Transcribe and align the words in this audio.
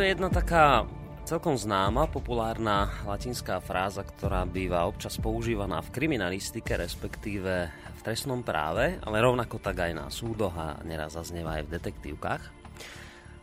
to 0.00 0.08
je 0.08 0.16
jedna 0.16 0.32
taká 0.32 0.88
celkom 1.28 1.60
známa, 1.60 2.08
populárna 2.08 2.88
latinská 3.04 3.60
fráza, 3.60 4.00
ktorá 4.00 4.48
býva 4.48 4.88
občas 4.88 5.20
používaná 5.20 5.84
v 5.84 5.92
kriminalistike, 5.92 6.72
respektíve 6.72 7.68
v 7.68 8.00
trestnom 8.00 8.40
práve, 8.40 8.96
ale 8.96 9.20
rovnako 9.20 9.60
tak 9.60 9.76
aj 9.76 9.92
na 9.92 10.08
súdoch 10.08 10.56
a 10.56 10.80
neraz 10.88 11.20
zaznieva 11.20 11.60
aj 11.60 11.68
v 11.68 11.72
detektívkach. 11.76 12.42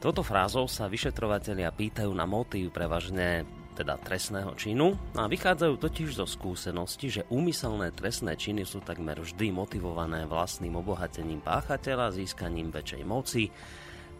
Toto 0.01 0.25
frázou 0.25 0.65
sa 0.65 0.89
vyšetrovateľia 0.89 1.69
pýtajú 1.69 2.09
na 2.09 2.25
motív 2.25 2.73
prevažne 2.73 3.45
teda 3.77 3.93
trestného 4.01 4.57
činu 4.57 4.97
a 5.13 5.29
vychádzajú 5.29 5.77
totiž 5.77 6.17
zo 6.17 6.25
skúsenosti, 6.25 7.21
že 7.21 7.29
úmyselné 7.29 7.93
trestné 7.93 8.33
činy 8.33 8.65
sú 8.65 8.81
takmer 8.81 9.21
vždy 9.21 9.53
motivované 9.53 10.25
vlastným 10.25 10.73
obohatením 10.73 11.37
páchateľa, 11.37 12.17
získaním 12.17 12.73
väčšej 12.73 13.03
moci, 13.05 13.45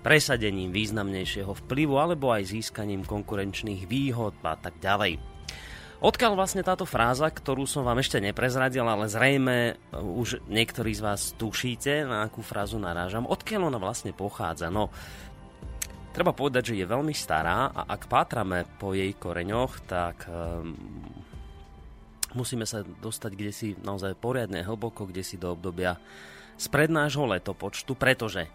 presadením 0.08 0.72
významnejšieho 0.72 1.52
vplyvu 1.67 2.00
alebo 2.00 2.31
aj 2.31 2.55
získaním 2.55 3.03
konkurenčných 3.03 3.83
výhod 3.91 4.39
a 4.39 4.55
tak 4.55 4.80
ďalej. 4.80 5.19
Odkiaľ 6.00 6.31
vlastne 6.39 6.63
táto 6.63 6.88
fráza, 6.88 7.27
ktorú 7.27 7.67
som 7.67 7.83
vám 7.83 8.00
ešte 8.00 8.23
neprezradil, 8.23 8.88
ale 8.88 9.11
zrejme 9.11 9.75
už 9.91 10.47
niektorí 10.47 10.95
z 10.95 11.03
vás 11.03 11.35
tušíte, 11.35 12.08
na 12.08 12.23
akú 12.23 12.39
frázu 12.39 12.80
narážam, 12.80 13.28
odkiaľ 13.28 13.67
ona 13.67 13.81
vlastne 13.81 14.16
pochádza? 14.16 14.72
No, 14.72 14.94
treba 16.16 16.31
povedať, 16.31 16.72
že 16.72 16.80
je 16.80 16.88
veľmi 16.88 17.11
stará 17.11 17.67
a 17.75 17.91
ak 17.91 18.08
pátrame 18.08 18.63
po 18.80 18.95
jej 18.95 19.11
koreňoch, 19.11 19.89
tak 19.89 20.23
um, 20.30 20.72
musíme 22.38 22.63
sa 22.63 22.80
dostať 22.85 23.31
kde 23.33 23.52
si 23.52 23.67
naozaj 23.75 24.16
poriadne 24.16 24.63
hlboko, 24.63 25.09
kde 25.09 25.25
si 25.25 25.35
do 25.35 25.52
obdobia 25.52 26.00
spred 26.55 26.94
nášho 26.94 27.25
letopočtu, 27.25 27.97
pretože 27.97 28.45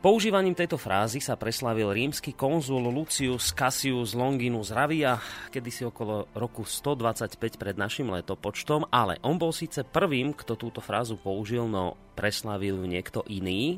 Používaním 0.00 0.56
tejto 0.56 0.80
frázy 0.80 1.20
sa 1.20 1.36
preslavil 1.36 1.92
rímsky 1.92 2.32
konzul 2.32 2.88
Lucius 2.88 3.52
Cassius 3.52 4.16
Longinus 4.16 4.72
Ravia 4.72 5.20
kedysi 5.52 5.84
okolo 5.84 6.24
roku 6.32 6.64
125 6.64 7.36
pred 7.60 7.76
našim 7.76 8.08
letopočtom, 8.08 8.88
ale 8.88 9.20
on 9.20 9.36
bol 9.36 9.52
síce 9.52 9.84
prvým, 9.84 10.32
kto 10.32 10.56
túto 10.56 10.80
frázu 10.80 11.20
použil, 11.20 11.68
no 11.68 12.00
preslavil 12.16 12.80
ju 12.80 12.86
niekto 12.88 13.20
iný. 13.28 13.76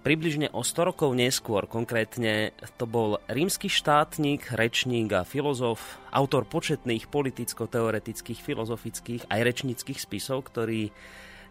Približne 0.00 0.48
o 0.56 0.64
100 0.64 0.96
rokov 0.96 1.12
neskôr, 1.12 1.68
konkrétne 1.68 2.56
to 2.80 2.88
bol 2.88 3.20
rímsky 3.28 3.68
štátnik, 3.68 4.48
rečník 4.56 5.12
a 5.12 5.28
filozof, 5.28 6.00
autor 6.08 6.48
početných 6.48 7.04
politicko-teoretických, 7.12 8.40
filozofických 8.40 9.28
aj 9.28 9.40
rečníckých 9.44 10.00
spisov, 10.00 10.48
ktorý 10.48 10.88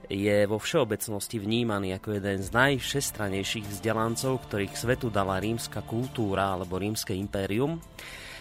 je 0.05 0.45
vo 0.45 0.61
všeobecnosti 0.61 1.41
vnímaný 1.41 1.97
ako 1.97 2.21
jeden 2.21 2.39
z 2.39 2.49
najšestranejších 2.53 3.65
vzdelancov, 3.67 4.45
ktorých 4.47 4.77
svetu 4.77 5.11
dala 5.11 5.41
rímska 5.41 5.83
kultúra 5.83 6.55
alebo 6.55 6.79
rímske 6.79 7.11
impérium. 7.11 7.81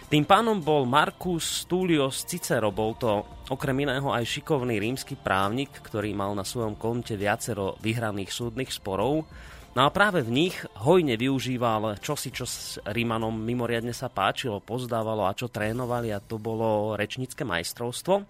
Tým 0.06 0.22
pánom 0.22 0.62
bol 0.62 0.87
Marcus 0.87 1.67
Tullius 1.67 2.22
Cicero, 2.22 2.71
bol 2.71 2.94
to 2.94 3.27
okrem 3.50 3.83
iného 3.83 4.06
aj 4.15 4.22
šikovný 4.22 4.78
rímsky 4.78 5.19
právnik, 5.19 5.83
ktorý 5.83 6.15
mal 6.15 6.31
na 6.39 6.47
svojom 6.47 6.78
konte 6.78 7.19
viacero 7.19 7.75
vyhraných 7.83 8.31
súdnych 8.31 8.71
sporov. 8.71 9.27
No 9.75 9.84
a 9.84 9.91
práve 9.91 10.23
v 10.23 10.31
nich 10.31 10.56
hojne 10.78 11.19
využíval 11.19 11.99
čosi, 11.99 12.31
čo 12.31 12.47
s 12.47 12.78
Rímanom 12.87 13.34
mimoriadne 13.34 13.91
sa 13.91 14.06
páčilo, 14.06 14.62
pozdávalo 14.62 15.27
a 15.27 15.34
čo 15.34 15.50
trénovali 15.50 16.15
a 16.15 16.23
to 16.23 16.38
bolo 16.38 16.94
rečnícke 16.94 17.43
majstrovstvo. 17.43 18.23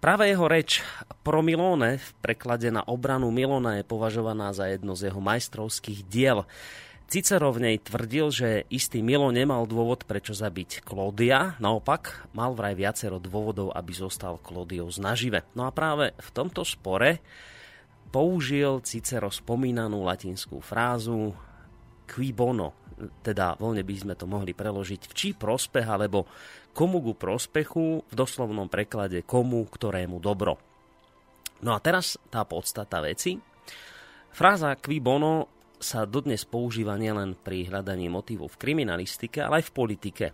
Práve 0.00 0.32
jeho 0.32 0.48
reč 0.48 0.80
Pro 1.20 1.44
Milone 1.44 2.00
v 2.00 2.10
preklade 2.24 2.72
na 2.72 2.80
obranu 2.80 3.28
Milona 3.28 3.76
je 3.76 3.84
považovaná 3.84 4.48
za 4.56 4.64
jedno 4.72 4.96
z 4.96 5.12
jeho 5.12 5.20
majstrovských 5.20 6.08
diel. 6.08 6.48
Cicero 7.04 7.52
v 7.52 7.68
nej 7.68 7.76
tvrdil, 7.76 8.32
že 8.32 8.48
istý 8.72 9.04
Milo 9.04 9.28
nemal 9.28 9.68
dôvod, 9.68 10.08
prečo 10.08 10.32
zabiť 10.32 10.80
Klodia, 10.88 11.60
naopak 11.60 12.32
mal 12.32 12.56
vraj 12.56 12.72
viacero 12.80 13.20
dôvodov, 13.20 13.76
aby 13.76 13.92
zostal 13.92 14.40
Klodiou 14.40 14.88
znažive. 14.88 15.44
No 15.52 15.68
a 15.68 15.74
práve 15.74 16.16
v 16.16 16.30
tomto 16.32 16.64
spore 16.64 17.20
použil 18.08 18.80
Cicero 18.80 19.28
spomínanú 19.28 20.00
latinskú 20.00 20.64
frázu 20.64 21.36
qui 22.08 22.32
bono, 22.32 22.72
teda 23.20 23.60
voľne 23.60 23.84
by 23.84 23.94
sme 24.00 24.14
to 24.16 24.24
mohli 24.24 24.56
preložiť 24.56 25.02
v 25.08 25.12
čí 25.12 25.28
prospech, 25.36 25.84
alebo 25.84 26.24
komu 26.72 27.02
ku 27.02 27.12
prospechu, 27.14 28.02
v 28.06 28.14
doslovnom 28.14 28.70
preklade 28.70 29.26
komu, 29.26 29.66
ktorému 29.66 30.22
dobro. 30.22 30.56
No 31.60 31.76
a 31.76 31.78
teraz 31.82 32.16
tá 32.32 32.46
podstata 32.48 33.04
veci. 33.04 33.36
Fráza 34.30 34.78
qui 34.78 35.02
bono 35.02 35.50
sa 35.80 36.04
dodnes 36.04 36.44
používa 36.44 36.94
nielen 37.00 37.34
pri 37.40 37.68
hľadaní 37.68 38.12
motivu 38.12 38.46
v 38.46 38.58
kriminalistike, 38.60 39.40
ale 39.40 39.60
aj 39.60 39.72
v 39.72 39.74
politike. 39.74 40.26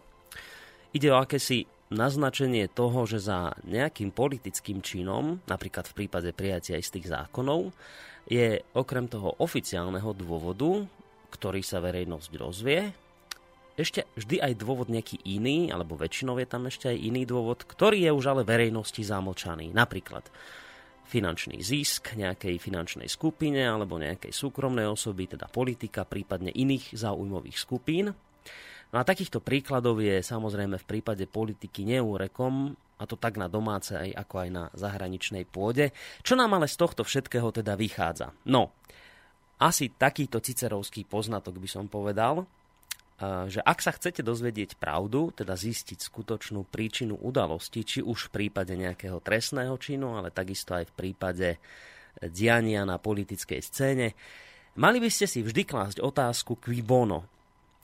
Ide 0.92 1.08
o 1.14 1.22
akési 1.22 1.64
naznačenie 1.94 2.66
toho, 2.66 3.06
že 3.06 3.22
za 3.22 3.54
nejakým 3.62 4.10
politickým 4.10 4.82
činom, 4.82 5.38
napríklad 5.46 5.86
v 5.86 5.96
prípade 6.02 6.30
prijatia 6.34 6.82
istých 6.82 7.06
zákonov, 7.10 7.70
je 8.26 8.58
okrem 8.74 9.06
toho 9.06 9.38
oficiálneho 9.38 10.10
dôvodu, 10.18 10.82
ktorý 11.30 11.62
sa 11.62 11.78
verejnosť 11.78 12.30
dozvie, 12.34 12.90
ešte 13.76 14.08
vždy 14.16 14.40
aj 14.40 14.52
dôvod 14.56 14.88
nejaký 14.88 15.20
iný, 15.28 15.68
alebo 15.68 16.00
väčšinou 16.00 16.40
je 16.40 16.48
tam 16.48 16.64
ešte 16.64 16.88
aj 16.88 16.96
iný 16.96 17.28
dôvod, 17.28 17.68
ktorý 17.68 18.08
je 18.08 18.12
už 18.12 18.24
ale 18.32 18.42
verejnosti 18.42 19.04
zamlčaný. 19.04 19.70
Napríklad 19.76 20.24
finančný 21.06 21.62
zisk 21.62 22.18
nejakej 22.18 22.58
finančnej 22.58 23.06
skupine 23.06 23.62
alebo 23.62 24.00
nejakej 24.00 24.34
súkromnej 24.34 24.90
osoby, 24.90 25.30
teda 25.30 25.46
politika, 25.46 26.02
prípadne 26.08 26.50
iných 26.50 26.96
záujmových 26.98 27.56
skupín. 27.60 28.10
No 28.90 28.96
a 28.96 29.04
takýchto 29.04 29.44
príkladov 29.44 30.02
je 30.02 30.24
samozrejme 30.24 30.78
v 30.80 30.88
prípade 30.88 31.24
politiky 31.28 31.84
neúrekom, 31.86 32.74
a 32.96 33.04
to 33.04 33.20
tak 33.20 33.36
na 33.36 33.44
domácej, 33.44 34.16
ako 34.16 34.34
aj 34.40 34.48
na 34.48 34.64
zahraničnej 34.72 35.44
pôde. 35.44 35.92
Čo 36.24 36.32
nám 36.32 36.56
ale 36.56 36.64
z 36.64 36.80
tohto 36.80 37.04
všetkého 37.04 37.52
teda 37.52 37.76
vychádza? 37.76 38.32
No, 38.48 38.72
asi 39.60 39.92
takýto 39.92 40.40
cicerovský 40.40 41.04
poznatok 41.04 41.60
by 41.60 41.68
som 41.68 41.86
povedal, 41.92 42.48
že 43.22 43.64
ak 43.64 43.78
sa 43.80 43.96
chcete 43.96 44.20
dozvedieť 44.20 44.76
pravdu, 44.76 45.32
teda 45.32 45.56
zistiť 45.56 46.04
skutočnú 46.04 46.68
príčinu 46.68 47.16
udalosti, 47.16 47.80
či 47.80 48.00
už 48.04 48.28
v 48.28 48.32
prípade 48.44 48.76
nejakého 48.76 49.24
trestného 49.24 49.72
činu, 49.80 50.20
ale 50.20 50.28
takisto 50.28 50.76
aj 50.76 50.92
v 50.92 50.96
prípade 50.96 51.48
diania 52.20 52.84
na 52.84 53.00
politickej 53.00 53.60
scéne, 53.64 54.12
mali 54.76 55.00
by 55.00 55.08
ste 55.08 55.24
si 55.24 55.40
vždy 55.40 55.64
klásť 55.64 55.98
otázku 56.04 56.60
qui 56.60 56.84
bono, 56.84 57.24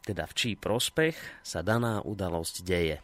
teda 0.04 0.28
v 0.28 0.36
čí 0.36 0.50
prospech 0.58 1.40
sa 1.40 1.64
daná 1.64 2.04
udalosť 2.04 2.54
deje. 2.60 3.00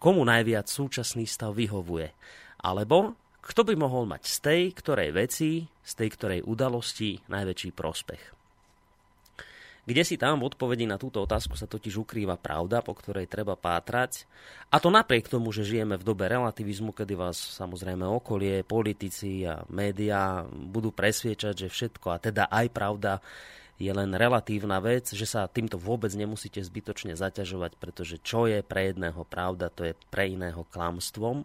Komu 0.00 0.24
najviac 0.24 0.68
súčasný 0.68 1.28
stav 1.28 1.56
vyhovuje? 1.56 2.12
Alebo 2.60 3.16
kto 3.40 3.64
by 3.64 3.74
mohol 3.76 4.04
mať 4.04 4.22
z 4.28 4.36
tej 4.40 4.62
ktorej 4.76 5.10
veci, 5.16 5.64
z 5.64 5.92
tej 5.96 6.08
ktorej 6.12 6.40
udalosti 6.44 7.24
najväčší 7.28 7.72
prospech? 7.72 8.39
Kde 9.90 10.06
si 10.06 10.14
tam 10.14 10.38
v 10.38 10.46
odpovedi 10.46 10.86
na 10.86 11.02
túto 11.02 11.18
otázku 11.18 11.58
sa 11.58 11.66
totiž 11.66 12.06
ukrýva 12.06 12.38
pravda, 12.38 12.78
po 12.78 12.94
ktorej 12.94 13.26
treba 13.26 13.58
pátrať. 13.58 14.22
A 14.70 14.78
to 14.78 14.86
napriek 14.86 15.26
tomu, 15.26 15.50
že 15.50 15.66
žijeme 15.66 15.98
v 15.98 16.06
dobe 16.06 16.30
relativizmu, 16.30 16.94
kedy 16.94 17.18
vás 17.18 17.34
samozrejme 17.58 18.06
okolie, 18.06 18.62
politici 18.62 19.42
a 19.42 19.66
médiá 19.66 20.46
budú 20.46 20.94
presviečať, 20.94 21.66
že 21.66 21.74
všetko, 21.74 22.06
a 22.06 22.22
teda 22.22 22.46
aj 22.46 22.66
pravda, 22.70 23.18
je 23.82 23.90
len 23.90 24.14
relatívna 24.14 24.78
vec, 24.78 25.10
že 25.10 25.26
sa 25.26 25.50
týmto 25.50 25.74
vôbec 25.74 26.14
nemusíte 26.14 26.62
zbytočne 26.62 27.18
zaťažovať, 27.18 27.74
pretože 27.80 28.22
čo 28.22 28.46
je 28.46 28.62
pre 28.62 28.94
jedného 28.94 29.26
pravda, 29.26 29.74
to 29.74 29.90
je 29.90 29.98
pre 30.12 30.30
iného 30.30 30.62
klamstvom. 30.70 31.42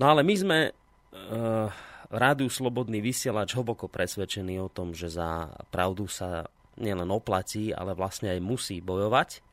No 0.00 0.04
ale 0.08 0.24
my 0.24 0.34
sme 0.38 0.58
uh, 0.72 1.68
rádiu 2.08 2.48
Slobodný 2.48 3.04
vysielač 3.04 3.52
hlboko 3.52 3.90
presvedčený 3.90 4.64
o 4.64 4.72
tom, 4.72 4.96
že 4.96 5.12
za 5.12 5.52
pravdu 5.68 6.08
sa 6.08 6.48
nielen 6.80 7.08
oplatí, 7.12 7.72
ale 7.74 7.96
vlastne 7.96 8.32
aj 8.32 8.40
musí 8.40 8.80
bojovať. 8.80 9.44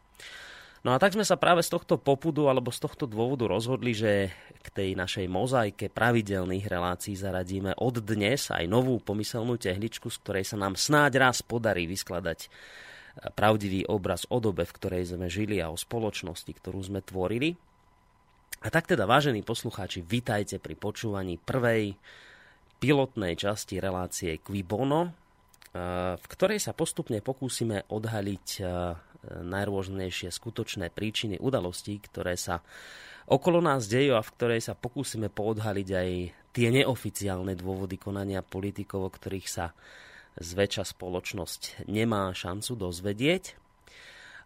No 0.80 0.96
a 0.96 0.98
tak 1.02 1.12
sme 1.12 1.28
sa 1.28 1.36
práve 1.36 1.60
z 1.60 1.76
tohto 1.76 2.00
popudu 2.00 2.48
alebo 2.48 2.72
z 2.72 2.80
tohto 2.80 3.04
dôvodu 3.04 3.52
rozhodli, 3.52 3.92
že 3.92 4.32
k 4.64 4.68
tej 4.72 4.90
našej 4.96 5.28
mozaike 5.28 5.92
pravidelných 5.92 6.72
relácií 6.72 7.20
zaradíme 7.20 7.76
od 7.76 8.00
dnes 8.00 8.48
aj 8.48 8.64
novú 8.64 8.96
pomyselnú 9.04 9.60
tehličku, 9.60 10.08
z 10.08 10.18
ktorej 10.24 10.46
sa 10.48 10.56
nám 10.56 10.80
snáď 10.80 11.20
raz 11.20 11.44
podarí 11.44 11.84
vyskladať 11.84 12.48
pravdivý 13.36 13.84
obraz 13.92 14.24
o 14.32 14.40
dobe, 14.40 14.64
v 14.64 14.76
ktorej 14.80 15.12
sme 15.12 15.28
žili 15.28 15.60
a 15.60 15.68
o 15.68 15.76
spoločnosti, 15.76 16.48
ktorú 16.48 16.80
sme 16.80 17.04
tvorili. 17.04 17.60
A 18.64 18.68
tak 18.72 18.88
teda, 18.88 19.04
vážení 19.04 19.44
poslucháči, 19.44 20.04
vitajte 20.04 20.64
pri 20.64 20.80
počúvaní 20.80 21.40
prvej 21.40 21.96
pilotnej 22.80 23.36
časti 23.36 23.84
relácie 23.84 24.40
Quibono, 24.40 25.12
v 25.70 26.26
ktorej 26.26 26.58
sa 26.58 26.74
postupne 26.74 27.22
pokúsime 27.22 27.86
odhaliť 27.94 28.48
najrôznejšie 29.28 30.32
skutočné 30.32 30.90
príčiny 30.90 31.38
udalostí, 31.38 32.00
ktoré 32.00 32.40
sa 32.40 32.64
okolo 33.30 33.62
nás 33.62 33.86
dejú 33.86 34.18
a 34.18 34.26
v 34.26 34.34
ktorej 34.34 34.62
sa 34.66 34.74
pokúsime 34.74 35.30
poodhaliť 35.30 35.90
aj 35.94 36.10
tie 36.50 36.68
neoficiálne 36.74 37.54
dôvody 37.54 38.02
konania 38.02 38.42
politikov, 38.42 39.06
o 39.06 39.14
ktorých 39.14 39.48
sa 39.48 39.76
zväčša 40.40 40.98
spoločnosť 40.98 41.86
nemá 41.86 42.32
šancu 42.34 42.74
dozvedieť. 42.80 43.60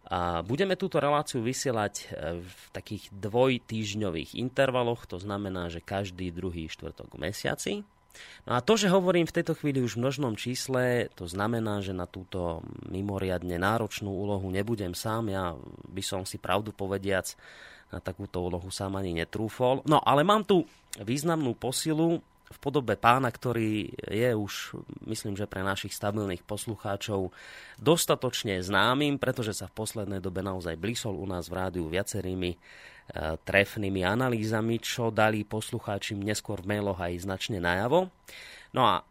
A 0.03 0.43
budeme 0.43 0.75
túto 0.75 0.99
reláciu 0.99 1.39
vysielať 1.39 1.93
e, 1.95 2.05
v 2.43 2.61
takých 2.75 3.07
dvojtýždňových 3.15 4.35
intervaloch, 4.35 5.07
to 5.07 5.15
znamená, 5.15 5.71
že 5.71 5.79
každý 5.79 6.27
druhý 6.27 6.67
štvrtok 6.67 7.07
v 7.15 7.21
mesiaci. 7.23 7.73
No 8.43 8.57
a 8.57 8.59
to, 8.61 8.77
že 8.77 8.91
hovorím 8.91 9.25
v 9.25 9.35
tejto 9.39 9.57
chvíli 9.57 9.79
už 9.81 9.97
v 9.97 10.07
množnom 10.07 10.33
čísle, 10.37 11.09
to 11.17 11.25
znamená, 11.25 11.79
že 11.81 11.95
na 11.95 12.05
túto 12.05 12.61
mimoriadne 12.85 13.55
náročnú 13.57 14.11
úlohu 14.11 14.47
nebudem 14.51 14.93
sám. 14.93 15.31
Ja 15.31 15.57
by 15.89 16.03
som 16.03 16.21
si 16.27 16.37
pravdu 16.37 16.75
povediac 16.75 17.33
na 17.93 18.01
takúto 18.01 18.41
úlohu 18.41 18.73
sám 18.73 18.97
ani 18.97 19.13
netrúfol. 19.13 19.85
No 19.85 20.01
ale 20.01 20.25
mám 20.25 20.45
tu 20.45 20.65
významnú 20.97 21.53
posilu 21.57 22.21
v 22.53 22.57
podobe 22.61 22.93
pána, 22.93 23.33
ktorý 23.33 23.89
je 24.13 24.29
už, 24.37 24.77
myslím, 25.09 25.33
že 25.33 25.49
pre 25.49 25.65
našich 25.65 25.93
stabilných 25.97 26.45
poslucháčov 26.45 27.33
dostatočne 27.81 28.61
známym, 28.61 29.17
pretože 29.17 29.57
sa 29.57 29.65
v 29.65 29.77
poslednej 29.81 30.21
dobe 30.21 30.45
naozaj 30.45 30.77
blísol 30.77 31.17
u 31.17 31.25
nás 31.25 31.49
v 31.49 31.57
rádiu 31.57 31.89
viacerými 31.89 32.53
trefnými 33.43 34.01
analýzami, 34.05 34.79
čo 34.79 35.11
dali 35.11 35.43
poslucháčim 35.43 36.23
neskôr 36.23 36.63
v 36.63 36.77
mailoch 36.77 36.99
aj 37.03 37.27
značne 37.27 37.59
najavo. 37.59 38.07
No 38.73 38.81
a 38.87 39.03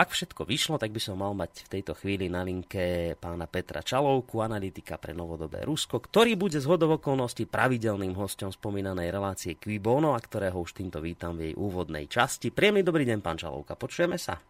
ak 0.00 0.16
všetko 0.16 0.48
vyšlo, 0.48 0.80
tak 0.80 0.96
by 0.96 1.00
som 1.02 1.20
mal 1.20 1.36
mať 1.36 1.68
v 1.68 1.72
tejto 1.76 1.92
chvíli 1.92 2.32
na 2.32 2.40
linke 2.40 3.12
pána 3.20 3.44
Petra 3.44 3.84
Čalovku, 3.84 4.40
analytika 4.40 4.96
pre 4.96 5.12
novodobé 5.12 5.60
Rusko, 5.68 6.00
ktorý 6.00 6.40
bude 6.40 6.56
z 6.56 6.64
hodov 6.64 6.96
okolností 6.96 7.44
pravidelným 7.44 8.16
hostom 8.16 8.48
spomínanej 8.48 9.12
relácie 9.12 9.60
Quibono, 9.60 10.16
a 10.16 10.20
ktorého 10.24 10.56
už 10.56 10.72
týmto 10.72 11.04
vítam 11.04 11.36
v 11.36 11.52
jej 11.52 11.54
úvodnej 11.58 12.08
časti. 12.08 12.48
Príjemný 12.48 12.80
dobrý 12.80 13.04
deň, 13.04 13.20
pán 13.20 13.36
Čalovka, 13.36 13.76
počujeme 13.76 14.16
sa? 14.16 14.40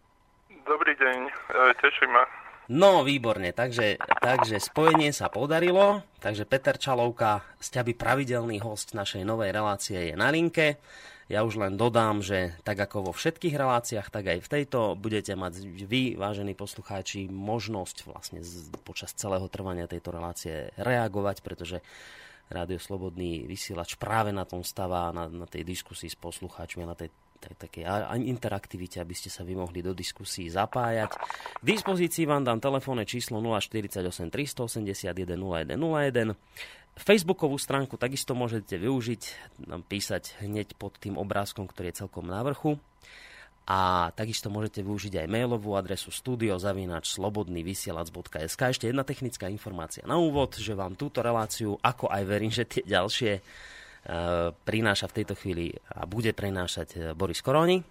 Dobrý 0.63 0.95
deň, 0.95 1.19
e, 1.27 1.61
teším 1.83 2.15
ma. 2.15 2.40
No, 2.71 3.03
výborne, 3.03 3.51
takže, 3.51 3.99
takže 4.23 4.63
spojenie 4.63 5.11
sa 5.11 5.27
podarilo, 5.27 6.07
takže 6.23 6.47
Peter 6.47 6.79
Čalovka, 6.79 7.43
ste 7.59 7.83
aby 7.83 7.91
pravidelný 7.91 8.63
host 8.63 8.95
našej 8.95 9.27
novej 9.27 9.51
relácie 9.51 9.99
je 10.07 10.15
na 10.15 10.31
linke. 10.31 10.79
Ja 11.27 11.43
už 11.43 11.59
len 11.59 11.75
dodám, 11.75 12.23
že 12.23 12.55
tak 12.63 12.79
ako 12.79 13.11
vo 13.11 13.13
všetkých 13.15 13.59
reláciách, 13.59 14.07
tak 14.07 14.23
aj 14.23 14.39
v 14.39 14.51
tejto 14.55 14.95
budete 14.95 15.35
mať 15.35 15.67
vy, 15.83 16.15
vážení 16.15 16.55
poslucháči, 16.55 17.27
možnosť 17.27 18.07
vlastne 18.07 18.39
počas 18.87 19.11
celého 19.19 19.51
trvania 19.51 19.91
tejto 19.91 20.15
relácie 20.15 20.71
reagovať, 20.79 21.43
pretože 21.43 21.83
Rádio 22.47 22.79
Slobodný 22.79 23.51
vysielač 23.51 23.99
práve 23.99 24.31
na 24.31 24.47
tom 24.47 24.63
stavá, 24.63 25.11
na, 25.11 25.27
na 25.27 25.47
tej 25.47 25.67
diskusii 25.67 26.07
s 26.07 26.15
poslucháčmi 26.15 26.87
na 26.87 26.95
tej 26.95 27.11
takej 27.41 27.89
interaktivite, 28.21 29.01
aby 29.01 29.17
ste 29.17 29.33
sa 29.33 29.41
vy 29.41 29.57
mohli 29.57 29.81
do 29.81 29.97
diskusí 29.97 30.45
zapájať. 30.51 31.09
K 31.57 31.63
dispozícii 31.65 32.29
vám 32.29 32.45
dám 32.45 32.61
telefónne 32.61 33.09
číslo 33.09 33.41
048 33.41 34.29
381 34.29 35.33
0101. 35.33 36.37
Facebookovú 36.91 37.55
stránku 37.55 37.95
takisto 37.95 38.35
môžete 38.35 38.75
využiť, 38.77 39.21
písať 39.87 40.43
hneď 40.43 40.75
pod 40.75 40.99
tým 40.99 41.15
obrázkom, 41.17 41.65
ktorý 41.65 41.89
je 41.89 42.05
celkom 42.05 42.27
na 42.27 42.43
vrchu. 42.43 42.77
A 43.71 44.11
takisto 44.17 44.49
môžete 44.51 44.83
využiť 44.83 45.23
aj 45.23 45.31
mailovú 45.31 45.79
adresu 45.79 46.11
studiozavinač.slobodnyvysielac.sk 46.11 48.61
Ešte 48.73 48.89
jedna 48.89 49.05
technická 49.07 49.47
informácia 49.47 50.03
na 50.03 50.19
úvod, 50.19 50.59
že 50.59 50.75
vám 50.75 50.99
túto 50.99 51.23
reláciu, 51.23 51.79
ako 51.79 52.11
aj 52.11 52.23
verím, 52.27 52.51
že 52.51 52.67
tie 52.67 52.83
ďalšie, 52.83 53.39
prináša 54.65 55.05
v 55.09 55.15
tejto 55.21 55.37
chvíli 55.37 55.71
a 55.93 56.09
bude 56.09 56.33
prinášať 56.33 56.87
e, 56.93 56.99
Boris 57.13 57.39
Koroni. 57.39 57.81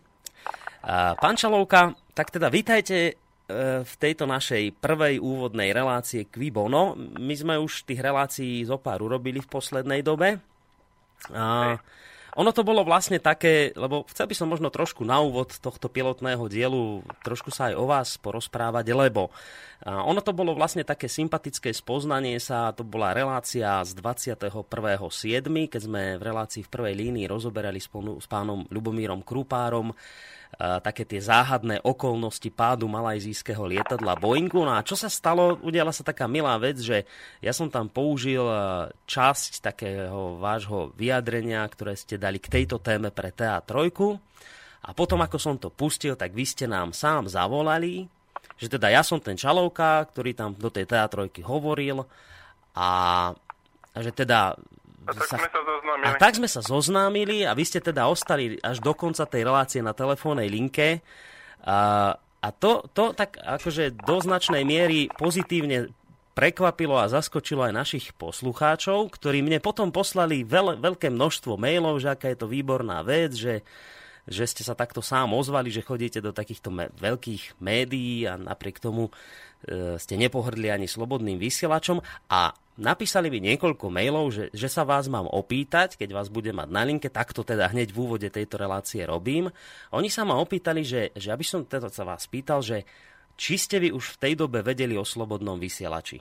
Pán 1.21 1.37
Čalovka, 1.37 1.93
tak 2.17 2.33
teda 2.33 2.49
vítajte 2.49 3.21
E, 3.51 3.83
v 3.83 3.95
tejto 3.99 4.31
našej 4.31 4.79
prvej 4.79 5.19
úvodnej 5.19 5.75
relácie 5.75 6.31
Quibono. 6.31 6.95
My 7.19 7.35
sme 7.35 7.59
už 7.59 7.83
tých 7.83 7.99
relácií 7.99 8.63
zo 8.63 8.79
pár 8.79 9.03
urobili 9.03 9.43
v 9.43 9.51
poslednej 9.51 10.07
dobe. 10.07 10.39
A 11.35 11.77
ono 12.39 12.51
to 12.55 12.63
bolo 12.63 12.87
vlastne 12.87 13.19
také, 13.19 13.75
lebo 13.75 14.07
chcel 14.11 14.31
by 14.31 14.35
som 14.39 14.47
možno 14.47 14.71
trošku 14.71 15.03
na 15.03 15.19
úvod 15.19 15.59
tohto 15.59 15.91
pilotného 15.91 16.47
dielu 16.47 17.03
trošku 17.27 17.51
sa 17.51 17.73
aj 17.73 17.75
o 17.75 17.85
vás 17.91 18.15
porozprávať, 18.23 18.95
lebo 18.95 19.35
ono 19.83 20.21
to 20.21 20.37
bolo 20.37 20.53
vlastne 20.53 20.85
také 20.85 21.09
sympatické 21.09 21.73
spoznanie 21.73 22.37
sa, 22.37 22.71
to 22.77 22.85
bola 22.85 23.17
relácia 23.17 23.81
z 23.83 23.97
21.7., 23.97 24.61
keď 25.73 25.81
sme 25.81 26.03
v 26.21 26.23
relácii 26.23 26.63
v 26.63 26.73
prvej 26.73 26.95
línii 26.95 27.27
rozoberali 27.27 27.81
s 27.81 28.27
pánom 28.29 28.69
Ľubomírom 28.69 29.25
Krupárom 29.25 29.97
také 30.59 31.09
tie 31.09 31.23
záhadné 31.23 31.81
okolnosti 31.87 32.51
pádu 32.53 32.85
malajzijského 32.91 33.65
lietadla 33.65 34.19
Boeingu. 34.19 34.61
No 34.61 34.77
a 34.77 34.85
čo 34.85 34.99
sa 34.99 35.09
stalo? 35.09 35.57
Udiala 35.65 35.95
sa 35.95 36.05
taká 36.05 36.29
milá 36.29 36.53
vec, 36.61 36.83
že 36.83 37.09
ja 37.41 37.55
som 37.55 37.73
tam 37.73 37.89
použil 37.89 38.45
časť 39.09 39.65
takého 39.65 40.37
vášho 40.37 40.93
vyjadrenia, 41.01 41.65
ktoré 41.65 41.97
ste 41.97 42.21
dali 42.21 42.37
k 42.37 42.61
tejto 42.61 42.77
téme 42.77 43.09
pre 43.09 43.33
TA3. 43.33 43.73
A 44.81 44.91
potom, 44.97 45.21
ako 45.21 45.37
som 45.37 45.57
to 45.61 45.69
pustil, 45.69 46.17
tak 46.17 46.33
vy 46.33 46.45
ste 46.45 46.65
nám 46.69 46.93
sám 46.97 47.29
zavolali, 47.29 48.09
že 48.61 48.69
teda 48.69 48.93
ja 48.93 49.01
som 49.01 49.21
ten 49.21 49.41
čalovka, 49.41 50.09
ktorý 50.13 50.37
tam 50.37 50.53
do 50.57 50.69
tej 50.69 50.85
teatrojky 50.85 51.41
hovoril 51.41 52.05
a, 52.77 52.91
a 53.93 53.99
že 54.01 54.13
teda 54.13 54.57
a 55.09 55.13
tak, 55.17 55.27
sa, 55.27 55.37
sme 55.41 55.49
sa 55.49 55.63
zoznámili. 55.65 56.05
a 56.05 56.11
tak 56.21 56.33
sme 56.37 56.49
sa 56.49 56.61
zoznámili 56.61 57.39
a 57.49 57.53
vy 57.57 57.65
ste 57.65 57.81
teda 57.81 58.05
ostali 58.05 58.61
až 58.61 58.85
do 58.85 58.93
konca 58.93 59.25
tej 59.25 59.49
relácie 59.49 59.81
na 59.81 59.97
telefónnej 59.97 60.53
linke. 60.53 61.01
A, 61.65 62.13
a 62.17 62.49
to, 62.53 62.85
to 62.93 63.17
tak 63.17 63.41
akože 63.41 63.97
do 63.97 64.17
značnej 64.21 64.65
miery 64.65 65.09
pozitívne 65.17 65.89
prekvapilo 66.37 66.97
a 66.97 67.11
zaskočilo 67.11 67.67
aj 67.67 67.75
našich 67.75 68.07
poslucháčov, 68.17 69.13
ktorí 69.13 69.43
mne 69.43 69.59
potom 69.59 69.91
poslali 69.91 70.47
veľ, 70.47 70.79
veľké 70.79 71.11
množstvo 71.11 71.59
mailov, 71.59 72.01
že 72.01 72.15
aká 72.15 72.31
je 72.31 72.39
to 72.39 72.49
výborná 72.49 73.03
vec, 73.03 73.35
že, 73.35 73.67
že 74.25 74.45
ste 74.47 74.63
sa 74.63 74.79
takto 74.79 75.03
sám 75.03 75.35
ozvali, 75.35 75.69
že 75.75 75.85
chodíte 75.85 76.23
do 76.23 76.31
takýchto 76.31 76.71
me- 76.71 76.93
veľkých 76.97 77.61
médií 77.61 78.25
a 78.31 78.39
napriek 78.39 78.79
tomu 78.79 79.11
e, 79.11 79.99
ste 79.99 80.15
nepohrdli 80.17 80.71
ani 80.71 80.87
slobodným 80.87 81.37
vysielačom 81.37 82.01
a 82.31 82.55
napísali 82.79 83.33
mi 83.33 83.43
niekoľko 83.43 83.91
mailov, 83.91 84.31
že, 84.31 84.45
že 84.55 84.69
sa 84.71 84.87
vás 84.87 85.11
mám 85.11 85.27
opýtať, 85.27 85.99
keď 85.99 86.15
vás 86.15 86.29
budem 86.31 86.55
mať 86.55 86.69
na 86.71 86.83
linke, 86.87 87.09
tak 87.11 87.35
to 87.35 87.43
teda 87.43 87.71
hneď 87.73 87.91
v 87.91 87.99
úvode 87.99 88.29
tejto 88.31 88.61
relácie 88.61 89.03
robím. 89.03 89.51
Oni 89.91 90.13
sa 90.13 90.23
ma 90.23 90.39
opýtali, 90.39 90.87
že, 90.87 91.11
že 91.17 91.35
aby 91.35 91.43
som 91.43 91.67
teda 91.67 91.91
sa 91.91 92.07
vás 92.07 92.29
pýtal, 92.31 92.63
že 92.63 92.87
či 93.41 93.57
ste 93.57 93.81
vy 93.81 93.89
už 93.91 94.15
v 94.15 94.21
tej 94.21 94.33
dobe 94.37 94.61
vedeli 94.61 95.01
o 95.01 95.05
slobodnom 95.07 95.57
vysielači? 95.57 96.21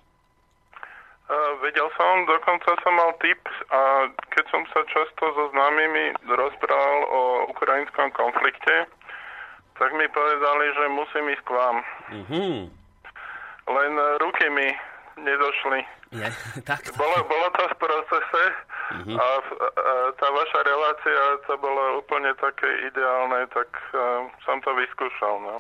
Uh, 1.29 1.53
vedel 1.62 1.86
som, 1.94 2.25
dokonca 2.25 2.74
som 2.82 2.94
mal 2.96 3.13
tip 3.22 3.44
a 3.70 4.10
keď 4.34 4.46
som 4.50 4.63
sa 4.74 4.82
často 4.89 5.29
so 5.38 5.46
známymi 5.53 6.18
rozprával 6.25 7.00
o 7.06 7.22
ukrajinskom 7.53 8.10
konflikte, 8.18 8.89
tak 9.77 9.94
mi 9.94 10.10
povedali, 10.10 10.65
že 10.74 10.86
musím 10.89 11.25
ísť 11.32 11.44
k 11.46 11.51
vám. 11.53 11.77
Mm-hmm. 12.12 12.56
Len 13.70 13.91
ruky 14.20 14.46
mi 14.50 14.68
nedošli. 15.22 15.99
Je, 16.10 16.25
tak, 16.70 16.89
Bolo, 16.98 17.22
bolo 17.30 17.48
to 17.54 17.63
v 17.70 17.75
procese 17.78 18.44
uh-huh. 18.98 19.13
a, 19.13 19.28
a 19.46 19.94
tá 20.18 20.28
vaša 20.34 20.60
relácia 20.66 21.22
to 21.46 21.54
bolo 21.62 22.01
úplne 22.01 22.34
také 22.42 22.70
ideálne, 22.89 23.46
tak 23.54 23.70
uh, 23.94 24.25
som 24.42 24.58
to 24.66 24.74
vyskúšal. 24.74 25.38
No. 25.46 25.56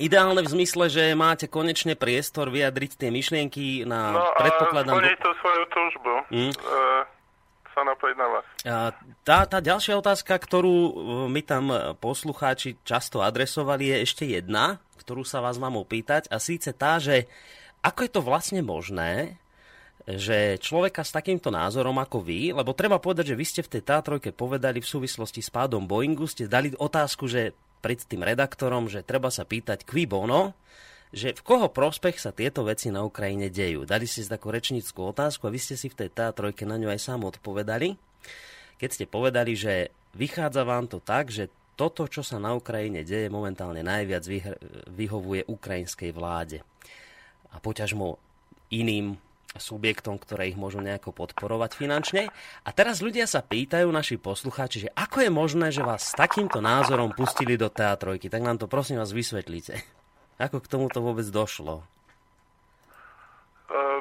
Ideálne 0.00 0.40
v 0.40 0.48
zmysle, 0.48 0.88
že 0.88 1.12
máte 1.12 1.50
konečne 1.50 1.92
priestor 1.92 2.48
vyjadriť 2.48 2.96
tie 2.96 3.10
myšlienky 3.12 3.84
na 3.84 4.16
no 4.16 4.24
predpokladám... 4.40 4.96
No 4.96 5.04
a 5.04 5.20
tú 5.20 5.30
svoju 5.44 5.64
túžbu. 5.68 6.12
Mm. 6.32 6.52
Uh, 6.56 7.02
sa 7.72 7.82
napojiť 7.88 8.16
na 8.20 8.28
vás. 8.28 8.46
Tá, 9.24 9.38
tá 9.48 9.58
ďalšia 9.64 9.96
otázka, 9.96 10.36
ktorú 10.36 10.76
e, 10.76 10.92
my 11.32 11.40
tam 11.40 11.72
poslucháči 11.98 12.76
často 12.84 13.24
adresovali, 13.24 13.88
je 13.88 13.96
ešte 14.04 14.24
jedna, 14.28 14.76
ktorú 15.00 15.24
sa 15.24 15.40
vás 15.40 15.56
mám 15.56 15.80
opýtať, 15.80 16.28
a 16.28 16.36
síce 16.36 16.76
tá, 16.76 17.00
že 17.00 17.26
ako 17.80 17.98
je 18.06 18.10
to 18.12 18.20
vlastne 18.20 18.60
možné, 18.60 19.40
že 20.02 20.58
človeka 20.58 21.06
s 21.06 21.14
takýmto 21.14 21.54
názorom 21.54 21.94
ako 22.02 22.26
vy, 22.26 22.50
lebo 22.50 22.74
treba 22.74 22.98
povedať, 22.98 23.34
že 23.34 23.38
vy 23.38 23.46
ste 23.46 23.62
v 23.62 23.72
tej 23.78 23.82
Tátrojke 23.86 24.34
povedali 24.34 24.82
v 24.82 24.90
súvislosti 24.90 25.38
s 25.38 25.50
pádom 25.54 25.86
Boeingu, 25.86 26.26
ste 26.26 26.50
dali 26.50 26.74
otázku, 26.74 27.30
že 27.30 27.54
pred 27.78 27.98
tým 28.02 28.26
redaktorom, 28.26 28.90
že 28.90 29.06
treba 29.06 29.30
sa 29.30 29.46
pýtať 29.46 29.86
qui 29.86 30.06
bono, 30.06 30.54
že 31.12 31.36
v 31.36 31.44
koho 31.44 31.68
prospech 31.68 32.16
sa 32.18 32.32
tieto 32.32 32.64
veci 32.64 32.88
na 32.88 33.04
Ukrajine 33.04 33.52
dejú. 33.52 33.84
Dali 33.84 34.08
ste 34.08 34.24
si 34.24 34.32
takú 34.32 34.48
rečnickú 34.48 35.12
otázku 35.12 35.44
a 35.46 35.52
vy 35.52 35.60
ste 35.60 35.76
si 35.76 35.92
v 35.92 35.98
tej 35.98 36.10
Tátrojke 36.10 36.64
na 36.64 36.80
ňu 36.80 36.88
aj 36.88 37.00
sám 37.02 37.28
odpovedali. 37.28 37.94
Keď 38.80 38.90
ste 38.90 39.04
povedali, 39.06 39.52
že 39.52 39.92
vychádza 40.16 40.64
vám 40.64 40.88
to 40.88 40.98
tak, 41.04 41.28
že 41.28 41.52
toto, 41.76 42.08
čo 42.08 42.24
sa 42.24 42.40
na 42.40 42.56
Ukrajine 42.56 43.04
deje, 43.04 43.28
momentálne 43.28 43.84
najviac 43.84 44.24
vyhovuje 44.88 45.46
ukrajinskej 45.46 46.10
vláde. 46.16 46.58
A 47.52 47.60
poťažmo 47.60 48.16
iným 48.72 49.20
subjektom, 49.56 50.16
ktoré 50.16 50.52
ich 50.52 50.58
môžu 50.60 50.80
nejako 50.80 51.12
podporovať 51.12 51.76
finančne. 51.76 52.22
A 52.64 52.70
teraz 52.72 53.04
ľudia 53.04 53.28
sa 53.28 53.44
pýtajú, 53.44 53.88
naši 53.92 54.16
poslucháči, 54.16 54.88
že 54.88 54.90
ako 54.96 55.26
je 55.26 55.30
možné, 55.32 55.66
že 55.68 55.84
vás 55.84 56.12
s 56.12 56.16
takýmto 56.16 56.64
názorom 56.64 57.12
pustili 57.12 57.60
do 57.60 57.68
teatrojky. 57.68 58.32
Tak 58.32 58.40
nám 58.40 58.56
to 58.56 58.70
prosím 58.70 59.00
vás 59.00 59.12
vysvetlíte. 59.12 59.80
Ako 60.40 60.64
k 60.64 60.70
tomuto 60.70 61.04
vôbec 61.04 61.28
došlo? 61.28 61.84
Uh, 63.68 64.00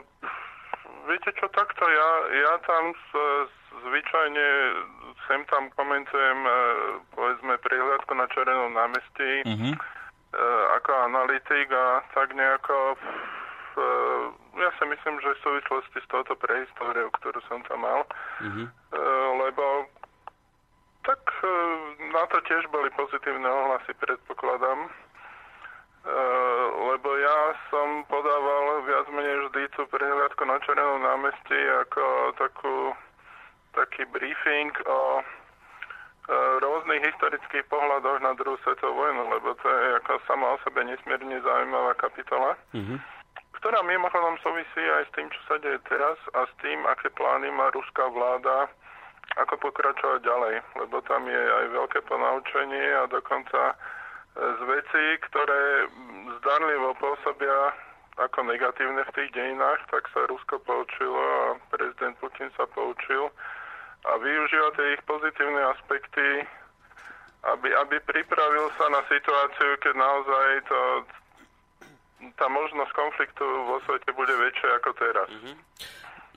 viete 1.07 1.31
čo, 1.35 1.47
takto 1.51 1.83
ja, 1.83 2.09
ja 2.31 2.53
tam 2.63 2.95
z, 2.95 3.09
zvyčajne 3.83 4.47
sem 5.29 5.41
tam 5.47 5.69
komentujem 5.77 6.39
e, 6.43 6.53
povedzme 7.13 7.55
prihľadku 7.61 8.11
na 8.17 8.27
Červenom 8.35 8.73
námestí 8.73 9.31
uh-huh. 9.47 9.73
ako 10.75 10.91
analytik 11.07 11.71
a 11.71 12.03
tak 12.11 12.35
nejako 12.35 12.99
ja 14.59 14.69
si 14.75 14.83
myslím, 14.87 15.15
že 15.23 15.35
v 15.37 15.43
súvislosti 15.43 15.97
s 16.03 16.07
touto 16.11 16.33
prehistóriou, 16.35 17.07
ktorú 17.19 17.39
som 17.47 17.63
tam 17.69 17.83
mal, 17.83 18.03
uh-huh. 18.43 18.67
lebo 19.47 19.87
tak 21.01 21.21
na 22.13 22.23
to 22.29 22.37
tiež 22.45 22.69
boli 22.69 22.93
pozitívne 22.93 23.47
ohlasy, 23.49 23.89
predpokladám. 23.97 24.85
lebo 26.93 27.09
ja 27.17 27.39
som 27.73 28.05
podával 28.05 28.85
viac 28.85 29.09
menej 29.09 29.49
vždy 29.49 29.61
tú 29.73 29.89
prehľadku 29.89 30.45
na 30.45 30.61
Červenom 30.61 31.01
námestí 31.01 31.57
ako 31.81 32.03
takú 32.37 32.93
taký 33.73 34.03
briefing 34.11 34.71
o 34.85 35.19
e, 35.19 35.23
rôznych 36.59 37.01
historických 37.07 37.63
pohľadoch 37.71 38.19
na 38.19 38.35
druhú 38.35 38.59
svetovú 38.63 38.99
vojnu, 38.99 39.31
lebo 39.31 39.55
to 39.63 39.67
je 39.67 39.87
ako 40.03 40.19
sama 40.27 40.55
o 40.55 40.57
sebe 40.67 40.83
nesmierne 40.83 41.39
zaujímavá 41.39 41.95
kapitola, 41.95 42.59
mm-hmm. 42.75 42.99
Ktorá 43.61 43.85
mimochodom 43.85 44.41
súvisí 44.41 44.81
aj 44.81 45.05
s 45.05 45.13
tým, 45.13 45.29
čo 45.29 45.41
sa 45.45 45.55
deje 45.61 45.77
teraz 45.85 46.17
a 46.33 46.49
s 46.49 46.53
tým, 46.65 46.81
aké 46.89 47.13
plány 47.13 47.53
má 47.53 47.69
ruská 47.69 48.09
vláda, 48.09 48.65
ako 49.37 49.69
pokračovať 49.69 50.25
ďalej, 50.25 50.55
lebo 50.81 50.97
tam 51.05 51.29
je 51.29 51.43
aj 51.61 51.65
veľké 51.69 51.99
ponaučenie 52.09 52.85
a 52.97 53.05
dokonca 53.05 53.61
e, 53.71 53.75
z 54.33 54.61
vecí, 54.65 55.05
ktoré 55.29 55.87
zdanlivo 56.41 56.97
pôsobia 56.97 57.71
ako 58.19 58.49
negatívne 58.49 59.05
v 59.07 59.15
tých 59.15 59.29
dejinách, 59.31 59.79
tak 59.93 60.09
sa 60.09 60.25
Rusko 60.25 60.57
poučilo 60.65 61.21
a 61.21 61.41
prezident 61.69 62.17
Putin 62.17 62.49
sa 62.57 62.65
poučil 62.65 63.29
a 64.09 64.11
využíva 64.17 64.73
tie 64.73 64.97
ich 64.97 65.01
pozitívne 65.05 65.61
aspekty, 65.77 66.43
aby, 67.45 67.69
aby 67.77 67.95
pripravil 68.09 68.73
sa 68.75 68.89
na 68.89 69.05
situáciu, 69.05 69.77
keď 69.85 69.93
naozaj 69.95 70.47
to, 70.65 70.79
tá 72.37 72.45
možnosť 72.49 72.91
konfliktu 72.93 73.43
vo 73.43 73.77
svete 73.89 74.09
bude 74.13 74.33
väčšia 74.33 74.69
ako 74.81 74.89
teraz. 74.97 75.27
Mm-hmm. 75.29 75.57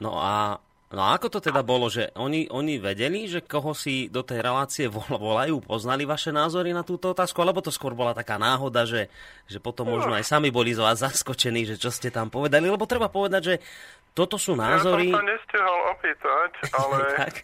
No 0.02 0.18
a 0.18 0.58
No 0.94 1.02
a 1.02 1.18
ako 1.18 1.26
to 1.26 1.40
teda 1.42 1.66
bolo, 1.66 1.90
že 1.90 2.14
oni, 2.14 2.46
oni 2.54 2.78
vedeli, 2.78 3.26
že 3.26 3.42
koho 3.42 3.74
si 3.74 4.06
do 4.06 4.22
tej 4.22 4.46
relácie 4.46 4.86
volajú, 4.86 5.58
poznali 5.58 6.06
vaše 6.06 6.30
názory 6.30 6.70
na 6.70 6.86
túto 6.86 7.10
otázku, 7.10 7.42
alebo 7.42 7.58
to 7.58 7.74
skôr 7.74 7.98
bola 7.98 8.14
taká 8.14 8.38
náhoda, 8.38 8.86
že, 8.86 9.10
že 9.50 9.58
potom 9.58 9.90
možno 9.90 10.14
aj 10.14 10.22
sami 10.22 10.54
boli 10.54 10.70
z 10.70 10.78
vás 10.78 11.02
zaskočení, 11.02 11.66
že 11.66 11.82
čo 11.82 11.90
ste 11.90 12.14
tam 12.14 12.30
povedali, 12.30 12.70
lebo 12.70 12.86
treba 12.86 13.10
povedať, 13.10 13.42
že 13.42 13.54
toto 14.14 14.38
sú 14.38 14.54
názory... 14.54 15.10
Ja 15.10 15.18
som 15.18 15.26
sa 15.26 15.30
nestihol 15.34 15.78
opýtať, 15.98 16.50
ale... 16.78 16.98
tak. 17.18 17.34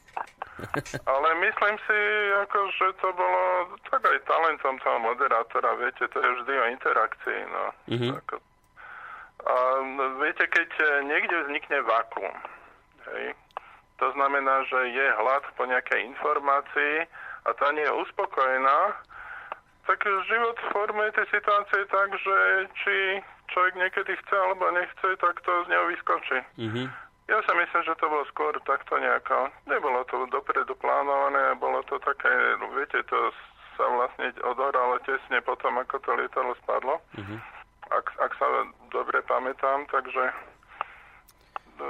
Ale 1.06 1.28
myslím 1.46 1.76
si, 1.86 1.98
ako, 2.42 2.58
že 2.76 2.86
to 3.00 3.08
bolo 3.14 3.42
tak 3.88 4.02
aj 4.04 4.18
talentom 4.26 4.76
toho 4.80 4.98
moderátora, 5.00 5.76
viete, 5.80 6.04
to 6.08 6.18
je 6.18 6.30
vždy 6.40 6.54
o 6.56 6.70
interakcii, 6.74 7.40
no. 7.50 7.64
Mm-hmm. 7.90 8.12
Ako, 8.20 8.34
a 9.40 9.54
viete, 10.20 10.44
keď 10.52 10.70
niekde 11.08 11.36
vznikne 11.48 11.80
vakuum, 11.84 12.36
hej, 13.08 13.32
to 13.96 14.06
znamená, 14.16 14.64
že 14.68 14.80
je 14.92 15.06
hlad 15.16 15.44
po 15.56 15.64
nejakej 15.64 16.12
informácii 16.12 17.08
a 17.44 17.50
tá 17.56 17.72
nie 17.72 17.84
je 17.84 17.98
uspokojená, 18.04 18.78
tak 19.88 20.04
život 20.04 20.56
formuje 20.72 21.10
tie 21.16 21.26
situácie 21.32 21.82
tak, 21.88 22.08
že 22.20 22.36
či 22.84 22.96
človek 23.50 23.74
niekedy 23.74 24.12
chce 24.12 24.36
alebo 24.36 24.70
nechce, 24.70 25.08
tak 25.18 25.34
to 25.42 25.52
z 25.64 25.66
neho 25.72 25.84
vyskočí. 25.90 26.38
Mm-hmm. 26.60 26.86
Ja 27.30 27.38
si 27.46 27.52
myslím, 27.54 27.82
že 27.86 27.94
to 27.94 28.10
bolo 28.10 28.26
skôr 28.26 28.50
takto 28.66 28.98
nejako. 28.98 29.54
Nebolo 29.70 30.02
to 30.10 30.26
dopredu 30.34 30.74
plánované, 30.82 31.54
bolo 31.62 31.78
to 31.86 32.02
také, 32.02 32.58
viete, 32.74 33.06
to 33.06 33.30
sa 33.78 33.86
vlastne 33.86 34.34
odoralo 34.42 34.98
tesne 35.06 35.38
potom, 35.46 35.78
ako 35.78 36.02
to 36.02 36.10
lietadlo 36.18 36.58
spadlo. 36.66 36.98
Mm-hmm. 37.14 37.38
Ak, 37.94 38.06
ak 38.18 38.32
sa 38.34 38.46
dobre 38.90 39.22
pamätám, 39.30 39.86
takže 39.94 40.26
e, 41.78 41.86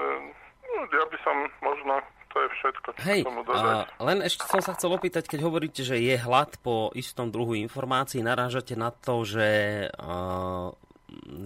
no, 0.76 0.80
ja 0.92 1.04
by 1.08 1.18
som 1.24 1.36
možno 1.64 2.04
to 2.30 2.36
je 2.38 2.48
všetko, 2.62 2.88
čo 2.94 3.00
Hej, 3.10 3.20
tomu 3.26 3.42
dodať. 3.42 3.90
A 3.98 4.02
len 4.06 4.22
ešte 4.22 4.46
som 4.46 4.62
sa 4.62 4.78
chcel 4.78 4.94
opýtať, 4.94 5.26
keď 5.26 5.40
hovoríte, 5.42 5.82
že 5.82 5.98
je 5.98 6.14
hlad 6.14 6.54
po 6.62 6.94
istom 6.94 7.26
druhu 7.34 7.58
informácií, 7.58 8.22
narážate 8.22 8.78
na 8.78 8.94
to, 8.94 9.26
že 9.26 9.48
uh, 9.90 10.70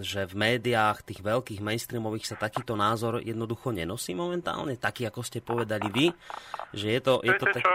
že 0.01 0.29
v 0.29 0.35
médiách, 0.35 1.01
tých 1.05 1.21
veľkých 1.25 1.61
mainstreamových 1.61 2.29
sa 2.29 2.35
takýto 2.37 2.77
názor 2.77 3.21
jednoducho 3.21 3.73
nenosí 3.73 4.13
momentálne, 4.13 4.77
taký 4.77 5.09
ako 5.09 5.21
ste 5.25 5.41
povedali 5.41 5.87
vy, 5.89 6.05
že 6.75 6.87
je 6.95 6.99
to... 7.01 7.13
Je 7.25 7.33
to 7.37 7.45
tak... 7.49 7.63
čo? 7.63 7.73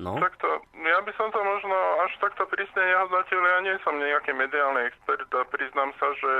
No? 0.00 0.16
Takto, 0.16 0.48
ja 0.72 0.98
by 1.04 1.12
som 1.14 1.28
to 1.28 1.38
možno 1.44 1.76
až 2.02 2.16
takto 2.18 2.48
prísne 2.48 2.82
nehodnotil, 2.82 3.36
ja 3.36 3.58
nie 3.62 3.76
som 3.84 3.94
nejaký 4.00 4.32
mediálny 4.32 4.90
expert 4.90 5.28
a 5.28 5.44
priznám 5.52 5.92
sa, 6.00 6.08
že 6.18 6.32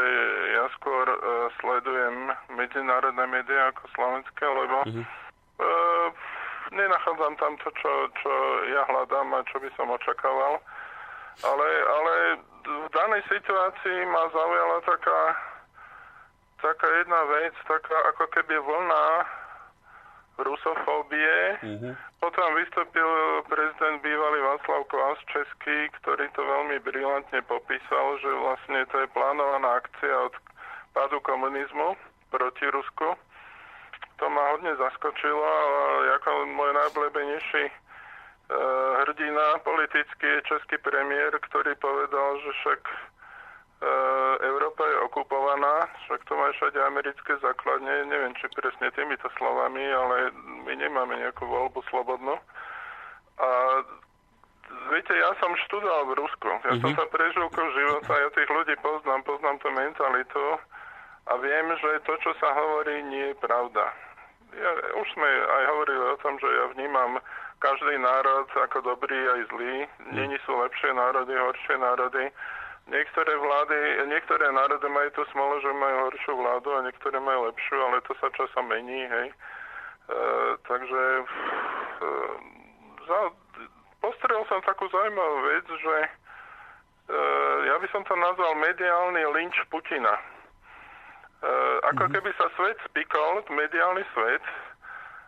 ja 0.56 0.64
skôr 0.80 1.06
uh, 1.06 1.52
sledujem 1.60 2.32
medzinárodné 2.56 3.24
médiá 3.28 3.70
ako 3.70 3.84
slovenské, 3.94 4.44
lebo 4.48 4.76
mm-hmm. 4.88 5.04
uh, 5.60 6.08
nenachádzam 6.72 7.34
tam 7.36 7.52
to, 7.60 7.68
čo, 7.78 7.92
čo 8.24 8.32
ja 8.72 8.82
hľadám 8.88 9.28
a 9.36 9.46
čo 9.52 9.60
by 9.60 9.70
som 9.76 9.92
očakával. 9.92 10.58
Ale, 11.44 11.68
ale 11.84 12.14
v 12.64 12.88
danej 12.92 13.22
situácii 13.28 13.98
ma 14.08 14.24
zaujala 14.32 14.78
taká, 14.88 15.20
taká 16.64 16.88
jedna 17.00 17.20
vec, 17.28 17.54
taká 17.68 17.96
ako 18.14 18.24
keby 18.32 18.56
vlna 18.60 19.06
rusofóbie. 20.40 21.62
Mm-hmm. 21.62 21.92
Potom 22.18 22.48
vystúpil 22.58 23.10
prezident 23.46 24.02
bývalý 24.02 24.40
Václav 24.42 24.82
Klaus 24.90 25.20
Český, 25.30 25.92
ktorý 26.02 26.26
to 26.34 26.42
veľmi 26.42 26.82
brilantne 26.82 27.38
popísal, 27.46 28.18
že 28.18 28.30
vlastne 28.32 28.82
to 28.90 29.04
je 29.04 29.14
plánovaná 29.14 29.78
akcia 29.78 30.16
od 30.26 30.34
pádu 30.96 31.22
komunizmu 31.22 31.94
proti 32.34 32.66
Rusku. 32.72 33.14
To 34.18 34.24
ma 34.30 34.42
hodne 34.56 34.74
zaskočilo 34.74 35.42
a 35.42 35.62
ako 36.18 36.48
môj 36.50 36.70
najobľúbenejší 36.72 37.64
Eh, 37.66 37.83
hrdina 39.04 39.58
politický 39.64 40.26
je 40.26 40.48
český 40.48 40.76
premiér, 40.84 41.32
ktorý 41.48 41.72
povedal, 41.80 42.30
že 42.44 42.50
však 42.60 42.80
e, 42.84 42.96
Európa 44.44 44.84
je 44.84 44.96
okupovaná, 45.08 45.88
však 46.04 46.20
to 46.28 46.36
má 46.36 46.52
všade 46.52 46.76
americké 46.84 47.32
základne, 47.40 48.04
neviem 48.04 48.36
či 48.36 48.48
presne 48.52 48.92
týmito 48.92 49.28
slovami, 49.40 49.80
ale 49.80 50.28
my 50.68 50.72
nemáme 50.76 51.16
nejakú 51.24 51.48
voľbu 51.48 51.80
slobodnú. 51.88 52.36
A 53.40 53.48
viete, 54.92 55.12
ja 55.16 55.30
som 55.40 55.56
študoval 55.68 56.12
v 56.12 56.18
Rusku, 56.20 56.44
ja 56.44 56.58
mm-hmm. 56.60 56.82
som 56.84 56.90
mhm. 56.92 56.98
tam 57.00 57.08
prežil 57.08 57.44
života, 57.48 58.12
ja 58.12 58.28
tých 58.36 58.50
ľudí 58.52 58.74
poznám, 58.84 59.24
poznám 59.24 59.56
tú 59.64 59.68
mentalitu 59.72 60.44
a 61.24 61.32
viem, 61.40 61.66
že 61.80 62.04
to, 62.04 62.12
čo 62.20 62.36
sa 62.36 62.52
hovorí, 62.52 63.00
nie 63.08 63.32
je 63.32 63.36
pravda. 63.40 63.88
Ja, 64.54 64.70
už 65.00 65.06
sme 65.16 65.26
aj 65.26 65.64
hovorili 65.66 66.04
o 66.14 66.20
tom, 66.22 66.38
že 66.38 66.46
ja 66.46 66.64
vnímam 66.76 67.18
každý 67.64 67.96
národ 67.96 68.44
ako 68.52 68.84
dobrý 68.84 69.16
aj 69.16 69.40
zlý. 69.48 69.74
Není 70.12 70.36
sú 70.44 70.52
lepšie 70.52 70.92
národy, 70.92 71.32
horšie 71.32 71.80
národy. 71.80 72.28
Niektoré 72.84 73.32
vlády, 73.40 74.04
niektoré 74.12 74.52
národy 74.52 74.84
majú 74.92 75.08
tú 75.16 75.24
smolu, 75.32 75.56
že 75.64 75.72
majú 75.72 75.96
horšiu 76.12 76.32
vládu 76.36 76.68
a 76.76 76.84
niektoré 76.84 77.16
majú 77.16 77.48
lepšiu, 77.48 77.80
ale 77.80 78.04
to 78.04 78.12
sa 78.20 78.28
časom 78.36 78.68
mení, 78.68 79.08
hej. 79.08 79.32
E, 79.32 80.16
takže 80.68 81.02
e, 81.16 82.08
za, 83.08 83.20
postrel 84.04 84.44
som 84.52 84.60
takú 84.68 84.84
zaujímavú 84.92 85.38
vec, 85.48 85.64
že 85.64 85.96
e, 86.04 86.08
ja 87.72 87.80
by 87.80 87.88
som 87.88 88.04
to 88.04 88.12
nazval 88.20 88.52
mediálny 88.60 89.24
lynč 89.32 89.56
Putina. 89.72 90.12
E, 90.12 90.22
ako 91.88 92.04
mhm. 92.04 92.12
keby 92.20 92.30
sa 92.36 92.52
svet 92.52 92.76
spikol, 92.84 93.48
mediálny 93.48 94.04
svet, 94.12 94.44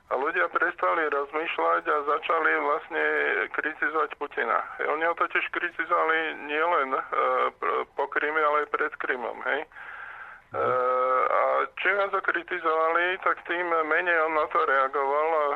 a 0.07 0.15
ľudia 0.15 0.47
prestali 0.55 1.03
rozmýšľať 1.11 1.83
a 1.91 1.97
začali 2.07 2.51
vlastne 2.63 3.05
kritizovať 3.59 4.11
Putina. 4.23 4.63
Oni 4.87 5.03
ho 5.03 5.15
totiž 5.19 5.51
kritizovali 5.51 6.47
nielen 6.47 6.95
e, 6.95 7.03
po 7.99 8.07
Kryme, 8.15 8.39
ale 8.39 8.63
aj 8.63 8.71
pred 8.71 8.93
Krymom. 9.03 9.39
Hej? 9.43 9.67
E, 9.67 9.69
a 11.27 11.43
čím 11.83 11.99
viac 11.99 12.15
ho 12.15 12.23
kritizovali, 12.23 13.19
tak 13.27 13.43
tým 13.51 13.67
menej 13.67 14.19
on 14.31 14.39
na 14.39 14.47
to 14.55 14.63
reagoval 14.63 15.29
a 15.35 15.47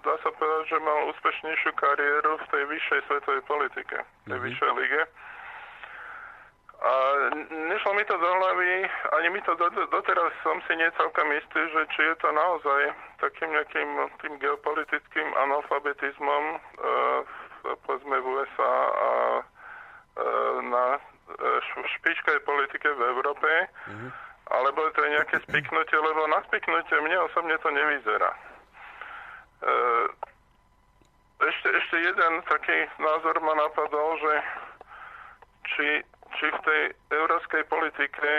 dá 0.00 0.14
sa 0.24 0.32
povedať, 0.32 0.64
že 0.72 0.78
mal 0.80 1.12
úspešnejšiu 1.12 1.72
kariéru 1.76 2.40
v 2.40 2.46
tej 2.56 2.62
vyššej 2.64 3.00
svetovej 3.04 3.42
politike, 3.44 3.96
v 4.00 4.04
tej 4.04 4.32
mm-hmm. 4.32 4.44
vyššej 4.48 4.72
lige. 4.80 5.02
A 6.84 6.92
nešlo 7.48 7.94
mi 7.94 8.04
to 8.04 8.18
do 8.18 8.34
hlavy, 8.34 8.88
ani 9.16 9.30
mi 9.30 9.40
to 9.42 9.54
do, 9.56 9.72
doteraz 9.88 10.32
som 10.42 10.60
si 10.68 10.76
nie 10.76 10.90
celkom 11.00 11.32
istý, 11.32 11.60
že 11.72 11.80
či 11.96 12.00
je 12.12 12.14
to 12.20 12.28
naozaj 12.28 12.92
takým 13.24 13.56
nejakým 13.56 13.88
tým 14.20 14.36
geopolitickým 14.36 15.28
analfabetizmom 15.32 16.44
e, 16.44 16.56
povedzme 17.88 18.16
v 18.20 18.26
USA 18.36 18.74
a 18.92 19.10
e, 19.40 19.42
na 20.68 20.86
e, 20.92 21.00
špičkej 21.96 22.44
politike 22.44 22.88
v 22.92 23.02
Európe, 23.16 23.48
mm-hmm. 23.88 24.10
alebo 24.52 24.84
to 24.92 25.00
je 25.08 25.14
nejaké 25.16 25.36
spiknutie, 25.48 25.96
lebo 25.96 26.28
na 26.28 26.44
spiknutie 26.52 27.00
mne 27.00 27.16
osobne 27.24 27.56
to 27.64 27.72
nevyzerá. 27.72 28.28
E, 28.28 28.40
ešte, 31.48 31.68
ešte 31.80 31.96
jeden 31.96 32.32
taký 32.44 32.76
názor 33.00 33.40
ma 33.40 33.56
napadol, 33.56 34.20
že 34.20 34.32
či, 35.64 35.88
či 36.38 36.46
v 36.50 36.60
tej 36.66 36.82
európskej 37.14 37.62
politike 37.70 38.30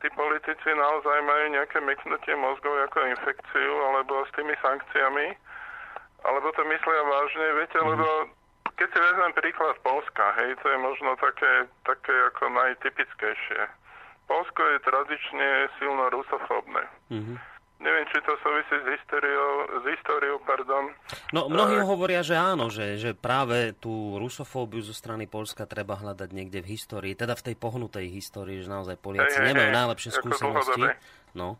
tí 0.00 0.08
politici 0.16 0.68
naozaj 0.72 1.18
majú 1.28 1.44
nejaké 1.52 1.78
meknutie 1.84 2.32
mozgov 2.36 2.72
ako 2.88 3.04
infekciu, 3.04 3.72
alebo 3.92 4.24
s 4.24 4.32
tými 4.32 4.56
sankciami, 4.64 5.36
alebo 6.24 6.48
to 6.56 6.62
myslia 6.64 7.02
vážne, 7.04 7.46
viete, 7.60 7.78
mm. 7.80 7.86
lebo 7.86 8.08
keď 8.80 8.88
si 8.88 8.98
vezmem 8.98 9.32
príklad 9.36 9.76
Polska, 9.84 10.24
hej, 10.40 10.56
to 10.64 10.66
je 10.72 10.78
možno 10.80 11.12
také, 11.20 11.68
také 11.84 12.14
ako 12.32 12.48
najtypickejšie. 12.48 13.60
Polsko 14.24 14.62
je 14.62 14.78
tradične 14.88 15.48
silno 15.76 16.08
rusofóbne. 16.08 16.88
Mm-hmm. 17.12 17.36
Neviem, 17.80 18.04
či 18.12 18.20
to 18.20 18.36
súvisí 18.44 18.76
s 18.76 18.86
históriou, 18.92 19.80
s 19.80 19.84
históriou 19.88 20.36
pardon. 20.44 20.92
No, 21.32 21.48
mnohí 21.48 21.80
uh, 21.80 21.88
hovoria, 21.88 22.20
že 22.20 22.36
áno, 22.36 22.68
že, 22.68 23.00
že 23.00 23.16
práve 23.16 23.72
tú 23.80 24.20
rusofóbiu 24.20 24.84
zo 24.84 24.92
strany 24.92 25.24
Polska 25.24 25.64
treba 25.64 25.96
hľadať 25.96 26.28
niekde 26.28 26.60
v 26.60 26.76
histórii, 26.76 27.16
teda 27.16 27.32
v 27.32 27.50
tej 27.50 27.56
pohnutej 27.56 28.12
histórii, 28.12 28.60
že 28.60 28.68
naozaj 28.68 29.00
Poliaci 29.00 29.40
hey, 29.40 29.56
nemajú 29.56 29.68
hey, 29.72 29.78
najlepšie 29.80 30.10
skúsenosti. 30.12 30.82
No, 31.32 31.56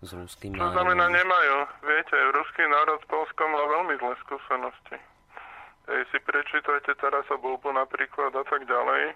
s 0.00 0.16
ruským 0.16 0.56
národom. 0.56 0.72
To 0.72 0.76
znamená, 0.80 1.04
nemajú. 1.12 1.56
Viete, 1.84 2.16
ruský 2.32 2.64
národ 2.64 2.96
s 3.02 3.06
Polskom 3.12 3.48
má 3.52 3.64
veľmi 3.68 3.94
zlé 4.00 4.14
skúsenosti. 4.24 4.96
Ej, 5.92 6.08
si 6.08 6.18
prečítajte 6.24 6.96
teraz 6.96 7.28
o 7.28 7.36
Bulbu 7.36 7.68
napríklad 7.76 8.32
a 8.32 8.44
tak 8.48 8.64
ďalej 8.64 9.12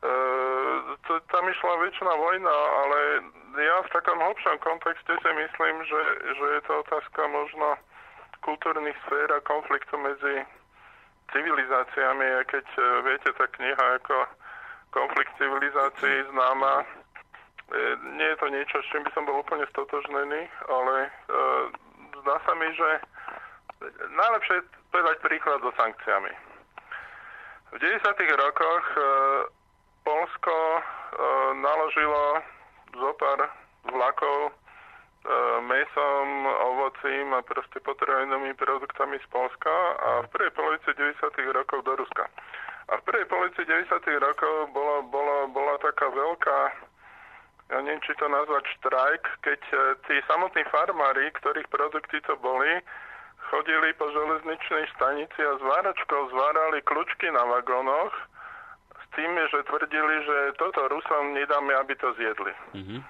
to, 0.00 1.12
tam 1.28 1.44
išla 1.44 1.74
väčšina 1.76 2.12
vojna, 2.16 2.56
ale 2.84 2.98
ja 3.60 3.76
v 3.84 3.92
takom 3.92 4.16
hlbšom 4.16 4.56
kontexte 4.64 5.12
si 5.12 5.30
myslím, 5.36 5.76
že, 5.84 6.02
že 6.40 6.46
je 6.56 6.60
to 6.64 6.72
otázka 6.86 7.20
možno 7.28 7.76
kultúrnych 8.40 8.96
sfér 9.06 9.28
a 9.36 9.44
konfliktu 9.44 9.98
medzi 10.00 10.44
civilizáciami, 11.32 12.26
a 12.40 12.42
keď 12.48 12.66
e, 12.66 12.82
viete, 13.06 13.30
tá 13.36 13.46
kniha 13.46 13.84
ako 14.02 14.16
konflikt 14.90 15.30
civilizácií 15.38 16.26
známa, 16.32 16.82
e, 16.82 16.84
nie 18.18 18.28
je 18.34 18.36
to 18.40 18.46
niečo, 18.50 18.76
s 18.82 18.90
čím 18.90 19.04
by 19.06 19.10
som 19.14 19.28
bol 19.28 19.38
úplne 19.38 19.68
stotožnený, 19.70 20.42
ale 20.66 20.94
e, 21.06 21.10
zdá 22.24 22.36
sa 22.42 22.52
mi, 22.58 22.68
že 22.74 22.90
najlepšie 24.10 24.54
je 24.58 24.68
povedať 24.90 25.16
príklad 25.22 25.58
so 25.62 25.72
sankciami. 25.78 26.32
V 27.70 27.76
90. 27.78 28.02
rokoch 28.34 28.84
e, 28.98 29.02
Polsko 30.04 30.56
e, 30.56 30.82
naložilo 31.60 32.42
zo 32.96 33.10
pár 33.18 33.40
vlakov 33.88 34.38
e, 34.48 34.52
mesom, 35.64 36.28
ovocím 36.46 37.34
a 37.34 37.40
proste 37.42 37.80
potravinovými 37.80 38.54
produktami 38.56 39.18
z 39.20 39.26
Polska 39.30 39.74
a 40.00 40.08
v 40.24 40.28
prvej 40.32 40.52
polovici 40.56 40.90
90. 40.96 41.56
rokov 41.56 41.84
do 41.84 41.92
Ruska. 41.96 42.24
A 42.90 42.98
v 42.98 43.02
prvej 43.06 43.26
polovici 43.30 43.62
90. 43.62 44.02
rokov 44.18 44.54
bola, 44.74 45.06
bola, 45.06 45.38
bola 45.46 45.74
taká 45.78 46.10
veľká, 46.10 46.60
ja 47.70 47.78
neviem, 47.86 48.02
či 48.02 48.18
to 48.18 48.26
nazvať 48.26 48.66
štrajk, 48.82 49.24
keď 49.46 49.60
e, 49.62 49.76
tí 50.10 50.16
samotní 50.26 50.66
farmári, 50.74 51.30
ktorých 51.38 51.70
produkty 51.70 52.18
to 52.26 52.34
boli, 52.42 52.82
chodili 53.50 53.94
po 53.94 54.10
železničnej 54.10 54.84
stanici 54.98 55.38
a 55.42 55.58
s 55.58 55.62
váračkou 55.62 56.20
zvárali 56.34 56.82
kľúčky 56.86 57.30
na 57.30 57.42
vagónoch 57.46 58.14
tým, 59.14 59.32
že 59.50 59.66
tvrdili, 59.66 60.14
že 60.22 60.36
toto 60.58 60.86
Rusom 60.86 61.34
nedáme, 61.34 61.74
aby 61.74 61.94
to 61.98 62.14
zjedli. 62.14 62.54
Mm-hmm. 62.74 63.00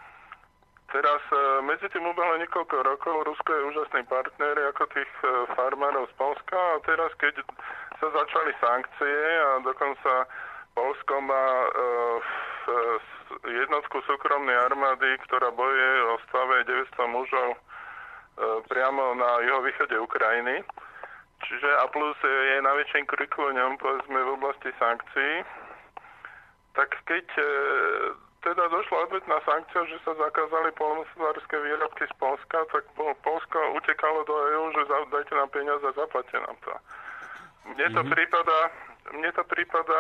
Teraz 0.91 1.23
e, 1.31 1.63
medzi 1.63 1.87
tým 1.95 2.03
ubehlo 2.03 2.35
niekoľko 2.43 2.77
rokov, 2.83 3.23
Rusko 3.23 3.51
je 3.55 3.69
úžasný 3.71 4.03
partner 4.11 4.75
ako 4.75 4.91
tých 4.91 5.13
e, 5.23 5.47
farmárov 5.55 6.11
z 6.11 6.15
Polska 6.19 6.59
a 6.59 6.83
teraz 6.83 7.15
keď 7.23 7.47
sa 8.03 8.11
začali 8.11 8.51
sankcie 8.59 9.19
a 9.39 9.63
dokonca 9.63 10.27
Polsko 10.75 11.15
má 11.23 11.47
e, 11.47 11.69
jednotku 13.55 14.03
súkromnej 14.03 14.59
armády, 14.67 15.15
ktorá 15.31 15.55
boje 15.55 15.91
o 16.11 16.19
stave 16.27 16.67
900 16.67 17.07
mužov 17.15 17.51
priamo 18.73 19.13
na 19.21 19.45
juhovýchode 19.45 20.01
Ukrajiny. 20.01 20.65
Čiže 21.45 21.71
A 21.77 21.85
plus 21.93 22.17
je 22.25 22.57
najväčším 22.65 23.05
krikúňom 23.05 23.77
povedzme 23.77 24.17
v 24.17 24.31
oblasti 24.35 24.71
sankcií 24.81 25.45
tak 26.75 26.91
keď 27.05 27.27
e, 27.39 27.47
teda 28.41 28.65
došla 28.73 28.97
odvetná 29.09 29.37
sankcia, 29.45 29.85
že 29.85 29.99
sa 30.05 30.13
zakázali 30.17 30.73
polnospodárske 30.73 31.57
výrobky 31.61 32.09
z 32.09 32.15
Polska, 32.17 32.59
tak 32.73 32.85
Polsko 32.97 33.59
utekalo 33.77 34.25
do 34.25 34.35
EÚ, 34.49 34.65
že 34.73 34.83
dajte 35.13 35.35
nám 35.37 35.51
peniaze 35.53 35.85
a 35.85 35.93
zaplate 35.93 36.37
nám 36.41 36.57
to. 36.65 36.73
Mne 37.77 37.87
to 37.93 38.01
mm-hmm. 38.01 38.15
prípada, 38.17 38.57
mne 39.13 39.31
to 39.37 39.43
prípada 39.45 39.99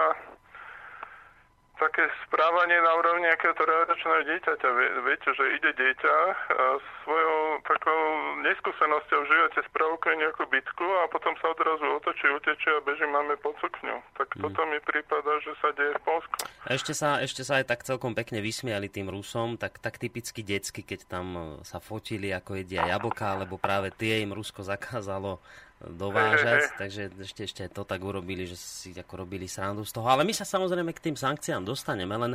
také 1.80 2.04
správanie 2.28 2.76
na 2.84 2.92
úrovni 3.00 3.24
nejakého 3.24 3.56
trojročného 3.56 4.22
dieťaťa. 4.28 4.68
Viete, 5.08 5.28
že 5.32 5.44
ide 5.56 5.70
dieťa 5.72 6.16
a 6.52 6.64
svojou 7.02 7.64
takou 7.64 8.00
neskúsenosťou 8.44 9.18
v 9.24 9.30
živote 9.32 9.60
spravkuje 9.72 10.14
nejakú 10.20 10.44
bitku 10.52 10.86
a 11.00 11.08
potom 11.08 11.32
sa 11.40 11.56
odrazu 11.56 11.88
otočí, 11.96 12.28
utečie 12.28 12.70
a 12.76 12.84
beží 12.84 13.08
máme 13.08 13.40
pod 13.40 13.56
sukňu. 13.64 13.96
Tak 14.20 14.28
mm. 14.36 14.40
toto 14.44 14.60
mi 14.68 14.78
prípada, 14.84 15.30
že 15.40 15.56
sa 15.64 15.72
deje 15.72 15.96
v 15.96 16.02
Polsku. 16.04 16.36
A 16.68 16.76
ešte 16.76 16.92
sa, 16.92 17.24
ešte 17.24 17.40
sa 17.40 17.64
aj 17.64 17.72
tak 17.72 17.80
celkom 17.88 18.12
pekne 18.12 18.44
vysmiali 18.44 18.92
tým 18.92 19.08
Rusom, 19.08 19.56
tak, 19.56 19.80
tak 19.80 19.96
typicky 19.96 20.44
detsky, 20.44 20.84
keď 20.84 21.00
tam 21.08 21.26
sa 21.64 21.80
fotili, 21.80 22.28
ako 22.30 22.60
jedia 22.60 22.84
jablka, 22.84 23.40
lebo 23.40 23.56
práve 23.56 23.88
tie 23.96 24.20
im 24.20 24.36
Rusko 24.36 24.60
zakázalo 24.60 25.40
dovážať, 25.80 26.68
takže 26.80 27.08
ešte, 27.16 27.48
ešte 27.48 27.62
to 27.72 27.88
tak 27.88 28.04
urobili, 28.04 28.44
že 28.44 28.56
si 28.56 28.92
ako 28.92 29.24
robili 29.24 29.48
srandu 29.48 29.82
z 29.88 29.96
toho. 29.96 30.06
Ale 30.06 30.28
my 30.28 30.32
sa 30.36 30.44
samozrejme 30.44 30.92
k 30.92 31.10
tým 31.10 31.16
sankciám 31.16 31.64
dostaneme, 31.64 32.12
len 32.12 32.32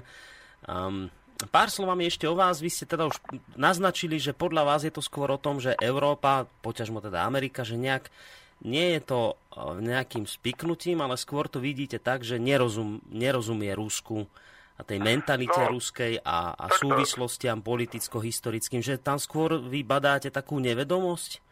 um, 0.65 1.05
pár 1.53 1.69
slovami 1.69 2.09
ešte 2.09 2.25
o 2.25 2.33
vás. 2.33 2.57
Vy 2.57 2.73
ste 2.73 2.85
teda 2.89 3.05
už 3.05 3.21
naznačili, 3.53 4.17
že 4.17 4.33
podľa 4.33 4.63
vás 4.65 4.81
je 4.81 4.93
to 4.93 5.05
skôr 5.05 5.29
o 5.29 5.41
tom, 5.41 5.61
že 5.61 5.77
Európa, 5.77 6.49
poťažmo 6.65 6.99
teda 7.05 7.21
Amerika, 7.21 7.61
že 7.61 7.77
nejak 7.77 8.09
nie 8.65 8.97
je 8.97 9.01
to 9.03 9.19
uh, 9.35 9.77
nejakým 9.77 10.25
spiknutím, 10.25 11.05
ale 11.05 11.19
skôr 11.19 11.45
to 11.45 11.61
vidíte 11.61 12.01
tak, 12.01 12.25
že 12.25 12.41
nerozum, 12.41 13.03
nerozumie 13.13 13.69
Rusku 13.77 14.25
a 14.75 14.81
tej 14.83 14.99
mentalite 14.99 15.55
no, 15.55 15.71
ruskej 15.71 16.19
a, 16.19 16.51
a 16.51 16.65
súvislostiam 16.75 17.63
politicko-historickým, 17.63 18.83
že 18.83 18.99
tam 18.99 19.15
skôr 19.15 19.55
vy 19.63 19.87
badáte 19.87 20.27
takú 20.27 20.59
nevedomosť? 20.59 21.44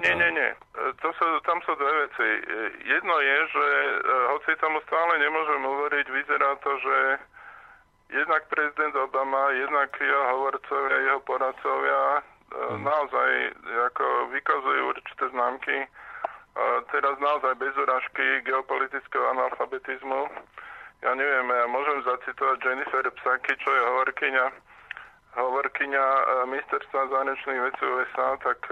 Nie, 0.00 0.16
nie, 0.16 0.30
nie. 0.32 0.50
To 0.72 1.08
sú, 1.12 1.26
tam 1.44 1.60
sú 1.68 1.76
dve 1.76 1.92
veci. 2.08 2.28
Jedno 2.88 3.14
je, 3.20 3.38
že 3.52 3.66
e, 3.68 3.92
hoci 4.32 4.56
tomu 4.56 4.80
stále 4.88 5.20
nemôžem 5.20 5.60
uveriť, 5.60 6.06
vyzerá 6.08 6.56
to, 6.64 6.72
že 6.80 6.96
jednak 8.08 8.48
prezident 8.48 8.96
Obama, 8.96 9.52
jednak 9.52 9.92
jeho 10.00 10.24
hovorcovia, 10.32 10.96
jeho 10.96 11.20
poradcovia 11.28 12.24
mm. 12.24 12.80
naozaj 12.80 13.30
ako 13.92 14.04
vykazujú 14.32 14.82
určité 14.96 15.24
známky 15.28 15.76
e, 15.84 15.88
teraz 16.88 17.14
naozaj 17.20 17.52
bez 17.60 17.76
urážky 17.76 18.40
geopolitického 18.48 19.28
analfabetizmu. 19.36 20.24
Ja 21.04 21.12
neviem, 21.12 21.52
ja 21.52 21.68
môžem 21.68 22.00
zacitovať 22.08 22.64
Jennifer 22.64 23.04
Psaki, 23.20 23.60
čo 23.60 23.68
je 23.68 23.82
hovorkyňa 23.92 24.72
hovorkyňa 25.32 26.04
ministerstva 26.44 27.08
zahraničných 27.08 27.60
vecí 27.64 27.84
USA, 27.88 28.36
tak 28.44 28.68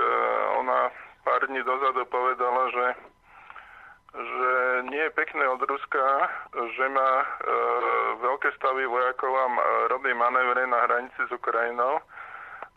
ona 0.61 0.93
pár 1.25 1.47
dní 1.47 1.63
dozadu 1.63 2.05
povedala, 2.09 2.63
že, 2.71 2.87
že 4.17 4.53
nie 4.89 5.03
je 5.05 5.17
pekné 5.17 5.45
od 5.49 5.61
Ruska, 5.63 6.05
že 6.53 6.85
má 6.89 7.13
e, 7.23 7.27
veľké 8.25 8.49
stavy 8.57 8.87
vojakov 8.87 9.33
a 9.37 9.47
robí 9.93 10.13
manévre 10.15 10.67
na 10.67 10.85
hranici 10.89 11.21
s 11.21 11.31
Ukrajinou. 11.33 12.01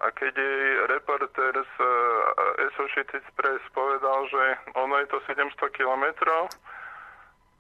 A 0.04 0.10
keď 0.12 0.34
jej 0.36 0.66
reporter 0.90 1.54
z 1.54 1.76
e, 1.80 1.92
Associated 2.74 3.24
Press 3.40 3.62
povedal, 3.72 4.28
že 4.28 4.44
ono 4.76 5.00
je 5.00 5.08
to 5.08 5.18
700 5.30 5.54
kilometrov, 5.72 6.52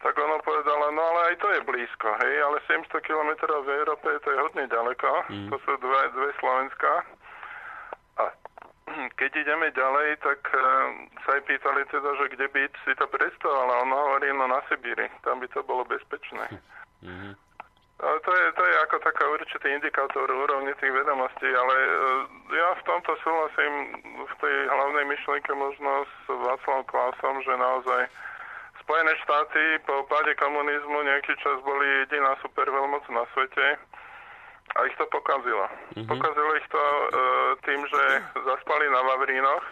tak 0.04 0.20
ono 0.20 0.36
povedala, 0.44 0.92
no 0.92 1.00
ale 1.00 1.20
aj 1.32 1.36
to 1.40 1.48
je 1.56 1.62
blízko, 1.64 2.12
hej, 2.20 2.36
ale 2.44 2.60
700 2.68 2.92
kilometrov 3.08 3.64
v 3.64 3.72
Európe 3.72 4.12
to 4.20 4.30
je 4.36 4.44
hodne 4.44 4.68
ďaleko, 4.68 5.10
mm. 5.32 5.48
to 5.48 5.56
sú 5.64 5.72
dve, 5.80 6.02
dve 6.12 6.30
Slovenska. 6.44 7.08
Keď 9.18 9.32
ideme 9.44 9.68
ďalej, 9.74 10.22
tak 10.22 10.40
uh, 10.54 10.62
sa 11.26 11.30
aj 11.38 11.42
pýtali 11.46 11.82
teda, 11.90 12.10
že 12.20 12.26
kde 12.38 12.48
by 12.50 12.62
si 12.86 12.92
to 12.98 13.06
predstavovala. 13.10 13.84
On 13.86 13.92
hovorí, 13.92 14.30
no 14.34 14.46
na 14.48 14.60
Sibíri, 14.70 15.10
tam 15.26 15.40
by 15.40 15.48
to 15.52 15.62
bolo 15.66 15.84
bezpečné. 15.86 16.62
Mm-hmm. 17.04 17.34
Ale 18.04 18.18
to 18.20 18.32
je, 18.36 18.46
to 18.58 18.64
je 18.68 18.76
ako 18.84 18.98
taká 19.00 19.24
určitý 19.32 19.68
indikátor 19.72 20.28
úrovne 20.28 20.76
tých 20.76 20.92
vedomostí, 20.92 21.48
ale 21.48 21.76
uh, 21.76 21.94
ja 22.52 22.68
v 22.78 22.86
tomto 22.90 23.16
súhlasím 23.22 23.74
v 24.28 24.34
tej 24.44 24.56
hlavnej 24.68 25.06
myšlienke 25.08 25.52
možno 25.56 26.04
s 26.04 26.16
Václavom 26.28 26.84
Klausom, 26.90 27.36
že 27.46 27.54
naozaj 27.56 28.02
Spojené 28.84 29.16
štáty 29.24 29.80
po 29.88 30.04
páde 30.12 30.36
komunizmu 30.36 31.08
nejaký 31.08 31.40
čas 31.40 31.56
boli 31.64 31.88
jediná 32.04 32.36
superveľmoc 32.44 33.08
na 33.16 33.24
svete 33.32 33.80
a 34.74 34.80
ich 34.88 34.96
to 34.98 35.06
pokazilo. 35.12 35.68
Mm-hmm. 35.94 36.10
Pokazilo 36.10 36.52
ich 36.56 36.68
to 36.72 36.84
uh, 36.84 37.10
tým, 37.68 37.82
že 37.86 38.04
zaspali 38.34 38.86
na 38.90 39.02
Vavrínoch 39.06 39.66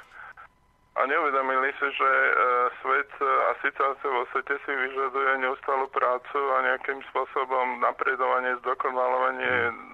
a 0.92 1.02
neuvedomili 1.08 1.72
si, 1.80 1.88
že 1.96 2.12
uh, 2.12 2.68
svet 2.84 3.12
a 3.24 3.52
situácia 3.64 4.10
vo 4.12 4.28
svete 4.36 4.60
si 4.68 4.72
vyžaduje 4.72 5.32
neustálu 5.40 5.88
prácu 5.90 6.38
a 6.38 6.58
nejakým 6.68 7.00
spôsobom 7.10 7.80
napredovanie, 7.80 8.60
zdokonalovanie, 8.62 9.54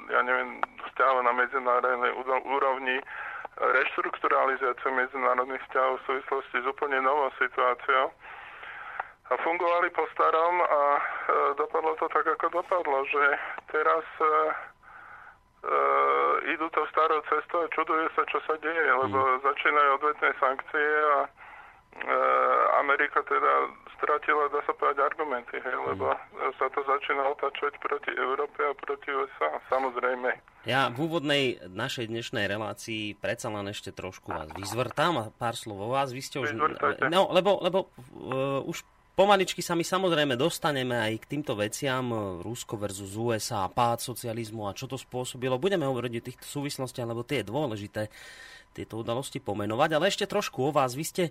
ja 0.09 0.21
neviem, 0.25 0.59
vzťahov 0.89 1.21
na 1.23 1.33
medzinárodnej 1.37 2.11
úrovni, 2.49 2.97
reštrukturalizáciu 3.57 4.93
medzinárodných 4.93 5.61
vzťahov 5.69 5.97
v 5.97 6.05
súvislosti 6.05 6.57
s 6.61 6.65
úplne 6.69 7.01
novou 7.01 7.29
situáciou. 7.41 8.13
A 9.27 9.33
fungovali 9.43 9.91
po 9.91 10.07
starom 10.15 10.55
a 10.63 10.81
e, 10.95 11.01
dopadlo 11.59 11.99
to 11.99 12.07
tak, 12.07 12.23
ako 12.23 12.63
dopadlo, 12.63 13.03
že 13.11 13.25
teraz 13.75 14.05
e, 14.23 14.29
e, 15.67 15.77
idú 16.55 16.71
to 16.71 16.87
starou 16.89 17.19
cestou 17.27 17.67
a 17.67 17.71
čudujú 17.75 18.07
sa, 18.15 18.23
čo 18.31 18.39
sa 18.47 18.55
deje, 18.63 18.87
lebo 18.87 19.19
mm. 19.19 19.43
začínajú 19.43 19.89
odvetné 19.99 20.29
sankcie 20.39 20.87
a 20.87 21.19
e, 21.27 21.29
Amerika 22.79 23.19
teda 23.27 23.53
stratila, 23.99 24.47
dá 24.53 24.61
sa 24.63 24.73
povedať, 24.77 25.03
argumenty, 25.03 25.59
hej, 25.59 25.77
lebo 25.91 26.15
mm. 26.15 26.55
sa 26.55 26.71
to 26.71 26.79
začína 26.87 27.23
otačať 27.35 27.75
proti 27.83 28.11
Európe 28.15 28.63
a 28.63 28.71
proti 28.79 29.11
USA, 29.11 29.59
samozrejme. 29.67 30.31
Ja 30.63 30.87
v 30.87 30.97
úvodnej 31.03 31.59
našej 31.67 32.07
dnešnej 32.07 32.47
relácii 32.47 33.19
predsa 33.19 33.51
len 33.51 33.71
ešte 33.71 33.91
trošku 33.91 34.31
vás 34.31 34.51
vyzvrtám 34.55 35.13
a 35.19 35.25
pár 35.35 35.55
slov 35.59 35.83
o 35.83 35.87
vás. 35.91 36.11
Vy 36.11 36.21
ste 36.23 36.43
už... 36.43 36.55
No, 37.07 37.31
lebo, 37.31 37.59
lebo 37.63 37.87
uh, 38.15 38.63
už 38.67 38.83
pomaličky 39.17 39.65
sa 39.65 39.73
my 39.73 39.81
samozrejme 39.81 40.37
dostaneme 40.37 40.93
aj 40.93 41.25
k 41.25 41.29
týmto 41.33 41.57
veciam 41.57 42.05
Rusko 42.45 42.77
versus 42.77 43.17
USA, 43.17 43.65
pád 43.65 44.05
socializmu 44.05 44.69
a 44.69 44.77
čo 44.77 44.85
to 44.85 44.93
spôsobilo. 44.93 45.57
Budeme 45.57 45.89
hovoriť 45.89 46.13
o 46.21 46.25
týchto 46.29 46.45
súvislostiach, 46.45 47.09
lebo 47.09 47.25
tie 47.25 47.41
je 47.41 47.49
dôležité 47.49 48.13
tieto 48.77 49.01
udalosti 49.01 49.41
pomenovať. 49.41 49.89
Ale 49.97 50.13
ešte 50.13 50.29
trošku 50.29 50.61
o 50.61 50.69
vás. 50.69 50.93
Vy 50.93 51.05
ste 51.09 51.23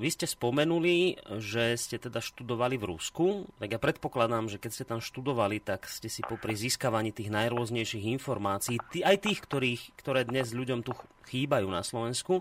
vy 0.00 0.08
ste 0.08 0.24
spomenuli, 0.24 1.20
že 1.36 1.76
ste 1.76 2.00
teda 2.00 2.24
študovali 2.24 2.80
v 2.80 2.96
Rusku, 2.96 3.44
tak 3.60 3.76
ja 3.76 3.80
predpokladám, 3.82 4.48
že 4.48 4.56
keď 4.56 4.70
ste 4.72 4.88
tam 4.88 5.04
študovali, 5.04 5.60
tak 5.60 5.84
ste 5.84 6.08
si 6.08 6.24
popri 6.24 6.56
získavaní 6.56 7.12
tých 7.12 7.28
najrôznejších 7.28 8.08
informácií, 8.16 8.80
aj 9.04 9.16
tých, 9.20 9.44
ktorých, 9.44 9.92
ktoré 10.00 10.24
dnes 10.24 10.56
ľuďom 10.56 10.80
tu 10.80 10.96
chýbajú 11.28 11.68
na 11.68 11.84
Slovensku, 11.84 12.40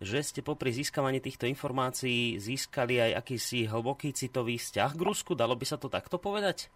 že 0.00 0.24
ste 0.24 0.40
popri 0.40 0.72
získavaní 0.72 1.20
týchto 1.20 1.44
informácií 1.44 2.40
získali 2.40 3.02
aj 3.02 3.26
akýsi 3.26 3.68
hlboký 3.68 4.16
citový 4.16 4.56
vzťah 4.56 4.90
k 4.96 5.02
Rusku, 5.02 5.36
dalo 5.36 5.58
by 5.58 5.66
sa 5.68 5.76
to 5.76 5.92
takto 5.92 6.16
povedať? 6.16 6.72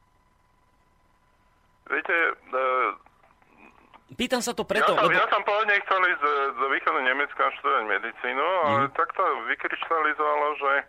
Viete, 1.86 2.16
e, 2.34 3.06
Pýtam 4.14 4.38
sa 4.38 4.54
to 4.54 4.62
preto, 4.62 4.94
ja 4.94 5.02
som, 5.02 5.10
lebo... 5.10 5.18
Ja 5.18 5.26
som 5.26 5.42
pôvodne 5.42 5.82
chcel 5.82 5.98
ísť 5.98 6.22
z, 6.22 6.26
z 6.54 6.60
východu 6.78 7.00
Nemecka 7.02 7.44
študovať 7.58 7.84
medicínu, 7.90 8.46
mm. 8.46 8.62
ale 8.70 8.82
mhm. 8.86 8.94
takto 8.94 9.22
vykryštalizovalo, 9.50 10.46
že 10.62 10.72
e, 10.78 10.84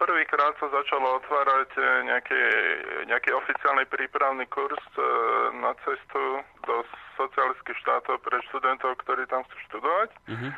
prvýkrát 0.00 0.56
sa 0.56 0.66
začalo 0.72 1.20
otvárať 1.20 1.70
e, 1.76 1.82
nejaký, 2.08 2.42
nejaký 3.12 3.30
oficiálny 3.36 3.84
prípravný 3.92 4.48
kurz 4.48 4.80
e, 4.96 5.04
na 5.60 5.76
cestu 5.84 6.40
do 6.64 6.80
socialistických 7.20 7.76
štátov 7.84 8.16
pre 8.24 8.40
študentov, 8.48 8.96
ktorí 9.04 9.28
tam 9.28 9.44
chcú 9.44 9.56
študovať. 9.68 10.08
Mm-hmm. 10.32 10.52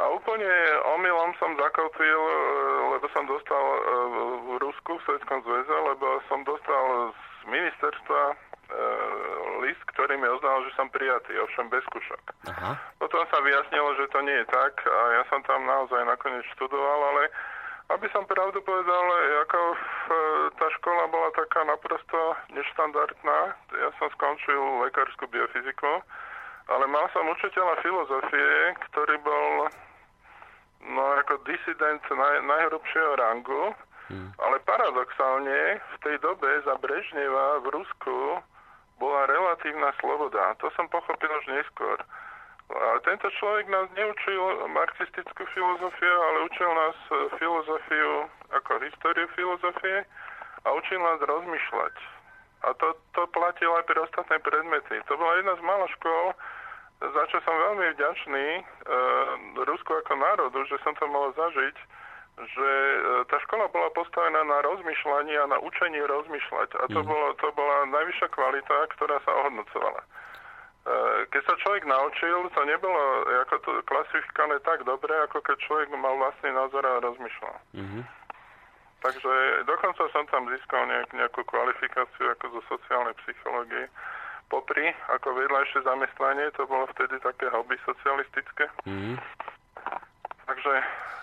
A 0.00 0.04
úplne 0.08 0.52
omylom 0.96 1.36
som 1.36 1.52
zakoutil, 1.56 2.20
lebo 2.96 3.06
som 3.12 3.28
dostal 3.28 3.64
v 4.48 4.56
Rusku, 4.62 4.96
v 4.96 5.04
Sovjetskom 5.04 5.44
zväze, 5.44 5.76
lebo 5.92 6.20
som 6.32 6.40
dostal 6.48 7.12
z 7.12 7.42
ministerstva 7.50 8.22
list, 9.62 9.82
ktorý 9.94 10.16
mi 10.18 10.26
oznámil, 10.26 10.66
že 10.68 10.76
som 10.76 10.88
prijatý, 10.90 11.36
ovšem 11.38 11.68
bez 11.68 11.84
skúšok. 11.92 12.22
Aha. 12.50 12.72
Potom 12.98 13.22
sa 13.28 13.38
vyjasnilo, 13.44 13.94
že 14.00 14.10
to 14.10 14.18
nie 14.24 14.36
je 14.42 14.46
tak 14.48 14.74
a 14.82 15.00
ja 15.20 15.22
som 15.30 15.44
tam 15.46 15.62
naozaj 15.68 16.02
nakoniec 16.08 16.42
študoval, 16.56 17.00
ale 17.14 17.28
aby 17.92 18.06
som 18.10 18.24
pravdu 18.24 18.58
povedal, 18.64 19.04
ako 19.44 19.60
e, 19.60 19.76
tá 20.56 20.66
škola 20.80 21.04
bola 21.12 21.28
taká 21.36 21.60
naprosto 21.68 22.18
neštandardná. 22.56 23.38
Ja 23.76 23.90
som 24.00 24.08
skončil 24.16 24.56
lekárskú 24.88 25.28
biofyziku, 25.28 26.00
ale 26.68 26.84
mal 26.86 27.06
som 27.10 27.26
učiteľa 27.26 27.74
filozofie, 27.82 28.76
ktorý 28.90 29.16
bol 29.24 29.72
no 30.82 31.02
ako 31.22 31.38
disident 31.46 32.02
naj, 32.10 32.36
najhrubšieho 32.42 33.12
rangu, 33.18 33.74
hmm. 34.10 34.30
ale 34.42 34.56
paradoxálne 34.66 35.78
v 35.78 35.96
tej 36.02 36.16
dobe 36.18 36.50
za 36.66 36.74
Brežneva 36.82 37.62
v 37.62 37.66
Rusku 37.70 38.42
bola 38.98 39.26
relatívna 39.26 39.90
sloboda. 39.98 40.54
To 40.62 40.70
som 40.78 40.86
pochopil 40.90 41.30
už 41.30 41.46
neskôr. 41.50 41.98
A 42.72 42.96
tento 43.04 43.28
človek 43.36 43.68
nás 43.68 43.90
neučil 43.92 44.42
marxistickú 44.70 45.44
filozofiu, 45.52 46.14
ale 46.30 46.38
učil 46.48 46.70
nás 46.72 46.96
filozofiu 47.36 48.30
ako 48.54 48.70
históriu 48.80 49.26
filozofie 49.36 50.06
a 50.64 50.68
učil 50.72 50.98
nás 51.02 51.20
rozmýšľať. 51.20 51.94
A 52.62 52.74
to, 52.78 52.94
to 53.18 53.26
platilo 53.34 53.74
aj 53.74 53.84
pre 53.90 53.98
ostatné 53.98 54.38
predmety. 54.38 55.02
To 55.10 55.18
bola 55.18 55.38
jedna 55.42 55.54
z 55.58 55.62
mála 55.66 55.86
škôl, 55.98 56.34
za 57.02 57.22
čo 57.34 57.42
som 57.42 57.54
veľmi 57.58 57.98
vďačný 57.98 58.46
e, 58.58 58.62
Rusku 59.66 59.90
ako 59.90 60.14
národu, 60.14 60.62
že 60.70 60.78
som 60.86 60.94
to 60.94 61.10
mal 61.10 61.34
zažiť, 61.34 61.76
že 62.38 62.70
e, 62.70 62.98
tá 63.26 63.36
škola 63.42 63.66
bola 63.74 63.90
postavená 63.90 64.46
na 64.46 64.62
rozmýšľanie 64.62 65.34
a 65.42 65.50
na 65.50 65.58
učenie 65.58 66.06
rozmýšľať. 66.06 66.70
A 66.78 66.84
to, 66.94 67.00
mm. 67.02 67.06
bolo, 67.10 67.26
to 67.42 67.50
bola 67.58 67.90
najvyššia 67.90 68.28
kvalita, 68.30 68.76
ktorá 68.94 69.18
sa 69.26 69.30
ohodnocovala. 69.34 69.98
E, 69.98 70.06
keď 71.34 71.42
sa 71.42 71.54
človek 71.66 71.84
naučil, 71.90 72.46
to 72.54 72.60
nebolo 72.62 73.02
ako 73.50 73.54
to 73.66 73.70
klasifikované 73.90 74.62
tak 74.62 74.86
dobre, 74.86 75.10
ako 75.26 75.42
keď 75.42 75.58
človek 75.66 75.90
mal 75.98 76.14
vlastný 76.14 76.54
názor 76.54 76.86
a 76.86 77.02
rozmýšľal. 77.02 77.56
Mm-hmm. 77.74 78.02
Takže 79.02 79.66
dokonca 79.66 80.06
som 80.14 80.24
tam 80.30 80.46
získal 80.46 80.86
nejak, 80.86 81.10
nejakú 81.10 81.42
kvalifikáciu 81.42 82.30
ako 82.38 82.58
zo 82.58 82.60
sociálnej 82.78 83.14
psychológie. 83.26 83.90
Popri, 84.46 84.94
ako 85.10 85.34
vedľajšie 85.34 85.82
zamestnanie, 85.82 86.46
to 86.54 86.68
bolo 86.70 86.86
vtedy 86.94 87.18
také 87.18 87.50
hobby 87.50 87.74
socialistické. 87.82 88.70
Mm-hmm. 88.86 89.16
Takže... 90.46 90.74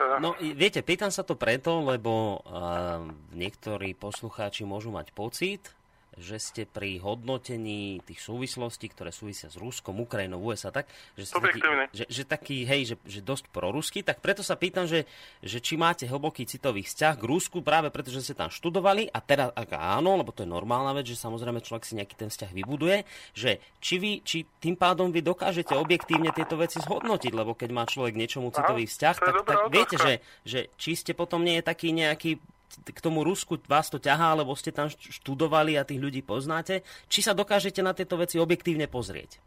Uh... 0.02 0.18
No, 0.20 0.36
viete, 0.36 0.84
pýtam 0.84 1.14
sa 1.14 1.24
to 1.24 1.40
preto, 1.40 1.80
lebo 1.86 2.44
uh, 2.44 3.06
niektorí 3.32 3.96
poslucháči 3.96 4.68
môžu 4.68 4.92
mať 4.92 5.16
pocit, 5.16 5.72
že 6.20 6.38
ste 6.38 6.62
pri 6.68 7.00
hodnotení 7.00 8.04
tých 8.04 8.20
súvislostí, 8.20 8.92
ktoré 8.92 9.16
súvisia 9.16 9.48
s 9.48 9.56
Ruskom, 9.56 10.04
Ukrajinou, 10.04 10.44
USA, 10.44 10.70
tak, 10.70 10.92
že 11.16 11.32
ste 11.32 11.40
taký, 11.40 11.60
že, 11.96 12.06
že 12.12 12.24
taký, 12.28 12.58
hej, 12.68 12.82
že, 12.94 12.96
že 13.08 13.20
dosť 13.24 13.48
prorusky, 13.50 14.04
tak 14.04 14.20
preto 14.20 14.44
sa 14.44 14.60
pýtam, 14.60 14.86
že, 14.86 15.08
že 15.40 15.64
či 15.64 15.80
máte 15.80 16.04
hlboký 16.06 16.44
citový 16.44 16.84
vzťah 16.84 17.16
k 17.16 17.24
Rusku, 17.24 17.64
práve 17.64 17.88
preto, 17.90 18.12
že 18.12 18.22
ste 18.22 18.36
tam 18.36 18.52
študovali? 18.52 19.08
A 19.10 19.20
teraz, 19.24 19.56
ak 19.56 19.72
áno, 19.74 20.20
lebo 20.20 20.36
to 20.36 20.44
je 20.44 20.50
normálna 20.52 20.92
vec, 20.92 21.08
že 21.08 21.16
samozrejme 21.16 21.64
človek 21.64 21.88
si 21.88 21.96
nejaký 21.96 22.16
ten 22.20 22.30
vzťah 22.30 22.52
vybuduje, 22.52 23.08
že 23.32 23.64
či, 23.80 23.96
vy, 23.98 24.12
či 24.22 24.44
tým 24.60 24.76
pádom 24.76 25.10
vy 25.10 25.24
dokážete 25.24 25.72
objektívne 25.74 26.36
tieto 26.36 26.60
veci 26.60 26.84
zhodnotiť, 26.84 27.32
lebo 27.32 27.56
keď 27.56 27.70
má 27.72 27.88
človek 27.88 28.20
niečomu 28.20 28.52
citový 28.52 28.84
vzťah, 28.84 29.16
tak, 29.16 29.36
tak 29.48 29.60
viete, 29.72 29.96
že, 29.96 30.14
že 30.44 30.60
či 30.76 31.00
ste 31.00 31.16
potom 31.16 31.42
nie 31.42 31.60
je 31.62 31.64
taký 31.64 31.96
nejaký 31.96 32.38
k 32.70 33.00
tomu 33.02 33.26
Rusku 33.26 33.58
vás 33.66 33.90
to 33.90 33.98
ťahá, 33.98 34.38
lebo 34.38 34.54
ste 34.54 34.70
tam 34.70 34.90
študovali 34.90 35.76
a 35.76 35.88
tých 35.88 36.02
ľudí 36.02 36.22
poznáte. 36.22 36.86
Či 37.10 37.26
sa 37.26 37.34
dokážete 37.34 37.82
na 37.82 37.98
tieto 37.98 38.18
veci 38.18 38.38
objektívne 38.38 38.86
pozrieť? 38.86 39.42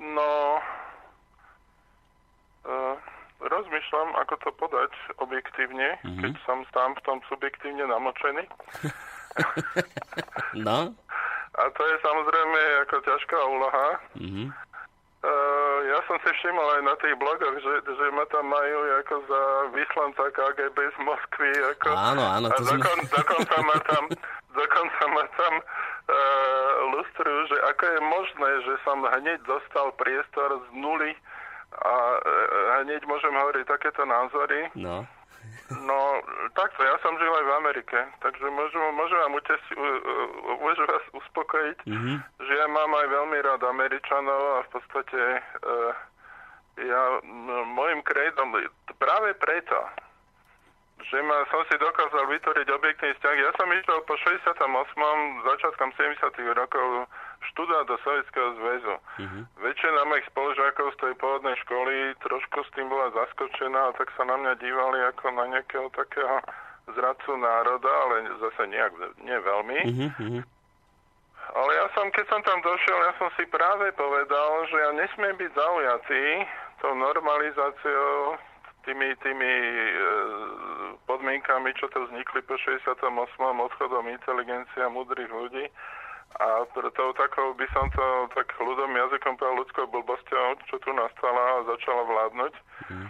No, 0.00 0.32
uh, 2.64 2.96
rozmýšľam, 3.44 4.08
ako 4.24 4.34
to 4.40 4.50
podať 4.56 4.92
objektívne, 5.20 6.00
mm-hmm. 6.00 6.20
keď 6.24 6.34
som 6.48 6.64
tam 6.72 6.96
v 6.96 7.04
tom 7.04 7.18
subjektívne 7.28 7.84
namočený. 7.84 8.44
no. 10.66 10.96
A 11.50 11.62
to 11.76 11.82
je 11.82 11.96
samozrejme 12.00 12.60
ako 12.88 12.96
ťažká 13.04 13.38
úloha. 13.44 13.86
Mm-hmm. 14.16 14.48
Uh, 15.20 15.78
ja 15.84 16.00
som 16.08 16.16
si 16.24 16.32
všimol 16.32 16.80
aj 16.80 16.82
na 16.88 16.96
tých 16.96 17.12
blogoch, 17.20 17.52
že, 17.60 17.84
že 17.84 18.06
ma 18.16 18.24
tam 18.32 18.48
majú 18.48 18.78
ako 19.04 19.14
za 19.28 19.42
vyslanca 19.76 20.24
KGB 20.32 20.78
z 20.80 20.98
Moskvy. 21.04 21.52
Ako, 21.76 21.92
áno, 21.92 22.24
áno. 22.24 22.48
To 22.48 22.64
a 22.64 22.68
dokon, 22.72 22.98
sme... 23.04 23.12
dokonca 23.20 23.56
ma 23.60 23.76
tam, 23.84 24.04
dokonca 24.64 25.02
ma 25.12 25.24
tam 25.36 25.54
uh, 25.60 26.72
lustrujú, 26.96 27.52
že 27.52 27.56
ako 27.68 27.84
je 27.84 28.00
možné, 28.00 28.50
že 28.64 28.74
som 28.80 28.98
hneď 29.04 29.44
dostal 29.44 29.92
priestor 30.00 30.56
z 30.56 30.68
nuly 30.72 31.12
a 31.76 31.94
uh, 32.16 32.80
hneď 32.80 33.04
môžem 33.04 33.36
hovoriť 33.36 33.68
takéto 33.68 34.08
názory. 34.08 34.72
No. 34.72 35.04
No, 35.70 36.18
takto, 36.58 36.82
ja 36.82 36.98
som 36.98 37.14
žil 37.14 37.30
aj 37.30 37.46
v 37.46 37.56
Amerike, 37.62 37.98
takže 38.18 38.42
môžem, 38.50 38.82
môžem 38.90 39.18
vám 39.22 39.38
utesi, 39.38 39.72
môžem 40.58 40.86
vás 40.90 41.04
uspokojiť, 41.14 41.78
mm-hmm. 41.86 42.16
že 42.42 42.52
ja 42.58 42.66
mám 42.66 42.90
aj 42.90 43.06
veľmi 43.06 43.38
rád 43.38 43.62
Američanov 43.62 44.42
a 44.58 44.58
v 44.66 44.70
podstate 44.74 45.20
uh, 45.38 45.94
ja 46.74 47.02
môjim 47.70 48.02
kredom, 48.02 48.50
práve 48.98 49.30
preto, 49.38 49.78
že 51.06 51.22
ma, 51.22 51.46
som 51.48 51.62
si 51.70 51.78
dokázal 51.78 52.28
vytvoriť 52.28 52.66
objektný 52.66 53.08
vzťah. 53.16 53.36
Ja 53.38 53.50
som 53.56 53.68
išiel 53.70 53.98
po 54.04 54.14
68. 54.18 54.58
začiatkom 55.46 55.88
70. 55.96 56.58
rokov 56.58 57.06
študent 57.40 57.88
do 57.88 57.96
Sovietskeho 58.04 58.48
zväzu. 58.60 58.96
Mm-hmm. 59.18 59.42
Väčšina 59.64 60.00
mojich 60.04 60.28
spolužiakov 60.30 60.86
z 60.94 60.98
tej 61.00 61.14
pôvodnej 61.16 61.56
školy 61.64 61.94
trošku 62.20 62.58
s 62.64 62.70
tým 62.76 62.92
bola 62.92 63.08
zaskočená, 63.16 63.96
tak 63.96 64.12
sa 64.14 64.28
na 64.28 64.36
mňa 64.36 64.52
dívali 64.60 64.98
ako 65.08 65.24
na 65.32 65.44
nejakého 65.56 65.88
takého 65.96 66.44
zradcu 66.92 67.32
národa, 67.36 67.88
ale 67.88 68.28
zase 68.38 68.62
nejak, 68.68 68.92
nie 69.24 69.38
veľmi. 69.40 69.78
Mm-hmm. 69.88 70.40
Ale 71.50 71.70
ja 71.74 71.86
som, 71.98 72.06
keď 72.14 72.26
som 72.30 72.40
tam 72.46 72.62
došiel, 72.62 72.98
ja 73.10 73.12
som 73.18 73.28
si 73.34 73.42
práve 73.50 73.90
povedal, 73.98 74.50
že 74.70 74.76
ja 74.78 74.90
nesmiem 74.94 75.34
byť 75.34 75.50
zaujatý 75.50 76.24
tou 76.78 76.94
normalizáciou, 76.94 78.38
tými, 78.86 79.12
tými 79.20 79.52
e, 79.52 79.92
podmienkami, 81.04 81.74
čo 81.76 81.90
to 81.92 82.06
vznikli 82.06 82.40
po 82.46 82.56
68. 82.56 83.02
odchodom 83.42 84.08
inteligencia 84.08 84.88
múdrych 84.88 85.28
ľudí. 85.28 85.68
A 86.40 86.64
tou 86.72 87.12
takou 87.12 87.52
by 87.52 87.66
som 87.76 87.84
to 87.92 88.06
tak 88.32 88.48
ľudom 88.56 88.96
jazykom 88.96 89.36
povedal 89.36 89.60
ľudskou 89.60 89.84
blbosťou, 89.92 90.56
čo 90.72 90.80
tu 90.80 90.90
nastala 90.96 91.60
a 91.60 91.68
začala 91.68 92.02
vládnuť. 92.08 92.54
Mm. 92.88 93.08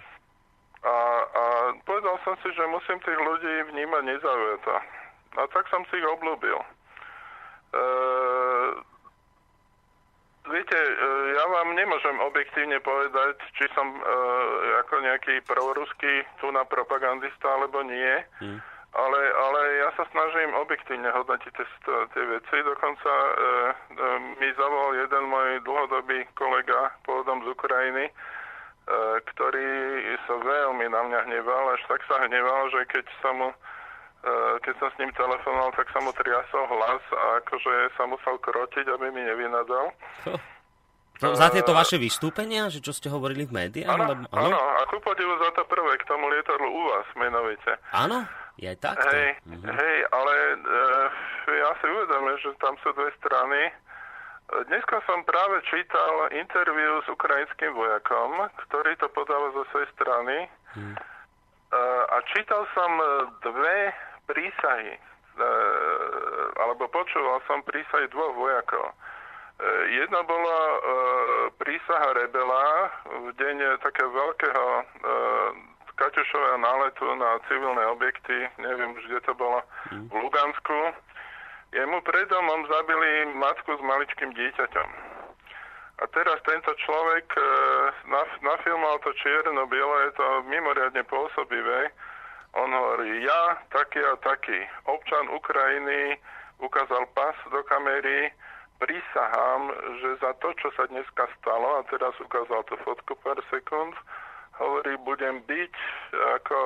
A, 0.82 0.94
a 1.22 1.44
povedal 1.86 2.18
som 2.26 2.34
si, 2.42 2.50
že 2.50 2.64
musím 2.66 2.98
tých 3.06 3.20
ľudí 3.20 3.54
vnímať 3.70 4.02
nezaujato. 4.02 4.74
A 5.38 5.40
tak 5.46 5.62
som 5.70 5.86
si 5.86 6.02
ich 6.02 6.08
oblúbil. 6.10 6.58
E, 6.58 7.86
viete, 10.50 10.78
e, 10.80 10.94
ja 11.38 11.44
vám 11.54 11.78
nemôžem 11.78 12.16
objektívne 12.26 12.82
povedať, 12.82 13.38
či 13.54 13.70
som 13.78 13.94
e, 13.94 14.00
ako 14.82 15.06
nejaký 15.06 15.38
proruský 15.46 16.26
tu 16.42 16.50
na 16.50 16.66
propagandista 16.66 17.46
alebo 17.46 17.86
nie. 17.86 18.26
Mm. 18.42 18.58
Ale, 18.90 19.20
ale 19.22 19.60
ja 19.86 19.88
sa 19.94 20.04
snažím 20.10 20.50
objektívne 20.58 21.14
hodnotiť 21.14 21.52
tie, 21.54 21.66
tie 22.10 22.24
veci. 22.26 22.56
Dokonca 22.66 23.12
e, 23.12 23.30
e, 23.30 24.04
mi 24.42 24.48
zavolal 24.58 24.98
jeden 24.98 25.24
môj 25.30 25.62
dlhodobý 25.62 26.26
kolega 26.34 26.90
pôvodom 27.06 27.38
z 27.46 27.54
Ukrajiny, 27.54 28.10
E, 28.90 29.22
ktorý 29.22 29.70
sa 30.26 30.34
veľmi 30.34 30.90
na 30.90 31.00
mňa 31.06 31.20
hneval, 31.30 31.78
až 31.78 31.82
tak 31.86 32.02
sa 32.10 32.26
hneval, 32.26 32.74
že 32.74 32.80
keď 32.90 33.06
sa 33.22 33.30
mu 33.30 33.48
e, 33.54 34.36
keď 34.66 34.74
som 34.82 34.88
s 34.90 34.98
ním 34.98 35.12
telefonoval, 35.14 35.70
tak 35.78 35.86
sa 35.94 36.02
mu 36.02 36.10
triasol 36.10 36.64
hlas 36.66 37.04
a 37.14 37.24
akože 37.38 37.74
sa 37.94 38.04
musel 38.10 38.34
krotiť, 38.42 38.90
aby 38.90 39.14
mi 39.14 39.22
nevynadal. 39.22 39.94
No, 41.20 41.36
za 41.36 41.52
tieto 41.52 41.76
vaše 41.76 42.00
vystúpenia, 42.00 42.72
že 42.72 42.80
čo 42.80 42.96
ste 42.96 43.12
hovorili 43.12 43.44
v 43.44 43.52
médiách? 43.52 43.92
Áno, 43.92 44.24
áno? 44.32 44.56
áno, 44.56 44.56
a 44.56 44.88
ku 44.88 44.96
podivu 45.04 45.36
za 45.36 45.52
to 45.52 45.68
prvé, 45.68 46.00
k 46.00 46.08
tomu 46.08 46.32
lietadlu 46.32 46.64
u 46.64 46.82
vás, 46.88 47.04
menovite. 47.12 47.76
Áno, 47.92 48.24
je 48.60 48.72
tak. 48.76 49.00
Hej, 49.00 49.40
mhm. 49.48 49.72
hej, 49.72 49.96
ale 50.12 50.34
e, 50.52 50.56
ja 51.64 51.70
si 51.80 51.86
uvedomím, 51.88 52.36
že 52.44 52.52
tam 52.60 52.76
sú 52.84 52.92
dve 52.92 53.08
strany 53.16 53.72
Dneska 54.50 54.98
som 55.06 55.22
práve 55.22 55.62
čítal 55.70 56.26
interviu 56.34 56.98
s 57.06 57.08
ukrajinským 57.14 57.70
vojakom, 57.70 58.50
ktorý 58.66 58.98
to 58.98 59.06
podáva 59.14 59.54
zo 59.54 59.62
svojej 59.70 59.86
strany. 59.94 60.50
Hmm. 60.74 60.98
A 62.10 62.16
čítal 62.34 62.66
som 62.74 62.90
e, 62.98 63.06
dve 63.46 63.94
prísahy, 64.26 64.98
e, 64.98 65.48
alebo 66.58 66.90
počúval 66.90 67.38
som 67.46 67.62
prísahy 67.62 68.10
dvoch 68.10 68.34
vojakov. 68.34 68.90
Jedna 69.92 70.24
bola 70.24 70.60
prísaha 71.60 72.16
rebela 72.16 72.88
v 73.12 73.28
deň 73.36 73.76
takého 73.84 74.08
veľkého 74.08 74.66
Kaťušového 76.00 76.58
náletu 76.64 77.04
na 77.20 77.36
civilné 77.44 77.84
objekty, 77.92 78.48
neviem 78.56 78.96
už, 78.96 79.04
kde 79.04 79.20
to 79.28 79.32
bolo, 79.36 79.60
v 79.92 80.14
Lugansku 80.16 80.96
Jemu 81.70 82.02
pred 82.02 82.26
domom 82.26 82.66
zabili 82.66 83.30
matku 83.38 83.78
s 83.78 83.82
maličkým 83.86 84.34
dieťaťom. 84.34 84.88
A 86.00 86.04
teraz 86.10 86.42
tento 86.42 86.74
človek 86.82 87.30
e, 87.30 87.42
nafilmoval 88.42 88.98
to 89.06 89.14
čierno-biele, 89.14 90.10
je 90.10 90.12
to 90.18 90.26
mimoriadne 90.50 91.06
pôsobivé. 91.06 91.94
On 92.58 92.66
hovorí, 92.66 93.22
ja 93.22 93.62
taký 93.70 94.02
a 94.02 94.18
taký, 94.18 94.66
občan 94.90 95.30
Ukrajiny, 95.30 96.18
ukázal 96.58 97.06
pas 97.14 97.38
do 97.54 97.62
kamery, 97.70 98.34
prisahám, 98.82 99.70
že 100.02 100.18
za 100.18 100.34
to, 100.42 100.50
čo 100.58 100.74
sa 100.74 100.90
dneska 100.90 101.30
stalo, 101.38 101.78
a 101.78 101.86
teraz 101.86 102.18
ukázal 102.18 102.66
to 102.66 102.74
fotku 102.82 103.14
pár 103.22 103.38
sekúnd, 103.46 103.94
hovorí, 104.60 104.92
budem 105.02 105.40
byť 105.48 105.74
ako 106.40 106.58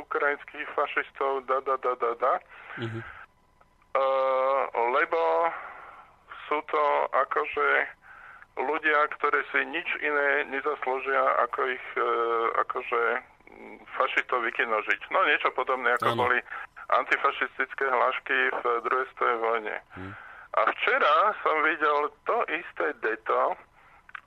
ukrajinských 0.00 0.68
fašistov, 0.72 1.44
da, 1.46 1.60
da, 1.62 1.76
da, 1.78 1.92
da, 2.00 2.10
da. 2.16 2.34
Mm-hmm. 2.80 3.02
Uh, 3.92 4.62
lebo 4.96 5.20
sú 6.48 6.58
to 6.72 6.84
akože 7.12 7.68
ľudia, 8.56 9.00
ktorí 9.20 9.40
si 9.52 9.60
nič 9.68 9.88
iné 10.00 10.48
nezaslúžia, 10.48 11.20
ako 11.44 11.60
ich 11.68 11.86
uh, 12.00 12.04
akože 12.64 13.00
fašistov 13.96 14.40
vykinožiť. 14.48 15.00
No 15.12 15.24
niečo 15.28 15.52
podobné, 15.52 15.92
ako 16.00 16.16
ano. 16.16 16.20
boli 16.24 16.38
antifašistické 16.88 17.84
hlášky 17.84 18.36
v 18.52 18.62
druhej 18.88 19.06
svetovej 19.12 19.38
vojne. 19.40 19.76
Hmm. 19.96 20.12
A 20.52 20.60
včera 20.68 21.14
som 21.40 21.56
videl 21.64 22.12
to 22.28 22.36
isté 22.52 22.92
deto, 23.00 23.56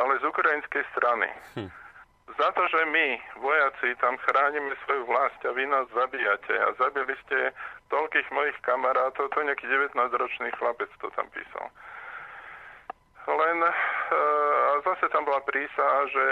ale 0.02 0.14
z 0.22 0.24
ukrajinskej 0.26 0.84
strany. 0.94 1.30
Hmm. 1.54 1.70
Za 2.26 2.50
to, 2.58 2.64
že 2.68 2.82
my, 2.90 3.22
vojaci, 3.38 3.94
tam 4.02 4.18
chránime 4.18 4.74
svoju 4.86 5.06
vlast 5.06 5.46
a 5.46 5.54
vy 5.54 5.70
nás 5.70 5.86
zabíjate 5.94 6.58
a 6.58 6.74
zabili 6.82 7.14
ste 7.26 7.54
toľkých 7.94 8.28
mojich 8.34 8.58
kamarátov, 8.66 9.30
to 9.30 9.46
nejaký 9.46 9.70
19-ročný 9.70 10.50
chlapec 10.58 10.90
to 10.98 11.08
tam 11.14 11.30
písal. 11.30 11.70
Len 13.26 13.58
e, 13.62 13.74
a 14.70 14.74
zase 14.86 15.10
tam 15.10 15.26
bola 15.26 15.42
prísaha, 15.46 16.00
že 16.10 16.26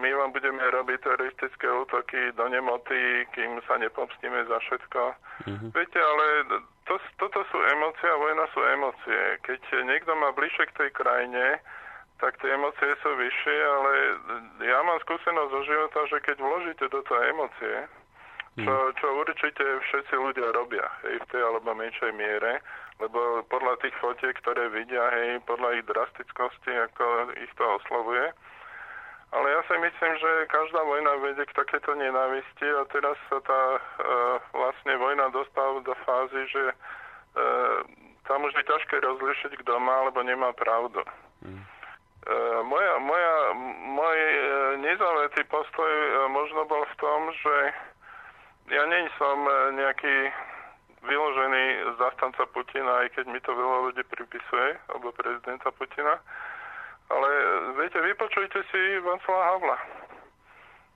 my 0.00 0.10
vám 0.16 0.32
budeme 0.32 0.64
robiť 0.64 1.00
teroristické 1.04 1.68
útoky 1.68 2.32
do 2.36 2.48
nemoty, 2.48 3.28
kým 3.36 3.60
sa 3.68 3.76
nepomstíme 3.76 4.40
za 4.48 4.56
všetko. 4.64 5.00
Mm-hmm. 5.48 5.70
Viete, 5.76 6.00
ale 6.00 6.26
to, 6.88 6.96
toto 7.20 7.44
sú 7.52 7.58
emócie 7.60 8.08
a 8.08 8.20
vojna 8.20 8.44
sú 8.56 8.60
emócie. 8.64 9.20
Keď 9.44 9.60
niekto 9.84 10.16
má 10.16 10.32
bližšie 10.32 10.72
k 10.72 10.76
tej 10.76 10.90
krajine, 10.96 11.60
tak 12.22 12.38
tie 12.38 12.54
emócie 12.54 12.94
sú 13.02 13.10
vyššie, 13.18 13.56
ale 13.66 13.92
ja 14.62 14.78
mám 14.86 15.02
skúsenosť 15.02 15.50
zo 15.50 15.62
života, 15.66 16.00
že 16.06 16.18
keď 16.22 16.36
vložíte 16.38 16.86
do 16.86 17.02
toho 17.02 17.20
emócie, 17.26 17.76
čo, 18.62 18.70
mm. 18.70 18.92
čo 19.00 19.06
určite 19.18 19.64
všetci 19.90 20.14
ľudia 20.14 20.54
robia, 20.54 20.86
hej, 21.02 21.18
v 21.18 21.28
tej 21.34 21.42
alebo 21.42 21.74
menšej 21.74 22.12
miere, 22.14 22.62
lebo 23.02 23.42
podľa 23.50 23.80
tých 23.82 23.96
fotiek, 23.98 24.36
ktoré 24.38 24.70
vidia, 24.70 25.02
hej, 25.10 25.42
podľa 25.50 25.82
ich 25.82 25.84
drastickosti, 25.90 26.72
ako 26.92 27.34
ich 27.42 27.52
to 27.58 27.64
oslovuje. 27.82 28.30
Ale 29.32 29.46
ja 29.48 29.60
si 29.64 29.72
myslím, 29.80 30.12
že 30.20 30.52
každá 30.52 30.84
vojna 30.84 31.16
vedie 31.24 31.48
k 31.48 31.56
takéto 31.56 31.96
nenávisti 31.96 32.68
a 32.68 32.84
teraz 32.92 33.16
sa 33.32 33.40
tá 33.40 33.62
e, 33.74 33.80
vlastne 34.52 34.92
vojna 35.00 35.32
dostala 35.32 35.80
do 35.80 35.96
fázy, 36.04 36.44
že 36.52 36.64
e, 36.68 36.74
tam 38.28 38.44
už 38.44 38.52
je 38.52 38.68
ťažké 38.68 39.00
rozlišiť, 39.00 39.52
kto 39.64 39.80
má 39.80 40.04
alebo 40.04 40.20
nemá 40.20 40.52
pravdu. 40.52 41.00
Mm. 41.40 41.64
E, 42.22 42.62
moja, 42.62 42.98
moja, 43.02 43.34
môj 43.82 44.14
e, 44.14 44.30
nezaujatý 44.78 45.42
postoj 45.50 45.90
e, 45.90 46.30
možno 46.30 46.62
bol 46.70 46.86
v 46.86 46.98
tom, 47.02 47.20
že 47.34 47.56
ja 48.70 48.86
nie 48.86 49.10
som 49.18 49.42
nejaký 49.74 50.30
vyložený 51.02 51.98
zastanca 51.98 52.46
Putina, 52.54 53.02
aj 53.02 53.18
keď 53.18 53.26
mi 53.26 53.42
to 53.42 53.50
veľa 53.50 53.90
ľudí 53.90 54.06
pripisuje, 54.06 54.78
alebo 54.94 55.10
prezidenta 55.18 55.74
Putina. 55.74 56.14
Ale 57.10 57.28
viete, 57.74 57.98
vypočujte 57.98 58.62
si 58.70 58.80
Václava 59.02 59.42
Havla. 59.42 59.78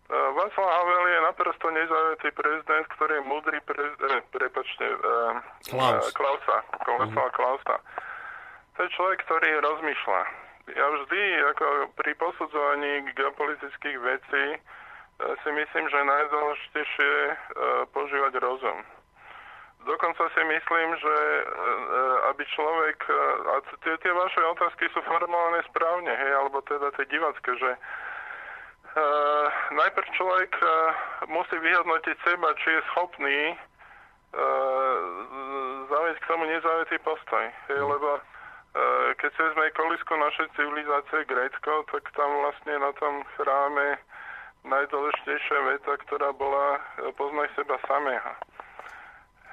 Václav 0.07 0.69
Havel 0.71 1.05
je 1.11 1.19
naprosto 1.27 1.67
nezaujatý 1.75 2.31
prezident, 2.39 2.87
ktorý 2.95 3.19
je 3.19 3.27
múdry 3.27 3.59
prezident, 3.67 4.23
prepačte, 4.31 4.87
Klaus. 5.67 6.07
Klausa, 6.15 6.57
Klausa, 6.87 7.11
uh-huh. 7.11 7.35
Klausa. 7.35 7.77
To 8.79 8.87
je 8.87 8.95
človek, 8.95 9.27
ktorý 9.27 9.59
rozmýšľa. 9.59 10.46
Ja 10.75 10.87
vždy, 10.91 11.23
ako 11.55 11.95
pri 11.95 12.13
posudzovaní 12.19 13.07
geopolitických 13.15 13.99
vecí, 14.03 14.45
si 15.17 15.51
myslím, 15.53 15.87
že 15.89 16.11
najdôležitejšie 16.11 17.13
je 17.15 17.33
požívať 17.95 18.37
rozum. 18.43 18.85
Dokonca 19.87 20.27
si 20.35 20.43
myslím, 20.43 20.89
že 20.99 21.15
e, 21.15 21.43
aby 22.35 22.43
človek, 22.51 22.99
e, 23.07 23.15
a 23.47 23.55
tie, 23.87 23.95
tie 24.03 24.13
vaše 24.13 24.43
otázky 24.43 24.91
sú 24.91 24.99
formulované 25.07 25.63
správne, 25.71 26.11
hej, 26.11 26.33
alebo 26.35 26.59
teda 26.67 26.91
tie 26.99 27.07
divacké, 27.07 27.55
že 27.55 27.71
uh, 27.79 29.47
najprv 29.79 30.09
človek 30.19 30.53
uh, 30.59 30.69
musí 31.31 31.55
vyhodnotiť 31.55 32.17
seba, 32.27 32.51
či 32.59 32.69
je 32.75 32.89
schopný 32.91 33.41
uh, 33.55 34.97
zaujať 35.87 36.17
k 36.19 36.29
tomu 36.35 36.51
nezaujatý 36.51 36.97
postoj. 37.07 37.45
Hej, 37.71 37.79
lebo 37.87 38.19
keď 39.17 39.31
si 39.33 39.41
vezme 39.41 39.73
kolisku 39.73 40.13
našej 40.17 40.49
civilizácie 40.53 41.25
Grécko, 41.25 41.89
tak 41.89 42.05
tam 42.13 42.31
vlastne 42.45 42.77
na 42.77 42.93
tom 43.01 43.25
chráme 43.37 43.97
najdôležitejšia 44.67 45.59
veta, 45.73 45.93
ktorá 46.07 46.35
bola 46.35 46.77
e, 46.77 46.81
poznaj 47.15 47.49
seba 47.55 47.79
samého. 47.87 48.33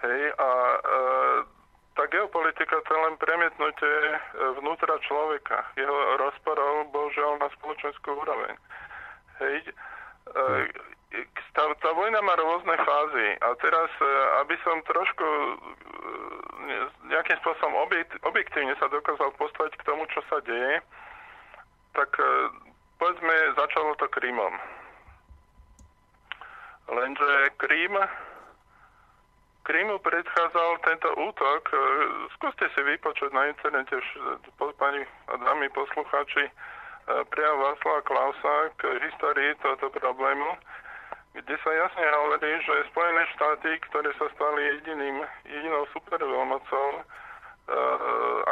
Hej, 0.03 0.21
a 0.35 0.49
e, 0.49 0.79
tá 1.93 2.03
geopolitika 2.09 2.81
to 2.83 2.89
je 2.91 3.01
len 3.05 3.15
premietnutie 3.21 3.95
e, 4.09 4.17
vnútra 4.59 4.97
človeka, 5.05 5.69
jeho 5.77 6.17
rozporov, 6.17 6.89
bohužiaľ, 6.89 7.37
na 7.39 7.47
spoločenskú 7.61 8.09
úroveň. 8.17 8.57
Hej. 9.39 9.69
E, 9.69 9.71
tá, 11.53 11.63
tá 11.77 11.89
vojna 11.93 12.17
má 12.25 12.33
rôzne 12.33 12.73
fázy 12.81 13.27
a 13.37 13.53
teraz, 13.61 13.89
e, 14.01 14.05
aby 14.41 14.55
som 14.65 14.81
trošku 14.89 15.27
nejakým 17.09 17.37
spôsobom 17.43 17.87
objektívne 18.25 18.75
sa 18.79 18.87
dokázal 18.87 19.31
postaviť 19.35 19.73
k 19.79 19.87
tomu, 19.87 20.07
čo 20.11 20.21
sa 20.31 20.39
deje, 20.43 20.79
tak 21.93 22.09
povedzme, 22.97 23.35
začalo 23.59 23.93
to 24.01 24.07
Krymom. 24.09 24.55
Lenže 26.89 27.53
Krym 27.61 27.95
Krymu 29.63 29.95
predchádzal 30.03 30.71
tento 30.83 31.09
útok. 31.15 31.61
E, 31.71 31.75
skúste 32.35 32.67
si 32.75 32.81
vypočuť 32.83 33.31
na 33.31 33.47
internete, 33.47 33.95
pani 34.75 35.07
a 35.31 35.39
dámy 35.39 35.71
poslucháči, 35.71 36.43
e, 36.43 36.51
priam 37.31 37.55
Václava 37.63 38.03
Klausa 38.03 38.55
k 38.75 38.91
histórii 39.07 39.55
tohoto 39.63 39.87
problému, 39.95 40.59
kde 41.33 41.55
sa 41.65 41.71
jasne 41.73 42.05
hovorí, 42.05 42.49
že 42.61 42.89
Spojené 42.93 43.23
štáty, 43.33 43.69
ktoré 43.89 44.09
sa 44.21 44.27
stali 44.37 44.61
jediným, 44.77 45.25
jedinou 45.49 45.83
superveľmocou, 45.89 46.87
e, 46.93 47.01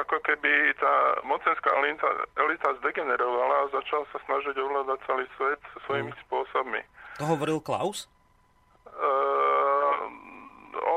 ako 0.02 0.18
keby 0.26 0.74
tá 0.82 1.22
mocenská 1.22 1.70
elita, 1.78 2.10
elita 2.42 2.70
zdegenerovala 2.82 3.70
a 3.70 3.72
začala 3.74 4.06
sa 4.10 4.20
snažiť 4.26 4.56
ovládať 4.58 5.00
celý 5.06 5.26
svet 5.38 5.62
svojimi 5.86 6.10
mm. 6.10 6.20
spôsobmi. 6.26 6.82
To 7.22 7.26
hovoril 7.30 7.62
Klaus? 7.62 8.10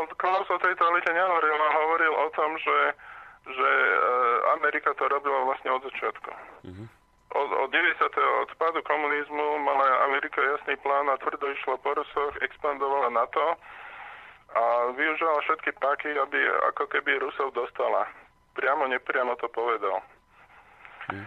on, 0.04 0.06
Klaus 0.16 0.48
o 0.50 0.58
tejto 0.58 0.82
elite 0.88 1.10
nehovoril, 1.12 1.56
on 1.56 1.72
hovoril 1.84 2.14
o 2.14 2.28
tom, 2.32 2.50
že, 2.58 2.78
že 3.48 3.70
e, 3.70 3.96
Amerika 4.60 4.92
to 4.96 5.08
robila 5.08 5.44
vlastne 5.48 5.70
od 5.72 5.82
začiatku. 5.88 6.30
Mm-hmm. 6.64 6.86
Od, 7.34 7.50
od 7.66 7.70
90. 7.70 7.98
od 8.42 8.50
pádu 8.62 8.78
komunizmu 8.86 9.58
mala 9.58 10.06
Amerika 10.06 10.38
jasný 10.38 10.78
plán 10.86 11.10
a 11.10 11.18
tvrdo 11.18 11.50
išla 11.50 11.76
po 11.82 11.94
Rusoch, 11.94 12.38
expandovala 12.46 13.10
NATO 13.10 13.58
a 14.54 14.62
využila 14.94 15.42
všetky 15.42 15.74
páky, 15.82 16.14
aby 16.14 16.38
ako 16.70 16.86
keby 16.86 17.18
Rusov 17.18 17.50
dostala. 17.50 18.06
Priamo, 18.54 18.86
nepriamo 18.86 19.34
to 19.42 19.50
povedal. 19.50 19.98
Mm. 21.10 21.26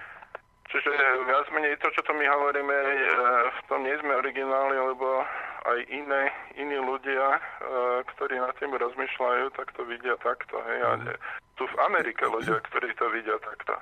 Čiže 0.67 0.91
viac 1.27 1.47
menej 1.51 1.79
to, 1.79 1.91
čo 1.95 2.03
tu 2.03 2.11
my 2.15 2.23
hovoríme, 2.27 2.75
e, 2.75 2.95
v 3.51 3.59
tom 3.71 3.83
nie 3.83 3.95
sme 4.03 4.19
origináli, 4.19 4.75
lebo 4.79 5.23
aj 5.67 5.79
iné, 5.91 6.31
iní 6.59 6.75
ľudia, 6.75 7.35
e, 7.35 7.41
ktorí 8.15 8.39
nad 8.39 8.55
tým 8.59 8.75
rozmýšľajú, 8.75 9.51
tak 9.55 9.71
to 9.75 9.83
vidia 9.87 10.15
takto. 10.23 10.59
Hej. 10.71 10.79
A 10.83 10.89
mhm. 10.99 11.15
tu 11.59 11.67
v 11.67 11.75
Amerike 11.87 12.23
ľudia, 12.27 12.63
ktorí 12.67 12.95
to 12.95 13.11
vidia 13.11 13.35
takto. 13.43 13.75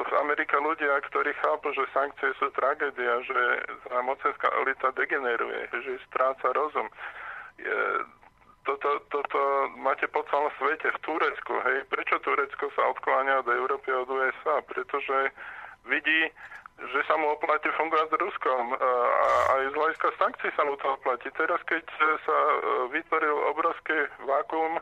Sú 0.00 0.08
v 0.08 0.16
Amerike 0.16 0.56
ľudia, 0.56 0.96
ktorí 1.12 1.28
chápu, 1.44 1.76
že 1.76 1.84
sankcie 1.92 2.32
sú 2.40 2.48
tragédia, 2.56 3.20
že 3.20 3.40
tá 3.84 4.00
mocenská 4.00 4.48
elita 4.64 4.96
degeneruje, 4.96 5.68
že 5.76 6.00
stráca 6.08 6.56
rozum. 6.56 6.88
Je, 7.60 7.76
toto, 8.64 8.96
toto 9.12 9.40
máte 9.76 10.08
po 10.08 10.24
celom 10.32 10.48
svete, 10.56 10.88
v 10.88 11.02
Turecku. 11.04 11.52
Hej. 11.68 11.84
Prečo 11.92 12.16
Turecko 12.24 12.72
sa 12.72 12.88
odkláňa 12.96 13.44
od 13.44 13.48
Európy 13.52 13.92
od 13.92 14.08
USA? 14.08 14.64
Pretože 14.64 15.36
vidí, 15.84 16.32
že 16.80 17.00
sa 17.04 17.20
mu 17.20 17.36
oplatí 17.36 17.68
fungovať 17.76 18.08
s 18.08 18.20
Ruskom. 18.24 18.72
A 18.80 19.28
aj 19.52 19.62
z 19.68 19.76
hľadiska 19.76 20.08
sankcií 20.16 20.50
sa 20.56 20.64
mu 20.64 20.80
to 20.80 20.96
oplatí. 20.96 21.28
Teraz, 21.36 21.60
keď 21.68 21.84
sa 22.24 22.38
e, 22.40 22.56
vytvoril 22.96 23.36
obrovské 23.52 24.08
vákuum 24.24 24.80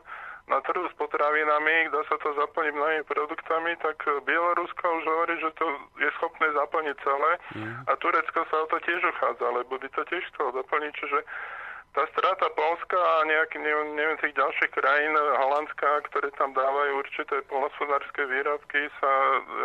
na 0.49 0.59
trhu 0.65 0.81
s 0.89 0.95
potravinami, 0.97 1.93
dá 1.93 2.01
sa 2.09 2.17
to 2.17 2.33
zaplniť 2.33 2.73
mnohými 2.73 3.05
produktami, 3.05 3.77
tak 3.85 4.01
Bielorusko 4.25 4.81
už 4.81 5.03
hovorí, 5.05 5.37
že 5.37 5.53
to 5.55 5.65
je 6.01 6.09
schopné 6.17 6.49
zaplniť 6.57 6.95
celé 7.05 7.31
mm. 7.53 7.73
a 7.85 7.91
Turecko 8.01 8.39
sa 8.49 8.55
o 8.65 8.69
to 8.73 8.77
tiež 8.81 9.01
uchádza, 9.05 9.47
lebo 9.53 9.77
by 9.77 9.87
to 9.93 10.01
tiež 10.09 10.25
chcelo 10.33 10.49
zaplniť, 10.57 10.91
čiže 10.97 11.19
tá 11.97 12.05
strata 12.13 12.45
Polska 12.53 12.97
a 12.97 13.25
nejaký, 13.25 13.57
neviem, 13.65 13.97
neviem, 13.97 14.17
tých 14.21 14.37
ďalších 14.37 14.71
krajín, 14.77 15.13
Holandska, 15.17 16.05
ktoré 16.13 16.29
tam 16.37 16.53
dávajú 16.53 17.01
určité 17.01 17.41
polnospodárske 17.49 18.29
výrobky, 18.29 18.93
sa 19.01 19.11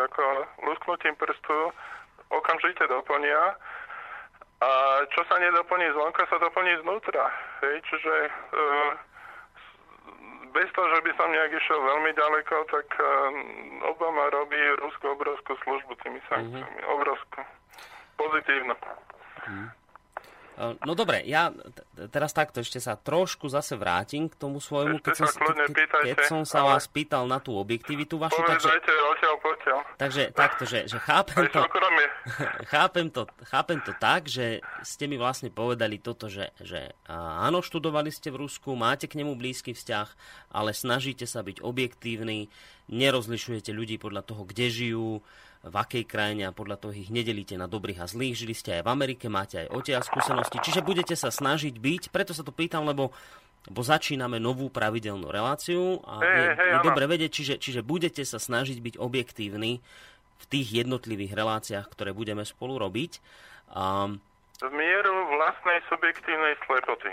ako 0.09 0.49
lusknutím 0.65 1.13
prstu 1.21 1.69
okamžite 2.33 2.89
doplnia. 2.89 3.61
A 4.65 4.71
čo 5.13 5.21
sa 5.29 5.37
nedoplní 5.37 5.93
zvonka, 5.93 6.25
sa 6.25 6.41
doplní 6.41 6.81
znútra. 6.81 7.29
Hej, 7.61 7.85
čiže 7.93 8.15
e, 8.25 8.31
bez 10.55 10.71
toho, 10.73 10.87
že 10.95 11.03
by 11.03 11.11
som 11.19 11.29
nejak 11.35 11.53
išiel 11.59 11.81
veľmi 11.83 12.11
ďaleko, 12.15 12.55
tak 12.71 12.87
e, 12.95 13.05
Obama 13.91 14.31
robí 14.31 14.57
Rusku 14.79 15.05
obrovskú 15.11 15.59
službu 15.67 15.93
tými 16.07 16.23
sankciami. 16.31 16.79
Mm-hmm. 16.81 16.95
Obrovskú. 16.95 17.43
Pozitívnu. 18.15 18.75
Mm. 19.51 19.69
No 20.57 20.95
dobre, 20.95 21.27
ja 21.27 21.51
teraz 22.15 22.31
takto 22.31 22.63
ešte 22.63 22.79
sa 22.79 22.95
trošku 22.95 23.51
zase 23.51 23.75
vrátim 23.75 24.31
k 24.31 24.39
tomu 24.39 24.63
svojmu, 24.63 25.03
keď 25.03 25.27
som, 25.27 25.29
ke, 25.35 25.85
keď 26.15 26.19
som 26.31 26.43
sa 26.47 26.63
vás 26.63 26.87
pýtal 26.87 27.27
na 27.27 27.43
tú 27.43 27.59
objektivitu 27.59 28.15
vašu. 28.15 28.39
takže, 28.47 28.71
odtiaľ. 29.51 29.81
Takže 29.99 30.23
takto, 30.31 30.63
že, 30.63 30.87
že 30.87 30.99
chápem, 31.03 31.51
to, 31.51 31.59
chápem, 32.73 33.07
to, 33.11 33.23
chápem 33.51 33.79
to 33.83 33.93
tak, 33.99 34.31
že 34.31 34.63
ste 34.87 35.11
mi 35.11 35.19
vlastne 35.19 35.51
povedali 35.51 35.99
toto, 35.99 36.31
že, 36.31 36.55
že 36.63 36.95
áno, 37.11 37.59
študovali 37.59 38.15
ste 38.15 38.31
v 38.31 38.47
Rusku, 38.47 38.79
máte 38.79 39.11
k 39.11 39.19
nemu 39.19 39.35
blízky 39.35 39.75
vzťah, 39.75 40.09
ale 40.55 40.71
snažíte 40.71 41.27
sa 41.27 41.43
byť 41.43 41.67
objektívny, 41.67 42.47
nerozlišujete 42.95 43.75
ľudí 43.75 43.99
podľa 43.99 44.23
toho, 44.23 44.47
kde 44.47 44.67
žijú, 44.71 45.11
v 45.65 45.75
akej 45.75 46.05
krajine 46.05 46.45
a 46.49 46.57
podľa 46.57 46.77
toho 46.77 46.93
ich 46.93 47.09
nedelíte 47.09 47.57
na 47.57 47.65
dobrých 47.65 48.05
a 48.05 48.07
zlých. 48.07 48.45
Žili 48.45 48.55
ste 48.55 48.71
aj 48.81 48.83
v 48.85 48.93
Amerike, 48.93 49.33
máte 49.33 49.65
aj 49.65 49.73
odtiaľ 49.73 50.05
skúsenosti, 50.05 50.61
čiže 50.61 50.85
budete 50.85 51.17
sa 51.17 51.33
snažiť 51.33 51.75
byť, 51.81 52.03
preto 52.13 52.37
sa 52.37 52.45
to 52.45 52.53
pýtam, 52.53 52.85
lebo 52.85 53.11
lebo 53.65 53.81
začíname 53.81 54.37
novú 54.37 54.69
pravidelnú 54.69 55.33
reláciu 55.33 55.97
a 56.05 56.21
hey, 56.21 56.37
je, 56.37 56.49
hey, 56.53 56.71
je 56.77 56.79
dobre 56.85 57.09
vedieť, 57.09 57.31
čiže, 57.33 57.55
čiže 57.57 57.81
budete 57.81 58.21
sa 58.21 58.37
snažiť 58.37 58.77
byť 58.77 58.95
objektívni 59.01 59.81
v 60.37 60.45
tých 60.53 60.85
jednotlivých 60.85 61.33
reláciách, 61.33 61.89
ktoré 61.89 62.13
budeme 62.13 62.45
spolu 62.45 62.77
robiť. 62.77 63.25
Um, 63.73 64.21
v 64.61 64.69
mieru 64.69 65.15
vlastnej 65.41 65.81
subjektívnej 65.89 66.61
slepoty. 66.69 67.11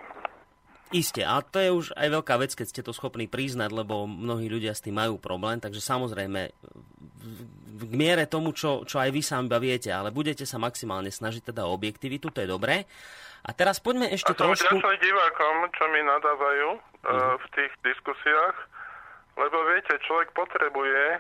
Isté, 0.92 1.24
a 1.24 1.40
to 1.40 1.58
je 1.64 1.72
už 1.72 1.86
aj 1.96 2.08
veľká 2.20 2.36
vec, 2.36 2.52
keď 2.52 2.68
ste 2.68 2.82
to 2.84 2.92
schopní 2.92 3.32
priznať, 3.32 3.72
lebo 3.72 4.04
mnohí 4.04 4.52
ľudia 4.52 4.76
s 4.76 4.84
tým 4.84 5.00
majú 5.00 5.16
problém, 5.16 5.56
takže 5.64 5.80
samozrejme 5.80 6.52
v 7.82 7.84
miere 7.96 8.30
tomu, 8.30 8.54
čo, 8.54 8.84
čo 8.86 9.02
aj 9.02 9.10
vy 9.10 9.22
sám 9.24 9.48
iba 9.50 9.58
viete, 9.58 9.90
ale 9.90 10.14
budete 10.14 10.46
sa 10.46 10.62
maximálne 10.62 11.10
snažiť 11.10 11.50
teda 11.50 11.66
o 11.66 11.74
objektivitu, 11.74 12.30
to 12.30 12.44
je 12.44 12.50
dobré. 12.50 12.86
A 13.42 13.58
teraz 13.58 13.82
poďme 13.82 14.12
ešte 14.14 14.36
a 14.36 14.38
trošku... 14.38 14.78
A 14.78 14.96
divákom, 15.02 15.56
čo 15.74 15.84
mi 15.90 16.02
nadávajú 16.06 16.70
uh-huh. 16.78 17.36
v 17.42 17.46
tých 17.58 17.72
diskusiách, 17.82 18.58
lebo 19.34 19.58
viete, 19.74 19.98
človek 20.06 20.30
potrebuje 20.38 21.18
e, 21.18 21.20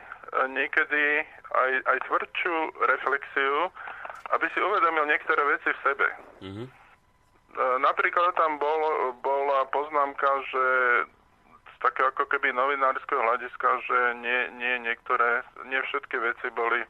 niekedy 0.53 1.25
aj, 1.49 1.71
aj 1.89 1.97
tvrdšiu 2.05 2.55
reflexiu, 2.85 3.55
aby 4.37 4.45
si 4.53 4.59
uvedomil 4.61 5.09
niektoré 5.09 5.41
veci 5.49 5.69
v 5.73 5.79
sebe. 5.81 6.07
Uh-huh. 6.45 6.65
Napríklad 7.59 8.31
tam 8.39 8.55
bol, 8.61 9.11
bola 9.19 9.67
poznámka, 9.69 10.29
že 10.47 10.65
také 11.81 12.05
ako 12.05 12.29
keby 12.29 12.53
novinárskeho 12.53 13.19
hľadiska, 13.19 13.69
že 13.89 13.99
nie, 14.21 14.39
nie 14.61 14.73
niektoré, 14.85 15.41
nie 15.65 15.81
všetky 15.81 16.15
veci 16.21 16.47
boli 16.53 16.77
e, 16.85 16.87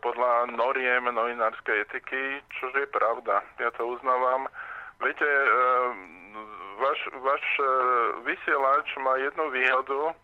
podľa 0.00 0.56
noriem 0.56 1.12
novinárskej 1.12 1.84
etiky, 1.84 2.40
čo 2.58 2.72
je 2.72 2.88
pravda. 2.88 3.44
Ja 3.60 3.68
to 3.76 3.84
uznávam. 3.84 4.48
Viete, 5.04 5.28
e, 5.28 5.48
váš, 6.80 7.00
váš 7.20 7.44
e, 7.60 7.64
vysielač 8.24 8.88
má 9.04 9.20
jednu 9.20 9.52
výhodu, 9.52 10.00
e, 10.10 10.14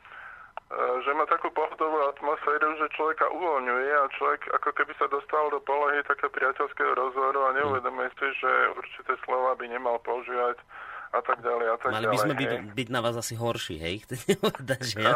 že 0.70 1.10
má 1.18 1.26
takú 1.26 1.50
pohodovú 1.50 1.98
atmosféru, 2.14 2.78
že 2.78 2.94
človeka 2.94 3.26
uvoľňuje 3.34 3.90
a 3.90 4.12
človek 4.14 4.40
ako 4.54 4.70
keby 4.70 4.92
sa 5.02 5.10
dostal 5.10 5.50
do 5.50 5.58
polohy 5.66 5.98
také 6.06 6.30
priateľského 6.30 6.94
rozhovoru 6.94 7.50
a 7.50 7.56
neuvedomuje 7.58 8.06
si, 8.14 8.26
že 8.38 8.50
určité 8.78 9.18
slova 9.26 9.58
by 9.58 9.66
nemal 9.66 9.98
používať 10.06 10.62
a 11.10 11.20
tak 11.26 11.42
ďalej 11.42 11.66
a 11.74 11.76
tak 11.82 11.90
Mali 11.90 12.06
by 12.06 12.18
sme 12.22 12.34
byť, 12.38 12.52
byť 12.70 12.88
na 12.94 13.00
vás 13.02 13.18
asi 13.18 13.34
horší, 13.34 13.82
hej? 13.82 13.94
Chcete 14.06 14.38
povedať, 14.38 14.80
že 14.86 14.98
ja? 15.02 15.14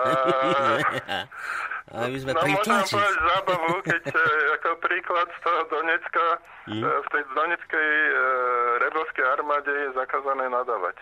Ale 1.94 2.09
by 2.11 2.18
sme 2.18 2.32
no, 2.34 2.40
môžem 2.42 2.59
povedať 2.59 3.14
zábavu, 3.14 3.72
keď 3.86 4.02
e, 4.11 4.24
ako 4.59 4.68
príklad 4.82 5.28
z 5.30 5.38
toho 5.44 5.61
Donecka, 5.70 6.26
mm. 6.66 6.82
v 6.82 7.09
tej 7.14 7.22
Doneckej 7.30 7.90
e, 7.94 8.12
rebelskej 8.82 9.26
armáde 9.38 9.70
je 9.70 9.88
zakázané 9.94 10.50
nadávať. 10.50 10.96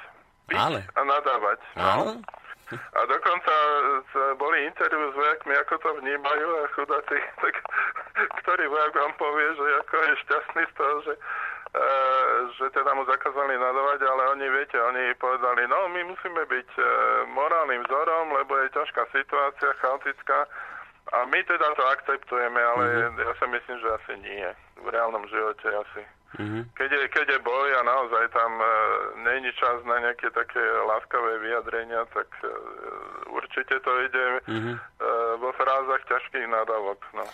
Piť 0.51 0.59
Ale. 0.61 0.81
a 0.85 1.01
nadávať. 1.07 1.61
No. 1.79 2.21
A 2.73 3.01
dokonca 3.07 3.55
boli 4.37 4.67
interviu 4.67 5.13
s 5.13 5.17
vojakmi, 5.17 5.55
ako 5.61 5.75
to 5.79 5.91
vnímajú 6.01 6.49
a 6.63 6.73
chudáci, 6.77 7.19
tak 7.43 7.55
ktorý 8.45 8.65
vojak 8.69 8.93
vám 8.95 9.13
povie, 9.17 9.49
že 9.57 9.67
ako 9.85 9.95
je 9.97 10.13
šťastný 10.27 10.63
z 10.65 10.75
toho, 10.77 10.97
že 11.07 11.15
že 12.61 12.69
teda 12.77 12.93
mu 12.93 13.09
zakázali 13.09 13.57
nadávať, 13.57 14.05
ale 14.05 14.23
oni, 14.37 14.47
viete, 14.53 14.77
oni 14.77 15.17
povedali, 15.17 15.65
no 15.65 15.89
my 15.89 16.05
musíme 16.05 16.45
byť 16.45 16.69
e, 16.77 16.83
morálnym 17.33 17.81
vzorom, 17.89 18.37
lebo 18.37 18.61
je 18.61 18.77
ťažká 18.77 19.09
situácia, 19.09 19.73
chaotická 19.81 20.45
a 21.17 21.25
my 21.25 21.41
teda 21.49 21.73
to 21.75 21.85
akceptujeme, 21.89 22.61
ale 22.61 22.85
mm-hmm. 22.85 23.25
ja 23.25 23.33
si 23.41 23.47
myslím, 23.49 23.77
že 23.81 23.89
asi 23.89 24.13
nie. 24.21 24.49
V 24.85 24.87
reálnom 24.93 25.25
živote 25.33 25.65
asi. 25.73 26.03
Mm-hmm. 26.33 26.63
Keď, 26.73 26.91
je, 26.93 27.05
keď 27.13 27.27
je 27.29 27.39
boj 27.45 27.69
a 27.77 27.83
naozaj 27.85 28.25
tam 28.33 28.57
e, 28.57 28.67
není 29.21 29.53
čas 29.53 29.85
na 29.85 30.01
nejaké 30.01 30.33
také 30.33 30.65
láskavé 30.89 31.45
vyjadrenia, 31.45 32.09
tak 32.17 32.25
e, 32.41 32.49
určite 33.29 33.77
to 33.85 33.93
ide 34.01 34.27
mm-hmm. 34.49 34.77
e, 34.77 34.81
vo 35.37 35.53
frázach 35.53 36.01
ťažkých 36.09 36.49
nadávok. 36.49 37.05
No. 37.13 37.25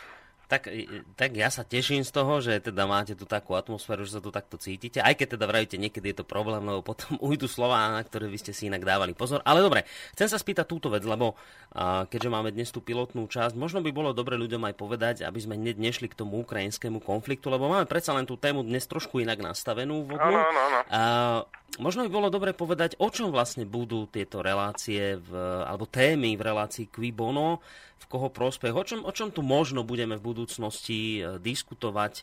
Tak, 0.48 0.64
tak 1.12 1.36
ja 1.36 1.52
sa 1.52 1.60
teším 1.60 2.00
z 2.00 2.08
toho, 2.08 2.40
že 2.40 2.56
teda 2.64 2.88
máte 2.88 3.12
tu 3.12 3.28
takú 3.28 3.52
atmosféru, 3.52 4.08
že 4.08 4.16
sa 4.16 4.22
tu 4.24 4.32
takto 4.32 4.56
cítite, 4.56 4.96
aj 4.96 5.12
keď 5.12 5.36
teda 5.36 5.44
vravíte, 5.44 5.76
niekedy 5.76 6.16
je 6.16 6.16
to 6.20 6.24
problém, 6.24 6.64
lebo 6.64 6.80
potom 6.80 7.20
ujdu 7.28 7.44
slova, 7.44 7.92
na 7.92 8.00
ktoré 8.00 8.32
vy 8.32 8.40
ste 8.40 8.56
si 8.56 8.72
inak 8.72 8.80
dávali 8.80 9.12
pozor. 9.12 9.44
Ale 9.44 9.60
dobre, 9.60 9.84
chcem 10.16 10.24
sa 10.24 10.40
spýtať 10.40 10.64
túto 10.64 10.88
vec, 10.88 11.04
lebo 11.04 11.36
uh, 11.36 12.08
keďže 12.08 12.32
máme 12.32 12.48
dnes 12.48 12.72
tú 12.72 12.80
pilotnú 12.80 13.28
časť, 13.28 13.60
možno 13.60 13.84
by 13.84 13.92
bolo 13.92 14.16
dobre 14.16 14.40
ľuďom 14.40 14.64
aj 14.72 14.74
povedať, 14.80 15.16
aby 15.28 15.36
sme 15.36 15.60
hneď 15.60 15.76
nešli 15.76 16.08
k 16.08 16.16
tomu 16.16 16.40
ukrajinskému 16.40 17.04
konfliktu, 17.04 17.52
lebo 17.52 17.68
máme 17.68 17.84
predsa 17.84 18.16
len 18.16 18.24
tú 18.24 18.40
tému 18.40 18.64
dnes 18.64 18.88
trošku 18.88 19.20
inak 19.20 19.44
nastavenú. 19.44 20.08
Áno, 20.16 20.40
áno, 20.48 20.60
áno. 20.64 20.78
Uh, 20.88 21.40
možno 21.76 22.08
by 22.08 22.10
bolo 22.10 22.32
dobre 22.32 22.56
povedať, 22.56 22.96
o 22.96 23.12
čom 23.12 23.28
vlastne 23.28 23.68
budú 23.68 24.08
tieto 24.08 24.40
relácie, 24.40 25.20
v, 25.20 25.30
alebo 25.68 25.84
témy 25.84 26.40
v 26.40 26.42
relácii 26.48 26.88
Qui 26.88 27.12
Bono, 27.12 27.60
v 27.98 28.04
koho 28.06 28.30
prospech, 28.30 28.74
o 28.74 28.84
čom, 28.86 29.00
o 29.02 29.12
čom 29.12 29.34
tu 29.34 29.42
možno 29.42 29.82
budeme 29.82 30.14
v 30.14 30.26
budúcnosti 30.32 31.18
e, 31.18 31.42
diskutovať. 31.42 32.22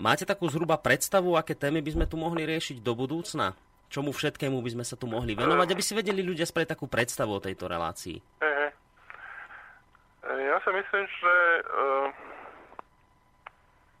máte 0.00 0.24
takú 0.24 0.48
zhruba 0.48 0.80
predstavu, 0.80 1.36
aké 1.36 1.52
témy 1.52 1.84
by 1.84 1.90
sme 2.00 2.06
tu 2.08 2.16
mohli 2.16 2.48
riešiť 2.48 2.80
do 2.80 2.96
budúcna? 2.96 3.52
Čomu 3.90 4.14
všetkému 4.14 4.62
by 4.62 4.70
sme 4.78 4.84
sa 4.86 4.94
tu 4.94 5.10
mohli 5.10 5.34
venovať, 5.34 5.68
aby 5.74 5.82
si 5.82 5.98
vedeli 5.98 6.22
ľudia 6.22 6.46
spraviť 6.46 6.78
takú 6.78 6.86
predstavu 6.86 7.36
o 7.36 7.42
tejto 7.42 7.66
relácii? 7.66 8.22
Ja 10.30 10.56
si 10.62 10.70
myslím, 10.70 11.04
že 11.10 11.34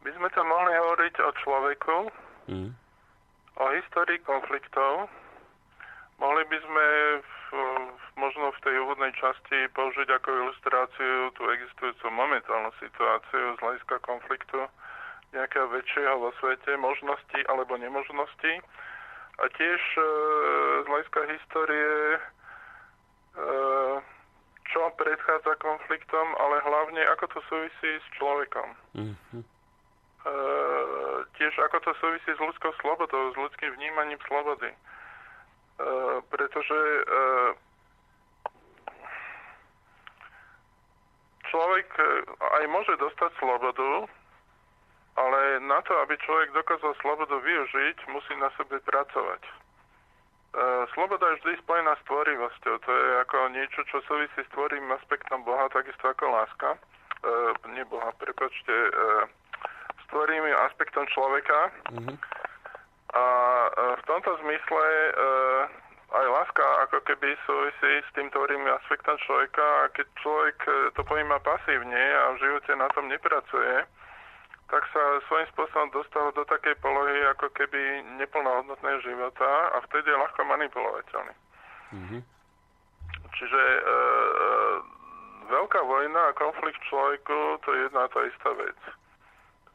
by 0.06 0.10
sme 0.14 0.28
tam 0.30 0.46
mohli 0.46 0.72
hovoriť 0.78 1.14
o 1.20 1.30
človeku, 1.42 1.96
mm. 2.54 2.70
o 3.60 3.64
histórii 3.76 4.22
konfliktov, 4.22 5.10
mohli 6.20 6.44
by 6.46 6.58
sme 6.60 6.86
v 7.24 7.40
možno 8.20 8.52
v 8.52 8.62
tej 8.62 8.74
úvodnej 8.84 9.12
časti 9.16 9.72
použiť 9.72 10.08
ako 10.12 10.28
ilustráciu 10.28 11.32
tú 11.34 11.42
existujúcu 11.50 12.06
momentálnu 12.12 12.70
situáciu 12.78 13.56
z 13.56 13.58
hľadiska 13.64 13.96
konfliktu 14.04 14.68
nejakého 15.32 15.66
väčšieho 15.72 16.20
vo 16.20 16.30
svete, 16.42 16.76
možnosti 16.76 17.40
alebo 17.48 17.80
nemožnosti. 17.80 18.52
A 19.40 19.44
tiež 19.56 19.82
e, 19.96 20.02
z 20.84 20.86
hľadiska 20.90 21.20
histórie, 21.32 21.94
e, 22.18 22.20
čo 24.68 24.80
predchádza 25.00 25.54
konfliktom, 25.62 26.26
ale 26.36 26.60
hlavne 26.66 27.02
ako 27.14 27.24
to 27.30 27.40
súvisí 27.46 27.90
s 27.98 28.06
človekom. 28.18 28.68
Mm-hmm. 28.98 29.42
E, 29.42 30.34
tiež 31.38 31.54
ako 31.62 31.78
to 31.88 31.92
súvisí 32.02 32.30
s 32.34 32.42
ľudskou 32.42 32.74
slobodou, 32.82 33.32
s 33.32 33.36
ľudským 33.38 33.70
vnímaním 33.78 34.18
slobody. 34.26 34.74
E, 34.74 34.78
pretože 36.30 36.78
e, 36.78 37.02
človek 41.50 41.88
e, 41.98 42.04
aj 42.60 42.64
môže 42.70 42.94
dostať 43.00 43.30
slobodu, 43.40 44.06
ale 45.18 45.40
na 45.66 45.82
to, 45.84 45.92
aby 46.06 46.14
človek 46.22 46.54
dokázal 46.54 46.94
slobodu 47.02 47.36
využiť, 47.42 47.96
musí 48.08 48.32
na 48.38 48.48
sebe 48.56 48.78
pracovať. 48.80 49.42
Sloboda 50.98 51.30
je 51.30 51.38
vždy 51.38 51.62
spojená 51.62 51.94
s 51.94 52.06
tvorivosťou. 52.10 52.74
To 52.82 52.90
je 52.90 53.08
ako 53.22 53.54
niečo, 53.54 53.86
čo 53.86 54.02
súvisí 54.02 54.42
s 54.42 54.50
tvorým 54.50 54.82
aspektom 54.98 55.46
Boha, 55.46 55.70
takisto 55.70 56.10
ako 56.10 56.26
láska. 56.26 56.74
E, 56.74 56.78
nie 57.70 57.86
Boha, 57.86 58.10
prepačte. 58.18 58.74
E, 58.74 58.90
s 59.94 60.04
tvorým 60.10 60.42
aspektom 60.66 61.06
človeka. 61.14 61.70
Mm-hmm. 61.94 62.16
A 63.10 63.24
v 63.98 64.02
tomto 64.06 64.30
zmysle 64.46 64.86
aj 66.10 66.26
láska 66.26 66.66
ako 66.88 66.98
keby 67.06 67.38
súvisí 67.46 68.02
s 68.02 68.10
tým 68.18 68.26
tvorým 68.34 68.66
aspektom 68.82 69.14
človeka 69.22 69.62
a 69.62 69.90
keď 69.94 70.06
človek 70.18 70.58
e, 70.66 70.70
to 70.98 71.06
pojíma 71.06 71.38
pasívne 71.46 72.02
a 72.18 72.34
v 72.34 72.40
živote 72.42 72.72
na 72.74 72.90
tom 72.90 73.06
nepracuje, 73.06 73.86
tak 74.70 74.82
sa 74.90 75.02
svojím 75.30 75.46
spôsobom 75.54 75.88
dostal 75.94 76.34
do 76.34 76.42
takej 76.46 76.74
polohy 76.82 77.26
ako 77.30 77.50
keby 77.54 78.02
neplnohodnotného 78.18 78.98
života 79.06 79.50
a 79.74 79.82
vtedy 79.86 80.10
je 80.10 80.22
ľahko 80.22 80.40
manipulovateľný. 80.46 81.34
Mm-hmm. 81.94 82.20
Čiže 83.30 83.62
e, 83.62 83.78
e, 83.78 83.94
veľká 85.46 85.80
vojna 85.86 86.20
a 86.26 86.38
konflikt 86.38 86.82
človeku 86.90 87.62
to 87.62 87.68
je 87.70 87.86
jedna 87.86 88.10
tá 88.10 88.20
istá 88.26 88.50
vec 88.58 88.78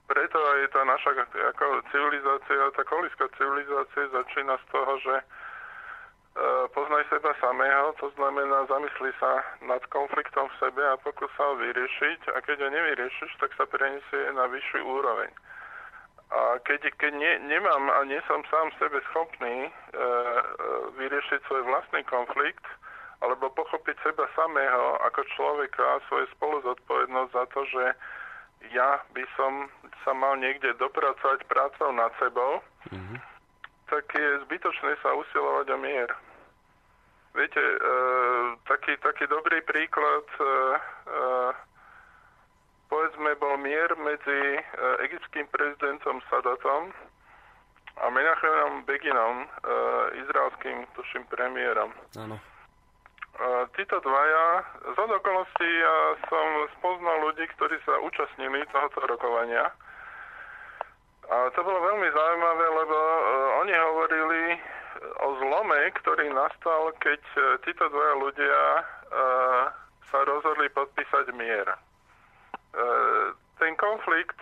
preto 0.05 0.37
aj 0.37 0.69
tá 0.69 0.81
naša 0.85 1.11
ako 1.53 1.81
civilizácia, 1.89 2.73
tá 2.77 2.83
kolická 2.85 3.25
civilizácia 3.37 4.05
začína 4.13 4.55
z 4.61 4.65
toho, 4.69 4.93
že 5.01 5.15
e, 5.17 5.25
poznaj 6.73 7.03
seba 7.09 7.33
samého, 7.41 7.93
to 7.97 8.13
znamená 8.13 8.69
zamysli 8.69 9.11
sa 9.17 9.41
nad 9.65 9.81
konfliktom 9.89 10.45
v 10.49 10.59
sebe 10.61 10.83
a 10.85 11.01
pokus 11.01 11.29
sa 11.33 11.49
ho 11.49 11.57
vyriešiť 11.57 12.33
a 12.33 12.37
keď 12.45 12.57
ho 12.65 12.69
nevyriešiš, 12.69 13.31
tak 13.41 13.49
sa 13.57 13.65
preniesie 13.65 14.29
na 14.37 14.45
vyššiu 14.45 14.81
úroveň. 14.85 15.31
A 16.33 16.57
keď, 16.65 16.89
keď 16.97 17.13
ne, 17.13 17.31
nemám 17.45 17.85
a 17.89 18.01
nie 18.09 18.17
som 18.25 18.41
sám 18.49 18.73
sebe 18.81 19.01
schopný 19.09 19.69
e, 19.69 19.69
e, 19.69 20.41
vyriešiť 21.01 21.39
svoj 21.49 21.65
vlastný 21.65 22.01
konflikt, 22.05 22.65
alebo 23.23 23.49
pochopiť 23.53 23.95
seba 24.05 24.29
samého 24.37 25.01
ako 25.01 25.21
človeka, 25.33 26.03
svoju 26.11 26.27
spoluzodpovednosť 26.37 27.31
za 27.31 27.45
to, 27.53 27.61
že 27.73 27.85
ja 28.73 29.01
by 29.13 29.23
som 29.37 29.69
sa 30.03 30.11
mal 30.17 30.35
niekde 30.35 30.73
dopracovať 30.75 31.45
prácou 31.47 31.89
nad 31.95 32.11
sebou, 32.19 32.59
mm-hmm. 32.91 33.17
tak 33.89 34.05
je 34.11 34.41
zbytočné 34.49 34.97
sa 34.99 35.13
usilovať 35.15 35.67
o 35.71 35.77
mier. 35.77 36.09
Viete, 37.35 37.59
e, 37.59 37.77
taký, 38.63 38.95
taký 39.03 39.27
dobrý 39.27 39.59
príklad, 39.67 40.23
e, 40.39 40.43
e, 40.43 40.49
povedzme, 42.87 43.35
bol 43.43 43.59
mier 43.59 43.91
medzi 43.99 44.39
e, 44.55 44.61
egyptským 45.03 45.43
prezidentom 45.51 46.23
Sadatom 46.31 46.95
a 47.99 48.07
Menachemom 48.07 48.87
Beginom, 48.87 49.43
e, 49.43 49.47
izraelským, 50.23 50.87
tuším, 50.95 51.27
premiérom. 51.27 51.91
Áno. 52.15 52.39
Títo 53.75 53.99
dvaja, 53.99 54.63
z 54.79 54.97
okolností 55.11 55.67
ja 55.67 56.15
som 56.31 56.47
spoznal 56.79 57.19
ľudí, 57.19 57.43
ktorí 57.59 57.75
sa 57.83 57.99
účastnili 57.99 58.63
tohoto 58.71 59.03
rokovania. 59.03 59.75
A 61.25 61.49
to 61.53 61.59
bolo 61.65 61.79
veľmi 61.81 62.09
zaujímavé, 62.11 62.65
lebo 62.69 62.97
uh, 62.97 63.21
oni 63.65 63.73
hovorili 63.73 64.41
o 65.25 65.27
zlome, 65.41 65.81
ktorý 66.01 66.29
nastal, 66.31 66.93
keď 67.01 67.21
uh, 67.37 67.43
títo 67.65 67.89
dvaja 67.89 68.15
ľudia 68.21 68.61
sa 70.11 70.19
rozhodli 70.27 70.67
podpísať 70.75 71.31
mier. 71.39 71.65
Ten 73.55 73.73
konflikt 73.79 74.35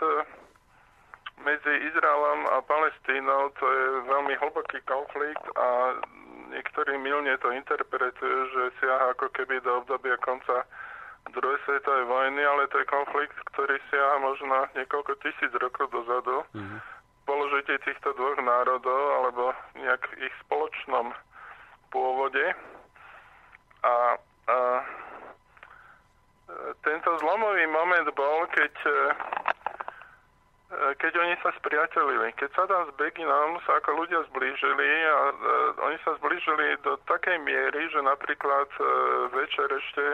medzi 1.45 1.73
Izraelom 1.93 2.49
a 2.49 2.57
Palestínou 2.65 3.53
to 3.59 3.65
je 3.67 3.85
veľmi 4.09 4.33
hlboký 4.41 4.81
konflikt 4.89 5.45
a 5.53 5.99
niektorí 6.49 6.97
milne 6.97 7.37
to 7.37 7.53
interpretujú, 7.53 8.39
že 8.53 8.63
siaha 8.81 9.13
ako 9.13 9.29
keby 9.33 9.61
do 9.61 9.83
obdobia 9.83 10.17
konca 10.21 10.65
druhej 11.31 11.59
svetovej 11.63 12.05
vojny, 12.05 12.41
ale 12.43 12.67
to 12.67 12.83
je 12.83 12.91
konflikt, 12.91 13.37
ktorý 13.55 13.79
siaha 13.87 14.19
možno 14.19 14.67
niekoľko 14.75 15.15
tisíc 15.23 15.51
rokov 15.55 15.87
dozadu. 15.95 16.43
Mm-hmm. 16.51 16.79
Položitie 17.23 17.79
týchto 17.87 18.11
dvoch 18.19 18.39
národov 18.43 19.01
alebo 19.23 19.55
nejak 19.79 20.03
ich 20.19 20.33
spoločnom 20.43 21.15
pôvode. 21.95 22.51
A, 23.83 24.19
a 24.51 24.57
tento 26.83 27.09
zlomový 27.23 27.63
moment 27.71 28.07
bol, 28.11 28.43
keď 28.51 28.73
E, 30.73 30.95
keď 30.97 31.13
oni 31.21 31.35
sa 31.45 31.53
spriatelili. 31.61 32.33
Keď 32.33 32.49
sa 32.57 32.63
tam 32.65 32.89
s 32.89 32.91
Beginom 32.97 33.61
sa 33.65 33.77
ako 33.77 34.03
ľudia 34.03 34.25
zblížili 34.33 34.89
a 35.05 35.19
e, 35.29 35.33
oni 35.85 35.97
sa 36.01 36.17
zblížili 36.17 36.81
do 36.81 36.97
takej 37.05 37.37
miery, 37.45 37.89
že 37.93 38.01
napríklad 38.01 38.69
e, 38.81 38.83
večer 39.37 39.69
ešte 39.69 40.05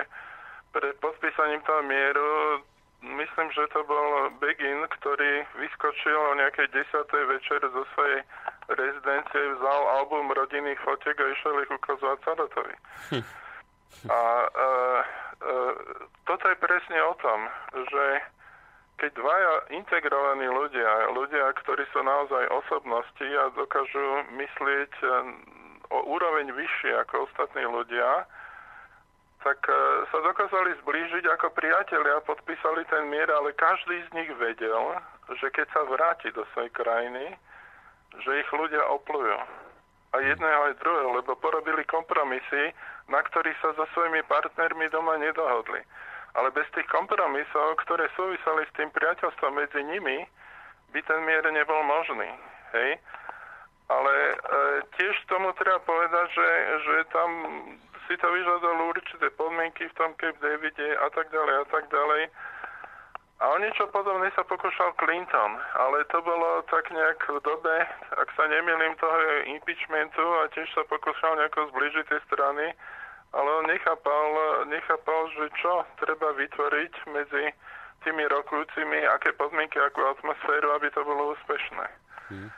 pred 0.71 0.95
podpísaním 1.01 1.61
toho 1.65 1.81
mieru 1.83 2.61
myslím, 3.01 3.47
že 3.51 3.71
to 3.71 3.83
bol 3.87 4.29
Begin, 4.43 4.83
ktorý 4.99 5.47
vyskočil 5.55 6.19
o 6.19 6.37
nejakej 6.37 6.67
desatej 6.75 7.23
večer 7.31 7.59
zo 7.71 7.83
svojej 7.95 8.19
rezidencie, 8.67 9.41
vzal 9.55 9.81
album 10.03 10.35
rodinných 10.35 10.79
fotiek 10.83 11.15
a 11.15 11.31
išiel 11.31 11.63
ich 11.63 11.71
ukazovať 11.71 12.17
Sadatovi. 12.27 12.75
Hm. 13.15 13.23
A 14.11 14.21
e, 14.21 14.49
e, 15.41 15.55
toto 16.27 16.45
je 16.45 16.57
presne 16.61 16.99
o 17.01 17.13
tom, 17.17 17.39
že 17.73 18.05
keď 18.99 19.11
dvaja 19.15 19.53
integrovaní 19.71 20.47
ľudia, 20.51 21.15
ľudia, 21.15 21.55
ktorí 21.63 21.87
sú 21.95 22.03
naozaj 22.03 22.51
osobnosti 22.51 23.27
a 23.27 23.47
dokážu 23.55 24.27
myslieť 24.35 24.93
e, 25.01 25.07
o 25.89 25.97
úroveň 26.05 26.51
vyššie 26.51 26.99
ako 27.07 27.31
ostatní 27.31 27.63
ľudia, 27.63 28.27
tak 29.39 29.59
e, 29.71 29.73
sa 30.11 30.19
dokázali 30.19 30.75
zblížiť 30.83 31.23
ako 31.39 31.55
priatelia, 31.55 32.27
podpísali 32.27 32.83
ten 32.91 33.07
mier, 33.07 33.31
ale 33.31 33.55
každý 33.55 34.03
z 34.07 34.09
nich 34.11 34.31
vedel, 34.35 34.99
že 35.39 35.47
keď 35.55 35.67
sa 35.71 35.81
vráti 35.87 36.29
do 36.35 36.43
svojej 36.51 36.71
krajiny, 36.75 37.39
že 38.19 38.41
ich 38.43 38.49
ľudia 38.51 38.83
oplujú. 38.91 39.39
A 40.09 40.15
jedného 40.25 40.73
aj 40.73 40.81
druhého, 40.81 41.21
lebo 41.21 41.37
porobili 41.37 41.85
kompromisy, 41.85 42.73
na 43.07 43.21
ktorých 43.21 43.57
sa 43.61 43.77
so 43.77 43.85
svojimi 43.93 44.25
partnermi 44.25 44.89
doma 44.89 45.21
nedohodli. 45.21 45.85
Ale 46.33 46.49
bez 46.49 46.65
tých 46.73 46.89
kompromisov, 46.89 47.77
ktoré 47.85 48.09
súviseli 48.17 48.65
s 48.65 48.75
tým 48.75 48.89
priateľstvom 48.89 49.53
medzi 49.53 49.81
nimi, 49.85 50.25
by 50.89 50.99
ten 51.05 51.21
mier 51.29 51.45
nebol 51.53 51.79
možný. 51.85 52.29
Hej? 52.73 52.97
Ale 53.89 54.13
e, 54.13 54.35
tiež 54.97 55.13
tomu 55.29 55.53
treba 55.57 55.77
povedať, 55.85 56.25
že, 56.33 56.49
že 56.85 56.95
tam 57.13 57.29
si 58.09 58.17
to 58.17 58.25
vyžadalo 58.25 58.89
určité 58.89 59.29
podmienky 59.37 59.85
v 59.85 59.97
tom 60.01 60.17
Cape 60.17 60.41
Davide 60.41 60.97
a 60.97 61.13
tak 61.13 61.29
ďalej 61.29 61.55
a 61.61 61.65
tak 61.69 61.85
ďalej. 61.93 62.23
A 63.39 63.43
o 63.53 63.57
niečo 63.61 63.85
podobné 63.93 64.33
sa 64.35 64.43
pokúšal 64.43 64.97
Clinton, 64.99 65.61
ale 65.77 66.03
to 66.11 66.19
bolo 66.19 66.65
tak 66.67 66.89
nejak 66.91 67.21
v 67.23 67.39
dobe, 67.39 67.77
ak 68.17 68.29
sa 68.35 68.49
nemýlim, 68.49 68.97
toho 68.99 69.15
impeachmentu 69.47 70.25
a 70.43 70.51
tiež 70.51 70.67
sa 70.75 70.83
pokúšal 70.89 71.37
nejako 71.37 71.71
zbližiť 71.71 72.05
tie 72.09 72.19
strany, 72.27 72.73
ale 73.31 73.49
on 73.61 73.69
nechápal, 73.69 74.27
nechápal, 74.67 75.29
že 75.37 75.45
čo 75.61 75.85
treba 76.01 76.33
vytvoriť 76.33 76.93
medzi 77.13 77.53
tými 78.03 78.25
rokujúcimi, 78.27 79.05
aké 79.05 79.31
podmienky, 79.37 79.77
akú 79.79 80.01
atmosféru, 80.03 80.75
aby 80.75 80.89
to 80.91 81.05
bolo 81.05 81.37
úspešné. 81.37 81.87
Hmm. 82.33 82.49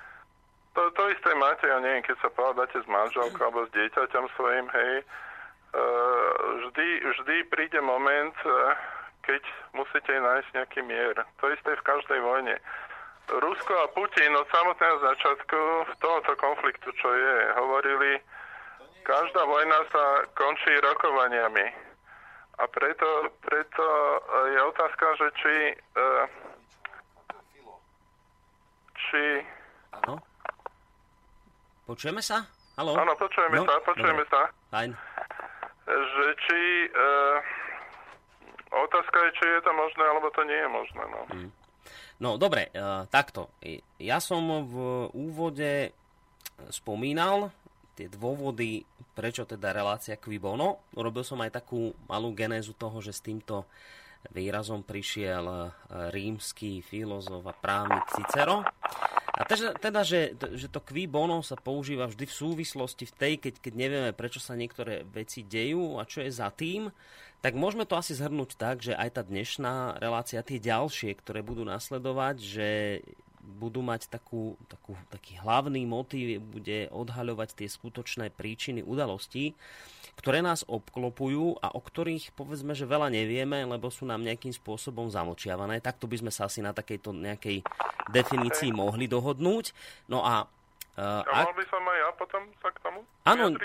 To, 0.80 0.82
to 0.96 1.04
isté 1.12 1.36
máte, 1.36 1.68
ja 1.68 1.78
neviem, 1.84 2.02
keď 2.08 2.18
sa 2.24 2.30
povedáte 2.32 2.80
s 2.80 2.88
manželkou 2.88 3.44
alebo 3.44 3.68
s 3.68 3.76
dieťaťom 3.76 4.26
svojim, 4.34 4.66
hej, 4.72 5.04
vždy, 6.72 6.88
vždy 7.04 7.36
príde 7.52 7.80
moment, 7.82 8.36
e, 8.44 8.52
keď 9.24 9.44
musíte 9.76 10.12
nájsť 10.12 10.50
nejaký 10.56 10.82
mier. 10.84 11.16
To 11.40 11.46
isté 11.52 11.76
v 11.76 11.88
každej 11.88 12.20
vojne. 12.24 12.56
Rusko 13.32 13.74
a 13.86 13.88
Putin 13.96 14.36
od 14.36 14.48
samotného 14.50 14.98
začiatku 15.00 15.60
tohoto 16.04 16.34
konfliktu, 16.36 16.90
čo 17.00 17.10
je, 17.16 17.36
hovorili, 17.56 18.20
každá 19.08 19.46
vojna 19.46 19.80
sa 19.94 20.06
končí 20.36 20.74
rokovaniami. 20.84 21.68
A 22.60 22.64
preto, 22.68 23.32
preto 23.42 23.86
je 24.52 24.60
otázka, 24.60 25.06
že 25.18 25.28
či... 25.40 25.56
E, 25.76 26.08
či... 28.96 29.24
Áno? 30.04 30.20
Počujeme 31.88 32.24
sa? 32.24 32.44
Áno, 32.80 32.96
počujeme 33.20 33.62
no, 33.62 33.68
sa, 33.68 33.76
počujeme 33.84 34.24
dobre. 34.24 34.32
sa. 34.32 34.42
Fajn 34.72 35.11
že 35.92 36.26
či... 36.48 36.62
E, 36.88 37.04
otázka 38.72 39.18
je, 39.28 39.32
či 39.36 39.46
je 39.46 39.62
to 39.64 39.72
možné, 39.76 40.04
alebo 40.08 40.28
to 40.32 40.42
nie 40.48 40.60
je 40.60 40.70
možné. 40.72 41.04
No, 41.12 41.22
mm. 41.28 41.50
no 42.24 42.30
dobre, 42.40 42.72
e, 42.72 42.82
takto. 43.12 43.52
Ja 44.00 44.24
som 44.24 44.48
v 44.68 44.76
úvode 45.12 45.92
spomínal 46.72 47.52
tie 47.98 48.08
dôvody, 48.08 48.88
prečo 49.12 49.44
teda 49.44 49.76
relácia 49.76 50.16
Quibono. 50.16 50.88
Robil 50.96 51.28
som 51.28 51.42
aj 51.44 51.60
takú 51.60 51.92
malú 52.08 52.32
genézu 52.32 52.72
toho, 52.78 53.04
že 53.04 53.12
s 53.12 53.22
týmto 53.22 53.68
výrazom 54.32 54.86
prišiel 54.86 55.74
rímsky 56.14 56.86
filozof 56.86 57.42
a 57.50 57.58
právnik 57.58 58.06
Cicero. 58.14 58.62
A 59.42 59.50
teda, 59.50 59.74
teda 59.74 60.02
že, 60.06 60.38
že 60.38 60.70
to 60.70 60.78
qui 60.86 61.10
bono 61.10 61.42
sa 61.42 61.58
používa 61.58 62.06
vždy 62.06 62.30
v 62.30 62.38
súvislosti 62.38 63.10
v 63.10 63.14
tej, 63.18 63.34
keď, 63.42 63.54
keď 63.58 63.74
nevieme, 63.74 64.12
prečo 64.14 64.38
sa 64.38 64.54
niektoré 64.54 65.02
veci 65.02 65.42
dejú 65.42 65.98
a 65.98 66.06
čo 66.06 66.22
je 66.22 66.30
za 66.30 66.54
tým, 66.54 66.94
tak 67.42 67.58
môžeme 67.58 67.90
to 67.90 67.98
asi 67.98 68.14
zhrnúť 68.14 68.54
tak, 68.54 68.86
že 68.86 68.94
aj 68.94 69.10
tá 69.18 69.22
dnešná 69.26 69.98
relácia, 69.98 70.46
tie 70.46 70.62
ďalšie, 70.62 71.18
ktoré 71.18 71.42
budú 71.42 71.66
nasledovať, 71.66 72.36
že 72.38 72.70
budú 73.42 73.82
mať 73.82 74.08
takú, 74.08 74.58
takú, 74.70 74.94
taký 75.10 75.38
hlavný 75.42 75.84
motív, 75.86 76.42
bude 76.42 76.90
odhaľovať 76.94 77.58
tie 77.58 77.68
skutočné 77.68 78.30
príčiny 78.34 78.86
udalostí, 78.86 79.58
ktoré 80.18 80.46
nás 80.46 80.62
obklopujú 80.68 81.62
a 81.62 81.74
o 81.74 81.82
ktorých 81.82 82.34
povedzme, 82.38 82.78
že 82.78 82.90
veľa 82.90 83.10
nevieme, 83.10 83.66
lebo 83.66 83.90
sú 83.90 84.06
nám 84.06 84.22
nejakým 84.22 84.54
spôsobom 84.54 85.10
zamočiavané. 85.10 85.82
Takto 85.82 86.06
by 86.06 86.22
sme 86.22 86.32
sa 86.34 86.46
asi 86.46 86.62
na 86.62 86.76
takejto 86.76 87.16
nejakej 87.16 87.66
definícii 88.14 88.70
mohli 88.74 89.10
dohodnúť. 89.10 89.74
No 90.12 90.22
a 90.22 90.46
Uh, 90.92 91.24
a 91.24 91.48
mohol 91.48 91.56
by 91.56 91.66
som 91.72 91.80
aj 91.88 91.98
ja 92.04 92.10
potom 92.20 92.42
sa 92.60 92.68
k 92.68 92.78
tomu 92.84 93.00
Áno, 93.24 93.56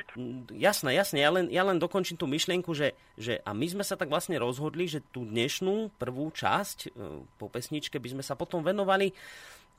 jasné, 0.55 0.95
jasné. 0.95 1.27
Ja 1.27 1.35
len, 1.35 1.51
ja 1.51 1.67
len 1.67 1.75
dokončím 1.75 2.15
tú 2.15 2.31
myšlienku, 2.31 2.71
že, 2.71 2.95
že 3.19 3.43
a 3.43 3.51
my 3.51 3.67
sme 3.67 3.83
sa 3.83 3.99
tak 3.99 4.07
vlastne 4.07 4.39
rozhodli, 4.39 4.87
že 4.87 5.03
tú 5.11 5.27
dnešnú 5.27 5.91
prvú 5.99 6.31
časť 6.31 6.95
uh, 6.95 7.27
po 7.35 7.51
pesničke 7.51 7.99
by 7.99 8.15
sme 8.15 8.23
sa 8.23 8.39
potom 8.39 8.63
venovali 8.63 9.11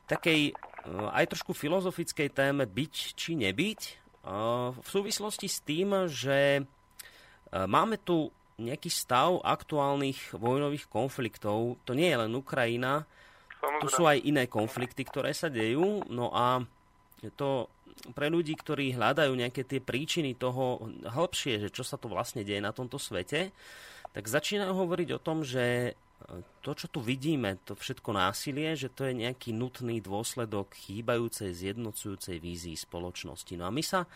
takej 0.08 0.56
uh, 0.56 1.12
aj 1.12 1.36
trošku 1.36 1.52
filozofickej 1.52 2.32
téme 2.32 2.64
byť 2.64 2.94
či 3.14 3.36
nebyť. 3.36 3.82
Uh, 4.24 4.76
v 4.76 4.88
súvislosti 4.88 5.48
s 5.48 5.60
tým, 5.64 6.08
že 6.08 6.64
uh, 6.64 7.68
máme 7.68 8.00
tu 8.00 8.32
nejaký 8.58 8.90
stav 8.90 9.38
aktuálnych 9.46 10.34
vojnových 10.34 10.90
konfliktov. 10.90 11.78
To 11.86 11.92
nie 11.94 12.10
je 12.10 12.18
len 12.18 12.34
Ukrajina, 12.34 13.06
Samozrejme. 13.62 13.82
tu 13.86 13.88
sú 13.94 14.04
aj 14.10 14.18
iné 14.26 14.44
konflikty, 14.50 15.06
ktoré 15.06 15.30
sa 15.30 15.46
dejú. 15.46 16.02
No 16.10 16.34
a 16.34 16.66
to 17.38 17.70
pre 18.14 18.30
ľudí, 18.30 18.54
ktorí 18.58 18.94
hľadajú 18.98 19.34
nejaké 19.34 19.66
tie 19.66 19.82
príčiny 19.82 20.38
toho 20.38 20.90
hĺbšie, 21.06 21.62
že 21.62 21.70
čo 21.74 21.86
sa 21.86 21.98
to 21.98 22.10
vlastne 22.10 22.46
deje 22.46 22.62
na 22.62 22.74
tomto 22.74 23.02
svete, 23.02 23.54
tak 24.14 24.24
začínajú 24.26 24.74
hovoriť 24.74 25.10
o 25.18 25.22
tom, 25.22 25.46
že 25.46 25.98
to, 26.66 26.72
čo 26.74 26.88
tu 26.90 27.00
vidíme, 27.00 27.62
to 27.64 27.78
všetko 27.78 28.10
násilie, 28.12 28.74
že 28.74 28.90
to 28.90 29.06
je 29.06 29.14
nejaký 29.16 29.54
nutný 29.54 30.02
dôsledok 30.02 30.74
chýbajúcej 30.74 31.54
zjednocujúcej 31.54 32.42
vízii 32.42 32.76
spoločnosti. 32.76 33.54
No 33.56 33.70
a 33.70 33.72
my 33.72 33.84
sa 33.86 34.10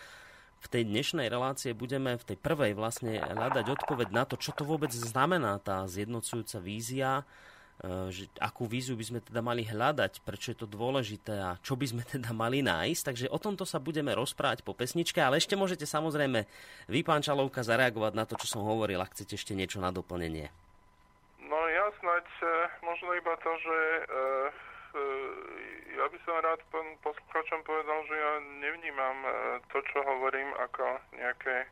v 0.62 0.68
tej 0.70 0.84
dnešnej 0.89 1.30
relácie 1.30 1.74
budeme 1.74 2.18
v 2.18 2.28
tej 2.34 2.38
prvej 2.38 2.74
vlastne 2.78 3.18
hľadať 3.18 3.66
odpoveď 3.66 4.10
na 4.14 4.24
to, 4.26 4.38
čo 4.38 4.54
to 4.54 4.66
vôbec 4.66 4.89
znamená 4.93 5.58
tá 5.62 5.86
zjednocujúca 5.86 6.58
vízia, 6.62 7.26
E, 7.82 8.14
že 8.14 8.30
akú 8.38 8.70
víziu 8.70 8.93
by 8.93 9.06
sme 9.06 9.20
teda 9.26 9.41
mali 9.41 9.66
hľadať, 9.66 10.22
prečo 10.22 10.54
je 10.54 10.58
to 10.62 10.70
dôležité 10.70 11.34
a 11.41 11.58
čo 11.66 11.74
by 11.74 11.89
sme 11.89 12.04
teda 12.14 12.30
mali 12.30 12.62
nájsť. 12.62 13.02
Takže 13.10 13.26
o 13.34 13.41
tomto 13.41 13.66
sa 13.66 13.82
budeme 13.82 14.14
rozprávať 14.14 14.62
po 14.62 14.78
pesničke, 14.78 15.18
ale 15.18 15.41
ešte 15.41 15.58
môžete 15.58 15.89
samozrejme 15.89 16.45
vy, 16.86 16.99
pán 17.02 17.26
Čalovka, 17.26 17.66
zareagovať 17.66 18.14
na 18.14 18.24
to, 18.30 18.38
čo 18.38 18.45
som 18.45 18.62
hovoril, 18.62 19.02
ak 19.02 19.18
chcete 19.18 19.34
ešte 19.34 19.58
niečo 19.58 19.82
na 19.82 19.89
doplnenie. 19.89 20.54
Snať 21.99 22.27
e, 22.41 22.45
možno 22.85 23.09
iba 23.17 23.33
to, 23.43 23.51
že 23.59 23.77
e, 23.77 24.01
ja 25.95 26.05
by 26.07 26.17
som 26.27 26.35
rád 26.43 26.59
poslucháčom 27.03 27.63
povedal, 27.63 27.99
že 28.11 28.15
ja 28.15 28.33
nevnímam 28.59 29.17
to, 29.71 29.79
čo 29.87 30.03
hovorím 30.03 30.51
ako 30.59 30.99
nejaké 31.15 31.63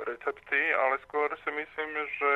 recepty, 0.00 0.60
ale 0.72 0.96
skôr 1.04 1.28
si 1.44 1.50
myslím, 1.52 1.90
že 2.16 2.32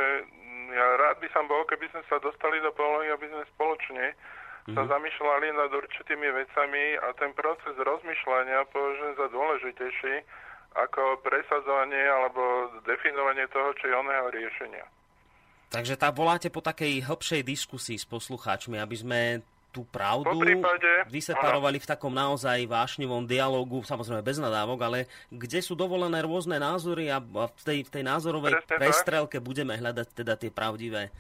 ja 0.77 0.87
rád 1.01 1.17
by 1.25 1.29
som 1.33 1.49
bol, 1.49 1.65
keby 1.65 1.89
sme 1.89 2.03
sa 2.11 2.21
dostali 2.21 2.61
do 2.61 2.69
polohy, 2.75 3.09
aby 3.09 3.27
sme 3.33 3.45
spoločne 3.57 4.13
mm-hmm. 4.13 4.75
sa 4.77 4.83
mhm. 4.85 4.91
zamýšľali 4.91 5.49
nad 5.55 5.71
určitými 5.73 6.29
vecami 6.29 6.85
a 7.01 7.09
ten 7.17 7.33
proces 7.33 7.75
rozmýšľania 7.79 8.69
považujem 8.71 9.15
za 9.17 9.27
dôležitejší 9.31 10.15
ako 10.77 11.25
presadzovanie 11.25 12.05
alebo 12.05 12.69
definovanie 12.85 13.49
toho, 13.49 13.73
či 13.81 13.89
oného 13.89 14.29
riešenia. 14.29 14.85
Takže 15.77 16.01
tá 16.01 16.09
voláte 16.09 16.49
po 16.49 16.65
takej 16.65 17.05
hĺbšej 17.05 17.45
diskusii 17.45 18.01
s 18.01 18.09
poslucháčmi, 18.09 18.81
aby 18.81 18.97
sme 18.97 19.21
tú 19.77 19.85
pravdu 19.85 20.41
prípade, 20.41 20.89
vyseparovali 21.13 21.77
v 21.77 21.85
takom 21.85 22.09
naozaj 22.09 22.65
vášnivom 22.65 23.29
dialogu, 23.29 23.85
samozrejme 23.85 24.25
bez 24.25 24.41
nadávok, 24.41 24.81
ale 24.89 24.99
kde 25.29 25.61
sú 25.61 25.77
dovolené 25.77 26.25
rôzne 26.25 26.57
názory 26.57 27.13
a 27.13 27.21
v 27.21 27.61
tej, 27.61 27.85
v 27.85 27.91
tej 27.93 28.03
názorovej 28.09 28.57
Presne 28.57 28.73
prestrelke 28.81 29.37
tak. 29.37 29.45
budeme 29.45 29.77
hľadať 29.77 30.09
teda 30.17 30.41
tie 30.41 30.49
pravdivé, 30.49 31.13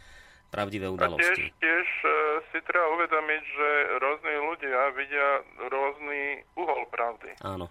pravdivé 0.48 0.88
udalosti. 0.88 1.20
A 1.20 1.36
tiež, 1.36 1.52
tiež 1.61 1.88
uh, 2.00 2.11
si 2.48 2.59
treba 2.64 2.88
uvedomiť, 2.96 3.42
že 3.44 3.68
rôzni 4.00 4.34
ľudia 4.40 4.80
vidia 4.96 5.28
rôzny 5.68 6.20
uhol 6.57 6.88
pravdy. 6.88 7.36
Áno. 7.44 7.68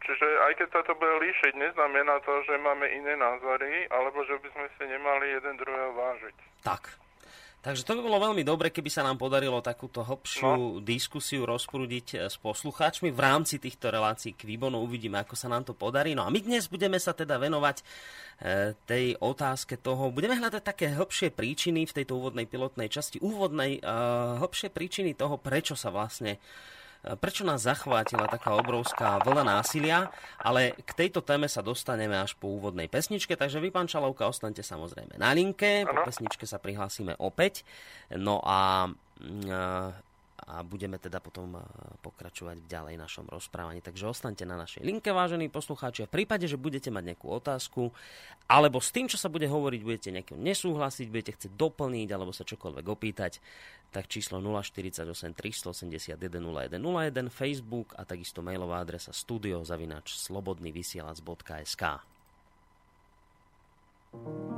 Čiže 0.00 0.26
aj 0.48 0.52
keď 0.56 0.68
sa 0.72 0.82
to 0.88 0.92
bude 0.96 1.14
líšiť, 1.20 1.52
neznamená 1.54 2.18
to, 2.24 2.32
že 2.48 2.56
máme 2.56 2.88
iné 2.88 3.14
názory, 3.20 3.84
alebo 3.92 4.24
že 4.24 4.40
by 4.40 4.48
sme 4.56 4.66
si 4.74 4.84
nemali 4.88 5.24
jeden 5.36 5.54
druhého 5.60 5.92
vážiť. 5.92 6.36
Tak, 6.64 6.82
Takže 7.60 7.84
to 7.84 7.92
by 7.92 8.08
bolo 8.08 8.24
veľmi 8.24 8.40
dobre, 8.40 8.72
keby 8.72 8.88
sa 8.88 9.04
nám 9.04 9.20
podarilo 9.20 9.60
takúto 9.60 10.00
hlbšiu 10.00 10.48
no. 10.48 10.80
diskusiu 10.80 11.44
rozprúdiť 11.44 12.06
eh, 12.16 12.18
s 12.32 12.40
poslucháčmi 12.40 13.12
v 13.12 13.20
rámci 13.20 13.60
týchto 13.60 13.92
relácií 13.92 14.32
k 14.32 14.48
Výbonu. 14.48 14.80
Uvidíme, 14.80 15.20
ako 15.20 15.36
sa 15.36 15.52
nám 15.52 15.68
to 15.68 15.76
podarí. 15.76 16.16
No 16.16 16.24
a 16.24 16.32
my 16.32 16.40
dnes 16.40 16.72
budeme 16.72 16.96
sa 16.96 17.12
teda 17.12 17.36
venovať 17.36 17.76
e, 17.80 17.84
tej 18.88 19.12
otázke 19.20 19.76
toho, 19.76 20.08
budeme 20.08 20.40
hľadať 20.40 20.62
také 20.64 20.88
hlbšie 20.88 21.36
príčiny 21.36 21.84
v 21.84 21.94
tejto 22.00 22.16
úvodnej 22.16 22.48
pilotnej 22.48 22.88
časti, 22.88 23.20
úvodnej 23.20 23.76
e, 23.76 23.80
hlbšie 24.40 24.72
príčiny 24.72 25.12
toho, 25.12 25.36
prečo 25.36 25.76
sa 25.76 25.92
vlastne 25.92 26.40
prečo 27.20 27.42
nás 27.48 27.64
zachvátila 27.64 28.28
taká 28.28 28.56
obrovská 28.56 29.20
vlna 29.24 29.44
násilia, 29.44 30.12
ale 30.36 30.76
k 30.84 30.90
tejto 30.92 31.24
téme 31.24 31.48
sa 31.48 31.64
dostaneme 31.64 32.20
až 32.20 32.36
po 32.36 32.52
úvodnej 32.52 32.92
pesničke, 32.92 33.36
takže 33.36 33.62
vy, 33.62 33.72
pán 33.72 33.88
Čalovka, 33.88 34.28
ostaňte 34.28 34.60
samozrejme 34.60 35.16
na 35.16 35.32
linke, 35.32 35.88
po 35.88 35.96
pesničke 36.04 36.44
sa 36.44 36.60
prihlásime 36.60 37.16
opäť. 37.16 37.64
No 38.12 38.44
a 38.44 38.90
mm, 39.20 40.08
a 40.50 40.66
budeme 40.66 40.98
teda 40.98 41.22
potom 41.22 41.62
pokračovať 42.02 42.58
v 42.58 42.70
ďalej 42.70 42.94
našom 42.98 43.30
rozprávaní. 43.30 43.78
Takže 43.78 44.10
ostaňte 44.10 44.42
na 44.42 44.58
našej 44.58 44.82
linke, 44.82 45.14
vážení 45.14 45.46
poslucháči. 45.46 46.02
A 46.02 46.10
v 46.10 46.22
prípade, 46.22 46.50
že 46.50 46.58
budete 46.58 46.90
mať 46.90 47.14
nejakú 47.14 47.30
otázku, 47.30 47.94
alebo 48.50 48.82
s 48.82 48.90
tým, 48.90 49.06
čo 49.06 49.14
sa 49.14 49.30
bude 49.30 49.46
hovoriť, 49.46 49.80
budete 49.86 50.10
nejakým 50.10 50.42
nesúhlasiť, 50.42 51.06
budete 51.06 51.38
chcieť 51.38 51.52
doplniť, 51.54 52.08
alebo 52.10 52.34
sa 52.34 52.42
čokoľvek 52.42 52.86
opýtať, 52.88 53.38
tak 53.90 54.06
číslo 54.06 54.38
048 54.38 55.34
381 55.34 56.16
0101, 56.16 57.28
Facebook 57.30 57.94
a 57.98 58.06
takisto 58.06 58.42
mailová 58.42 58.80
adresa 58.80 59.12
studiozavinač 59.12 60.14
slobodnyvysielac.sk. 60.14 61.84
thank 64.10 64.26
you 64.26 64.49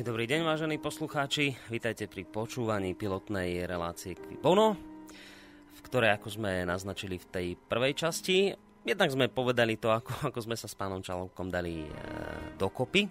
Dobrý 0.00 0.24
deň, 0.24 0.48
vážení 0.48 0.80
poslucháči. 0.80 1.60
Vítajte 1.68 2.08
pri 2.08 2.24
počúvaní 2.24 2.96
pilotnej 2.96 3.68
relácie 3.68 4.16
Kvibono, 4.16 4.72
v 5.76 5.80
ktorej, 5.84 6.16
ako 6.16 6.40
sme 6.40 6.64
naznačili 6.64 7.20
v 7.20 7.28
tej 7.28 7.46
prvej 7.68 7.92
časti, 8.00 8.48
jednak 8.80 9.12
sme 9.12 9.28
povedali 9.28 9.76
to, 9.76 9.92
ako, 9.92 10.08
ako 10.32 10.40
sme 10.40 10.56
sa 10.56 10.72
s 10.72 10.72
pánom 10.72 11.04
Čalovkom 11.04 11.52
dali 11.52 11.84
e, 11.84 11.92
dokopy, 12.56 13.04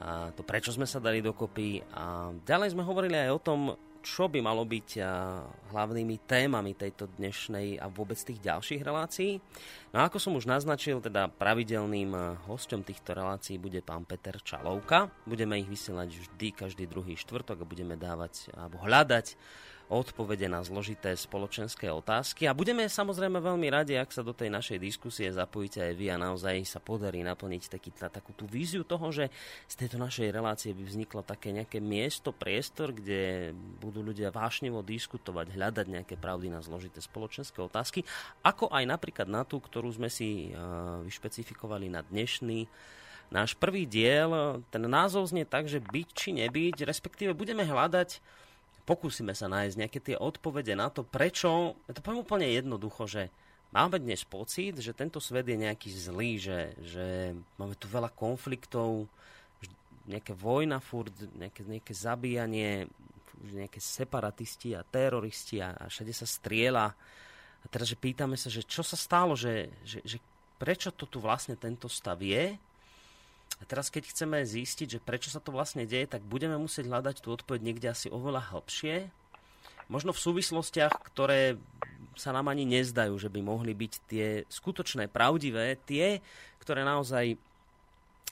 a 0.00 0.32
to 0.32 0.40
prečo 0.40 0.72
sme 0.72 0.88
sa 0.88 1.04
dali 1.04 1.20
dokopy 1.20 1.84
a 1.92 2.32
ďalej 2.32 2.72
sme 2.72 2.88
hovorili 2.88 3.20
aj 3.20 3.30
o 3.36 3.44
tom, 3.44 3.60
čo 4.00 4.32
by 4.32 4.40
malo 4.40 4.64
byť 4.64 4.96
hlavnými 5.76 6.24
témami 6.24 6.72
tejto 6.72 7.12
dnešnej 7.20 7.76
a 7.76 7.92
vôbec 7.92 8.16
tých 8.16 8.40
ďalších 8.40 8.80
relácií. 8.80 9.36
No 9.90 9.98
a 9.98 10.06
ako 10.06 10.22
som 10.22 10.38
už 10.38 10.46
naznačil, 10.46 11.02
teda 11.02 11.26
pravidelným 11.26 12.14
hosťom 12.46 12.86
týchto 12.86 13.10
relácií 13.10 13.58
bude 13.58 13.82
pán 13.82 14.06
Peter 14.06 14.38
Čalovka. 14.38 15.10
Budeme 15.26 15.58
ich 15.58 15.66
vysielať 15.66 16.14
vždy 16.14 16.48
každý 16.54 16.86
druhý 16.86 17.18
štvrtok 17.18 17.66
a 17.66 17.66
budeme 17.66 17.98
dávať 17.98 18.54
alebo 18.54 18.78
hľadať 18.78 19.34
odpovede 19.90 20.46
na 20.46 20.62
zložité 20.62 21.18
spoločenské 21.18 21.90
otázky. 21.90 22.46
A 22.46 22.54
budeme 22.54 22.86
samozrejme 22.86 23.42
veľmi 23.42 23.66
radi, 23.74 23.98
ak 23.98 24.14
sa 24.14 24.22
do 24.22 24.30
tej 24.30 24.46
našej 24.46 24.78
diskusie 24.78 25.26
zapojíte 25.34 25.82
aj 25.82 25.92
vy 25.98 26.06
a 26.14 26.16
naozaj 26.16 26.62
sa 26.62 26.78
podarí 26.78 27.26
naplniť 27.26 27.62
taký, 27.66 27.90
takú 27.98 28.30
tú 28.30 28.46
víziu 28.46 28.86
toho, 28.86 29.10
že 29.10 29.26
z 29.66 29.74
tejto 29.74 29.98
našej 29.98 30.30
relácie 30.30 30.70
by 30.70 30.86
vzniklo 30.86 31.26
také 31.26 31.50
nejaké 31.50 31.82
miesto, 31.82 32.30
priestor, 32.30 32.94
kde 32.94 33.50
budú 33.82 34.06
ľudia 34.06 34.30
vášnevo 34.30 34.86
diskutovať, 34.86 35.58
hľadať 35.58 35.86
nejaké 35.90 36.14
pravdy 36.14 36.54
na 36.54 36.62
zložité 36.62 37.02
spoločenské 37.02 37.58
otázky, 37.58 38.06
ako 38.46 38.70
aj 38.70 38.86
napríklad 38.86 39.26
na 39.26 39.42
tú, 39.42 39.58
ktorú 39.58 39.79
sme 39.88 40.12
si 40.12 40.52
uh, 40.52 41.00
vyšpecifikovali 41.00 41.88
na 41.88 42.04
dnešný 42.04 42.68
náš 43.32 43.56
prvý 43.56 43.88
diel. 43.88 44.60
Ten 44.68 44.84
názov 44.84 45.32
znie 45.32 45.48
tak, 45.48 45.64
že 45.64 45.80
byť 45.80 46.08
či 46.12 46.36
nebyť, 46.36 46.84
respektíve 46.84 47.32
budeme 47.32 47.64
hľadať 47.64 48.20
pokúsime 48.90 49.38
sa 49.38 49.46
nájsť 49.46 49.78
nejaké 49.78 49.98
tie 50.02 50.16
odpovede 50.18 50.74
na 50.74 50.90
to, 50.90 51.06
prečo, 51.06 51.78
ja 51.86 51.92
to 51.94 52.02
poviem 52.02 52.26
úplne 52.26 52.50
jednoducho, 52.50 53.06
že 53.06 53.30
máme 53.70 54.02
dnes 54.02 54.26
pocit, 54.26 54.74
že 54.82 54.96
tento 54.96 55.22
svet 55.22 55.46
je 55.46 55.54
nejaký 55.54 55.94
zlý, 55.94 56.42
že, 56.42 56.74
že 56.82 57.06
máme 57.54 57.78
tu 57.78 57.86
veľa 57.86 58.10
konfliktov, 58.10 59.06
nejaké 60.10 60.34
vojna 60.34 60.82
furt, 60.82 61.14
nejaké, 61.38 61.62
nejaké 61.62 61.92
zabíjanie, 61.94 62.90
nejaké 63.54 63.78
separatisti 63.78 64.74
a 64.74 64.82
teroristi 64.82 65.62
a, 65.62 65.70
a 65.76 65.86
všade 65.86 66.10
sa 66.10 66.26
striela. 66.26 66.90
A 67.60 67.66
teraz, 67.68 67.92
že 67.92 67.98
pýtame 67.98 68.40
sa, 68.40 68.48
že 68.48 68.64
čo 68.64 68.80
sa 68.80 68.96
stalo, 68.96 69.36
že, 69.36 69.68
že, 69.84 70.00
že 70.04 70.16
prečo 70.56 70.92
to 70.92 71.04
tu 71.04 71.20
vlastne 71.20 71.56
tento 71.56 71.88
stav 71.88 72.20
je 72.20 72.56
a 73.60 73.62
teraz, 73.68 73.92
keď 73.92 74.08
chceme 74.08 74.40
zistiť, 74.40 74.96
že 74.96 75.04
prečo 75.04 75.28
sa 75.28 75.38
to 75.38 75.52
vlastne 75.52 75.84
deje, 75.84 76.08
tak 76.08 76.24
budeme 76.24 76.56
musieť 76.56 76.88
hľadať 76.88 77.16
tú 77.20 77.36
odpoveď 77.36 77.60
niekde 77.60 77.88
asi 77.92 78.08
oveľa 78.08 78.56
hlbšie. 78.56 79.12
Možno 79.92 80.16
v 80.16 80.22
súvislostiach, 80.22 80.94
ktoré 81.12 81.60
sa 82.16 82.32
nám 82.32 82.48
ani 82.48 82.64
nezdajú, 82.64 83.12
že 83.20 83.28
by 83.28 83.40
mohli 83.44 83.76
byť 83.76 83.92
tie 84.08 84.26
skutočné, 84.48 85.12
pravdivé, 85.12 85.76
tie, 85.84 86.24
ktoré 86.62 86.86
naozaj 86.86 87.36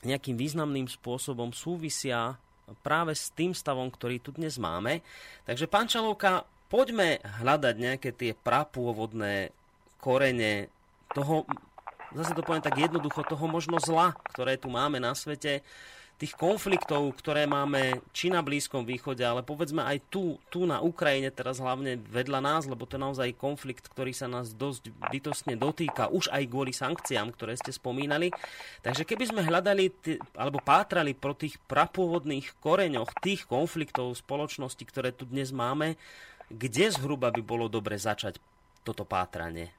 nejakým 0.07 0.39
významným 0.39 0.87
spôsobom 0.87 1.51
súvisia 1.51 2.39
práve 2.87 3.12
s 3.12 3.29
tým 3.35 3.53
stavom, 3.53 3.91
ktorý 3.91 4.22
tu 4.22 4.31
dnes 4.33 4.57
máme. 4.57 5.03
Takže, 5.45 5.66
pán 5.66 5.91
Čalovka, 5.91 6.47
poďme 6.69 7.19
hľadať 7.43 7.75
nejaké 7.77 8.11
tie 8.12 8.33
prapôvodné 8.37 9.53
korene 9.99 10.69
toho 11.16 11.49
zase 12.16 12.33
to 12.33 12.41
poviem 12.41 12.64
tak 12.64 12.81
jednoducho, 12.81 13.21
toho 13.27 13.45
možno 13.45 13.77
zla, 13.81 14.16
ktoré 14.33 14.57
tu 14.57 14.73
máme 14.73 14.97
na 14.97 15.12
svete, 15.12 15.61
tých 16.19 16.35
konfliktov, 16.35 17.14
ktoré 17.14 17.47
máme 17.47 18.03
či 18.11 18.27
na 18.27 18.43
Blízkom 18.43 18.83
východe, 18.83 19.23
ale 19.23 19.47
povedzme 19.47 19.87
aj 19.87 20.03
tu, 20.11 20.35
tu 20.51 20.66
na 20.66 20.83
Ukrajine, 20.83 21.31
teraz 21.31 21.62
hlavne 21.62 21.95
vedľa 21.95 22.43
nás, 22.43 22.66
lebo 22.66 22.91
to 22.91 22.99
je 22.99 23.07
naozaj 23.07 23.39
konflikt, 23.39 23.87
ktorý 23.87 24.11
sa 24.11 24.27
nás 24.27 24.51
dosť 24.51 24.91
bytostne 25.14 25.55
dotýka, 25.55 26.11
už 26.11 26.27
aj 26.35 26.43
kvôli 26.51 26.75
sankciám, 26.75 27.31
ktoré 27.39 27.55
ste 27.55 27.71
spomínali. 27.71 28.35
Takže 28.83 29.07
keby 29.07 29.31
sme 29.31 29.47
hľadali, 29.47 29.95
alebo 30.35 30.59
pátrali 30.59 31.14
pro 31.14 31.39
tých 31.39 31.55
prapôvodných 31.71 32.51
koreňoch 32.59 33.14
tých 33.23 33.47
konfliktov 33.47 34.11
spoločnosti, 34.19 34.83
ktoré 34.91 35.14
tu 35.14 35.23
dnes 35.23 35.55
máme, 35.55 35.95
kde 36.49 36.90
zhruba 36.92 37.28
by 37.32 37.42
bolo 37.44 37.68
dobre 37.68 38.01
začať 38.01 38.40
toto 38.82 39.05
pátranie? 39.05 39.72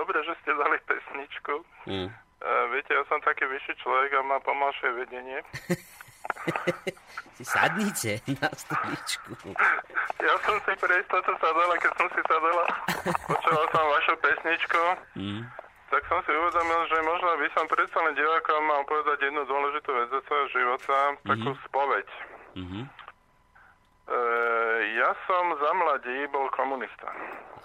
dobre, 0.00 0.18
že 0.24 0.34
ste 0.42 0.50
dali 0.56 0.76
pesničku. 0.88 1.54
Mm. 1.86 2.08
Uh, 2.40 2.64
viete, 2.72 2.96
ja 2.96 3.04
som 3.06 3.20
taký 3.20 3.44
vyšší 3.44 3.76
človek 3.84 4.10
a 4.16 4.24
mám 4.24 4.42
pomalšie 4.42 4.88
vedenie. 4.96 5.38
si 7.36 7.44
sadnite 7.44 8.24
na 8.40 8.48
stoličku. 8.56 9.30
Ja 10.20 10.36
som 10.44 10.52
si 10.68 10.76
pre 10.76 11.00
istotu 11.00 11.32
sadala, 11.40 11.80
keď 11.80 11.96
som 11.96 12.04
si 12.12 12.20
sadala, 12.28 12.64
počúval 13.24 13.64
som 13.72 13.84
vašu 13.88 14.14
pesničku, 14.20 14.82
mm. 15.16 15.42
Tak 15.90 16.06
som 16.06 16.22
si 16.22 16.30
uvedomil, 16.30 16.80
že 16.86 16.98
možno 17.02 17.30
by 17.34 17.48
som 17.50 17.66
predsa 17.66 17.98
len 17.98 18.14
divákom 18.14 18.62
mal 18.62 18.82
povedať 18.86 19.26
jednu 19.26 19.42
dôležitú 19.42 19.90
vec 19.90 20.08
zo 20.14 20.20
svojho 20.24 20.46
života, 20.54 20.94
mm-hmm. 20.94 21.26
takú 21.26 21.50
spoveď. 21.66 22.08
Mm-hmm. 22.54 22.84
E, 22.86 24.20
ja 24.94 25.10
som 25.26 25.44
za 25.58 25.70
mladí 25.74 26.18
bol 26.30 26.46
komunista. 26.54 27.10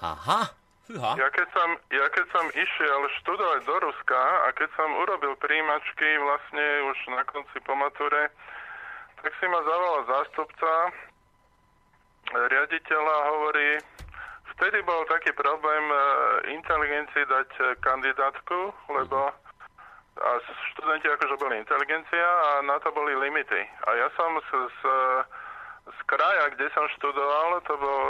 Aha. 0.01 0.49
Fúha. 0.85 1.17
Ja 1.17 1.27
keď, 1.33 1.47
som, 1.49 1.69
ja 1.89 2.05
keď 2.13 2.25
som 2.29 2.45
išiel 2.53 3.01
študovať 3.21 3.61
do 3.65 3.75
Ruska 3.89 4.21
a 4.45 4.53
keď 4.53 4.69
som 4.77 4.89
urobil 5.01 5.33
príjimačky 5.41 6.09
vlastne 6.21 6.65
už 6.93 6.97
na 7.09 7.25
konci 7.25 7.57
po 7.65 7.73
mature, 7.73 8.29
tak 9.17 9.33
si 9.41 9.45
ma 9.49 9.65
zavolal 9.65 10.01
zástupca, 10.05 10.71
riaditeľa 12.29 13.15
hovorí, 13.33 13.81
vtedy 14.55 14.79
bol 14.87 15.03
taký 15.07 15.31
problém 15.35 15.85
e, 15.91 15.97
inteligencii 16.55 17.25
dať 17.27 17.49
e, 17.59 17.63
kandidátku, 17.79 18.73
lebo 18.91 19.31
a 20.15 20.29
študenti 20.71 21.11
akože 21.11 21.35
boli 21.35 21.59
inteligencia 21.59 22.23
a 22.23 22.63
na 22.63 22.79
to 22.79 22.87
boli 22.95 23.11
limity. 23.19 23.67
A 23.83 23.89
ja 23.99 24.07
som 24.15 24.39
s, 24.39 24.51
s 24.71 24.79
z 25.85 25.99
kraja, 26.09 26.49
kde 26.57 26.65
som 26.73 26.85
študoval, 26.97 27.61
to 27.61 27.77
bol, 27.77 28.05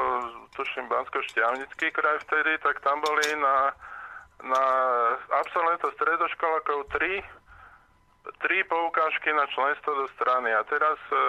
tuším, 0.55 0.87
Bansko-Šťavnický 0.87 1.91
kraj 1.91 2.23
vtedy, 2.27 2.55
tak 2.63 2.79
tam 2.79 3.03
boli 3.03 3.35
na, 3.35 3.75
na 4.47 4.63
absolventov 5.43 5.91
stredoškolákov 5.99 6.87
tri, 6.95 7.19
tri 8.39 8.63
poukážky 8.63 9.27
na 9.35 9.43
členstvo 9.51 9.91
do 9.91 10.07
strany. 10.15 10.55
A 10.55 10.63
teraz 10.71 10.99
e, 11.11 11.19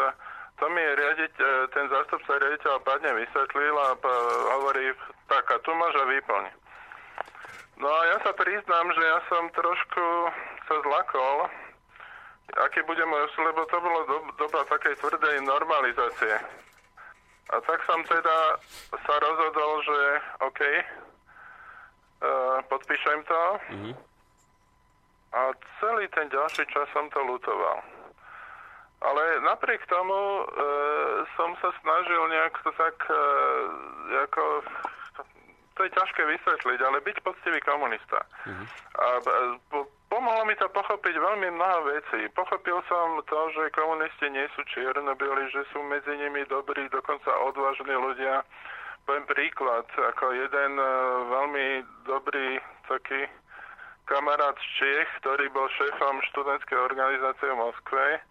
to 0.57 0.66
mi 0.72 0.82
riadiť, 0.82 1.34
e, 1.36 1.44
ten 1.72 1.86
zástupca 1.92 2.32
riaditeľa 2.40 2.78
padne 2.84 3.12
vysvetlil 3.12 3.74
a 3.76 3.88
hovorí, 4.57 4.92
tak 5.28 5.44
a 5.52 5.57
tu 5.61 5.70
máš 5.76 5.94
a 6.00 6.04
vyplň. 6.09 6.44
No 7.76 7.88
a 7.92 8.00
ja 8.09 8.16
sa 8.24 8.32
priznám, 8.32 8.88
že 8.96 9.02
ja 9.04 9.20
som 9.28 9.52
trošku 9.52 10.04
sa 10.64 10.76
zlakol, 10.80 11.36
aký 12.64 12.80
bude 12.88 13.04
môj 13.04 13.28
lebo 13.36 13.68
to 13.68 13.76
bolo 13.84 14.00
do, 14.09 14.18
doba 14.40 14.64
takej 14.70 14.96
tvrdej 14.96 15.44
normalizácie. 15.44 16.40
A 17.46 17.57
tak 17.62 17.78
som 17.84 18.00
teda 18.09 18.38
sa 18.90 19.14
rozhodol, 19.22 19.72
že 19.86 19.98
OK, 20.40 20.61
uh, 20.66 22.59
podpíšem 22.66 23.22
to. 23.28 23.42
Mm-hmm. 23.70 23.94
A 25.36 25.40
celý 25.78 26.09
ten 26.11 26.26
ďalší 26.32 26.64
čas 26.72 26.88
som 26.90 27.07
to 27.12 27.20
lutoval. 27.22 27.84
Ale 29.05 29.22
napriek 29.44 29.84
tomu 29.86 30.44
uh, 30.44 30.47
som 31.36 31.53
sa 31.61 31.70
snažil 31.84 32.22
nejak 32.32 32.57
to 32.64 32.70
tak, 32.80 32.97
uh, 33.12 34.24
ako, 34.24 34.64
to 35.76 35.80
je 35.84 35.90
ťažké 35.92 36.22
vysvetliť, 36.24 36.80
ale 36.80 37.05
byť 37.05 37.16
poctivý 37.20 37.61
komunista. 37.61 38.24
Mm-hmm. 38.49 38.66
A 38.97 39.07
po, 39.68 39.84
Pomohlo 40.07 40.47
mi 40.47 40.55
to 40.55 40.70
pochopiť 40.70 41.18
veľmi 41.18 41.51
mnoho 41.51 41.90
vecí. 41.90 42.30
Pochopil 42.30 42.78
som 42.86 43.18
to, 43.26 43.40
že 43.59 43.74
komunisti 43.74 44.30
nie 44.30 44.47
sú 44.55 44.62
čierno-bieli, 44.70 45.51
že 45.51 45.66
sú 45.74 45.82
medzi 45.82 46.14
nimi 46.14 46.47
dobrí, 46.47 46.86
dokonca 46.94 47.26
odvážni 47.42 47.90
ľudia. 47.90 48.47
Poviem 49.03 49.26
príklad, 49.26 49.86
ako 49.99 50.30
jeden 50.30 50.78
uh, 50.78 50.86
veľmi 51.26 51.66
dobrý 52.07 52.62
taký 52.86 53.26
kamarát 54.07 54.55
z 54.55 54.66
Čiech, 54.78 55.11
ktorý 55.26 55.51
bol 55.51 55.66
šéfom 55.74 56.22
študentskej 56.30 56.78
organizácie 56.78 57.51
v 57.51 57.59
Moskve, 57.59 58.22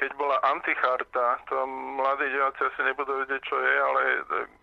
keď 0.00 0.16
bola 0.16 0.40
anticharta, 0.48 1.36
to 1.44 1.68
mladí 1.68 2.32
diváci 2.32 2.64
asi 2.64 2.80
nebudú 2.88 3.20
vedieť, 3.20 3.42
čo 3.44 3.56
je, 3.60 3.74
ale 3.84 4.02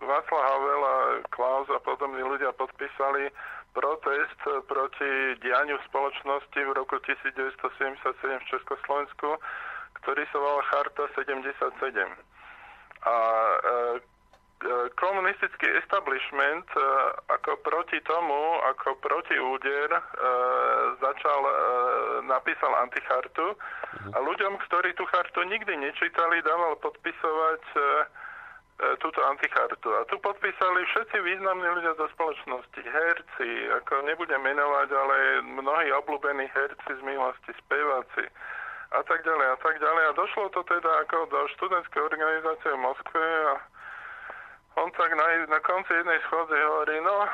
Václav 0.01 0.41
Havel 0.41 0.81
a 0.81 0.95
Klaus 1.29 1.69
a 1.69 1.77
podobní 1.77 2.25
ľudia 2.25 2.49
podpísali 2.57 3.29
protest 3.77 4.41
proti 4.65 5.37
dianiu 5.45 5.77
spoločnosti 5.85 6.57
v 6.57 6.71
roku 6.73 6.97
1977 7.05 8.01
v 8.17 8.49
Československu, 8.49 9.37
ktorý 10.01 10.25
sa 10.33 10.37
volal 10.41 10.65
Charta 10.73 11.05
77. 11.13 11.53
A 13.05 13.13
e, 13.13 13.57
komunistický 14.97 15.69
establishment 15.77 16.65
e, 16.73 16.81
ako 17.29 17.61
proti 17.61 18.01
tomu, 18.01 18.57
ako 18.73 18.97
proti 19.01 19.37
úder 19.37 19.89
začal, 20.97 21.41
napísal 22.25 22.73
antichartu 22.81 23.53
a 24.11 24.17
ľuďom, 24.17 24.57
ktorí 24.65 24.97
tú 24.97 25.05
chartu 25.13 25.45
nikdy 25.45 25.77
nečítali, 25.77 26.41
dával 26.41 26.73
podpisovať 26.81 27.61
E, 28.77 28.95
túto 29.01 29.25
antichartu. 29.25 29.89
A 29.89 30.05
tu 30.05 30.21
podpísali 30.21 30.85
všetci 30.85 31.17
významní 31.17 31.65
ľudia 31.65 31.97
do 31.97 32.05
spoločnosti. 32.13 32.77
Herci, 32.85 33.49
ako 33.73 34.05
nebudem 34.05 34.37
menovať, 34.37 34.89
ale 34.93 35.15
mnohí 35.41 35.89
obľúbení 36.05 36.45
herci 36.53 36.91
z 36.93 37.01
minulosti, 37.01 37.57
speváci 37.57 38.29
a 38.93 39.01
tak 39.01 39.25
ďalej 39.25 39.47
a 39.49 39.57
tak 39.65 39.81
ďalej. 39.81 40.03
A 40.05 40.17
došlo 40.21 40.45
to 40.53 40.61
teda 40.69 40.91
ako 41.09 41.25
do 41.25 41.41
študentskej 41.57 42.01
organizácie 42.05 42.69
v 42.69 42.83
Moskve 42.85 43.25
a 43.49 43.53
on 44.77 44.89
tak 44.93 45.11
na, 45.17 45.25
na 45.49 45.59
konci 45.65 45.91
jednej 45.93 46.21
schôdze 46.29 46.53
hovorí, 46.53 47.01
no, 47.01 47.25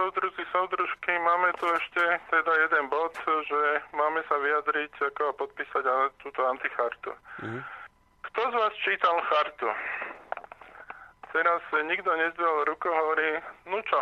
soudruzi, 0.00 0.44
soudružky, 0.52 1.12
máme 1.20 1.52
tu 1.60 1.68
ešte 1.68 2.02
teda 2.32 2.52
jeden 2.68 2.88
bod, 2.88 3.12
že 3.20 3.60
máme 3.92 4.24
sa 4.28 4.36
vyjadriť 4.40 5.14
ako 5.14 5.36
podpísať 5.36 5.84
túto 6.24 6.40
antichartu. 6.44 7.12
Mm-hmm 7.40 7.76
kto 8.36 8.52
z 8.52 8.54
vás 8.60 8.74
čítal 8.84 9.16
chartu? 9.32 9.64
Teraz 11.32 11.62
nikto 11.88 12.12
nezdvihol 12.12 12.68
ruku, 12.68 12.84
hovorí, 12.84 13.40
no 13.64 13.80
čo, 13.88 13.96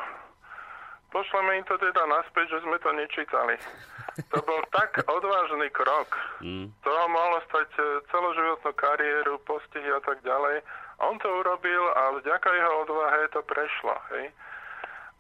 pošleme 1.15 1.63
im 1.63 1.65
to 1.71 1.79
teda 1.79 2.03
naspäť, 2.11 2.51
že 2.51 2.67
sme 2.67 2.75
to 2.83 2.91
nečítali. 2.99 3.55
To 4.35 4.43
bol 4.43 4.59
tak 4.75 5.07
odvážny 5.07 5.71
krok. 5.71 6.19
Mm. 6.43 6.67
Toho 6.83 7.05
mohlo 7.15 7.39
stať 7.47 7.71
e, 7.79 7.83
celoživotnú 8.11 8.75
kariéru, 8.75 9.39
postihy 9.47 9.91
a 9.91 10.03
tak 10.03 10.19
ďalej. 10.27 10.67
On 11.03 11.19
to 11.19 11.29
urobil 11.29 11.83
a 11.97 12.15
vďaka 12.23 12.49
jeho 12.55 12.73
odvahe 12.87 13.23
to 13.35 13.41
prešlo. 13.43 13.97
Hej? 14.15 14.31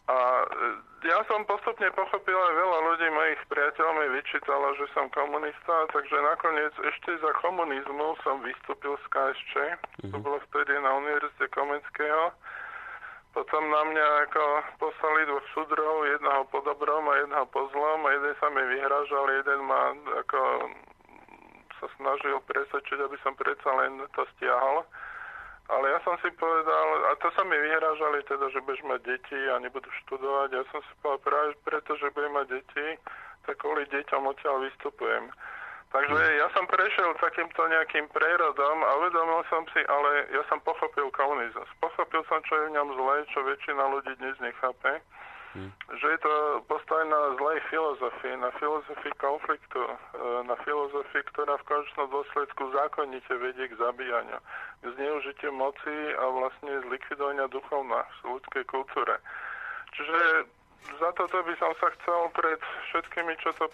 A 0.05 0.16
e, 0.45 1.09
ja 1.09 1.18
som 1.25 1.49
postupne 1.49 1.89
pochopil 1.97 2.37
aj 2.37 2.55
veľa 2.55 2.79
ľudí, 2.93 3.07
mojich 3.09 3.41
priateľov 3.49 3.95
mi 4.05 4.09
vyčítalo, 4.20 4.77
že 4.77 4.85
som 4.93 5.09
komunista, 5.09 5.89
takže 5.97 6.16
nakoniec 6.20 6.75
ešte 6.77 7.16
za 7.25 7.33
komunizmu 7.41 8.12
som 8.20 8.45
vystúpil 8.45 9.01
z 9.01 9.07
KSČ. 9.09 9.53
Mm-hmm. 9.57 10.12
To 10.12 10.16
bolo 10.20 10.37
vtedy 10.53 10.77
na 10.77 10.93
Univerzite 11.01 11.49
Komenského. 11.57 12.37
Potom 13.35 13.66
na 13.66 13.83
mňa 13.91 14.07
ako 14.31 14.45
poslali 14.79 15.27
dvoch 15.27 15.47
súdrov, 15.57 16.07
jedného 16.07 16.47
po 16.55 16.62
dobrom 16.62 17.03
a 17.11 17.18
jedného 17.18 17.47
po 17.51 17.66
zlom 17.75 18.07
a 18.07 18.14
jeden 18.14 18.31
sa 18.39 18.47
mi 18.47 18.62
vyhražal, 18.62 19.27
jeden 19.27 19.61
ma 19.66 19.91
ako 20.22 20.41
sa 21.83 21.87
snažil 21.99 22.39
presvedčiť, 22.47 22.99
aby 23.03 23.16
som 23.27 23.35
predsa 23.35 23.70
len 23.75 24.05
to 24.14 24.22
stiahol. 24.37 24.87
Ale 25.64 25.96
ja 25.96 25.98
som 26.04 26.12
si 26.20 26.28
povedal, 26.36 26.88
a 27.08 27.16
to 27.24 27.32
sa 27.32 27.40
mi 27.40 27.56
vyhrážali 27.56 28.20
teda, 28.28 28.52
že 28.52 28.60
budeš 28.60 28.84
mať 28.84 29.00
deti 29.00 29.40
a 29.48 29.56
nebudú 29.64 29.88
študovať. 30.04 30.48
Ja 30.52 30.64
som 30.68 30.84
si 30.84 30.92
povedal 31.00 31.24
práve 31.24 31.50
preto, 31.64 31.96
že 31.96 32.12
budem 32.12 32.36
mať 32.36 32.46
deti, 32.60 32.86
tak 33.48 33.56
kvôli 33.64 33.88
deťom 33.88 34.28
odtiaľ 34.28 34.60
vystupujem. 34.60 35.32
Takže 35.94 36.20
hm. 36.20 36.36
ja 36.42 36.46
som 36.52 36.68
prešiel 36.68 37.16
takýmto 37.22 37.64
nejakým 37.70 38.10
prerodom 38.12 38.76
a 38.82 38.90
uvedomil 38.98 39.40
som 39.48 39.64
si, 39.72 39.80
ale 39.88 40.26
ja 40.36 40.42
som 40.52 40.60
pochopil 40.60 41.08
komunizmus. 41.14 41.70
Pochopil 41.80 42.20
som, 42.28 42.44
čo 42.44 42.52
je 42.60 42.64
v 42.68 42.74
ňom 42.76 42.88
zlé, 42.98 43.16
čo 43.32 43.40
väčšina 43.46 43.82
ľudí 43.88 44.12
dnes 44.20 44.36
nechápe. 44.44 45.00
Hmm. 45.55 45.70
Že 46.02 46.07
je 46.18 46.20
to 46.26 46.34
postavené 46.66 47.14
na 47.14 47.38
zlej 47.38 47.62
filozofii, 47.70 48.34
na 48.42 48.50
filozofii 48.59 49.14
konfliktu, 49.22 49.86
e, 49.86 49.94
na 50.50 50.59
filozofii, 50.66 51.22
ktorá 51.30 51.55
v 51.62 51.68
konečnom 51.70 52.11
dôsledku 52.11 52.74
zákonite 52.74 53.30
vedie 53.38 53.70
k 53.70 53.78
zabíjaniu, 53.78 54.42
k 54.82 54.84
zneužitiu 54.98 55.55
moci 55.55 55.94
a 56.18 56.24
vlastne 56.26 56.82
zlikvidovania 56.90 57.46
duchovná 57.55 58.02
v 58.26 58.34
ľudskej 58.34 58.66
kultúre. 58.66 59.14
Čiže 59.94 60.50
za 60.85 61.11
toto 61.16 61.37
by 61.43 61.55
som 61.57 61.72
sa 61.80 61.89
chcel 61.99 62.20
pred 62.37 62.61
všetkými, 62.91 63.32
čo 63.41 63.51
to 63.57 63.66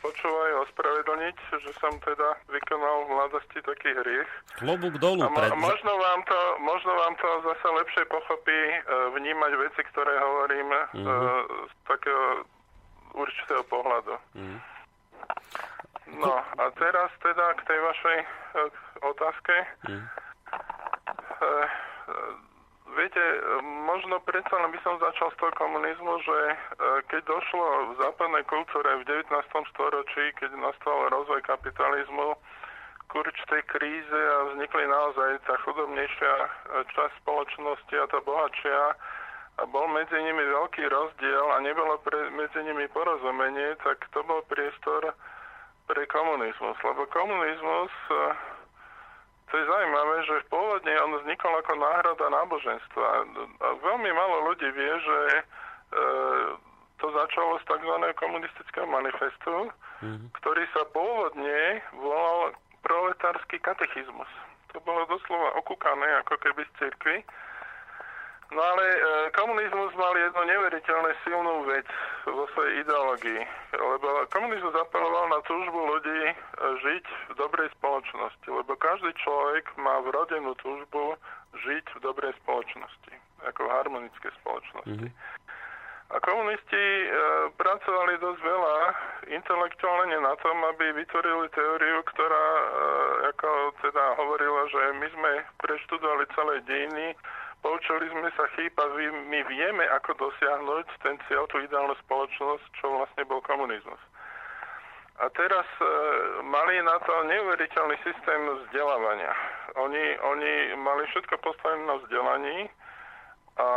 počúvajú, 0.00 0.54
ospravedlniť, 0.66 1.36
že 1.62 1.70
som 1.78 1.92
teda 2.00 2.28
vykonal 2.48 3.06
v 3.06 3.10
mladosti 3.12 3.58
taký 3.62 3.92
hriech. 3.92 4.30
Klobúk 4.60 4.96
dolu. 4.98 5.24
A 5.24 5.30
mo- 5.30 5.36
pred... 5.36 5.52
možno, 5.54 5.92
vám 5.94 6.20
to, 6.24 6.40
možno 6.64 6.92
vám 6.96 7.14
to 7.20 7.28
zase 7.52 7.66
lepšie 7.68 8.02
pochopí 8.08 8.60
e, 8.72 8.76
vnímať 9.14 9.52
veci, 9.60 9.82
ktoré 9.92 10.14
hovorím 10.16 10.68
mm-hmm. 10.72 11.04
e, 11.04 11.20
z 11.68 11.74
takého 11.86 12.26
určitého 13.16 13.62
pohľadu. 13.68 14.14
Mm. 14.36 14.58
No 16.16 16.34
a 16.38 16.64
teraz 16.78 17.10
teda 17.20 17.46
k 17.58 17.62
tej 17.66 17.78
vašej 17.82 18.18
e, 18.22 18.26
otázke. 19.04 19.54
Mm. 19.90 20.04
E, 21.36 21.50
Viete, 22.86 23.24
možno 23.62 24.22
predsa 24.22 24.54
len 24.62 24.70
by 24.70 24.78
som 24.86 25.02
začal 25.02 25.34
z 25.34 25.38
toho 25.42 25.52
komunizmu, 25.58 26.22
že 26.22 26.38
e, 26.38 26.56
keď 27.10 27.22
došlo 27.26 27.66
v 27.90 27.92
západnej 27.98 28.46
kultúre 28.46 29.02
v 29.02 29.26
19. 29.26 29.26
storočí, 29.74 30.24
keď 30.38 30.54
nastal 30.54 31.10
rozvoj 31.10 31.42
kapitalizmu, 31.42 32.38
k 33.06 33.10
určitej 33.10 33.62
kríze 33.70 34.20
a 34.38 34.54
vznikli 34.54 34.86
naozaj 34.86 35.30
tá 35.50 35.54
chudobnejšia 35.66 36.34
e, 36.38 36.48
časť 36.94 37.14
spoločnosti 37.26 37.94
a 37.98 38.06
tá 38.06 38.18
bohatšia, 38.22 38.80
a 39.56 39.62
bol 39.72 39.88
medzi 39.88 40.14
nimi 40.20 40.44
veľký 40.52 40.84
rozdiel 40.86 41.46
a 41.56 41.64
nebolo 41.64 41.96
pre, 42.04 42.28
medzi 42.28 42.60
nimi 42.60 42.84
porozumenie, 42.92 43.72
tak 43.80 44.04
to 44.12 44.20
bol 44.20 44.44
priestor 44.52 45.16
pre 45.88 46.02
komunizmus. 46.12 46.76
Lebo 46.84 47.08
komunizmus 47.08 47.92
e, 48.12 48.16
to 49.46 49.54
je 49.54 49.64
zaujímavé, 49.70 50.16
že 50.26 50.48
pôvodne 50.50 50.90
on 51.06 51.22
vznikol 51.22 51.54
ako 51.62 51.78
náhrada 51.78 52.26
náboženstva. 52.26 53.06
A 53.62 53.66
veľmi 53.78 54.10
málo 54.10 54.50
ľudí 54.50 54.66
vie, 54.74 54.92
že 54.98 55.18
e, 55.38 55.42
to 56.98 57.06
začalo 57.14 57.54
z 57.62 57.64
tzv. 57.70 57.94
komunistického 58.18 58.90
manifestu, 58.90 59.70
mm-hmm. 60.02 60.28
ktorý 60.42 60.64
sa 60.74 60.82
pôvodne 60.90 61.78
volal 61.94 62.58
proletársky 62.82 63.62
katechizmus. 63.62 64.30
To 64.74 64.82
bolo 64.82 65.06
doslova 65.06 65.54
okúkané 65.62 66.26
ako 66.26 66.42
keby 66.42 66.66
z 66.66 66.72
cirkvi. 66.82 67.16
No 68.54 68.62
ale 68.62 68.84
e, 68.86 69.00
komunizmus 69.34 69.90
mal 69.98 70.14
jednu 70.14 70.42
neveriteľne 70.46 71.12
silnú 71.26 71.66
vec 71.66 71.86
vo 72.30 72.46
svojej 72.54 72.86
ideológii, 72.86 73.42
lebo 73.74 74.08
komunizmus 74.30 74.70
apeloval 74.78 75.26
na 75.34 75.42
túžbu 75.42 75.74
ľudí 75.74 76.20
e, 76.30 76.34
žiť 76.78 77.04
v 77.04 77.32
dobrej 77.42 77.74
spoločnosti, 77.82 78.46
lebo 78.46 78.78
každý 78.78 79.10
človek 79.18 79.66
má 79.82 79.98
vrodenú 80.06 80.54
túžbu 80.62 81.18
žiť 81.58 81.84
v 81.98 81.98
dobrej 82.06 82.38
spoločnosti, 82.46 83.12
ako 83.50 83.66
v 83.66 83.74
harmonickej 83.82 84.32
spoločnosti. 84.38 85.10
Mm-hmm. 85.10 85.44
A 86.06 86.22
komunisti 86.22 86.84
e, 87.02 87.06
pracovali 87.58 88.14
dosť 88.22 88.38
veľa 88.38 88.78
intelektuálne 89.26 90.22
na 90.22 90.38
tom, 90.38 90.54
aby 90.70 90.94
vytvorili 91.02 91.50
teóriu, 91.50 91.98
ktorá 92.14 92.46
e, 92.54 92.64
ako 93.34 93.50
teda 93.82 94.14
hovorila, 94.14 94.70
že 94.70 94.82
my 95.02 95.06
sme 95.10 95.32
preštudovali 95.58 96.24
celé 96.38 96.54
dejiny, 96.62 97.06
poučili 97.60 98.06
sme 98.12 98.28
sa 98.34 98.44
chýb 98.56 98.76
my 99.30 99.40
vieme, 99.48 99.84
ako 99.96 100.16
dosiahnuť 100.16 100.86
ten 101.04 101.16
cieľ, 101.28 101.48
tú 101.48 101.60
ideálnu 101.60 101.94
spoločnosť, 102.06 102.64
čo 102.80 102.86
vlastne 102.90 103.22
bol 103.24 103.40
komunizmus. 103.44 104.00
A 105.16 105.32
teraz 105.32 105.64
e, 105.80 105.84
mali 106.44 106.76
na 106.84 107.00
to 107.00 107.12
neuveriteľný 107.24 107.96
systém 108.04 108.40
vzdelávania. 108.68 109.32
Oni, 109.80 110.04
oni 110.20 110.76
mali 110.76 111.08
všetko 111.08 111.40
postavené 111.40 111.88
na 111.88 111.96
vzdelaní, 112.04 112.68
a 113.56 113.68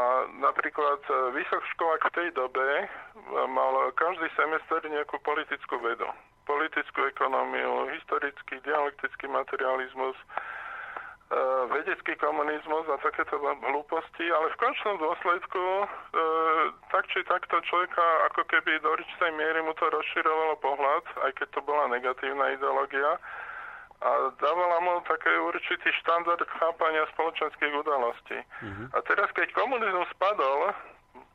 napríklad 0.43 0.99
e, 1.07 1.11
vysokoškolák 1.39 2.03
v 2.11 2.15
tej 2.15 2.29
dobe 2.35 2.67
e, 2.83 2.85
mal 3.47 3.71
každý 3.95 4.27
semester 4.35 4.83
nejakú 4.83 5.15
politickú 5.23 5.79
vedu. 5.79 6.11
Politickú 6.43 7.07
ekonómiu, 7.07 7.87
historický, 7.95 8.59
dialektický 8.67 9.31
materializmus, 9.31 10.19
vedecký 11.69 12.17
komunizmus 12.17 12.89
a 12.89 12.97
takéto 13.05 13.37
hlúposti, 13.37 14.25
ale 14.33 14.49
v 14.49 14.59
končnom 14.65 14.97
dôsledku 14.97 15.63
tak 16.89 17.05
či 17.13 17.21
takto 17.29 17.61
človeka 17.69 18.05
ako 18.33 18.49
keby 18.49 18.81
do 18.81 18.97
určitej 18.97 19.31
miery 19.37 19.61
mu 19.61 19.77
to 19.77 19.85
rozširovalo 19.93 20.57
pohľad, 20.57 21.05
aj 21.29 21.31
keď 21.37 21.47
to 21.53 21.61
bola 21.61 21.85
negatívna 21.93 22.49
ideológia, 22.57 23.21
a 23.99 24.31
dávala 24.39 24.79
mu 24.79 25.03
taký 25.05 25.27
určitý 25.43 25.91
štandard 25.99 26.47
chápania 26.55 27.03
spoločenských 27.11 27.73
udalostí. 27.83 28.39
Mm-hmm. 28.63 28.95
A 28.95 28.97
teraz, 29.03 29.27
keď 29.35 29.51
komunizmus 29.51 30.07
spadol, 30.15 30.71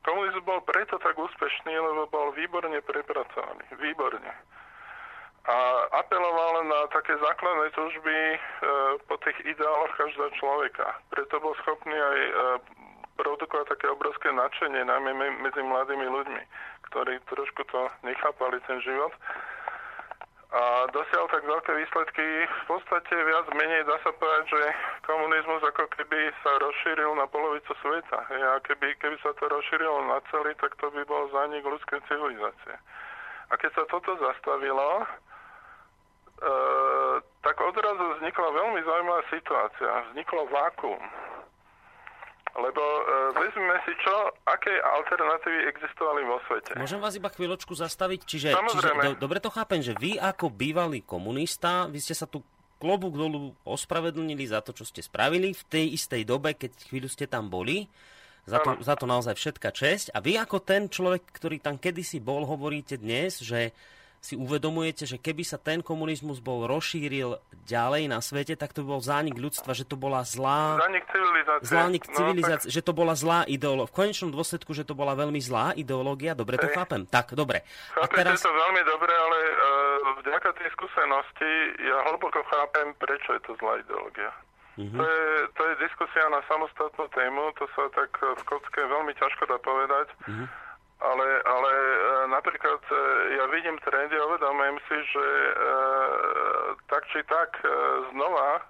komunizmus 0.00 0.48
bol 0.48 0.64
preto 0.64 0.96
tak 0.96 1.12
úspešný, 1.12 1.76
lebo 1.76 2.08
bol 2.08 2.32
výborne 2.32 2.80
prepracovaný. 2.80 3.68
Výborne. 3.76 4.32
A 5.44 5.56
apeloval 6.00 6.64
na 6.64 6.88
také 6.88 7.12
základné 7.20 7.68
túžby 7.76 8.16
e, 8.32 8.38
po 9.04 9.20
tých 9.20 9.36
ideáloch 9.44 9.92
každého 10.00 10.32
človeka. 10.40 10.96
Preto 11.12 11.36
bol 11.36 11.52
schopný 11.60 11.92
aj 11.92 12.18
e, 12.24 12.32
produkovať 13.20 13.76
také 13.76 13.92
obrovské 13.92 14.32
nadšenie, 14.32 14.88
najmä 14.88 15.12
medzi 15.44 15.60
mladými 15.60 16.08
ľuďmi, 16.08 16.42
ktorí 16.88 17.20
trošku 17.28 17.60
to 17.68 17.92
nechápali, 18.08 18.56
ten 18.64 18.80
život 18.80 19.12
a 20.54 20.86
dosiaľ 20.94 21.26
tak 21.34 21.42
veľké 21.42 21.72
výsledky. 21.74 22.46
V 22.46 22.64
podstate 22.70 23.10
viac 23.10 23.50
menej 23.58 23.82
dá 23.90 23.98
sa 24.06 24.14
povedať, 24.14 24.54
že 24.54 24.62
komunizmus 25.02 25.66
ako 25.66 25.90
keby 25.98 26.30
sa 26.46 26.62
rozšíril 26.62 27.10
na 27.18 27.26
polovicu 27.26 27.74
sveta. 27.82 28.22
A 28.30 28.62
keby, 28.62 28.94
keby 29.02 29.18
sa 29.18 29.34
to 29.34 29.50
rozšírilo 29.50 30.06
na 30.06 30.22
celý, 30.30 30.54
tak 30.62 30.78
to 30.78 30.94
by 30.94 31.02
bol 31.10 31.26
zánik 31.34 31.66
ľudskej 31.66 31.98
civilizácie. 32.06 32.74
A 33.50 33.58
keď 33.58 33.82
sa 33.82 33.84
toto 33.90 34.14
zastavilo, 34.14 35.02
tak 37.44 37.56
odrazu 37.60 38.04
vznikla 38.18 38.48
veľmi 38.50 38.80
zaujímavá 38.82 39.22
situácia. 39.30 39.90
Vzniklo 40.10 40.48
vákuum. 40.50 41.02
Lebo 42.54 42.82
e, 42.82 43.02
vezmeme 43.34 43.76
si, 43.82 43.92
čo, 43.98 44.14
aké 44.46 44.70
alternatívy 44.78 45.74
existovali 45.74 46.22
vo 46.22 46.38
svete. 46.46 46.78
Môžem 46.78 47.02
vás 47.02 47.18
iba 47.18 47.26
chvíľočku 47.26 47.74
zastaviť? 47.74 48.20
Čiže, 48.22 48.48
čiže 48.54 48.90
do, 48.94 49.10
dobre 49.26 49.42
to 49.42 49.50
chápem, 49.50 49.82
že 49.82 49.90
vy 49.98 50.22
ako 50.22 50.54
bývalý 50.54 51.02
komunista, 51.02 51.90
vy 51.90 51.98
ste 51.98 52.14
sa 52.14 52.30
tu 52.30 52.46
klobúk 52.78 53.18
dolu 53.18 53.58
ospravedlnili 53.66 54.46
za 54.46 54.62
to, 54.62 54.70
čo 54.70 54.86
ste 54.86 55.02
spravili 55.02 55.50
v 55.50 55.62
tej 55.66 55.98
istej 55.98 56.22
dobe, 56.22 56.54
keď 56.54 56.78
chvíľu 56.86 57.10
ste 57.10 57.26
tam 57.26 57.50
boli. 57.50 57.90
Za 58.44 58.60
to, 58.60 58.76
za 58.84 58.92
to 58.94 59.08
naozaj 59.08 59.40
všetka 59.40 59.72
česť. 59.72 60.12
A 60.12 60.20
vy 60.20 60.36
ako 60.36 60.60
ten 60.60 60.92
človek, 60.92 61.24
ktorý 61.32 61.64
tam 61.64 61.80
kedysi 61.80 62.20
bol, 62.20 62.44
hovoríte 62.44 63.00
dnes, 63.00 63.40
že 63.40 63.72
si 64.24 64.40
uvedomujete, 64.40 65.04
že 65.04 65.20
keby 65.20 65.44
sa 65.44 65.60
ten 65.60 65.84
komunizmus 65.84 66.40
bol 66.40 66.64
rozšíril 66.64 67.36
ďalej 67.68 68.08
na 68.08 68.24
svete, 68.24 68.56
tak 68.56 68.72
to 68.72 68.80
bol 68.80 68.96
zánik 69.04 69.36
ľudstva, 69.36 69.76
že 69.76 69.84
to 69.84 70.00
bola 70.00 70.24
zlá... 70.24 70.80
Zánik 70.80 71.04
civilizácie. 71.12 71.68
Zánik 71.68 72.04
civilizácie, 72.08 72.68
no, 72.68 72.72
tak... 72.72 72.76
že 72.80 72.80
to 72.80 72.92
bola 72.96 73.12
zlá 73.12 73.44
ideológia. 73.44 73.92
V 73.92 73.96
konečnom 74.00 74.32
dôsledku, 74.32 74.72
že 74.72 74.88
to 74.88 74.96
bola 74.96 75.12
veľmi 75.12 75.36
zlá 75.44 75.76
ideológia. 75.76 76.32
Dobre 76.32 76.56
to 76.56 76.72
chápem. 76.72 77.04
Tak, 77.04 77.36
dobre. 77.36 77.68
Chápete 77.92 78.16
teraz... 78.16 78.40
to 78.40 78.48
veľmi 78.48 78.82
dobre, 78.88 79.12
ale 79.12 79.38
uh, 79.44 79.56
vďaka 80.24 80.56
tej 80.56 80.68
skúsenosti 80.72 81.52
ja 81.84 82.08
hlboko 82.08 82.40
chápem, 82.48 82.96
prečo 82.96 83.36
je 83.36 83.42
to 83.44 83.52
zlá 83.60 83.76
ideológia. 83.84 84.32
Mm-hmm. 84.80 84.98
To, 84.98 85.04
je, 85.04 85.24
to 85.52 85.62
je 85.68 85.74
diskusia 85.84 86.24
na 86.32 86.40
samostatnú 86.48 87.06
tému, 87.12 87.52
to 87.60 87.68
sa 87.76 87.92
tak 87.92 88.10
v 88.16 88.42
kocke 88.48 88.80
veľmi 88.88 89.12
ťažko 89.20 89.52
dá 89.52 89.60
povedať. 89.60 90.08
Mm-hmm 90.24 90.63
ale, 91.02 91.26
ale 91.42 91.72
e, 91.74 91.96
napríklad 92.30 92.80
e, 92.90 92.96
ja 93.34 93.44
vidím 93.50 93.76
trendy 93.82 94.14
a 94.14 94.28
uvedomujem 94.30 94.76
si, 94.86 94.96
že 95.10 95.26
e, 95.26 95.52
tak 96.86 97.02
či 97.10 97.20
tak 97.26 97.50
e, 97.62 97.68
znova, 98.14 98.62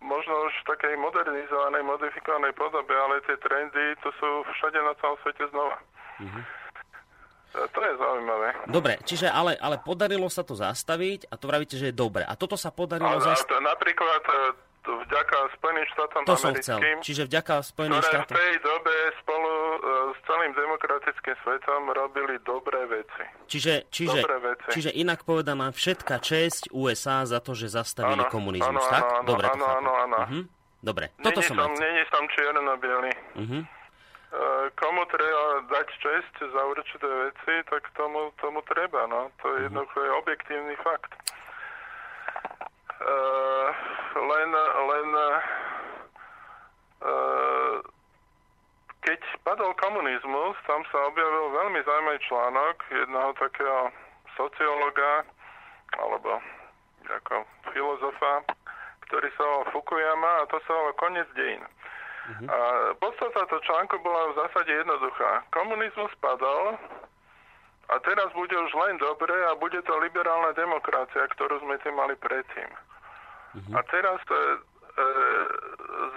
možno 0.00 0.32
už 0.48 0.54
v 0.64 0.68
takej 0.72 0.94
modernizovanej, 0.96 1.82
modifikovanej 1.84 2.52
podobe, 2.56 2.94
ale 2.94 3.20
tie 3.28 3.36
trendy 3.40 3.98
tu 4.00 4.08
sú 4.16 4.46
všade 4.56 4.78
na 4.80 4.94
celom 4.98 5.16
svete 5.26 5.44
znova. 5.52 5.76
Mm-hmm. 6.22 6.44
To 7.48 7.80
je 7.80 7.92
zaujímavé. 7.96 8.48
Dobre, 8.68 9.00
čiže 9.08 9.32
ale, 9.32 9.56
ale 9.56 9.80
podarilo 9.80 10.28
sa 10.28 10.44
to 10.44 10.52
zastaviť 10.52 11.32
a 11.32 11.34
to 11.40 11.48
vravíte, 11.48 11.80
že 11.80 11.90
je 11.90 11.96
dobre. 11.96 12.20
A 12.22 12.36
toto 12.36 12.60
sa 12.60 12.68
podarilo 12.68 13.18
zastaviť? 13.24 13.64
Napríklad 13.64 14.22
vďaka 14.88 15.36
Spojeným 15.60 15.86
štátom 15.92 16.22
to 16.24 16.34
americkým. 16.34 16.44
Som 16.44 16.54
chcel. 16.58 16.78
Čiže 17.04 17.22
vďaka 17.28 17.54
Spojeným 17.60 18.02
štátom. 18.02 18.34
v 18.34 18.40
tej 18.40 18.54
dobe 18.64 18.94
spolu 19.20 19.52
uh, 19.52 19.78
s 20.14 20.18
celým 20.24 20.52
demokratickým 20.56 21.36
svetom 21.44 21.82
robili 21.92 22.34
dobré 22.42 22.80
veci. 22.88 23.24
Čiže, 23.48 23.92
čiže, 23.92 24.20
dobré 24.24 24.38
veci. 24.52 24.68
čiže 24.72 24.90
inak 24.96 25.22
povedaná 25.28 25.68
všetká 25.70 26.20
česť 26.20 26.72
USA 26.72 27.28
za 27.28 27.38
to, 27.44 27.52
že 27.52 27.68
zastavili 27.68 28.24
ano, 28.24 28.32
komunizmus, 28.32 28.84
ano, 28.84 28.92
tak? 28.92 29.02
Ano, 29.04 29.28
Dobre, 29.28 29.46
áno, 29.52 29.66
áno, 29.66 29.90
áno. 30.08 30.18
Uh-huh. 30.24 30.42
Dobre, 30.78 31.10
toto 31.20 31.40
som, 31.42 31.58
som 31.58 31.72
Není 31.74 32.02
som 32.08 32.24
čierno-bielý. 32.32 33.12
Uh-huh. 33.34 33.62
Uh, 34.28 34.68
komu 34.76 35.08
treba 35.08 35.64
dať 35.72 35.88
česť 36.04 36.34
za 36.52 36.62
určité 36.68 37.08
veci, 37.08 37.54
tak 37.64 37.82
tomu, 37.96 38.28
tomu 38.36 38.60
treba, 38.68 39.08
no. 39.08 39.32
To 39.40 39.46
je 39.56 39.66
jednoducho 39.66 40.04
je 40.04 40.12
objektívny 40.20 40.76
fakt. 40.84 41.12
Uh, 42.98 43.70
len, 44.18 44.50
len 44.90 45.08
uh, 45.14 45.38
keď 49.06 49.20
padol 49.46 49.72
komunizmus, 49.78 50.58
tam 50.66 50.82
sa 50.90 50.98
objavil 51.08 51.54
veľmi 51.54 51.80
zaujímavý 51.86 52.20
článok 52.26 52.76
jedného 52.90 53.30
takého 53.38 53.88
sociológa 54.36 55.24
alebo 55.96 56.42
ako 57.08 57.46
filozofa, 57.72 58.44
ktorý 59.08 59.28
sa 59.32 59.42
volal 59.48 59.70
Fukuyama 59.72 60.32
a 60.44 60.48
to 60.52 60.60
sa 60.68 60.72
volal 60.76 60.94
Konec 61.00 61.28
dejín. 61.32 61.64
Uh-huh. 61.64 62.46
A 62.52 62.58
podstata 63.00 63.48
toho 63.48 63.64
článku 63.64 63.96
bola 64.04 64.28
v 64.28 64.36
zásade 64.44 64.68
jednoduchá. 64.68 65.48
Komunizmus 65.56 66.12
padol 66.20 66.76
a 67.88 67.94
teraz 68.04 68.28
bude 68.36 68.52
už 68.52 68.72
len 68.76 69.00
dobre 69.00 69.32
a 69.32 69.56
bude 69.56 69.80
to 69.88 69.94
liberálna 69.96 70.52
demokracia, 70.52 71.24
ktorú 71.32 71.64
sme 71.64 71.80
tým 71.80 71.96
mali 71.96 72.12
predtým. 72.20 72.68
Uh-huh. 73.56 73.74
A 73.76 73.80
teraz 73.88 74.20
e, 74.28 74.34
e, 74.34 75.04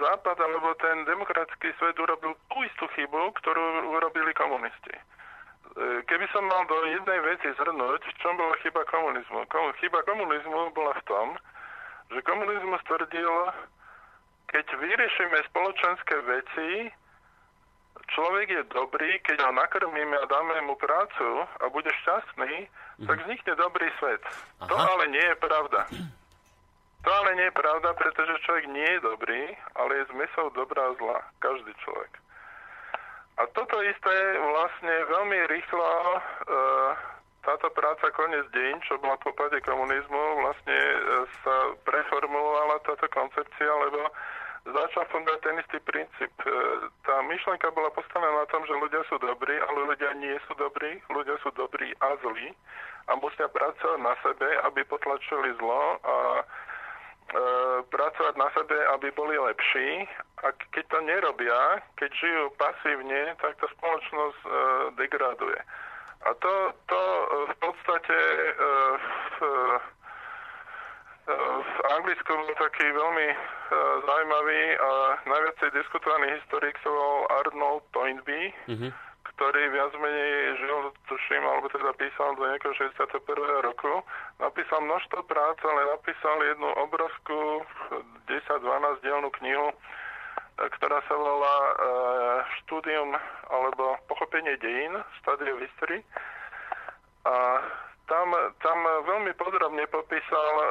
Západ 0.02 0.36
alebo 0.36 0.74
ten 0.76 1.06
demokratický 1.08 1.72
svet 1.78 1.96
urobil 1.96 2.36
tú 2.50 2.58
istú 2.66 2.84
chybu, 2.92 3.32
ktorú 3.40 3.92
urobili 3.92 4.34
komunisti. 4.36 4.92
E, 4.92 5.02
keby 6.04 6.26
som 6.34 6.44
mal 6.44 6.66
do 6.68 6.76
jednej 6.90 7.20
veci 7.24 7.48
zhrnúť, 7.56 8.02
v 8.04 8.18
čom 8.20 8.34
bola 8.36 8.56
chyba 8.60 8.84
komunizmu? 8.90 9.48
Chyba 9.80 10.04
komunizmu 10.04 10.74
bola 10.76 10.92
v 11.00 11.06
tom, 11.08 11.28
že 12.12 12.20
komunizmus 12.28 12.84
tvrdil, 12.84 13.32
keď 14.52 14.66
vyriešime 14.76 15.38
spoločenské 15.48 16.16
veci, 16.28 16.92
človek 18.12 18.46
je 18.52 18.62
dobrý, 18.68 19.20
keď 19.24 19.48
ho 19.48 19.52
nakrmíme 19.56 20.16
a 20.20 20.28
dáme 20.28 20.60
mu 20.68 20.76
prácu 20.76 21.48
a 21.60 21.64
bude 21.72 21.88
šťastný, 22.04 22.68
tak 23.08 23.16
vznikne 23.24 23.52
dobrý 23.56 23.88
svet. 23.96 24.22
Aha. 24.60 24.68
To 24.68 24.74
ale 24.76 25.04
nie 25.08 25.24
je 25.24 25.36
pravda. 25.40 25.80
To 27.02 27.10
ale 27.10 27.34
nie 27.34 27.50
je 27.50 27.58
pravda, 27.58 27.90
pretože 27.98 28.42
človek 28.46 28.66
nie 28.70 28.86
je 28.86 29.00
dobrý, 29.02 29.42
ale 29.74 29.90
je 30.02 30.10
zmysel 30.14 30.54
dobrá 30.54 30.86
a 30.86 30.96
zla. 31.02 31.18
Každý 31.42 31.74
človek. 31.82 32.12
A 33.40 33.48
toto 33.58 33.80
isté 33.82 34.14
vlastne 34.38 34.94
veľmi 35.10 35.38
rýchlo 35.50 35.82
e, 35.82 36.20
táto 37.42 37.66
práca 37.74 38.06
Konec 38.14 38.46
deň, 38.54 38.86
čo 38.86 39.02
bola 39.02 39.18
po 39.18 39.34
pade 39.34 39.58
komunizmu, 39.66 40.46
vlastne 40.46 40.78
e, 40.78 40.98
sa 41.42 41.74
preformulovala 41.82 42.86
táto 42.86 43.08
koncepcia, 43.10 43.72
lebo 43.88 44.06
začal 44.62 45.02
fungovať 45.10 45.40
ten 45.42 45.56
istý 45.58 45.78
princíp. 45.82 46.32
E, 46.44 46.54
tá 47.02 47.18
myšlenka 47.26 47.72
bola 47.74 47.90
postavená 47.90 48.30
na 48.30 48.46
tom, 48.46 48.62
že 48.62 48.78
ľudia 48.78 49.02
sú 49.10 49.18
dobrí, 49.18 49.58
ale 49.58 49.90
ľudia 49.90 50.14
nie 50.22 50.38
sú 50.46 50.54
dobrí, 50.54 51.02
ľudia 51.10 51.34
sú 51.42 51.50
dobrí 51.58 51.90
a 51.98 52.14
zlí 52.22 52.54
a 53.10 53.18
musia 53.18 53.50
pracovať 53.50 53.98
na 53.98 54.14
sebe, 54.22 54.46
aby 54.70 54.86
potlačili 54.86 55.50
zlo 55.58 55.98
a 56.06 56.14
pracovať 57.88 58.34
na 58.36 58.48
sebe, 58.52 58.76
aby 58.98 59.08
boli 59.16 59.38
lepší. 59.38 60.04
A 60.44 60.52
keď 60.74 60.84
to 60.90 60.98
nerobia, 61.06 61.80
keď 61.96 62.10
žijú 62.12 62.44
pasívne, 62.60 63.32
tak 63.40 63.56
tá 63.56 63.66
spoločnosť 63.78 64.40
e, 64.42 64.50
degraduje. 65.00 65.60
A 66.22 66.30
to, 66.38 66.52
to 66.86 67.00
v 67.50 67.54
podstate 67.62 68.18
e, 68.18 68.54
v, 69.32 69.38
v 71.62 71.74
Anglicku 71.98 72.30
bol 72.34 72.54
taký 72.58 72.86
veľmi 72.90 73.28
zaujímavý 74.04 74.62
a 74.76 74.90
najviacej 75.24 75.70
diskutovaný 75.72 76.34
historik 76.36 76.74
sa 76.82 76.90
volal 76.90 77.30
Arnold 77.40 77.82
Toynbee. 77.94 78.52
Mm-hmm 78.68 79.11
ktorý 79.36 79.62
viac 79.72 79.92
menej 79.96 80.60
žil, 80.60 80.92
tuším, 81.08 81.42
alebo 81.42 81.66
teda 81.72 81.90
písal 81.96 82.36
do 82.36 82.46
nejakého 82.46 82.74
61. 82.76 83.10
roku. 83.64 84.04
Napísal 84.38 84.84
množstvo 84.84 85.24
prác, 85.24 85.58
ale 85.64 85.92
napísal 85.98 86.36
jednu 86.46 86.68
obrovskú 86.78 87.64
10-12 88.28 89.02
dielnú 89.02 89.30
knihu, 89.42 89.72
e, 89.72 89.76
ktorá 90.78 91.00
sa 91.08 91.14
volá 91.16 91.56
e, 91.58 91.74
Štúdium 92.62 93.16
alebo 93.50 93.98
pochopenie 94.06 94.54
dejín, 94.60 94.94
Study 95.24 95.48
of 95.48 95.58
History. 95.64 96.04
A 97.26 97.34
tam, 98.10 98.28
tam 98.60 98.78
veľmi 99.08 99.32
podrobne 99.40 99.86
popísal 99.88 100.54
e, 100.60 100.66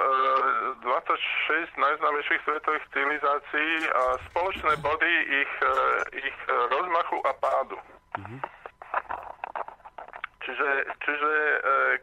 26 0.85 1.73
najznámejších 1.79 2.41
svetových 2.45 2.85
civilizácií 2.93 3.71
a 3.89 4.03
spoločné 4.29 4.77
body 4.83 5.13
ich, 5.41 5.53
e, 5.63 5.73
ich 6.21 6.37
rozmachu 6.69 7.17
a 7.25 7.33
pádu. 7.41 7.79
Mm-hmm. 8.19 8.39
Čiže, 10.41 10.69
čiže 11.05 11.31
e, 11.31 11.57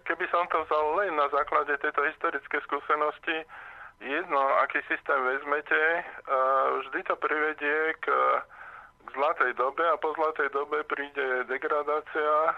keby 0.07 0.25
som 0.31 0.47
to 0.49 0.63
vzal 0.65 0.95
len 1.03 1.13
na 1.19 1.27
základe 1.29 1.75
tejto 1.83 2.07
historické 2.07 2.63
skúsenosti, 2.65 3.45
jedno, 3.99 4.43
aký 4.63 4.79
systém 4.87 5.19
vezmete, 5.27 5.75
e, 5.75 6.03
vždy 6.81 7.03
to 7.03 7.15
privedie 7.19 7.99
k, 7.99 8.07
k 9.05 9.09
zlatej 9.11 9.53
dobe 9.59 9.83
a 9.83 9.99
po 9.99 10.15
zlatej 10.15 10.55
dobe 10.55 10.87
príde 10.87 11.51
degradácia 11.51 12.35
e, 12.49 12.53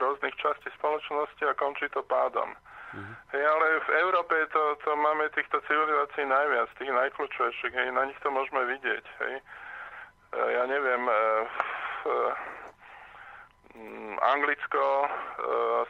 rôznych 0.00 0.34
častí 0.40 0.72
spoločnosti 0.80 1.42
a 1.44 1.58
končí 1.60 1.84
to 1.92 2.00
pádom. 2.08 2.56
Mm-hmm. 2.96 3.14
Hej, 3.36 3.44
ale 3.44 3.66
v 3.84 3.90
Európe 4.08 4.34
to, 4.56 4.62
to 4.88 4.90
máme 4.96 5.28
týchto 5.36 5.60
civilizácií 5.68 6.24
najviac, 6.24 6.72
tých 6.80 6.90
najkľúčovejších, 6.90 7.74
hej, 7.76 7.88
na 7.92 8.08
nich 8.08 8.18
to 8.24 8.32
môžeme 8.32 8.64
vidieť. 8.66 9.04
Hej. 9.20 9.34
Ja 10.34 10.66
neviem, 10.66 11.06
v, 11.06 12.10
Anglicko, 14.22 14.86
e, 15.04 15.08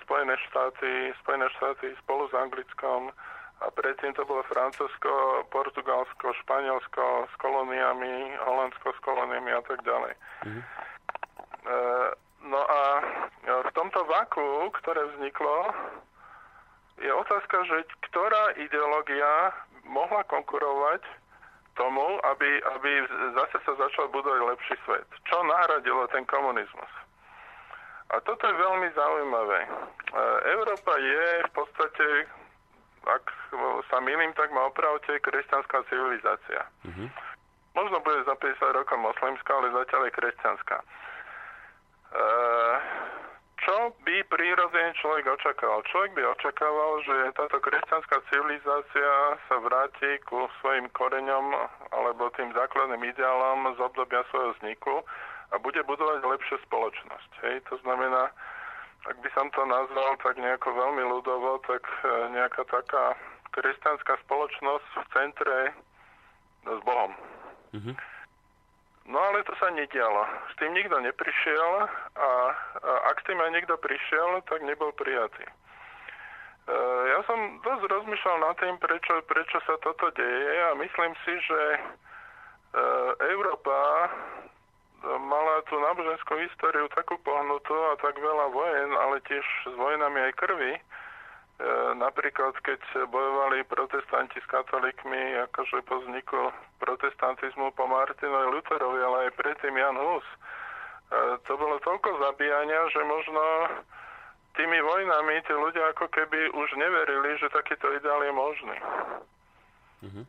Spojené 0.04 0.34
štáty, 0.48 1.12
Spojené 1.20 1.46
štáty 1.56 1.92
spolu 2.00 2.28
s 2.28 2.34
Anglickom 2.34 3.12
a 3.60 3.66
predtým 3.70 4.12
to 4.16 4.24
bolo 4.24 4.42
Francúzsko, 4.50 5.44
Portugalsko, 5.48 6.32
Španielsko 6.44 7.28
s 7.30 7.34
kolóniami, 7.38 8.36
Holandsko 8.42 8.92
s 8.92 9.00
kolóniami 9.00 9.50
a 9.54 9.62
tak 9.62 9.78
ďalej. 9.86 10.12
Mm-hmm. 10.44 10.62
No 12.44 12.60
a 12.60 12.80
v 13.48 13.70
tomto 13.72 14.04
vaku, 14.04 14.68
ktoré 14.82 15.00
vzniklo, 15.16 15.72
je 17.00 17.08
otázka, 17.08 17.56
že 17.64 17.88
ktorá 18.10 18.52
ideológia 18.60 19.54
mohla 19.88 20.22
konkurovať 20.28 21.00
tomu, 21.74 22.20
aby, 22.22 22.50
aby 22.78 22.90
zase 23.34 23.56
sa 23.64 23.72
začal 23.80 24.12
budovať 24.12 24.40
lepší 24.44 24.76
svet. 24.84 25.08
Čo 25.26 25.42
nahradilo 25.42 26.06
ten 26.12 26.22
komunizmus? 26.28 26.92
A 28.12 28.20
toto 28.20 28.44
je 28.44 28.54
veľmi 28.54 28.88
zaujímavé. 28.92 29.60
E, 29.64 29.68
Európa 30.52 30.92
je 31.00 31.24
v 31.48 31.52
podstate, 31.56 32.06
ak 33.08 33.24
sa 33.88 33.98
milím, 34.04 34.32
tak 34.36 34.52
ma 34.52 34.68
opravte, 34.68 35.16
kresťanská 35.24 35.88
civilizácia. 35.88 36.68
Mm-hmm. 36.84 37.08
Možno 37.74 37.98
bude 38.04 38.22
za 38.28 38.36
50 38.38 38.60
rokov 38.76 38.98
moslimská, 39.00 39.50
ale 39.56 39.74
zatiaľ 39.74 40.02
je 40.06 40.16
kresťanská. 40.20 40.76
E, 40.78 40.86
čo 43.64 43.96
by 44.04 44.16
prírodzene 44.28 44.92
človek 45.00 45.24
očakával? 45.40 45.80
Človek 45.88 46.12
by 46.12 46.22
očakával, 46.36 46.92
že 47.08 47.16
táto 47.32 47.56
kresťanská 47.64 48.16
civilizácia 48.28 49.12
sa 49.48 49.56
vráti 49.56 50.20
ku 50.28 50.44
svojim 50.60 50.92
koreňom 50.92 51.56
alebo 51.88 52.28
tým 52.36 52.52
základným 52.52 53.00
ideálom 53.08 53.72
z 53.72 53.78
obdobia 53.80 54.20
svojho 54.28 54.52
vzniku 54.60 55.00
a 55.52 55.58
bude 55.58 55.82
budovať 55.84 56.24
lepšiu 56.24 56.56
spoločnosť. 56.70 57.30
Hej? 57.44 57.56
To 57.68 57.76
znamená, 57.84 58.32
ak 59.04 59.16
by 59.20 59.28
som 59.36 59.52
to 59.52 59.62
nazval 59.68 60.16
tak 60.24 60.40
nejako 60.40 60.72
veľmi 60.72 61.04
ľudovo, 61.04 61.60
tak 61.68 61.84
e, 61.84 62.32
nejaká 62.32 62.64
taká 62.64 63.12
kresťanská 63.52 64.16
spoločnosť 64.24 64.88
v 64.96 65.06
centre 65.12 65.58
s 66.64 66.80
Bohom. 66.88 67.12
Mm-hmm. 67.76 67.94
No 69.04 69.20
ale 69.20 69.44
to 69.44 69.52
sa 69.60 69.68
nedialo. 69.68 70.24
S 70.48 70.54
tým 70.56 70.72
nikto 70.72 70.96
neprišiel 70.96 71.70
a, 71.84 71.86
a 72.16 72.30
ak 73.12 73.20
s 73.20 73.26
tým 73.28 73.36
aj 73.36 73.50
niekto 73.52 73.76
prišiel, 73.76 74.40
tak 74.48 74.64
nebol 74.64 74.96
prijatý. 74.96 75.44
E, 75.44 75.52
ja 77.12 77.20
som 77.28 77.60
dosť 77.60 77.84
rozmýšľal 77.84 78.38
nad 78.40 78.56
tým, 78.56 78.80
prečo, 78.80 79.20
prečo 79.28 79.60
sa 79.68 79.76
toto 79.84 80.08
deje 80.16 80.54
a 80.64 80.72
myslím 80.80 81.12
si, 81.28 81.34
že 81.44 81.62
e, 81.76 81.80
Európa 83.36 84.08
mala 85.20 85.60
tú 85.68 85.76
náboženskú 85.78 86.38
históriu 86.40 86.88
takú 86.92 87.20
pohnutú 87.20 87.76
a 87.92 87.98
tak 88.00 88.16
veľa 88.16 88.46
vojen, 88.52 88.90
ale 88.96 89.20
tiež 89.28 89.44
s 89.44 89.74
vojnami 89.76 90.30
aj 90.30 90.32
krvi, 90.40 90.72
E, 91.54 91.94
napríklad, 91.94 92.58
keď 92.66 92.82
bojovali 93.14 93.62
protestanti 93.70 94.42
s 94.42 94.46
katolíkmi, 94.50 95.38
akože 95.46 95.86
po 95.86 96.02
vzniku 96.02 96.50
protestantizmu 96.82 97.70
po 97.78 97.86
Martinovi 97.86 98.58
Lutherovi, 98.58 98.98
ale 98.98 99.16
aj 99.30 99.38
predtým 99.38 99.78
Jan 99.78 99.94
Hus, 99.94 100.26
e, 100.26 100.36
to 101.46 101.54
bolo 101.54 101.78
toľko 101.78 102.10
zabíjania, 102.26 102.90
že 102.90 103.06
možno 103.06 103.42
tými 104.58 104.82
vojnami 104.82 105.46
tí 105.46 105.54
ľudia 105.54 105.94
ako 105.94 106.10
keby 106.10 106.50
už 106.58 106.68
neverili, 106.74 107.38
že 107.38 107.54
takýto 107.54 107.86
ideál 107.94 108.18
je 108.26 108.32
možný. 108.34 108.78
Mm-hmm. 110.02 110.24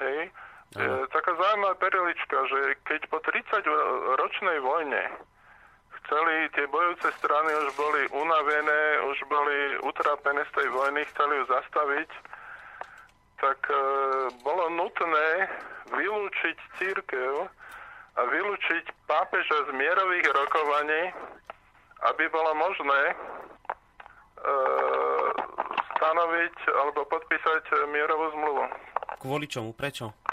Hej. 0.00 0.18
E, 0.74 1.06
taká 1.14 1.30
zaujímavá 1.38 1.78
perlička, 1.78 2.36
že 2.50 2.60
keď 2.82 3.00
po 3.06 3.22
30-ročnej 3.22 4.58
vojne 4.58 5.06
chceli, 6.02 6.50
tie 6.50 6.66
bojúce 6.66 7.14
strany 7.14 7.50
už 7.62 7.78
boli 7.78 8.02
unavené, 8.10 8.82
už 9.06 9.18
boli 9.30 9.78
utrapené 9.86 10.42
z 10.50 10.52
tej 10.58 10.68
vojny, 10.74 11.06
chceli 11.14 11.38
ju 11.38 11.44
zastaviť, 11.46 12.10
tak 13.38 13.60
e, 13.70 13.76
bolo 14.42 14.66
nutné 14.74 15.46
vylúčiť 15.94 16.58
církev 16.82 17.46
a 18.18 18.20
vylúčiť 18.26 18.84
pápeža 19.06 19.70
z 19.70 19.78
mierových 19.78 20.26
rokovaní, 20.26 21.02
aby 22.10 22.24
bolo 22.34 22.50
možné 22.58 23.00
e, 23.06 23.14
stanoviť 25.94 26.56
alebo 26.82 27.06
podpísať 27.06 27.62
mierovú 27.94 28.26
zmluvu. 28.34 28.64
Kvôli 29.22 29.46
čomu? 29.46 29.70
Prečo? 29.70 30.23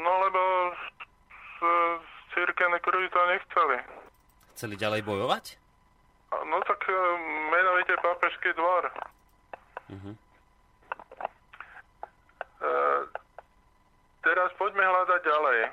No 0.00 0.12
lebo 0.24 0.40
církevné 2.34 2.78
kruhy 2.80 3.08
to 3.12 3.20
nechceli. 3.28 3.78
Chceli 4.56 4.74
ďalej 4.76 5.02
bojovať? 5.04 5.44
No 6.32 6.58
tak 6.64 6.80
e, 6.88 6.96
menovite 7.52 7.94
pápežský 8.00 8.56
dvor. 8.56 8.88
Uh-huh. 9.92 10.14
E, 12.62 12.74
teraz 14.24 14.50
poďme 14.56 14.80
hľadať 14.80 15.20
ďalej. 15.28 15.60
E, 15.68 15.70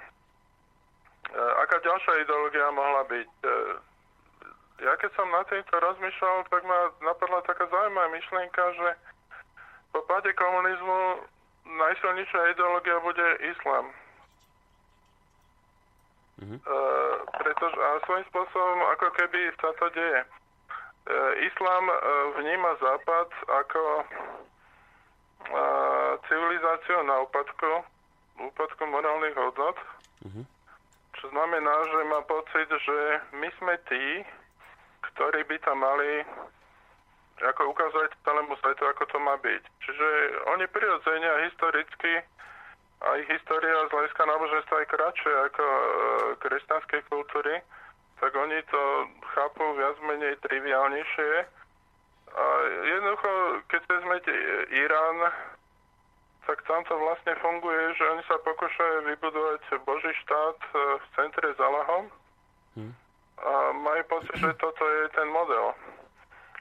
aká 1.63 1.77
ďalšia 1.79 2.13
ideológia 2.27 2.67
mohla 2.75 3.07
byť? 3.07 3.31
E, 3.47 3.55
ja 4.83 4.93
keď 4.99 5.11
som 5.15 5.27
na 5.31 5.43
týmto 5.47 5.75
rozmýšľal, 5.79 6.47
tak 6.51 6.63
ma 6.67 6.91
napadla 7.03 7.39
taká 7.47 7.67
zaujímavá 7.67 8.07
myšlienka, 8.15 8.63
že 8.75 8.89
po 9.95 9.99
páde 10.07 10.31
komunizmu 10.35 11.23
najsilnejšia 11.67 12.51
ideológia 12.55 12.99
bude 12.99 13.27
islám. 13.47 13.91
Uh-huh. 16.39 16.55
Uh, 16.55 17.15
pretože 17.35 17.75
a 17.75 17.99
svojím 18.07 18.25
spôsobom 18.31 18.79
ako 18.95 19.07
keby 19.19 19.51
sa 19.59 19.75
to 19.75 19.91
deje. 19.91 20.21
Uh, 20.23 21.33
islám 21.43 21.85
uh, 21.91 21.97
vníma 22.39 22.71
Západ 22.79 23.29
ako 23.47 23.81
uh, 25.51 26.11
civilizáciu 26.31 27.03
na 27.03 27.27
úpadku, 27.27 27.83
úpadku 28.39 28.83
morálnych 28.87 29.35
hodnot, 29.35 29.77
uh-huh. 30.23 30.43
čo 31.19 31.25
znamená, 31.35 31.75
že 31.91 31.99
má 32.07 32.23
pocit, 32.23 32.67
že 32.71 32.97
my 33.35 33.49
sme 33.59 33.75
tí, 33.91 34.23
ktorí 35.11 35.43
by 35.43 35.59
tam 35.59 35.83
mali 35.83 36.23
ako 37.39 37.71
ukázať 37.71 38.15
celému 38.27 38.55
svetu, 38.59 38.83
ako 38.83 39.03
to 39.11 39.17
má 39.19 39.35
byť. 39.39 39.63
Čiže 39.87 40.07
oni 40.55 40.65
prirodzene 40.71 41.27
a 41.27 41.43
historicky 41.47 42.23
a 42.99 43.15
ich 43.15 43.29
história 43.31 43.87
z 43.87 43.93
hľadiska 43.95 44.23
náboženstva 44.27 44.75
je 44.83 44.91
kratšia 44.91 45.35
ako 45.47 45.63
e, 45.63 45.83
kresťanskej 46.43 47.01
kultúry, 47.07 47.63
tak 48.19 48.31
oni 48.35 48.59
to 48.67 48.81
chápu 49.31 49.63
viac 49.79 49.95
menej 50.03 50.35
triviálnejšie. 50.43 51.31
A 52.29 52.43
jednoducho, 52.83 53.31
keď 53.71 53.79
sa 53.87 53.91
vezmete 54.03 54.33
Irán, 54.75 55.17
tak 56.43 56.59
tam 56.67 56.83
to 56.91 56.95
vlastne 56.99 57.33
funguje, 57.39 57.95
že 57.95 58.03
oni 58.03 58.23
sa 58.27 58.35
pokúšajú 58.43 58.97
vybudovať 59.15 59.61
Boží 59.87 60.11
štát 60.27 60.59
e, 60.59 60.69
v 60.99 61.05
centre 61.15 61.47
Zalahom 61.55 62.11
hmm. 62.75 62.93
a 63.39 63.53
majú 63.79 64.03
pocit, 64.11 64.35
že 64.43 64.59
toto 64.59 64.83
je 64.83 65.07
ten 65.15 65.29
model. 65.31 65.71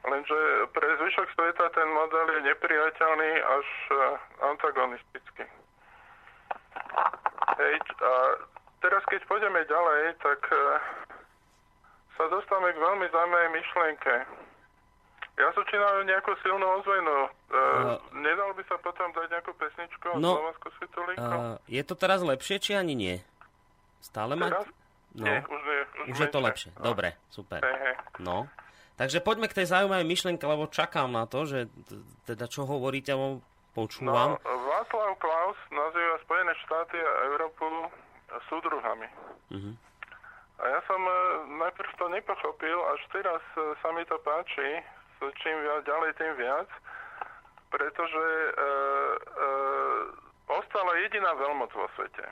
Lenže 0.07 0.71
pre 0.71 0.87
zvyšok 1.03 1.29
sveta 1.35 1.67
ten 1.75 1.89
model 1.91 2.27
je 2.31 2.41
nepriateľný 2.47 3.33
až 3.43 3.67
e, 3.91 3.95
antagonistický. 4.55 5.45
Hej, 7.59 7.75
a 7.99 8.13
teraz 8.79 9.03
keď 9.11 9.21
pôjdeme 9.27 9.61
ďalej, 9.67 10.15
tak 10.23 10.41
uh, 10.51 10.79
sa 12.15 12.25
dostávame 12.31 12.71
k 12.75 12.83
veľmi 12.83 13.07
zaujímavej 13.11 13.51
myšlienke. 13.55 14.15
Ja 15.39 15.49
začínam 15.55 16.03
nejakú 16.03 16.35
silnú 16.43 16.67
ozvenu. 16.83 17.31
Uh, 17.51 17.55
uh, 17.55 17.99
nedal 18.19 18.51
by 18.59 18.63
sa 18.67 18.75
potom 18.83 19.11
dať 19.15 19.27
nejakú 19.31 19.55
pesničku 19.55 20.19
no, 20.19 20.35
Slovensku 20.35 20.69
Uh, 21.19 21.59
je 21.67 21.83
to 21.83 21.95
teraz 21.99 22.23
lepšie, 22.23 22.63
či 22.63 22.73
ani 22.79 22.95
nie? 22.95 23.17
Stále 23.99 24.39
má... 24.39 24.51
No. 24.51 25.25
Nie, 25.25 25.43
už, 25.43 25.61
nie, 25.67 25.81
už, 26.05 26.15
už 26.15 26.19
je 26.21 26.31
to 26.31 26.39
lepšie. 26.39 26.71
No. 26.79 26.95
Dobre, 26.95 27.19
super. 27.33 27.59
Hey, 27.65 27.75
hey. 27.75 27.95
No. 28.23 28.47
Takže 28.99 29.23
poďme 29.23 29.51
k 29.51 29.63
tej 29.63 29.67
zaujímavej 29.71 30.07
myšlienke, 30.07 30.45
lebo 30.47 30.71
čakám 30.71 31.11
na 31.11 31.27
to, 31.27 31.47
že 31.47 31.71
teda 32.27 32.51
čo 32.51 32.67
hovoríte, 32.67 33.15
počúvam. 33.87 34.35
No, 34.35 34.55
Václav 34.67 35.11
Klaus 35.23 35.59
nazýva 35.71 36.17
Spojené 36.27 36.53
štáty 36.67 36.97
a 36.99 37.13
Európu 37.31 37.67
súdruhami. 38.51 39.09
Uh-huh. 39.55 39.75
A 40.59 40.65
ja 40.67 40.81
som 40.91 41.01
e, 41.01 41.15
najprv 41.63 41.91
to 41.97 42.07
nepochopil, 42.11 42.79
až 42.93 43.01
teraz 43.15 43.43
e, 43.55 43.73
sa 43.79 43.89
mi 43.95 44.03
to 44.11 44.19
páči, 44.27 44.83
čím 45.39 45.57
viac, 45.63 45.87
ďalej, 45.87 46.11
tým 46.19 46.35
viac, 46.35 46.69
pretože 47.71 48.27
e, 48.27 48.51
e, 48.53 49.49
ostala 50.51 50.93
jediná 51.07 51.31
veľmoc 51.39 51.71
vo 51.73 51.87
svete. 51.95 52.27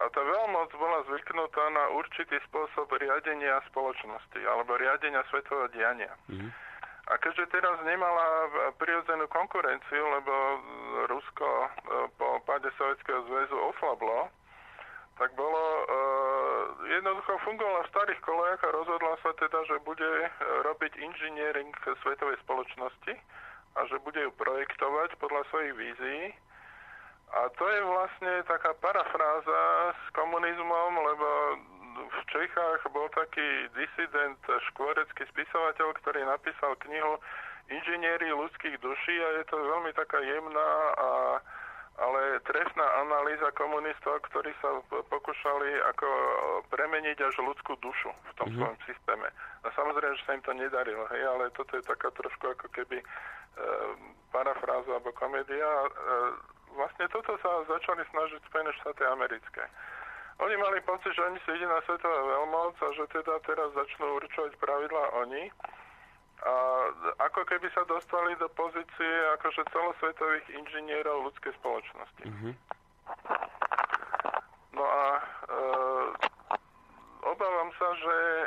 A 0.00 0.04
tá 0.08 0.22
veľmoc 0.24 0.72
bola 0.80 1.04
zvyknutá 1.12 1.64
na 1.76 1.84
určitý 2.00 2.40
spôsob 2.48 2.88
riadenia 2.96 3.60
spoločnosti 3.68 4.40
alebo 4.48 4.80
riadenia 4.80 5.20
svetového 5.28 5.68
diania. 5.72 6.12
Uh-huh. 6.28 6.48
A 7.10 7.18
keďže 7.18 7.50
teraz 7.50 7.74
nemala 7.82 8.26
prirodzenú 8.78 9.26
konkurenciu, 9.34 10.02
lebo 10.14 10.34
Rusko 11.10 11.48
e, 11.50 11.68
po 12.14 12.38
páde 12.46 12.70
Sovjetského 12.78 13.26
zväzu 13.26 13.56
oslablo, 13.74 14.30
tak 15.20 15.36
bolo, 15.36 15.84
uh, 15.84 16.64
jednoducho 16.88 17.36
fungovala 17.44 17.84
v 17.84 17.92
starých 17.92 18.20
kolejach 18.24 18.62
a 18.64 18.72
rozhodla 18.72 19.20
sa 19.20 19.36
teda, 19.36 19.68
že 19.68 19.76
bude 19.84 20.08
robiť 20.64 20.96
inžiniering 20.96 21.68
svetovej 22.00 22.40
spoločnosti 22.48 23.14
a 23.76 23.80
že 23.84 24.00
bude 24.00 24.16
ju 24.16 24.32
projektovať 24.40 25.20
podľa 25.20 25.44
svojich 25.52 25.76
vízií. 25.76 26.24
A 27.36 27.52
to 27.54 27.64
je 27.68 27.80
vlastne 27.84 28.32
taká 28.48 28.72
parafráza 28.80 29.62
s 29.92 30.02
komunizmom, 30.16 30.90
lebo 30.98 31.28
v 32.00 32.20
Čechách 32.32 32.82
bol 32.90 32.99
taký 33.20 33.48
disident, 33.76 34.40
škvorecký 34.72 35.22
spisovateľ, 35.28 35.88
ktorý 36.00 36.20
napísal 36.24 36.72
knihu 36.88 37.20
Inžinieri 37.70 38.34
ľudských 38.34 38.82
duší 38.82 39.16
a 39.22 39.28
je 39.38 39.44
to 39.46 39.56
veľmi 39.60 39.94
taká 39.94 40.18
jemná 40.18 40.68
a 40.98 41.08
ale 42.00 42.40
trestná 42.48 42.86
analýza 43.04 43.52
komunistov, 43.52 44.24
ktorí 44.32 44.48
sa 44.64 44.80
pokúšali 44.88 45.68
ako 45.92 46.08
premeniť 46.72 47.18
až 47.20 47.34
ľudskú 47.44 47.76
dušu 47.84 48.08
v 48.08 48.32
tom 48.40 48.48
mm-hmm. 48.48 48.56
svojom 48.56 48.78
systéme. 48.88 49.28
A 49.60 49.68
samozrejme, 49.76 50.16
že 50.16 50.24
sa 50.24 50.32
im 50.32 50.44
to 50.46 50.52
nedarilo, 50.56 51.04
hej, 51.12 51.22
ale 51.28 51.52
toto 51.52 51.76
je 51.76 51.84
taká 51.84 52.08
trošku 52.16 52.56
ako 52.56 52.72
keby 52.72 53.04
e, 53.04 53.06
parafráza 54.32 54.88
alebo 54.96 55.12
komédia. 55.12 55.68
E, 55.68 55.88
vlastne 56.72 57.04
toto 57.12 57.36
sa 57.44 57.68
začali 57.68 58.00
snažiť 58.08 58.40
Spojené 58.48 58.72
štáty 58.80 59.02
americké. 59.04 59.62
Oni 60.40 60.56
mali 60.56 60.80
pocit, 60.88 61.12
že 61.12 61.20
oni 61.20 61.36
sú 61.44 61.52
jediná 61.52 61.76
svetová 61.84 62.20
veľmoc 62.24 62.74
a 62.80 62.88
že 62.96 63.04
teda 63.12 63.36
teraz 63.44 63.68
začnú 63.76 64.16
určovať 64.16 64.52
pravidlá 64.56 65.04
oni. 65.26 65.52
a 66.40 66.54
ako 67.28 67.44
keby 67.44 67.68
sa 67.76 67.84
dostali 67.84 68.32
do 68.40 68.48
pozície 68.56 69.12
akože 69.36 69.60
celosvetových 69.68 70.46
inžinierov 70.56 71.28
ľudskej 71.28 71.52
spoločnosti. 71.60 72.24
Mm-hmm. 72.24 72.52
No 74.72 74.84
a 74.88 75.04
e, 75.20 75.22
obávam 77.28 77.68
sa, 77.76 77.88
že 78.00 78.16
e, 78.16 78.46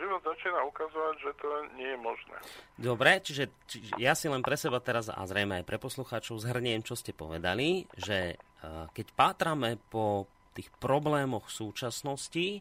život 0.00 0.24
začína 0.24 0.64
ukazovať, 0.64 1.14
že 1.20 1.32
to 1.36 1.48
nie 1.76 1.90
je 1.92 1.98
možné. 2.00 2.36
Dobre, 2.80 3.20
čiže, 3.20 3.52
čiže 3.68 3.92
ja 4.00 4.16
si 4.16 4.32
len 4.32 4.40
pre 4.40 4.56
seba 4.56 4.80
teraz 4.80 5.12
a 5.12 5.20
zrejme 5.28 5.60
aj 5.60 5.68
pre 5.68 5.76
poslucháčov 5.76 6.40
zhrniem, 6.40 6.80
čo 6.80 6.96
ste 6.96 7.12
povedali, 7.12 7.84
že 8.00 8.34
e, 8.34 8.49
keď 8.92 9.06
pátrame 9.16 9.80
po 9.88 10.28
tých 10.52 10.68
problémoch 10.82 11.48
súčasnosti, 11.48 12.60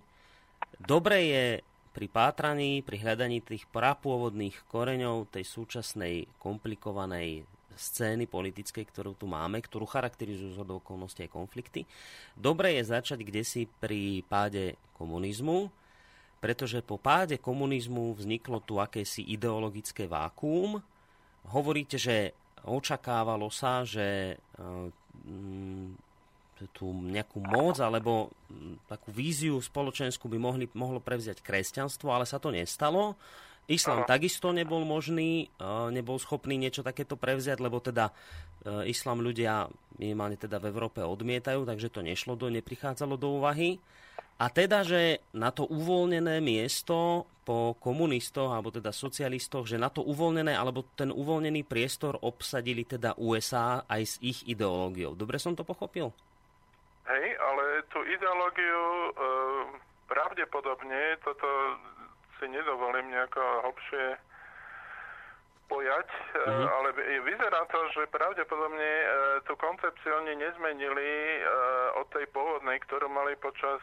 dobre 0.80 1.18
je 1.28 1.46
pri 1.92 2.08
pátraní, 2.08 2.86
pri 2.86 3.02
hľadaní 3.02 3.42
tých 3.44 3.66
prapôvodných 3.74 4.56
koreňov 4.70 5.28
tej 5.34 5.44
súčasnej 5.44 6.30
komplikovanej 6.38 7.44
scény 7.80 8.28
politickej, 8.28 8.84
ktorú 8.92 9.16
tu 9.16 9.26
máme, 9.26 9.64
ktorú 9.64 9.88
charakterizujú 9.88 10.52
z 10.52 10.60
okolností 10.64 11.26
aj 11.26 11.32
konflikty. 11.32 11.88
Dobre 12.36 12.76
je 12.76 12.84
začať 12.92 13.24
kde 13.24 13.42
si 13.48 13.72
pri 13.80 14.22
páde 14.28 14.76
komunizmu, 15.00 15.72
pretože 16.44 16.84
po 16.84 17.00
páde 17.00 17.40
komunizmu 17.40 18.16
vzniklo 18.20 18.60
tu 18.64 18.84
akési 18.84 19.24
ideologické 19.32 20.12
vákuum. 20.12 20.84
Hovoríte, 21.52 21.96
že 21.96 22.36
očakávalo 22.68 23.48
sa, 23.48 23.88
že 23.88 24.36
e, 24.36 24.38
tú 26.76 26.92
nejakú 26.92 27.40
moc 27.40 27.80
alebo 27.80 28.34
takú 28.92 29.16
víziu 29.16 29.56
spoločenskú 29.64 30.28
by 30.28 30.38
mohli, 30.40 30.66
mohlo 30.76 31.00
prevziať 31.00 31.40
kresťanstvo, 31.40 32.12
ale 32.12 32.28
sa 32.28 32.36
to 32.42 32.52
nestalo. 32.52 33.16
Islám 33.70 34.04
Aha. 34.04 34.10
takisto 34.18 34.50
nebol 34.50 34.82
možný, 34.82 35.54
nebol 35.94 36.18
schopný 36.18 36.58
niečo 36.58 36.82
takéto 36.82 37.14
prevziať, 37.14 37.62
lebo 37.62 37.78
teda 37.78 38.10
e, 38.10 38.90
islám 38.90 39.22
ľudia 39.22 39.70
minimálne 40.02 40.42
teda 40.42 40.58
v 40.58 40.74
Európe 40.74 41.06
odmietajú, 41.06 41.70
takže 41.70 41.94
to 41.94 42.02
nešlo 42.02 42.34
do, 42.34 42.50
neprichádzalo 42.50 43.14
do 43.14 43.38
úvahy. 43.38 43.78
A 44.40 44.48
teda, 44.48 44.88
že 44.88 45.20
na 45.36 45.52
to 45.52 45.68
uvoľnené 45.68 46.40
miesto 46.40 47.28
po 47.44 47.76
komunistoch, 47.76 48.56
alebo 48.56 48.72
teda 48.72 48.96
socialistoch, 48.96 49.68
že 49.68 49.76
na 49.76 49.92
to 49.92 50.00
uvoľnené, 50.00 50.56
alebo 50.56 50.88
ten 50.96 51.12
uvoľnený 51.12 51.68
priestor 51.68 52.16
obsadili 52.24 52.88
teda 52.88 53.20
USA 53.20 53.84
aj 53.84 54.02
s 54.06 54.16
ich 54.24 54.48
ideológiou. 54.48 55.12
Dobre 55.12 55.44
som 55.44 55.60
to 55.60 55.68
pochopil? 55.68 56.16
Hej, 57.10 57.28
ale 57.36 57.84
tú 57.92 58.00
ideológiu 58.06 58.80
e, 58.80 59.12
pravdepodobne, 60.08 61.20
toto 61.26 61.50
si 62.40 62.48
nedovolím 62.48 63.12
nejako 63.12 63.44
hlbšie 63.44 64.29
pojať, 65.70 66.08
mm-hmm. 66.10 66.66
ale 66.66 66.90
vyzerá 67.22 67.62
to, 67.70 67.80
že 67.94 68.10
pravdepodobne 68.10 68.92
e, 69.00 69.06
tú 69.46 69.54
koncepciu 69.56 70.18
oni 70.26 70.34
nezmenili 70.36 71.10
e, 71.38 71.40
od 72.02 72.10
tej 72.10 72.26
pôvodnej, 72.34 72.82
ktorú 72.90 73.06
mali 73.08 73.38
počas 73.38 73.80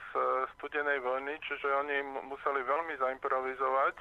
studenej 0.59 0.99
vojny, 1.01 1.39
čiže 1.47 1.71
oni 1.87 2.03
museli 2.27 2.67
veľmi 2.67 2.99
zaimprovizovať 2.99 3.97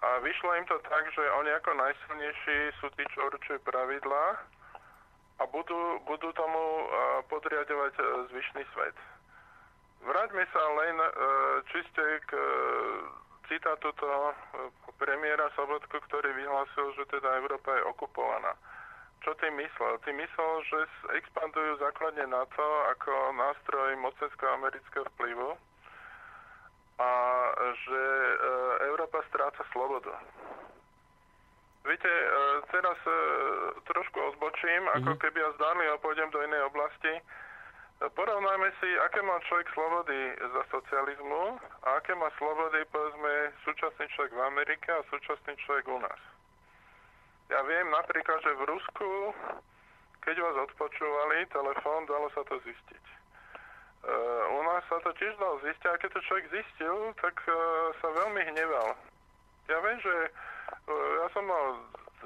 a 0.00 0.08
vyšlo 0.24 0.50
im 0.56 0.66
to 0.66 0.80
tak, 0.84 1.04
že 1.12 1.22
oni 1.40 1.50
ako 1.60 1.70
najsilnejší 1.76 2.58
sú 2.80 2.88
tí, 2.96 3.04
čo 3.12 3.28
určujú 3.28 3.60
pravidlá 3.64 4.26
a 5.40 5.42
budú, 5.48 6.00
budú 6.04 6.28
tomu 6.36 6.62
podriadovať 7.32 7.94
zvyšný 8.30 8.62
svet. 8.76 8.96
Vráťme 10.04 10.44
sa 10.52 10.62
len 10.76 10.96
čiste 11.72 12.04
k 12.28 12.30
citátu 13.48 13.92
toho 13.96 14.34
premiéra 14.96 15.50
Sobotku, 15.58 16.00
ktorý 16.10 16.30
vyhlásil, 16.32 16.86
že 16.96 17.04
teda 17.10 17.40
Európa 17.42 17.74
je 17.76 17.82
okupovaná. 17.90 18.54
Čo 19.24 19.32
tým 19.40 19.56
myslel? 19.56 19.96
Tým 20.04 20.20
myslel, 20.20 20.52
že 20.68 20.78
expandujú 21.16 21.80
základne 21.80 22.28
NATO 22.28 22.66
ako 22.92 23.32
nástroj 23.32 23.96
mocenského 24.00 24.52
amerického 24.60 25.08
vplyvu 25.16 25.56
a 27.00 27.10
že 27.72 28.02
Európa 28.86 29.24
stráca 29.32 29.64
slobodu. 29.72 30.14
Viete, 31.84 32.08
e, 32.08 32.28
teraz 32.72 32.96
e, 33.04 33.16
trošku 33.84 34.16
odbočím, 34.16 34.88
ako 34.96 35.04
mm-hmm. 35.04 35.20
keby 35.20 35.36
ja 35.36 35.50
zdánlivo 35.60 36.00
pôjdem 36.00 36.32
do 36.32 36.40
inej 36.40 36.64
oblasti. 36.72 37.12
Porovnajme 38.02 38.68
si, 38.82 38.88
aké 39.06 39.22
má 39.22 39.38
človek 39.46 39.70
slobody 39.70 40.34
za 40.38 40.62
socializmu 40.70 41.56
a 41.86 41.88
aké 42.02 42.12
má 42.18 42.26
slobody, 42.36 42.82
povedzme, 42.90 43.54
súčasný 43.62 44.06
človek 44.12 44.34
v 44.34 44.44
Amerike 44.50 44.88
a 44.90 45.06
súčasný 45.08 45.54
človek 45.62 45.86
u 45.88 45.98
nás. 46.02 46.20
Ja 47.54 47.62
viem 47.62 47.86
napríklad, 47.94 48.42
že 48.42 48.56
v 48.56 48.66
Rusku, 48.66 49.10
keď 50.26 50.36
vás 50.42 50.56
odpočúvali 50.68 51.46
telefón, 51.54 52.08
dalo 52.10 52.28
sa 52.34 52.42
to 52.48 52.58
zistiť. 52.66 53.04
Uh, 54.04 54.52
u 54.52 54.60
nás 54.68 54.84
sa 54.90 55.00
to 55.00 55.14
tiež 55.16 55.32
dalo 55.40 55.56
zistiť 55.64 55.88
a 55.88 56.00
keď 56.00 56.10
to 56.12 56.26
človek 56.28 56.46
zistil, 56.52 57.14
tak 57.24 57.36
uh, 57.48 57.56
sa 58.04 58.08
veľmi 58.10 58.42
hneval. 58.52 58.96
Ja 59.70 59.80
viem, 59.80 59.96
že 60.04 60.14
ja 60.92 61.26
som 61.32 61.44
mal 61.48 61.80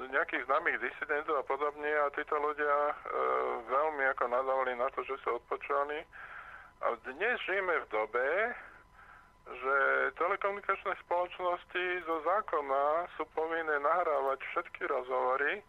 nejakých 0.07 0.47
známych 0.47 0.79
disidentov 0.79 1.35
a 1.35 1.43
podobne 1.43 1.91
a 1.91 2.07
títo 2.15 2.39
ľudia 2.39 2.75
e, 2.87 2.93
veľmi 3.67 4.03
ako 4.15 4.23
nadávali 4.31 4.73
na 4.79 4.87
to, 4.95 5.03
že 5.03 5.19
sa 5.25 5.35
odpočúvali. 5.35 6.07
A 6.79 6.95
dnes 7.03 7.35
žijeme 7.43 7.83
v 7.83 7.89
dobe, 7.91 8.27
že 9.49 9.75
telekomunikačné 10.15 10.93
spoločnosti 11.03 11.83
zo 12.07 12.17
zákona 12.23 13.11
sú 13.19 13.27
povinné 13.35 13.75
nahrávať 13.83 14.39
všetky 14.53 14.87
rozhovory 14.87 15.59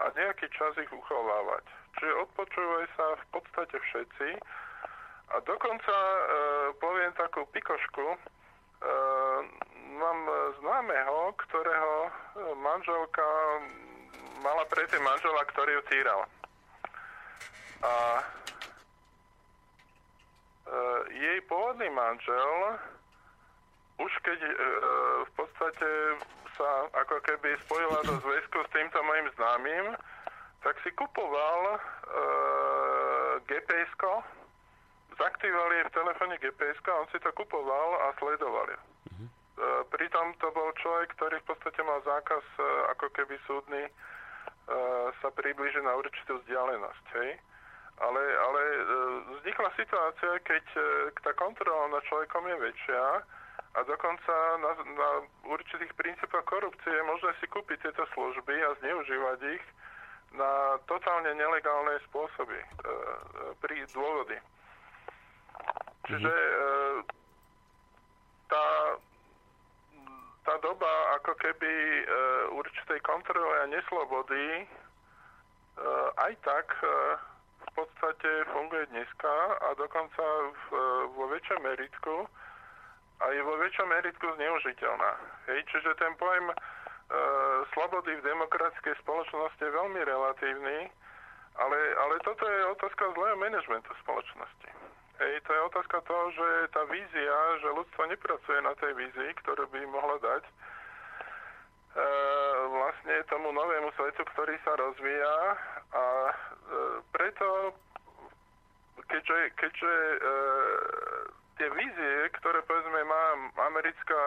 a 0.00 0.10
nejaký 0.16 0.48
čas 0.56 0.72
ich 0.80 0.90
uchovávať. 0.90 1.62
Čiže 2.00 2.22
odpočúvajú 2.26 2.86
sa 2.96 3.06
v 3.14 3.24
podstate 3.36 3.76
všetci. 3.76 4.28
A 5.30 5.36
dokonca 5.46 5.94
e, 5.94 6.20
poviem 6.82 7.12
takú 7.14 7.46
pikošku, 7.54 8.06
e, 8.14 8.18
mám 10.00 10.20
známeho, 10.58 11.36
ktorého 11.38 11.96
e, 12.06 12.10
manželka 12.70 13.26
mala 14.40 14.64
predtým 14.70 15.02
manžela, 15.02 15.42
ktorý 15.50 15.70
ju 15.78 15.82
týral. 15.90 16.20
A 17.80 17.92
e, 18.20 18.24
jej 21.18 21.38
pôvodný 21.50 21.90
manžel 21.90 22.78
už 24.00 24.12
keď 24.24 24.38
e, 24.40 24.52
v 25.28 25.30
podstate 25.36 25.88
sa 26.56 26.68
ako 26.96 27.20
keby 27.20 27.52
spojila 27.68 28.00
do 28.08 28.16
zväzku 28.24 28.58
s 28.64 28.72
týmto 28.72 28.96
mojim 29.04 29.28
známym, 29.36 29.86
tak 30.64 30.76
si 30.80 30.90
kupoval 30.96 31.60
e, 31.68 31.78
GPS-ko, 33.44 34.24
zaktivovali 35.20 35.84
v 35.84 35.94
telefóne 35.96 36.34
GPS 36.40 36.80
a 36.88 37.00
on 37.04 37.08
si 37.12 37.20
to 37.20 37.28
kupoval 37.36 37.88
a 38.08 38.16
sledoval. 38.16 38.72
E, 39.60 39.84
pritom 39.92 40.32
to 40.40 40.48
bol 40.56 40.72
človek, 40.80 41.12
ktorý 41.20 41.36
v 41.44 41.48
podstate 41.52 41.80
mal 41.84 42.00
zákaz 42.00 42.44
e, 42.56 42.62
ako 42.96 43.06
keby 43.12 43.36
súdny 43.44 43.84
e, 43.84 43.92
sa 45.20 45.28
približiť 45.28 45.84
na 45.84 46.00
určitú 46.00 46.40
vzdialenosť. 46.40 47.04
Hej? 47.20 47.36
Ale, 48.00 48.22
ale 48.24 48.60
vznikla 49.36 49.68
situácia, 49.76 50.32
keď 50.48 50.64
tá 51.20 51.36
kontrola 51.36 51.92
nad 51.92 52.00
človekom 52.08 52.48
je 52.48 52.56
väčšia 52.56 53.04
a 53.76 53.80
dokonca 53.84 54.34
na, 54.64 54.72
na 54.96 55.10
určitých 55.44 55.92
princípoch 55.92 56.48
korupcie 56.48 56.88
je 56.88 57.04
možné 57.04 57.36
si 57.36 57.46
kúpiť 57.52 57.84
tieto 57.84 58.08
služby 58.16 58.56
a 58.56 58.72
zneužívať 58.80 59.38
ich 59.52 59.64
na 60.32 60.80
totálne 60.88 61.36
nelegálne 61.36 62.00
spôsoby, 62.08 62.56
e, 62.56 62.68
pri 63.60 63.84
dôvody. 63.92 64.38
Čiže 66.08 66.32
e, 66.32 66.48
tá 68.48 68.66
tá 70.44 70.54
doba 70.64 70.92
ako 71.20 71.36
keby 71.36 71.72
e, 71.72 72.02
určitej 72.56 73.00
kontroly 73.04 73.56
a 73.60 73.70
neslobody 73.70 74.46
e, 74.60 74.64
aj 76.16 76.32
tak 76.40 76.66
e, 76.80 76.88
v 77.60 77.70
podstate 77.76 78.30
funguje 78.50 78.88
dneska 78.90 79.34
a 79.60 79.68
dokonca 79.76 80.24
v, 80.50 80.64
vo 81.12 81.24
väčšom 81.28 81.60
meritku 81.60 82.24
a 83.20 83.24
je 83.36 83.40
vo 83.44 83.54
väčšom 83.60 83.88
meritku 83.88 84.26
zneužiteľná. 84.40 85.12
Hej, 85.52 85.60
čiže 85.68 85.92
ten 86.00 86.16
pojem 86.16 86.48
e, 86.48 86.56
slobody 87.76 88.16
v 88.16 88.26
demokratickej 88.26 88.96
spoločnosti 89.04 89.60
je 89.60 89.76
veľmi 89.76 90.00
relatívny, 90.08 90.88
ale, 91.60 91.78
ale 92.00 92.14
toto 92.24 92.48
je 92.48 92.72
otázka 92.72 93.12
zlého 93.12 93.36
manažmentu 93.36 93.92
spoločnosti. 94.00 94.89
Hej, 95.20 95.44
to 95.44 95.52
je 95.52 95.68
otázka 95.68 96.00
toho, 96.08 96.24
že 96.32 96.48
tá 96.72 96.82
vízia, 96.88 97.36
že 97.60 97.68
ľudstvo 97.76 98.08
nepracuje 98.08 98.58
na 98.64 98.72
tej 98.80 98.92
vízii, 98.96 99.30
ktorú 99.44 99.68
by 99.68 99.80
mohlo 99.92 100.16
dať 100.16 100.42
e, 100.48 100.52
vlastne 102.72 103.14
tomu 103.28 103.52
novému 103.52 103.92
svetu, 104.00 104.24
ktorý 104.32 104.56
sa 104.64 104.72
rozvíja 104.80 105.36
a 105.92 106.04
e, 106.32 106.34
preto 107.12 107.76
keďže, 109.12 109.38
keďže 109.60 109.92
e, 109.92 110.18
tie 111.60 111.68
vízie, 111.68 112.16
ktoré 112.40 112.64
povedzme 112.64 113.04
má 113.04 113.24
americká 113.68 114.22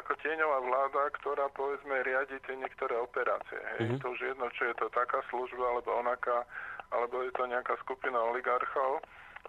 ako 0.00 0.16
tieňová 0.24 0.58
vláda, 0.64 1.02
ktorá 1.20 1.52
povedzme 1.52 2.00
riadi 2.00 2.40
tie 2.48 2.56
niektoré 2.56 2.96
operácie. 2.96 3.60
Hej. 3.76 3.80
Mm-hmm. 3.84 4.00
To 4.00 4.06
už 4.16 4.20
jedno, 4.24 4.48
či 4.56 4.72
je 4.72 4.74
to 4.80 4.88
taká 4.88 5.20
služba, 5.28 5.60
alebo 5.60 6.00
onaká, 6.00 6.48
alebo 6.88 7.20
je 7.28 7.32
to 7.36 7.44
nejaká 7.44 7.76
skupina 7.84 8.16
oligarchov, 8.32 9.04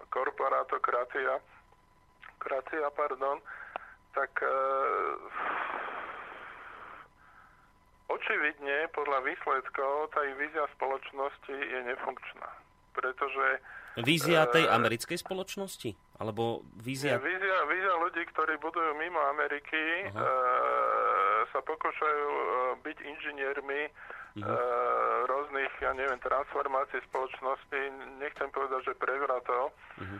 korporátokratia, 0.10 1.38
kratia, 2.41 2.88
pardon, 2.98 3.38
tak 4.18 4.32
e, 4.41 4.56
očividne 8.10 8.90
podľa 8.91 9.19
výsledkov 9.23 9.94
tá 10.11 10.22
vízia 10.36 10.65
spoločnosti 10.76 11.53
je 11.53 11.80
nefunkčná. 11.86 12.49
Pretože 12.91 13.64
Vízia 13.99 14.48
tej 14.48 14.72
americkej 14.72 15.19
spoločnosti? 15.19 15.91
Alebo 16.15 16.64
vízia... 16.80 17.19
Nie, 17.19 17.28
vízia, 17.28 17.57
vízia 17.68 17.94
ľudí, 17.99 18.23
ktorí 18.32 18.56
budujú 18.64 18.95
mimo 18.95 19.19
Ameriky, 19.36 20.07
uh, 20.07 21.44
sa 21.52 21.60
pokúšajú 21.60 22.32
byť 22.88 22.98
inžiniermi 23.03 23.91
uh, 24.39 25.27
rôznych, 25.27 25.73
ja 25.83 25.91
neviem, 25.91 26.19
transformácií 26.23 27.03
spoločnosti, 27.11 27.81
nechcem 28.21 28.47
povedať, 28.55 28.93
že 28.93 29.01
prevratov, 29.01 29.75
uh-huh. 29.99 30.19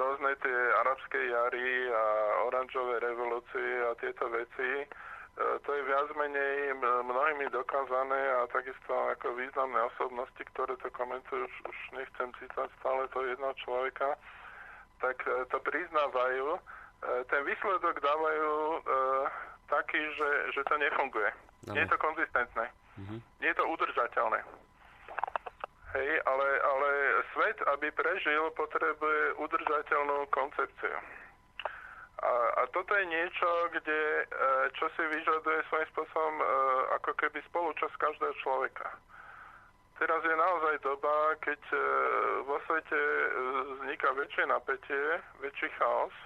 rôzne 0.00 0.32
tie 0.40 0.58
arabské 0.84 1.20
jary 1.32 1.92
a 1.92 2.04
oranžové 2.48 3.00
revolúcie 3.04 3.68
a 3.84 3.92
tieto 4.00 4.28
veci 4.32 4.88
E, 5.36 5.58
to 5.68 5.70
je 5.72 5.82
viac 5.84 6.08
menej 6.16 6.80
mnohými 6.80 7.52
dokázané 7.52 8.20
a 8.40 8.48
takisto 8.48 8.92
ako 9.12 9.36
významné 9.36 9.84
osobnosti, 9.92 10.42
ktoré 10.56 10.72
to 10.80 10.88
komentujú, 10.96 11.44
už, 11.44 11.54
už 11.68 11.78
nechcem 11.92 12.32
citať 12.40 12.72
stále 12.80 13.04
to 13.12 13.20
jedného 13.20 13.52
človeka, 13.60 14.16
tak 15.04 15.20
to 15.52 15.58
priznávajú. 15.60 16.56
Ten 17.28 17.44
výsledok 17.44 18.00
dávajú 18.00 18.52
taký, 19.68 20.00
že, 20.16 20.30
že 20.56 20.60
to 20.64 20.80
nefunguje. 20.80 21.28
No. 21.68 21.76
Nie 21.76 21.84
je 21.84 21.92
to 21.92 22.00
konzistentné. 22.00 22.72
Mm-hmm. 22.96 23.20
Nie 23.44 23.48
je 23.52 23.58
to 23.60 23.64
udržateľné. 23.68 24.40
Hej, 25.96 26.10
ale, 26.28 26.48
ale 26.60 26.90
svet, 27.32 27.56
aby 27.72 27.88
prežil, 27.92 28.52
potrebuje 28.52 29.32
udržateľnú 29.40 30.28
koncepciu. 30.28 30.98
A, 32.16 32.32
a 32.32 32.62
toto 32.72 32.96
je 32.96 33.04
niečo, 33.06 33.48
kde, 33.76 34.24
e, 34.24 34.44
čo 34.80 34.88
si 34.96 35.04
vyžaduje 35.04 35.68
svojím 35.68 35.88
spôsobom 35.92 36.34
e, 36.40 36.44
ako 36.96 37.12
keby 37.20 37.38
spolučasť 37.52 37.96
každého 38.00 38.34
človeka. 38.40 38.88
Teraz 40.00 40.20
je 40.24 40.36
naozaj 40.36 40.80
doba, 40.80 41.36
keď 41.44 41.60
e, 41.72 41.80
vo 42.44 42.56
svete 42.64 43.00
vzniká 43.76 44.16
väčšie 44.16 44.44
napätie, 44.48 45.04
väčší 45.44 45.68
chaos. 45.76 46.16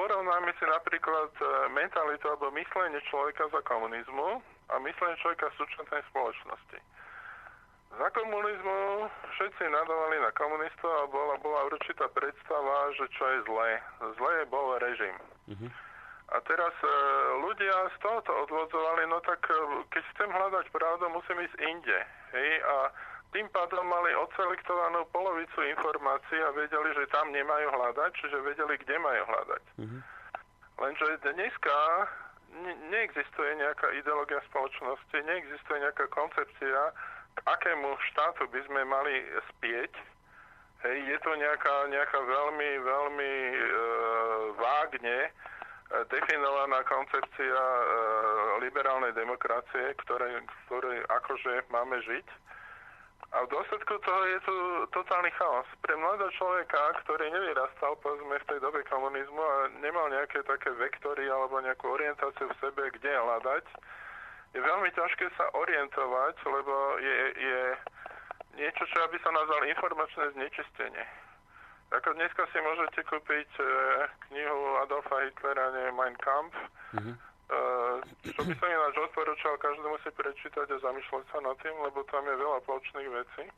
Porovnáme 0.00 0.48
si 0.56 0.64
napríklad 0.64 1.28
mentalitu 1.76 2.24
alebo 2.24 2.48
myslenie 2.56 3.04
človeka 3.12 3.52
za 3.52 3.60
komunizmu 3.68 4.40
a 4.72 4.80
myslenie 4.80 5.20
človeka 5.20 5.52
v 5.52 5.60
súčasnej 5.60 6.00
spoločnosti. 6.08 6.80
Za 8.00 8.08
komunizmu 8.16 9.12
všetci 9.36 9.60
nadávali 9.68 10.24
na 10.24 10.32
komunistov 10.32 10.88
a 10.88 11.04
bola, 11.04 11.36
bola 11.44 11.68
určitá 11.68 12.08
predstava, 12.16 12.96
že 12.96 13.12
čo 13.12 13.24
je 13.28 13.38
zlé. 13.44 13.70
Zlé 14.16 14.48
bol 14.48 14.80
režim. 14.80 15.12
Mm-hmm. 15.52 15.70
A 16.30 16.36
teraz 16.46 16.74
e, 16.80 16.88
ľudia 17.42 17.90
z 17.90 17.96
tohoto 18.00 18.30
odvodzovali, 18.46 19.04
no 19.10 19.18
tak 19.26 19.42
e, 19.50 19.84
keď 19.90 20.02
chcem 20.14 20.30
hľadať 20.30 20.70
pravdu, 20.70 21.10
musím 21.10 21.42
ísť 21.42 21.56
inde. 21.60 21.98
Hej? 22.30 22.50
A 22.62 22.74
tým 23.30 23.46
pádom 23.54 23.86
mali 23.86 24.10
odselektovanú 24.18 25.06
polovicu 25.14 25.62
informácií 25.62 26.40
a 26.42 26.50
vedeli, 26.50 26.90
že 26.98 27.12
tam 27.14 27.30
nemajú 27.30 27.66
hľadať, 27.70 28.10
čiže 28.18 28.38
vedeli, 28.42 28.74
kde 28.82 28.96
majú 28.98 29.22
hľadať. 29.22 29.62
Mm-hmm. 29.78 30.00
Lenže 30.80 31.06
dneska 31.22 31.78
ne- 32.64 32.78
neexistuje 32.90 33.50
nejaká 33.60 33.94
ideológia 33.94 34.42
spoločnosti, 34.50 35.14
neexistuje 35.14 35.78
nejaká 35.78 36.10
koncepcia, 36.10 36.90
akému 37.46 37.88
štátu 38.10 38.50
by 38.50 38.60
sme 38.66 38.82
mali 38.84 39.14
spieť. 39.54 39.94
Hej, 40.80 40.96
je 41.12 41.18
to 41.20 41.36
nejaká, 41.36 41.92
nejaká 41.92 42.18
veľmi, 42.24 42.70
veľmi 42.80 43.32
e, 43.52 43.56
vágne 44.56 45.18
e, 45.28 45.30
definovaná 46.08 46.80
koncepcia 46.88 47.60
e, 47.60 47.84
liberálnej 48.64 49.12
demokracie, 49.12 49.92
ktoré, 50.00 50.40
ktoré 50.66 51.04
akože 51.20 51.68
máme 51.68 52.00
žiť. 52.00 52.26
A 53.30 53.46
v 53.46 53.50
dôsledku 53.54 53.94
toho 54.02 54.22
je 54.26 54.38
tu 54.42 54.56
totálny 54.90 55.30
chaos. 55.38 55.68
Pre 55.86 55.94
mladého 55.94 56.34
človeka, 56.34 56.98
ktorý 57.06 57.30
nevyrastal 57.30 57.94
povedzme 58.02 58.34
v 58.42 58.48
tej 58.50 58.58
dobe 58.58 58.82
komunizmu 58.90 59.38
a 59.38 59.70
nemal 59.78 60.10
nejaké 60.10 60.42
také 60.42 60.74
vektory 60.74 61.30
alebo 61.30 61.62
nejakú 61.62 61.94
orientáciu 61.94 62.50
v 62.50 62.58
sebe, 62.58 62.90
kde 62.90 63.14
hľadať, 63.14 63.64
je 64.50 64.58
veľmi 64.58 64.90
ťažké 64.98 65.30
sa 65.38 65.46
orientovať, 65.54 66.34
lebo 66.42 66.74
je, 66.98 67.14
je 67.38 67.60
niečo, 68.58 68.82
čo 68.90 68.98
by 69.06 69.18
sa 69.22 69.30
nazval 69.30 69.62
informačné 69.62 70.24
znečistenie. 70.34 71.04
Ako 71.90 72.14
dneska 72.18 72.46
si 72.50 72.58
môžete 72.58 73.02
kúpiť 73.06 73.50
e, 73.58 73.64
knihu 74.30 74.58
Adolfa 74.86 75.26
Hitlera, 75.26 75.70
nie 75.74 75.90
Mein 75.94 76.14
Kampf, 76.22 76.54
mm-hmm. 76.94 77.14
E, 77.50 77.60
čo 78.30 78.40
by 78.46 78.52
som 78.54 78.68
ináč 78.70 78.94
odporúčal 79.02 79.58
každému 79.58 79.98
si 80.06 80.10
prečítať 80.14 80.66
a 80.70 80.82
zamýšľať 80.82 81.24
sa 81.34 81.38
nad 81.42 81.56
tým, 81.58 81.74
lebo 81.82 82.06
tam 82.08 82.22
je 82.24 82.36
veľa 82.38 82.58
pločných 82.62 83.10
vecí. 83.10 83.44
E, 83.50 83.52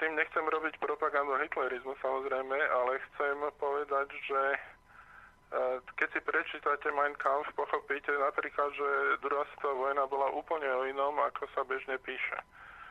tým 0.00 0.16
nechcem 0.16 0.44
robiť 0.48 0.80
propagandu 0.80 1.36
hitlerizmu 1.36 1.92
samozrejme, 2.00 2.56
ale 2.56 2.92
chcem 3.12 3.36
povedať, 3.60 4.08
že 4.24 4.40
keď 5.98 6.08
si 6.14 6.20
prečítate 6.22 6.94
Mein 6.94 7.10
Kampf, 7.18 7.50
pochopíte 7.58 8.14
napríklad, 8.14 8.70
že 8.70 9.18
druhá 9.18 9.42
svetová 9.50 9.90
vojna 9.90 10.06
bola 10.06 10.30
úplne 10.30 10.70
o 10.70 10.86
inom, 10.86 11.18
ako 11.26 11.50
sa 11.50 11.66
bežne 11.66 11.98
píše. 11.98 12.38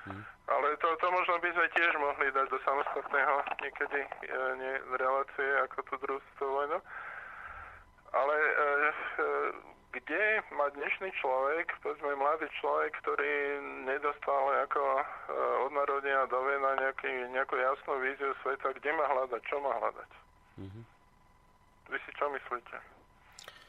Hmm. 0.03 0.23
Ale 0.49 0.75
to, 0.81 0.89
to 0.97 1.07
možno 1.11 1.37
by 1.39 1.49
sme 1.53 1.67
tiež 1.77 1.93
mohli 2.01 2.27
dať 2.33 2.47
do 2.49 2.59
samostatného 2.65 3.35
niekedy 3.63 4.01
e, 4.01 4.09
nie, 4.57 4.73
relácie 4.97 5.49
ako 5.69 5.77
tú 5.87 5.93
druhú 6.03 6.19
svetovú 6.19 6.51
vojnu. 6.65 6.79
Ale 8.09 8.35
e, 8.35 8.51
e, 8.57 9.25
kde 9.89 10.45
má 10.53 10.69
dnešný 10.69 11.09
človek, 11.17 11.73
povedzme 11.81 12.13
mladý 12.13 12.45
človek, 12.61 12.93
ktorý 13.01 13.33
nedostal 13.89 14.43
ako 14.69 14.81
e, 14.81 15.05
od 15.65 15.71
narodenia 15.73 16.29
do 16.29 16.39
vena 16.45 16.77
nejaký, 16.77 17.33
nejakú 17.33 17.57
jasnú 17.57 17.97
víziu 17.97 18.29
sveta, 18.45 18.69
kde 18.77 18.91
má 18.93 19.05
hľadať, 19.09 19.41
čo 19.49 19.57
má 19.57 19.73
hľadať? 19.81 20.11
Mm-hmm. 20.61 20.83
Vy 21.89 21.97
si 22.05 22.11
čo 22.13 22.25
myslíte? 22.29 22.77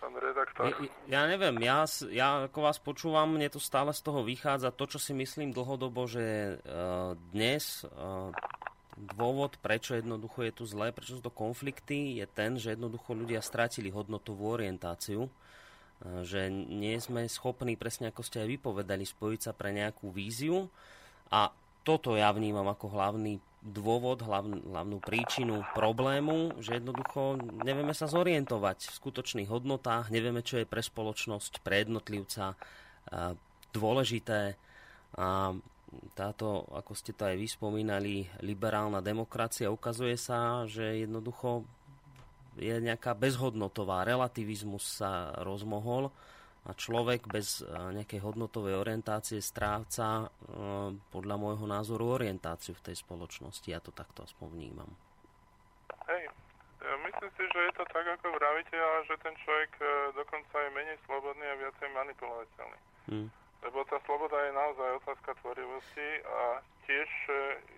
Pán 0.01 0.16
redaktor. 0.16 0.64
Ja, 0.64 0.76
ja 1.09 1.22
neviem, 1.28 1.56
ja, 1.60 1.84
ja 2.09 2.28
ako 2.48 2.59
vás 2.64 2.80
počúvam, 2.80 3.36
mne 3.36 3.52
to 3.52 3.60
stále 3.60 3.92
z 3.92 4.01
toho 4.01 4.24
vychádza 4.24 4.72
to, 4.72 4.88
čo 4.88 4.98
si 5.01 5.12
myslím 5.12 5.52
dlhodobo, 5.52 6.09
že 6.09 6.56
uh, 6.56 7.12
dnes 7.36 7.84
uh, 7.84 8.32
dôvod, 8.97 9.60
prečo 9.60 9.97
jednoducho 9.97 10.44
je 10.48 10.52
tu 10.56 10.64
zlé, 10.64 10.92
prečo 10.92 11.20
sú 11.20 11.22
to 11.24 11.32
konflikty, 11.32 12.16
je 12.16 12.26
ten, 12.28 12.56
že 12.56 12.76
jednoducho 12.76 13.12
ľudia 13.12 13.44
strátili 13.44 13.92
hodnotovú 13.92 14.56
orientáciu, 14.56 15.28
že 16.24 16.48
nie 16.51 16.97
sme 16.97 17.28
schopní, 17.28 17.77
presne 17.77 18.09
ako 18.09 18.24
ste 18.24 18.40
aj 18.40 18.48
vypovedali, 18.56 19.05
spojiť 19.05 19.40
sa 19.40 19.52
pre 19.52 19.72
nejakú 19.77 20.09
víziu 20.09 20.72
a 21.28 21.52
toto 21.85 22.16
ja 22.16 22.32
vnímam 22.32 22.68
ako 22.68 22.93
hlavný 22.93 23.40
dôvod, 23.60 24.24
hlavn, 24.24 24.72
hlavnú 24.72 25.05
príčinu 25.05 25.60
problému, 25.77 26.56
že 26.64 26.81
jednoducho 26.81 27.36
nevieme 27.60 27.93
sa 27.93 28.09
zorientovať 28.09 28.89
v 28.89 28.97
skutočných 28.97 29.48
hodnotách, 29.52 30.09
nevieme, 30.09 30.40
čo 30.40 30.60
je 30.60 30.68
pre 30.68 30.81
spoločnosť, 30.81 31.60
pre 31.60 31.85
jednotlivca 31.85 32.56
dôležité. 33.77 34.56
A 35.20 35.52
táto, 36.16 36.64
ako 36.72 36.93
ste 36.97 37.12
to 37.12 37.28
aj 37.28 37.36
vyspomínali, 37.36 38.24
liberálna 38.40 39.05
demokracia 39.05 39.68
ukazuje 39.68 40.16
sa, 40.16 40.64
že 40.64 41.05
jednoducho 41.05 41.68
je 42.59 42.74
nejaká 42.82 43.14
bezhodnotová, 43.14 44.02
relativizmus 44.02 44.82
sa 45.02 45.35
rozmohol 45.43 46.10
a 46.68 46.77
človek 46.77 47.24
bez 47.31 47.64
e, 47.64 47.72
nejakej 47.72 48.20
hodnotovej 48.20 48.77
orientácie 48.77 49.40
stráca 49.40 50.28
e, 50.28 50.93
podľa 51.09 51.36
môjho 51.40 51.64
názoru 51.64 52.20
orientáciu 52.20 52.77
v 52.77 52.93
tej 52.93 52.97
spoločnosti. 53.01 53.64
Ja 53.64 53.81
to 53.81 53.94
takto 53.97 54.28
aspoň 54.28 54.47
vnímam. 54.52 54.90
Hej, 56.05 56.28
ja 56.85 56.94
myslím 57.01 57.31
si, 57.39 57.43
že 57.48 57.60
je 57.64 57.72
to 57.81 57.85
tak, 57.89 58.05
ako 58.05 58.36
vravíte, 58.36 58.77
ale 58.77 58.98
že 59.09 59.16
ten 59.24 59.35
človek 59.40 59.72
e, 59.81 59.85
dokonca 60.20 60.55
je 60.60 60.70
menej 60.77 60.98
slobodný 61.09 61.47
a 61.48 61.60
viacej 61.64 61.89
manipulovateľný. 61.97 62.81
Hmm. 63.09 63.28
Lebo 63.60 63.78
tá 63.89 63.97
sloboda 64.05 64.36
je 64.44 64.52
naozaj 64.56 64.89
otázka 65.05 65.31
tvorivosti 65.40 66.09
a 66.24 66.64
tiež 66.91 67.11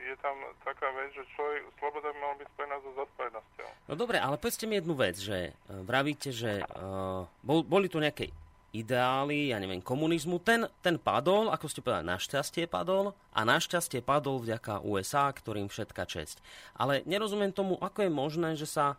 je 0.08 0.14
tam 0.24 0.32
taká 0.64 0.88
vec, 0.96 1.12
že 1.12 1.20
človek, 1.36 1.68
sloboda 1.76 2.08
by 2.08 2.16
mala 2.16 2.34
byť 2.40 2.48
spojená 2.56 2.76
so 2.80 2.90
zodpovednosťou. 2.96 3.68
No 3.92 3.94
dobre, 4.00 4.16
ale 4.16 4.40
povedzte 4.40 4.64
mi 4.64 4.80
jednu 4.80 4.96
vec, 4.96 5.20
že 5.20 5.52
vravíte, 5.68 6.32
že 6.32 6.64
uh, 6.64 7.28
bol, 7.44 7.60
boli 7.60 7.92
tu 7.92 8.00
nejaké 8.00 8.32
ideály, 8.72 9.52
ja 9.52 9.60
neviem, 9.60 9.84
komunizmu, 9.84 10.40
ten, 10.40 10.64
ten 10.80 10.96
padol, 10.96 11.52
ako 11.52 11.68
ste 11.68 11.84
povedali, 11.84 12.08
našťastie 12.08 12.64
padol 12.64 13.12
a 13.36 13.44
našťastie 13.44 14.00
padol 14.00 14.40
vďaka 14.40 14.80
USA, 14.88 15.28
ktorým 15.28 15.68
všetka 15.68 16.08
česť. 16.08 16.40
Ale 16.72 17.04
nerozumiem 17.04 17.52
tomu, 17.52 17.76
ako 17.76 18.08
je 18.08 18.10
možné, 18.10 18.50
že 18.56 18.64
sa 18.64 18.96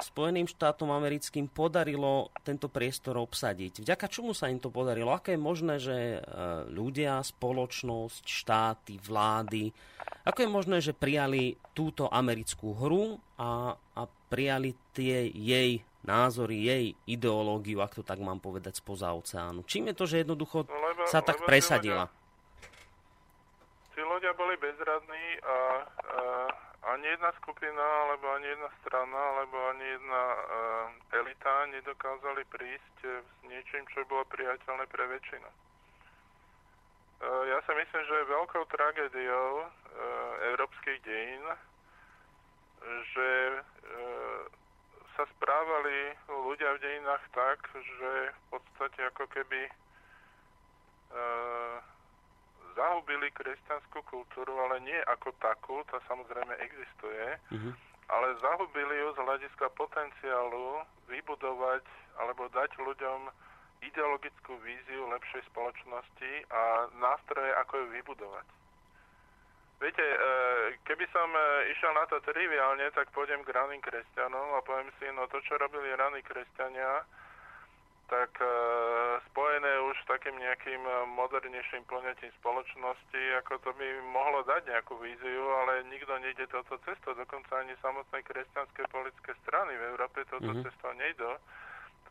Spojeným 0.00 0.48
štátom 0.48 0.88
americkým 0.88 1.48
podarilo 1.48 2.32
tento 2.40 2.72
priestor 2.72 3.20
obsadiť. 3.20 3.84
Vďaka 3.84 4.06
čomu 4.08 4.32
sa 4.32 4.48
im 4.48 4.56
to 4.56 4.72
podarilo? 4.72 5.12
Ako 5.12 5.36
je 5.36 5.40
možné, 5.40 5.74
že 5.76 5.96
e, 6.16 6.18
ľudia, 6.72 7.20
spoločnosť, 7.20 8.24
štáty, 8.24 8.96
vlády, 8.96 9.72
ako 10.24 10.38
je 10.40 10.50
možné, 10.50 10.76
že 10.80 10.96
prijali 10.96 11.56
túto 11.72 12.08
americkú 12.08 12.76
hru 12.76 13.20
a, 13.40 13.76
a 13.76 14.02
prijali 14.28 14.76
tie 14.92 15.28
jej 15.32 15.80
názory, 16.04 16.64
jej 16.64 16.84
ideológiu, 17.04 17.84
ak 17.84 18.00
to 18.00 18.04
tak 18.04 18.20
mám 18.20 18.40
povedať, 18.40 18.80
spoza 18.80 19.12
oceánu. 19.12 19.64
Čím 19.68 19.92
je 19.92 19.94
to, 19.96 20.04
že 20.08 20.24
jednoducho 20.24 20.64
no, 20.64 20.76
lebo, 20.76 21.04
sa 21.08 21.20
tak 21.20 21.44
presadila? 21.44 22.08
Tí 23.92 24.00
ľudia, 24.00 24.32
boli 24.32 24.56
bezradní 24.56 25.24
a, 25.44 25.56
a 25.92 26.20
ani 26.82 27.06
jedna 27.06 27.32
skupina, 27.32 27.82
alebo 27.82 28.32
ani 28.32 28.46
jedna 28.46 28.70
strana, 28.80 29.18
alebo 29.18 29.56
ani 29.68 29.84
jedna 29.84 30.22
a, 30.22 30.36
elita 31.12 31.66
nedokázali 31.66 32.44
prísť 32.48 32.96
s 33.04 33.38
niečím, 33.44 33.84
čo 33.92 34.08
bolo 34.08 34.24
priateľné 34.32 34.88
pre 34.88 35.04
väčšinu. 35.06 35.48
E, 35.48 35.54
ja 37.52 37.58
si 37.68 37.72
myslím, 37.76 38.02
že 38.04 38.14
je 38.14 38.32
veľkou 38.32 38.64
tragédiou 38.72 39.50
e, 39.60 39.66
európskych 40.56 40.98
dejín, 41.04 41.44
že 43.12 43.28
e, 43.28 43.60
sa 45.16 45.24
správali 45.36 46.16
ľudia 46.32 46.80
v 46.80 46.82
dejinách 46.82 47.24
tak, 47.36 47.60
že 47.76 48.12
v 48.32 48.40
podstate 48.56 49.00
ako 49.12 49.28
keby 49.28 49.68
e, 49.68 49.72
zahubili 52.74 53.30
kresťanskú 53.34 54.02
kultúru, 54.06 54.52
ale 54.68 54.82
nie 54.84 55.00
ako 55.10 55.34
takú, 55.38 55.82
tá 55.88 55.98
samozrejme 56.06 56.54
existuje, 56.60 57.24
mm-hmm. 57.50 57.72
ale 58.10 58.26
zahubili 58.40 58.94
ju 59.00 59.08
z 59.14 59.18
hľadiska 59.22 59.66
potenciálu 59.74 60.84
vybudovať 61.10 61.84
alebo 62.20 62.50
dať 62.52 62.70
ľuďom 62.78 63.30
ideologickú 63.80 64.60
víziu 64.60 65.08
lepšej 65.08 65.42
spoločnosti 65.52 66.32
a 66.52 66.92
nástroje, 67.00 67.50
ako 67.64 67.72
ju 67.80 67.86
vybudovať. 67.96 68.46
Viete, 69.80 70.04
e, 70.04 70.18
keby 70.84 71.08
som 71.08 71.24
e, 71.32 71.72
išiel 71.72 71.96
na 71.96 72.04
to 72.04 72.20
triviálne, 72.20 72.84
tak 72.92 73.08
pôjdem 73.16 73.40
k 73.40 73.56
raným 73.56 73.80
kresťanom 73.80 74.52
a 74.52 74.60
poviem 74.60 74.92
si, 75.00 75.08
no 75.16 75.24
to, 75.32 75.40
čo 75.40 75.56
robili 75.56 75.96
raní 75.96 76.20
kresťania, 76.20 77.00
tak 78.10 78.34
e, 78.42 78.50
spojené 79.30 79.72
už 79.86 79.94
s 80.02 80.10
takým 80.10 80.34
nejakým 80.34 80.82
modernejším 81.14 81.86
plnetím 81.86 82.34
spoločnosti, 82.42 83.22
ako 83.38 83.62
to 83.62 83.70
by 83.78 83.86
mohlo 84.10 84.42
dať 84.42 84.66
nejakú 84.66 84.98
víziu, 84.98 85.44
ale 85.62 85.86
nikto 85.86 86.10
nejde 86.18 86.50
toto 86.50 86.74
cesto, 86.82 87.14
dokonca 87.14 87.62
ani 87.62 87.78
samotné 87.78 88.18
kresťanské 88.26 88.82
politické 88.90 89.30
strany 89.46 89.78
v 89.78 89.86
Európe 89.94 90.26
toto 90.26 90.50
mm-hmm. 90.50 90.66
cesto 90.66 90.90
nejdú, 90.98 91.30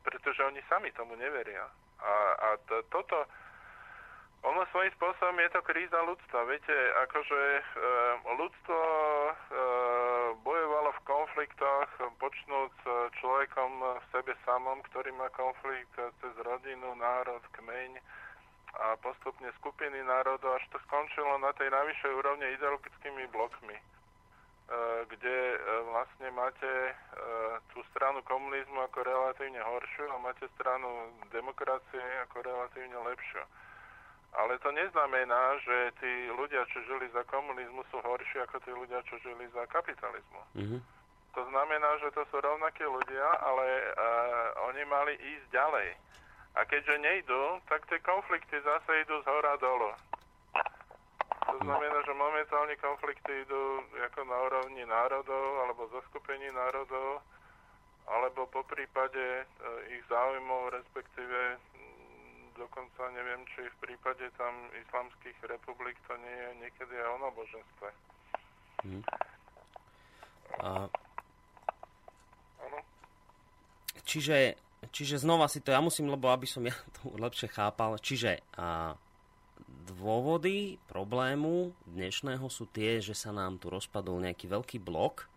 pretože 0.08 0.40
oni 0.48 0.64
sami 0.72 0.96
tomu 0.96 1.20
neveria. 1.20 1.68
A, 2.00 2.14
a 2.40 2.48
to, 2.64 2.80
toto 2.88 3.28
ono 4.40 4.64
svojím 4.72 4.92
spôsobom 4.96 5.36
je 5.36 5.52
to 5.52 5.62
kríza 5.68 6.00
ľudstva. 6.00 6.48
Viete, 6.48 6.72
akože 7.04 7.42
e, 7.60 7.64
ľudstvo 8.40 8.80
e, 8.80 9.34
v 10.40 10.69
konfliktoch, 11.10 11.90
počnúc 12.22 12.76
človekom 13.18 13.72
v 13.82 14.06
sebe 14.14 14.38
samom, 14.46 14.78
ktorý 14.94 15.10
má 15.18 15.26
konflikt 15.34 15.98
cez 15.98 16.34
rodinu, 16.46 16.94
národ, 16.94 17.42
kmeň 17.58 17.98
a 18.78 18.94
postupne 19.02 19.50
skupiny 19.58 19.98
národov, 20.06 20.62
až 20.62 20.66
to 20.70 20.78
skončilo 20.86 21.42
na 21.42 21.50
tej 21.58 21.74
najvyššej 21.74 22.14
úrovne 22.14 22.46
ideologickými 22.54 23.26
blokmi, 23.34 23.74
e, 23.74 23.84
kde 25.10 25.38
e, 25.54 25.58
vlastne 25.90 26.30
máte 26.38 26.70
e, 26.70 26.94
tú 27.74 27.82
stranu 27.90 28.22
komunizmu 28.30 28.78
ako 28.86 29.02
relatívne 29.02 29.62
horšiu 29.64 30.06
a 30.14 30.22
máte 30.22 30.46
stranu 30.60 31.10
demokracie 31.34 32.04
ako 32.30 32.46
relatívne 32.46 32.98
lepšiu. 33.10 33.42
Ale 34.30 34.62
to 34.62 34.70
neznamená, 34.70 35.58
že 35.66 35.90
tí 35.98 36.30
ľudia, 36.30 36.62
čo 36.70 36.86
žili 36.86 37.10
za 37.10 37.26
komunizmu, 37.26 37.82
sú 37.90 37.98
horší 38.06 38.46
ako 38.46 38.62
tí 38.62 38.70
ľudia, 38.70 39.02
čo 39.10 39.18
žili 39.26 39.50
za 39.50 39.66
kapitalizmu. 39.66 40.42
Mm-hmm. 40.54 40.99
To 41.38 41.42
znamená, 41.46 41.90
že 42.02 42.10
to 42.12 42.26
sú 42.34 42.42
rovnakí 42.42 42.84
ľudia, 42.84 43.28
ale 43.46 43.66
uh, 43.66 43.94
oni 44.74 44.84
mali 44.90 45.14
ísť 45.16 45.48
ďalej. 45.54 45.90
A 46.58 46.66
keďže 46.66 46.98
nejdú, 46.98 47.62
tak 47.70 47.86
tie 47.86 48.02
konflikty 48.02 48.58
zase 48.66 49.06
idú 49.06 49.22
z 49.22 49.30
hora 49.30 49.54
dolu. 49.62 49.94
To 51.50 51.58
znamená, 51.66 51.98
že 52.06 52.14
momentálne 52.14 52.76
konflikty 52.78 53.46
idú 53.46 53.86
ako 54.10 54.22
na 54.26 54.38
úrovni 54.50 54.84
národov 54.86 55.46
alebo 55.66 55.90
zoskupení 55.94 56.50
národov, 56.54 57.22
alebo 58.10 58.50
po 58.50 58.66
prípade 58.66 59.46
uh, 59.46 59.94
ich 59.94 60.02
záujmov, 60.10 60.74
respektíve 60.74 61.62
dokonca 62.60 63.08
neviem, 63.16 63.40
či 63.56 63.64
v 63.64 63.78
prípade 63.80 64.28
tam 64.36 64.52
islamských 64.76 65.40
republik 65.48 65.96
to 66.12 66.14
nie 66.20 66.36
je 66.36 66.52
niekedy 66.68 66.94
aj 67.00 67.08
o 67.16 67.18
náboženstve. 67.24 67.90
Hmm. 68.84 69.04
A... 70.60 70.68
Čiže, 74.10 74.58
čiže 74.90 75.22
znova 75.22 75.46
si 75.46 75.62
to, 75.62 75.70
ja 75.70 75.78
musím, 75.78 76.10
lebo 76.10 76.34
aby 76.34 76.50
som 76.50 76.66
ja 76.66 76.74
to 76.98 77.14
lepšie 77.14 77.54
chápal, 77.54 78.02
čiže 78.02 78.42
a, 78.58 78.98
dôvody 79.86 80.82
problému 80.90 81.74
dnešného 81.86 82.46
sú 82.50 82.66
tie, 82.70 82.98
že 82.98 83.14
sa 83.14 83.30
nám 83.30 83.62
tu 83.62 83.70
rozpadol 83.70 84.22
nejaký 84.22 84.50
veľký 84.50 84.78
blok, 84.82 85.30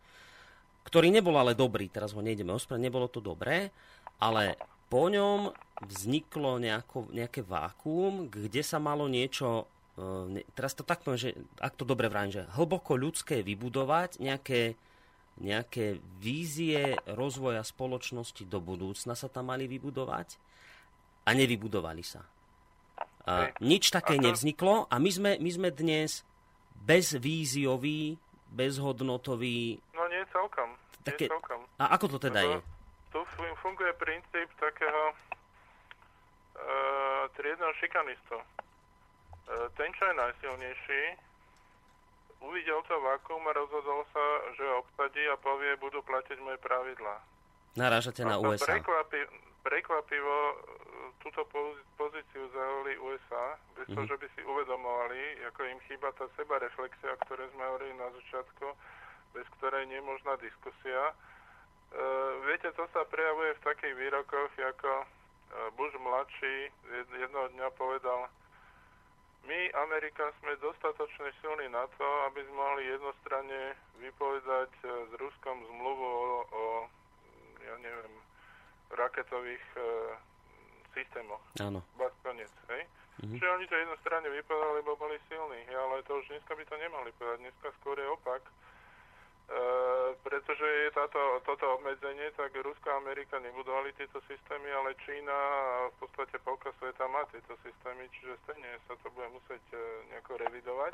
ktorý 0.88 1.12
nebol 1.12 1.36
ale 1.36 1.52
dobrý, 1.52 1.92
teraz 1.92 2.16
ho 2.16 2.24
nejdeme 2.24 2.56
ospravedlniť, 2.56 2.88
nebolo 2.88 3.06
to 3.12 3.20
dobré, 3.20 3.70
ale 4.18 4.56
po 4.88 5.08
ňom 5.08 5.52
vzniklo 5.84 6.60
nejako, 6.60 7.12
nejaké 7.12 7.40
vákuum, 7.40 8.28
kde 8.28 8.60
sa 8.60 8.76
malo 8.76 9.08
niečo, 9.08 9.68
e, 9.96 10.44
teraz 10.52 10.76
to 10.76 10.84
tak 10.84 11.00
poviem, 11.00 11.20
že 11.20 11.30
ak 11.62 11.78
to 11.80 11.88
dobre 11.88 12.12
vrajím, 12.12 12.42
že 12.42 12.50
hlboko 12.56 12.98
ľudské 12.98 13.40
vybudovať, 13.40 14.20
nejaké, 14.20 14.76
nejaké 15.40 15.96
vízie 16.20 16.98
rozvoja 17.08 17.64
spoločnosti 17.64 18.44
do 18.44 18.60
budúcna 18.60 19.16
sa 19.16 19.32
tam 19.32 19.48
mali 19.48 19.64
vybudovať 19.70 20.36
a 21.24 21.30
nevybudovali 21.32 22.04
sa. 22.04 22.20
A 23.22 23.54
nič 23.62 23.94
také 23.94 24.18
nevzniklo 24.18 24.90
a 24.90 24.98
my 24.98 25.10
sme, 25.10 25.30
my 25.38 25.50
sme 25.50 25.68
dnes 25.70 26.26
bezvíziový, 26.82 28.18
bezhodnotový... 28.50 29.78
No 29.94 30.02
nie 30.10 30.26
celkom. 30.34 30.74
Také, 31.06 31.30
nie 31.30 31.32
celkom. 31.32 31.62
A 31.78 31.94
ako 31.94 32.18
to 32.18 32.20
teda 32.28 32.42
je? 32.42 32.58
tu 33.12 33.20
funguje 33.60 33.92
princíp 34.00 34.48
takého 34.56 35.12
uh, 35.12 37.28
triedného 37.36 37.72
šikanistu. 37.76 38.40
Uh, 38.40 39.68
ten, 39.76 39.92
čo 39.92 40.08
je 40.08 40.14
najsilnejší, 40.16 41.02
uvidel 42.42 42.82
to 42.86 42.96
vakuum 42.98 43.44
a 43.48 43.52
rozhodol 43.54 44.02
sa, 44.10 44.24
že 44.58 44.66
obsadí 44.78 45.22
a 45.30 45.36
povie, 45.38 45.78
budú 45.78 46.02
platiť 46.02 46.38
moje 46.42 46.58
pravidlá. 46.60 47.16
Narážate 47.78 48.26
na 48.26 48.36
USA. 48.36 48.76
Prekvapi, 48.76 49.20
prekvapivo 49.64 50.36
e, 50.36 50.54
túto 51.24 51.40
pozíciu 51.96 52.42
zaujali 52.52 53.00
USA, 53.00 53.56
bez 53.78 53.88
mm-hmm. 53.88 53.96
toho, 53.96 54.06
že 54.12 54.16
by 54.20 54.26
si 54.36 54.40
uvedomovali, 54.44 55.22
ako 55.48 55.60
im 55.72 55.80
chýba 55.88 56.12
tá 56.20 56.28
seba 56.36 56.60
reflexia, 56.60 57.16
ktoré 57.24 57.48
sme 57.56 57.64
hovorili 57.64 57.94
na 57.96 58.12
začiatku, 58.12 58.66
bez 59.32 59.46
ktorej 59.56 59.88
nie 59.88 60.02
je 60.02 60.04
možná 60.04 60.36
diskusia 60.42 61.16
Uh, 61.92 62.40
viete, 62.48 62.72
to 62.72 62.88
sa 62.96 63.04
prejavuje 63.04 63.52
v 63.52 63.64
takých 63.68 63.94
výrokoch, 64.00 64.48
ako 64.56 65.04
uh, 65.04 65.04
Bush 65.76 65.92
mladší 66.00 66.72
jedného 66.88 67.52
dňa 67.52 67.68
povedal, 67.76 68.32
my, 69.46 69.60
Amerika, 69.74 70.30
sme 70.40 70.54
dostatočne 70.62 71.34
silní 71.42 71.66
na 71.70 71.84
to, 71.98 72.06
aby 72.30 72.40
sme 72.46 72.56
mohli 72.56 72.82
jednostranne 72.86 73.74
vypovedať 73.98 74.72
uh, 74.82 74.88
s 75.10 75.12
Ruskom 75.18 75.56
zmluvu 75.66 76.06
o, 76.06 76.30
o 76.46 76.62
ja 77.62 77.74
neviem, 77.82 78.14
raketových 78.94 79.66
uh, 79.78 79.82
systémoch. 80.94 81.42
Áno. 81.58 81.82
Bas 81.98 82.12
konec, 82.22 82.50
hej? 82.70 82.82
Mm-hmm. 83.20 83.38
Čiže 83.38 83.54
oni 83.54 83.66
to 83.68 83.76
jednostranne 83.76 84.28
vypovedali, 84.30 84.82
lebo 84.82 84.96
boli 84.96 85.16
silní, 85.28 85.60
ale 85.70 86.02
to 86.08 86.16
už 86.18 86.26
dneska 86.32 86.52
by 86.56 86.64
to 86.64 86.76
nemali 86.80 87.10
povedať. 87.20 87.38
Dneska 87.44 87.68
skôr 87.80 87.96
je 88.00 88.08
opak. 88.08 88.42
E, 89.52 89.62
pretože 90.24 90.64
je 90.64 90.90
táto, 90.96 91.20
toto 91.44 91.76
obmedzenie, 91.76 92.32
tak 92.40 92.56
Rusko 92.56 92.88
a 92.88 93.00
Amerika 93.04 93.36
nebudovali 93.36 93.92
tieto 94.00 94.24
systémy, 94.24 94.72
ale 94.72 94.96
Čína 95.04 95.36
v 95.92 95.96
podstate 96.00 96.40
polka 96.40 96.72
sveta 96.80 97.04
má 97.12 97.20
tieto 97.28 97.52
systémy, 97.60 98.08
čiže 98.16 98.40
stejne 98.48 98.80
sa 98.88 98.96
to 98.96 99.12
bude 99.12 99.28
musieť 99.28 99.64
e, 99.76 99.76
nejako 100.08 100.40
revidovať. 100.40 100.92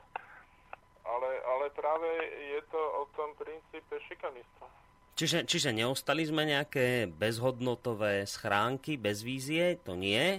Ale, 1.06 1.30
ale 1.47 1.64
práve 1.70 2.10
je 2.59 2.60
to 2.68 2.80
o 2.82 3.06
tom 3.14 3.30
princípe 3.39 3.94
šikanista. 4.10 4.66
Čiže, 5.14 5.47
čiže 5.47 5.70
neostali 5.74 6.26
sme 6.26 6.47
nejaké 6.47 7.06
bezhodnotové 7.10 8.26
schránky, 8.26 8.98
bez 8.98 9.22
vízie, 9.22 9.78
to 9.82 9.94
nie. 9.98 10.39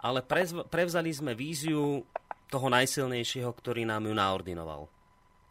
ale 0.00 0.22
prevzali 0.70 1.10
sme 1.12 1.38
víziu 1.38 2.02
toho 2.50 2.66
najsilnejšieho, 2.66 3.50
ktorý 3.50 3.86
nám 3.86 4.10
ju 4.10 4.14
naordinoval. 4.14 4.90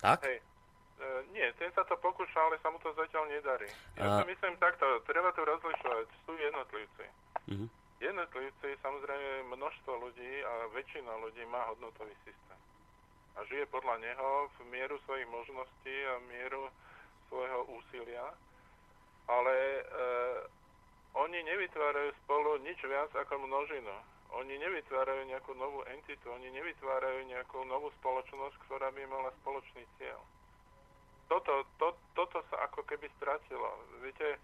Tak? 0.03 0.27
Hej. 0.27 0.48
Nie, 1.49 1.57
ten 1.57 1.73
sa 1.73 1.81
to 1.81 1.97
pokúša, 1.97 2.37
ale 2.45 2.61
sa 2.61 2.69
mu 2.69 2.77
to 2.77 2.93
zatiaľ 2.93 3.25
nedarí. 3.25 3.65
Ja 3.97 4.05
A... 4.05 4.21
si 4.21 4.29
myslím 4.29 4.53
takto, 4.61 4.85
treba 5.09 5.33
to 5.33 5.41
rozlišovať. 5.41 6.05
Sú 6.21 6.37
jednotlivci. 6.37 7.09
Uh-huh. 7.49 7.65
Jednotlivci, 7.97 8.77
samozrejme, 8.85 9.49
množstvo 9.57 9.91
ľudí 9.97 10.45
a 10.45 10.69
väčšina 10.77 11.09
ľudí 11.25 11.41
má 11.49 11.65
hodnotový 11.73 12.13
systém. 12.21 12.59
A 13.33 13.41
žije 13.49 13.65
podľa 13.73 13.97
neho 13.97 14.45
v 14.61 14.69
mieru 14.69 15.01
svojich 15.09 15.25
možností 15.25 15.95
a 16.05 16.21
mieru 16.29 16.69
svojho 17.33 17.65
úsilia. 17.81 18.29
Ale 19.25 19.55
e, 19.57 19.83
oni 21.17 21.39
nevytvárajú 21.49 22.13
spolu 22.21 22.61
nič 22.61 22.77
viac 22.85 23.09
ako 23.17 23.41
množinu. 23.41 23.95
Oni 24.37 24.53
nevytvárajú 24.53 25.25
nejakú 25.33 25.57
novú 25.57 25.81
entitu, 25.89 26.29
oni 26.29 26.53
nevytvárajú 26.53 27.25
nejakú 27.25 27.65
novú 27.65 27.89
spoločnosť, 27.97 28.69
ktorá 28.69 28.93
by 28.93 29.01
mala 29.09 29.33
spoločný 29.41 29.81
cieľ. 29.97 30.21
Toto, 31.29 31.63
to, 31.77 31.93
toto 32.17 32.41
sa 32.49 32.65
ako 32.65 32.81
keby 32.89 33.05
stratilo. 33.21 33.69
Viete, 34.01 34.35
e, 34.35 34.37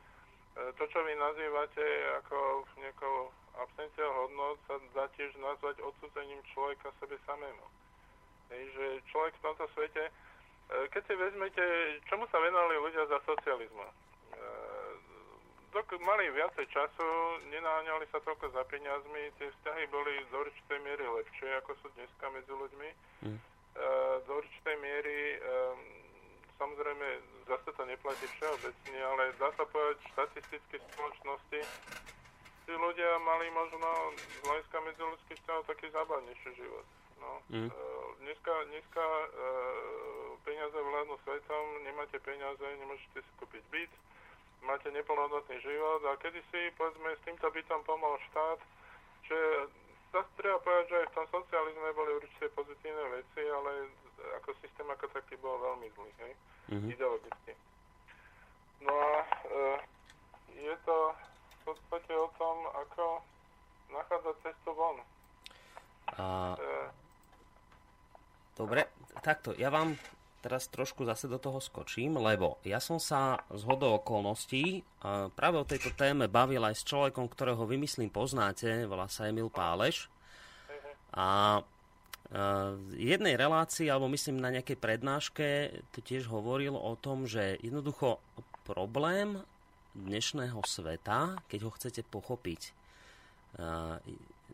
to, 0.77 0.83
čo 0.85 1.01
vy 1.01 1.17
nazývate 1.17 1.81
ako 2.21 2.63
nejakou 2.77 3.33
absenciou 3.57 4.09
hodnot, 4.13 4.61
sa 4.69 4.77
dá 4.93 5.09
tiež 5.17 5.33
nazvať 5.41 5.81
odsudzením 5.81 6.39
človeka 6.53 6.93
sebe 7.01 7.17
samému. 7.25 7.65
Hej, 8.53 8.63
že 8.77 8.85
človek 9.09 9.33
v 9.33 9.43
tomto 9.49 9.65
svete, 9.73 10.03
e, 10.07 10.11
keď 10.93 11.01
si 11.09 11.13
vezmete, 11.17 11.65
čomu 12.05 12.29
sa 12.29 12.37
venovali 12.37 12.77
ľudia 12.77 13.09
za 13.09 13.17
socializmu? 13.25 14.05
dok- 15.75 15.99
mali 15.99 16.31
viacej 16.31 16.65
času, 16.71 17.07
nenáňali 17.51 18.07
sa 18.07 18.23
toľko 18.23 18.47
za 18.55 18.63
peniazmi, 18.71 19.35
tie 19.35 19.51
vzťahy 19.51 19.83
boli 19.91 20.23
do 20.31 20.47
určitej 20.47 20.79
miery 20.79 21.03
lepšie, 21.03 21.51
ako 21.59 21.75
sú 21.83 21.87
dneska 21.99 22.25
medzi 22.31 22.53
ľuďmi. 22.55 22.89
Mm. 23.27 23.39
Do 24.23 24.31
určitej 24.39 24.75
miery, 24.79 25.19
samozrejme, 26.57 27.07
zase 27.47 27.69
to 27.75 27.83
neplatí 27.85 28.25
všeobecne, 28.37 28.99
ale 29.03 29.23
dá 29.39 29.49
sa 29.55 29.63
povedať, 29.67 29.97
štatistické 30.15 30.75
spoločnosti 30.91 31.59
tí 32.65 32.73
ľudia 32.73 33.21
mali 33.21 33.45
možno 33.53 33.89
z 34.17 34.41
hľadiska 34.41 34.77
medziludských 34.81 35.37
vzťahov 35.37 35.69
taký 35.69 35.87
zábavnejší 35.93 36.51
život. 36.57 36.85
No. 37.21 37.31
Mm. 37.53 37.69
Dneska 38.25 38.53
dneska 38.73 39.05
uh, 39.05 39.29
peniaze 40.41 40.73
vládnu 40.73 41.15
svetom, 41.21 41.63
nemáte 41.85 42.17
peniaze, 42.25 42.65
nemôžete 42.81 43.21
si 43.21 43.31
kúpiť 43.37 43.63
byt, 43.69 43.93
máte 44.65 44.89
neplnohodnotný 44.89 45.61
život 45.61 46.01
a 46.09 46.17
kedysi, 46.17 46.73
povedzme, 46.73 47.13
s 47.13 47.25
týmto 47.25 47.47
bytom 47.53 47.85
pomohol 47.85 48.17
štát, 48.33 48.59
že 49.29 49.39
zase 50.09 50.29
treba 50.41 50.57
povedať, 50.65 50.85
že 50.89 50.97
aj 51.05 51.07
v 51.13 51.15
tom 51.21 51.27
socializme 51.29 51.89
boli 51.93 52.11
určite 52.17 52.49
pozitívne 52.57 53.05
veci, 53.13 53.41
ale 53.45 53.93
ako 54.41 54.49
systém 54.61 54.87
ako 54.89 55.05
taký 55.13 55.35
bol 55.39 55.57
veľmi 55.59 55.87
zlý, 55.93 56.11
hej, 56.25 56.33
mm-hmm. 56.71 56.89
ideologicky. 56.91 57.53
No 58.85 58.93
a 58.93 59.13
e, 59.45 59.61
je 60.61 60.75
to 60.85 60.97
v 61.13 61.57
podstate 61.65 62.13
o 62.13 62.29
tom, 62.37 62.57
ako 62.73 63.05
nachádzať 63.93 64.35
cestu 64.43 64.71
von. 64.73 64.97
A... 66.17 66.55
E, 66.57 67.05
Dobre, 68.55 68.87
takto, 69.19 69.51
ja 69.59 69.67
vám 69.67 69.99
teraz 70.39 70.71
trošku 70.71 71.03
zase 71.03 71.27
do 71.27 71.35
toho 71.35 71.59
skočím, 71.59 72.15
lebo 72.15 72.55
ja 72.63 72.79
som 72.79 73.03
sa 73.03 73.43
z 73.51 73.65
hodou 73.67 73.99
okolností 73.99 74.79
práve 75.35 75.57
o 75.59 75.67
tejto 75.67 75.91
téme 75.91 76.31
bavil 76.31 76.63
aj 76.63 76.79
s 76.79 76.87
človekom, 76.87 77.27
ktorého 77.27 77.67
vymyslím 77.67 78.07
poznáte, 78.07 78.87
volá 78.87 79.11
sa 79.11 79.27
Emil 79.27 79.51
Páleš. 79.51 80.07
A 81.11 81.59
jednej 82.97 83.35
relácii, 83.37 83.85
alebo 83.85 84.09
myslím 84.09 84.41
na 84.41 84.49
nejakej 84.49 84.77
prednáške, 84.81 85.47
tu 85.93 86.01
tiež 86.01 86.25
hovoril 86.25 86.73
o 86.73 86.97
tom, 86.97 87.29
že 87.29 87.61
jednoducho 87.61 88.17
problém 88.65 89.45
dnešného 89.93 90.59
sveta, 90.65 91.37
keď 91.45 91.59
ho 91.63 91.71
chcete 91.77 92.01
pochopiť, 92.09 92.73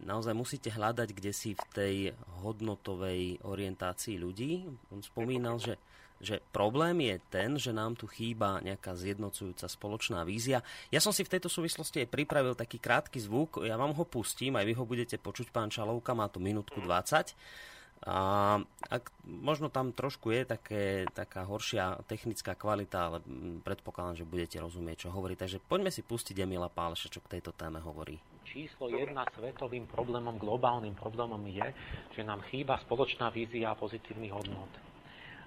naozaj 0.04 0.34
musíte 0.36 0.70
hľadať 0.70 1.10
kde 1.16 1.32
si 1.32 1.56
v 1.56 1.64
tej 1.74 1.96
hodnotovej 2.44 3.42
orientácii 3.42 4.20
ľudí. 4.20 4.68
On 4.92 5.02
spomínal, 5.02 5.58
že, 5.58 5.80
že 6.22 6.40
problém 6.54 7.02
je 7.02 7.16
ten, 7.28 7.50
že 7.58 7.74
nám 7.74 7.98
tu 7.98 8.06
chýba 8.06 8.62
nejaká 8.62 8.94
zjednocujúca 8.94 9.66
spoločná 9.66 10.22
vízia. 10.22 10.62
Ja 10.94 11.02
som 11.02 11.12
si 11.12 11.26
v 11.26 11.34
tejto 11.38 11.50
súvislosti 11.50 12.06
aj 12.06 12.14
pripravil 12.14 12.54
taký 12.54 12.78
krátky 12.78 13.18
zvuk, 13.20 13.66
ja 13.66 13.76
vám 13.76 13.98
ho 13.98 14.06
pustím, 14.06 14.56
aj 14.56 14.66
vy 14.70 14.74
ho 14.78 14.86
budete 14.86 15.18
počuť, 15.18 15.50
pán 15.50 15.74
Čalovka, 15.74 16.14
má 16.14 16.30
to 16.30 16.38
minútku 16.38 16.80
20. 16.80 17.34
A 18.02 18.58
ak, 18.90 19.14
možno 19.22 19.70
tam 19.70 19.94
trošku 19.94 20.34
je 20.34 20.42
také, 20.42 21.06
taká 21.14 21.46
horšia 21.46 22.02
technická 22.10 22.58
kvalita, 22.58 22.98
ale 23.14 23.18
predpokladám, 23.62 24.18
že 24.18 24.26
budete 24.26 24.58
rozumieť, 24.58 25.06
čo 25.06 25.14
hovorí. 25.14 25.38
Takže 25.38 25.62
poďme 25.62 25.94
si 25.94 26.02
pustiť 26.02 26.34
Emila 26.42 26.66
Páleša, 26.66 27.14
čo 27.14 27.22
k 27.22 27.38
tejto 27.38 27.54
téme 27.54 27.78
hovorí. 27.78 28.18
Číslo 28.42 28.90
jedna 28.90 29.22
svetovým 29.38 29.86
problémom, 29.86 30.42
globálnym 30.42 30.98
problémom 30.98 31.46
je, 31.46 31.62
že 32.18 32.26
nám 32.26 32.42
chýba 32.50 32.82
spoločná 32.82 33.30
vízia 33.30 33.78
pozitívnych 33.78 34.34
hodnot. 34.34 34.91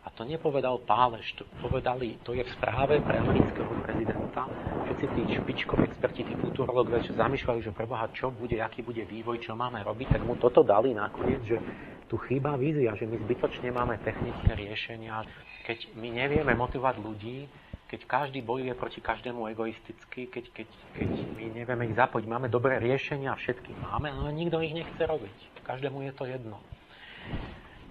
A 0.05 0.13
to 0.13 0.29
nepovedal 0.29 0.85
Páleš, 0.85 1.33
to 1.41 1.49
povedali, 1.65 2.21
to 2.21 2.37
je 2.37 2.45
v 2.45 2.51
správe 2.53 3.01
pre 3.01 3.17
amerického 3.25 3.73
prezidenta. 3.81 4.45
Všetci 4.85 5.07
tí 5.17 5.23
špičkoví 5.41 5.83
experti, 5.89 6.29
tí 6.29 6.37
futurológovia, 6.37 7.01
čo 7.01 7.17
zamýšľajú, 7.17 7.61
že 7.65 7.73
preboha, 7.73 8.13
čo 8.13 8.29
bude, 8.29 8.61
aký 8.61 8.85
bude 8.85 9.01
vývoj, 9.01 9.41
čo 9.41 9.57
máme 9.57 9.81
robiť, 9.81 10.21
tak 10.21 10.23
mu 10.29 10.37
toto 10.37 10.61
dali 10.61 10.93
nakoniec, 10.93 11.41
že 11.49 11.57
tu 12.05 12.21
chýba 12.21 12.53
vízia, 12.61 12.93
že 12.93 13.09
my 13.09 13.17
zbytočne 13.17 13.73
máme 13.73 13.97
technické 14.05 14.53
riešenia. 14.53 15.25
Keď 15.65 15.97
my 15.97 16.09
nevieme 16.13 16.53
motivovať 16.53 17.01
ľudí, 17.01 17.49
keď 17.89 18.01
každý 18.05 18.45
bojuje 18.45 18.77
proti 18.77 19.01
každému 19.01 19.49
egoisticky, 19.57 20.29
keď, 20.29 20.45
keď, 20.53 20.69
keď 21.01 21.09
my 21.33 21.45
nevieme 21.57 21.85
ich 21.89 21.97
zapojiť, 21.97 22.27
máme 22.29 22.53
dobré 22.53 22.77
riešenia, 22.77 23.33
všetky 23.41 23.73
máme, 23.89 24.13
ale 24.13 24.37
nikto 24.37 24.61
ich 24.61 24.77
nechce 24.77 25.01
robiť. 25.01 25.65
Každému 25.65 26.05
je 26.05 26.13
to 26.13 26.25
jedno. 26.29 26.61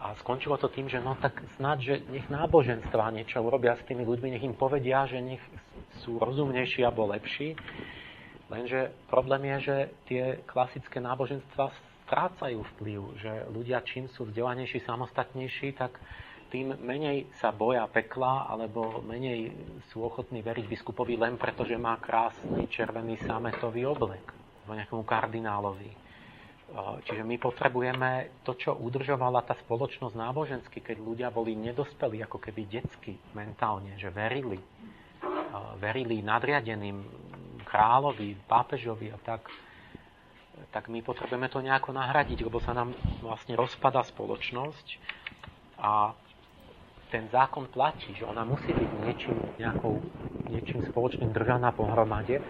A 0.03 0.11
skončilo 0.19 0.59
to 0.59 0.67
tým, 0.67 0.91
že 0.91 0.99
no 0.99 1.15
tak 1.15 1.39
snad, 1.55 1.79
že 1.79 2.03
nech 2.11 2.27
náboženstva 2.27 3.15
niečo 3.15 3.39
urobia 3.39 3.79
s 3.79 3.87
tými 3.87 4.03
ľuďmi, 4.03 4.35
nech 4.35 4.43
im 4.43 4.51
povedia, 4.51 5.07
že 5.07 5.23
nech 5.23 5.39
sú 6.03 6.19
rozumnejší 6.19 6.83
alebo 6.83 7.07
lepší. 7.07 7.55
Lenže 8.51 8.91
problém 9.07 9.47
je, 9.55 9.57
že 9.63 9.75
tie 10.11 10.23
klasické 10.43 10.99
náboženstva 10.99 11.71
strácajú 12.03 12.67
vplyv, 12.75 12.99
že 13.23 13.31
ľudia 13.47 13.79
čím 13.87 14.11
sú 14.11 14.27
vzdelanejší, 14.27 14.83
samostatnejší, 14.83 15.79
tak 15.79 15.95
tým 16.51 16.75
menej 16.83 17.31
sa 17.39 17.49
boja 17.49 17.87
pekla, 17.89 18.45
alebo 18.45 19.01
menej 19.01 19.55
sú 19.89 20.05
ochotní 20.05 20.43
veriť 20.45 20.69
biskupovi 20.69 21.17
len 21.17 21.39
preto, 21.39 21.65
že 21.65 21.79
má 21.79 21.97
krásny 21.97 22.69
červený 22.69 23.17
sametový 23.25 23.87
oblek, 23.89 24.21
alebo 24.61 24.77
nejakému 24.77 25.03
kardinálovi. 25.07 26.02
Čiže 26.73 27.21
my 27.21 27.37
potrebujeme 27.37 28.41
to, 28.41 28.57
čo 28.57 28.73
udržovala 28.73 29.45
tá 29.45 29.53
spoločnosť 29.53 30.15
nábožensky, 30.17 30.81
keď 30.81 30.97
ľudia 30.97 31.29
boli 31.29 31.53
nedospelí, 31.53 32.25
ako 32.25 32.41
keby 32.41 32.65
detsky 32.65 33.13
mentálne, 33.37 33.93
že 34.01 34.09
verili, 34.09 34.57
verili 35.77 36.25
nadriadeným 36.25 36.97
kráľovi, 37.69 38.49
pápežovi 38.49 39.13
a 39.13 39.21
tak, 39.21 39.45
tak 40.73 40.89
my 40.89 41.05
potrebujeme 41.05 41.45
to 41.49 41.61
nejako 41.61 41.93
nahradiť, 41.93 42.41
lebo 42.41 42.57
sa 42.57 42.73
nám 42.73 42.97
vlastne 43.21 43.53
rozpada 43.53 44.01
spoločnosť 44.01 44.87
a 45.77 46.17
ten 47.13 47.29
zákon 47.29 47.69
platí, 47.69 48.17
že 48.17 48.25
ona 48.25 48.41
musí 48.41 48.73
byť 48.73 48.89
niečím, 49.05 49.37
nejakou, 49.61 50.01
niečím 50.49 50.81
spoločným 50.89 51.29
držaná 51.29 51.69
pohromade. 51.69 52.41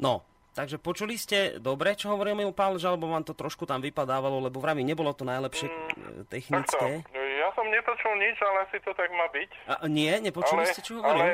No, 0.00 0.24
takže 0.54 0.76
počuli 0.82 1.14
ste 1.14 1.58
dobre, 1.62 1.94
čo 1.94 2.12
hovoril 2.12 2.34
Emil 2.34 2.54
Pálež, 2.54 2.86
alebo 2.86 3.10
vám 3.10 3.24
to 3.26 3.34
trošku 3.36 3.64
tam 3.64 3.80
vypadávalo, 3.80 4.42
lebo 4.50 4.58
vrami 4.58 4.82
nebolo 4.82 5.14
to 5.14 5.24
najlepšie 5.26 5.68
mm, 5.68 6.28
technické. 6.30 7.04
Takto. 7.06 7.16
Ja 7.16 7.48
som 7.56 7.66
nepočul 7.70 8.14
nič, 8.20 8.36
ale 8.42 8.58
asi 8.68 8.78
to 8.84 8.92
tak 8.94 9.10
má 9.10 9.26
byť. 9.32 9.50
A, 9.66 9.74
nie, 9.88 10.12
nepočuli 10.20 10.62
ale, 10.66 10.70
ste, 10.70 10.80
čo 10.84 11.00
hovoril? 11.00 11.22
Ale, 11.24 11.28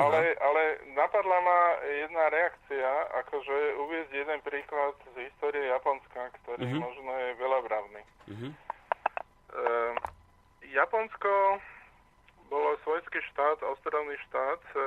ale, 0.00 0.20
ale 0.40 0.62
napadla 0.96 1.38
ma 1.44 1.60
jedna 1.84 2.24
reakcia, 2.32 2.90
akože 3.26 3.56
uviezť 3.76 4.12
jeden 4.16 4.40
príklad 4.40 4.96
z 5.12 5.28
histórie 5.28 5.68
Japonska, 5.68 6.32
ktorý 6.42 6.64
uh-huh. 6.64 6.80
možno 6.80 7.12
je 7.12 7.30
veľavravný. 7.36 8.02
Uh-huh. 8.32 8.50
E, 9.52 9.66
Japonsko 10.72 11.60
bolo 12.48 12.76
svojský 12.84 13.20
štát, 13.32 13.60
ostrovný 13.64 14.16
štát 14.28 14.62
e, 14.72 14.80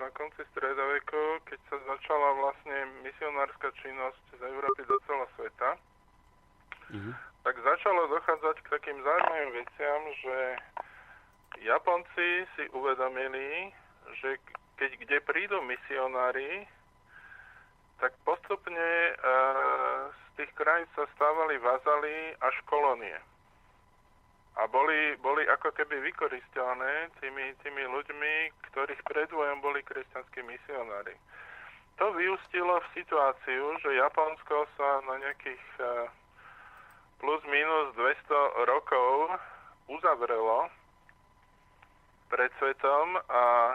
na 0.00 0.08
konci 0.10 0.42
stredoveku, 0.50 1.46
keď 1.46 1.60
sa 1.70 1.76
začala 1.86 2.28
vlastne 2.42 2.76
misionárska 3.06 3.70
činnosť 3.78 4.24
z 4.38 4.42
Európy 4.42 4.82
do 4.86 4.96
celého 5.06 5.28
sveta. 5.38 5.70
Uh-huh. 6.90 7.14
Tak 7.44 7.54
začalo 7.60 8.08
dochádzať 8.10 8.56
k 8.64 8.72
takým 8.72 8.98
zaujímavým 9.04 9.50
veciam, 9.62 10.00
že 10.24 10.36
Japonci 11.62 12.28
si 12.58 12.64
uvedomili, 12.74 13.70
že 14.18 14.36
keď 14.74 14.90
kde 14.98 15.18
prídu 15.22 15.62
misionári, 15.62 16.66
tak 18.02 18.10
postupne 18.26 19.14
uh, 19.14 20.10
z 20.10 20.24
tých 20.42 20.50
krajín 20.58 20.88
sa 20.98 21.06
stávali 21.14 21.56
vazali 21.62 22.34
až 22.42 22.54
kolónie. 22.66 23.14
A 24.54 24.70
boli, 24.70 25.18
boli 25.18 25.42
ako 25.50 25.74
keby 25.74 25.98
vykoristované 25.98 27.10
tými, 27.18 27.58
tými 27.66 27.84
ľuďmi, 27.90 28.34
ktorých 28.70 29.02
predvojom 29.02 29.58
boli 29.58 29.82
kresťanskí 29.82 30.46
misionári. 30.46 31.18
To 31.98 32.14
vyústilo 32.14 32.78
v 32.78 32.92
situáciu, 32.94 33.64
že 33.82 33.98
Japonsko 33.98 34.66
sa 34.78 35.02
na 35.10 35.14
nejakých 35.26 35.64
eh, 35.82 36.06
plus 37.18 37.42
minus 37.50 37.94
200 37.98 38.70
rokov 38.70 39.38
uzavrelo 39.90 40.70
pred 42.30 42.50
svetom 42.58 43.18
a 43.30 43.74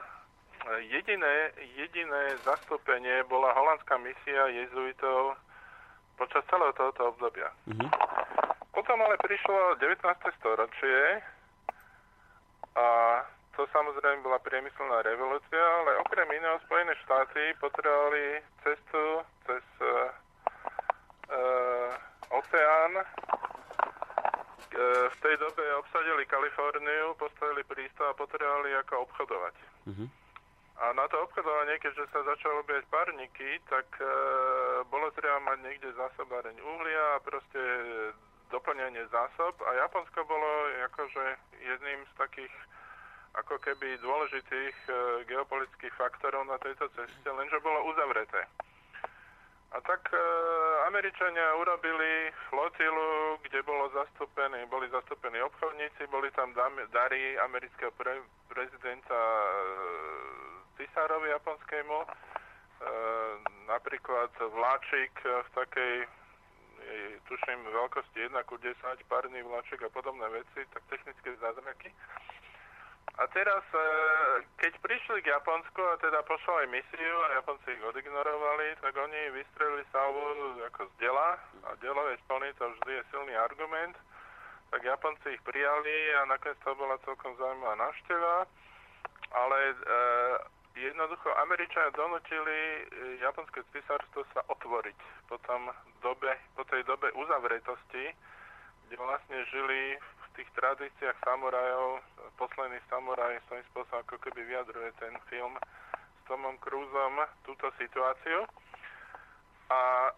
jediné, 0.92 1.52
jediné 1.80 2.36
zastúpenie 2.44 3.24
bola 3.32 3.56
holandská 3.56 3.96
misia 3.98 4.52
jezuitov 4.52 5.40
počas 6.20 6.44
celého 6.52 6.76
tohoto 6.76 7.16
obdobia. 7.16 7.48
Mm-hmm. 7.72 7.90
Potom 8.90 9.06
ale 9.06 9.22
prišlo 9.22 9.78
19. 9.86 10.02
storočie 10.42 11.22
a 12.74 13.22
to 13.54 13.70
samozrejme 13.70 14.26
bola 14.26 14.42
priemyselná 14.42 15.06
revolúcia, 15.06 15.62
ale 15.62 16.02
okrem 16.02 16.26
iného 16.34 16.58
Spojené 16.66 16.98
štáty 17.06 17.54
potrebovali 17.62 18.42
cestu 18.66 19.22
cez 19.46 19.62
uh, 19.86 20.10
oceán 22.34 23.06
v 25.06 25.16
tej 25.22 25.36
dobe 25.38 25.62
obsadili 25.86 26.26
Kaliforniu, 26.26 27.14
postavili 27.22 27.62
prístav 27.70 28.18
a 28.18 28.18
potrebovali 28.18 28.74
ako 28.74 29.06
obchodovať. 29.06 29.56
Uh-huh. 29.86 30.10
A 30.82 30.98
na 30.98 31.06
to 31.14 31.30
obchodovanie, 31.30 31.78
keďže 31.78 32.10
sa 32.10 32.26
začalo 32.26 32.66
robiť 32.66 32.90
párniky, 32.90 33.62
tak 33.70 33.86
e, 34.00 34.10
bolo 34.88 35.12
treba 35.12 35.44
mať 35.44 35.58
niekde 35.60 35.92
zásobáreň 35.92 36.56
uhlia 36.56 37.20
a 37.20 37.22
proste 37.22 37.62
doplňanie 38.50 39.06
zásob 39.14 39.54
a 39.66 39.70
Japonsko 39.86 40.26
bolo 40.26 40.50
akože 40.90 41.26
jedným 41.62 42.02
z 42.06 42.14
takých 42.18 42.54
ako 43.38 43.62
keby 43.62 44.02
dôležitých 44.02 44.76
e, 44.90 44.92
geopolitických 45.30 45.94
faktorov 45.94 46.50
na 46.50 46.58
tejto 46.58 46.90
ceste, 46.98 47.30
lenže 47.30 47.62
bolo 47.62 47.86
uzavreté. 47.94 48.42
A 49.70 49.78
tak 49.86 50.02
e, 50.10 50.18
Američania 50.90 51.54
urobili 51.62 52.34
flotilu, 52.50 53.38
kde 53.46 53.62
bolo 53.62 53.94
zastúpený, 53.94 54.66
boli 54.66 54.90
zastúpení 54.90 55.38
obchodníci, 55.46 56.10
boli 56.10 56.34
tam 56.34 56.50
dary 56.90 57.38
amerického 57.38 57.94
pre, 57.94 58.18
prezidenta 58.50 59.14
e, 59.14 59.46
Cisárovi 60.82 61.30
japonskému, 61.30 61.98
e, 62.02 62.08
napríklad 63.70 64.34
vláčik 64.42 65.14
v 65.22 65.50
takej, 65.54 65.94
tuším, 67.28 67.60
veľkosti 67.70 68.20
1 68.30 68.50
ku 68.50 68.58
10, 68.58 68.76
párny 69.10 69.44
vláčik 69.44 69.84
a 69.86 69.90
podobné 69.90 70.26
veci, 70.30 70.66
tak 70.74 70.84
technické 70.90 71.36
zázraky. 71.38 71.94
A 73.20 73.28
teraz, 73.36 73.66
e, 73.76 73.84
keď 74.64 74.74
prišli 74.80 75.20
k 75.20 75.32
Japonsku 75.36 75.82
a 75.84 76.00
teda 76.00 76.24
poslali 76.24 76.72
misiu 76.72 77.16
a 77.28 77.36
Japonci 77.42 77.76
ich 77.76 77.84
odignorovali, 77.84 78.80
tak 78.80 78.96
oni 78.96 79.36
vystrelili 79.36 79.84
salvu 79.92 80.64
ako 80.72 80.88
z 80.88 80.94
dela 81.04 81.36
a 81.68 81.76
delovej 81.84 82.16
splný 82.24 82.54
to 82.56 82.70
vždy 82.70 82.92
je 82.96 83.04
silný 83.12 83.36
argument. 83.36 83.98
Tak 84.72 84.88
Japonci 84.88 85.36
ich 85.36 85.44
prijali 85.44 86.16
a 86.16 86.32
nakoniec 86.32 86.64
to 86.64 86.72
bola 86.80 86.96
celkom 87.04 87.36
zaujímavá 87.36 87.76
návšteva. 87.76 88.36
Ale 89.36 89.58
e, 89.68 89.76
jednoducho 90.80 91.30
Američania 91.36 91.92
donutili 91.92 92.58
e, 92.58 92.82
japonské 93.20 93.64
císarstvo 93.76 94.24
sa 94.32 94.42
otvoriť 94.48 95.00
po, 95.28 95.36
tom 95.44 95.68
dobe, 96.00 96.32
po 96.56 96.64
tej 96.68 96.88
dobe 96.88 97.12
uzavretosti, 97.14 98.16
kde 98.88 98.96
vlastne 98.96 99.38
žili 99.52 100.00
v 100.00 100.28
tých 100.40 100.50
tradíciách 100.56 101.18
samurajov, 101.22 102.00
posledný 102.40 102.80
samuraj 102.88 103.44
svojím 103.48 103.66
spôsobom 103.76 104.00
ako 104.08 104.16
keby 104.24 104.42
vyjadruje 104.48 104.90
ten 105.04 105.14
film 105.28 105.60
s 105.92 106.22
Tomom 106.32 106.56
Cruiseom 106.64 107.20
túto 107.44 107.68
situáciu. 107.76 108.48
A 109.70 110.10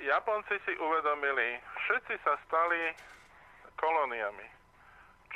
Japonci 0.00 0.56
si 0.64 0.72
uvedomili, 0.76 1.60
všetci 1.84 2.14
sa 2.24 2.36
stali 2.48 2.92
kolóniami. 3.76 4.48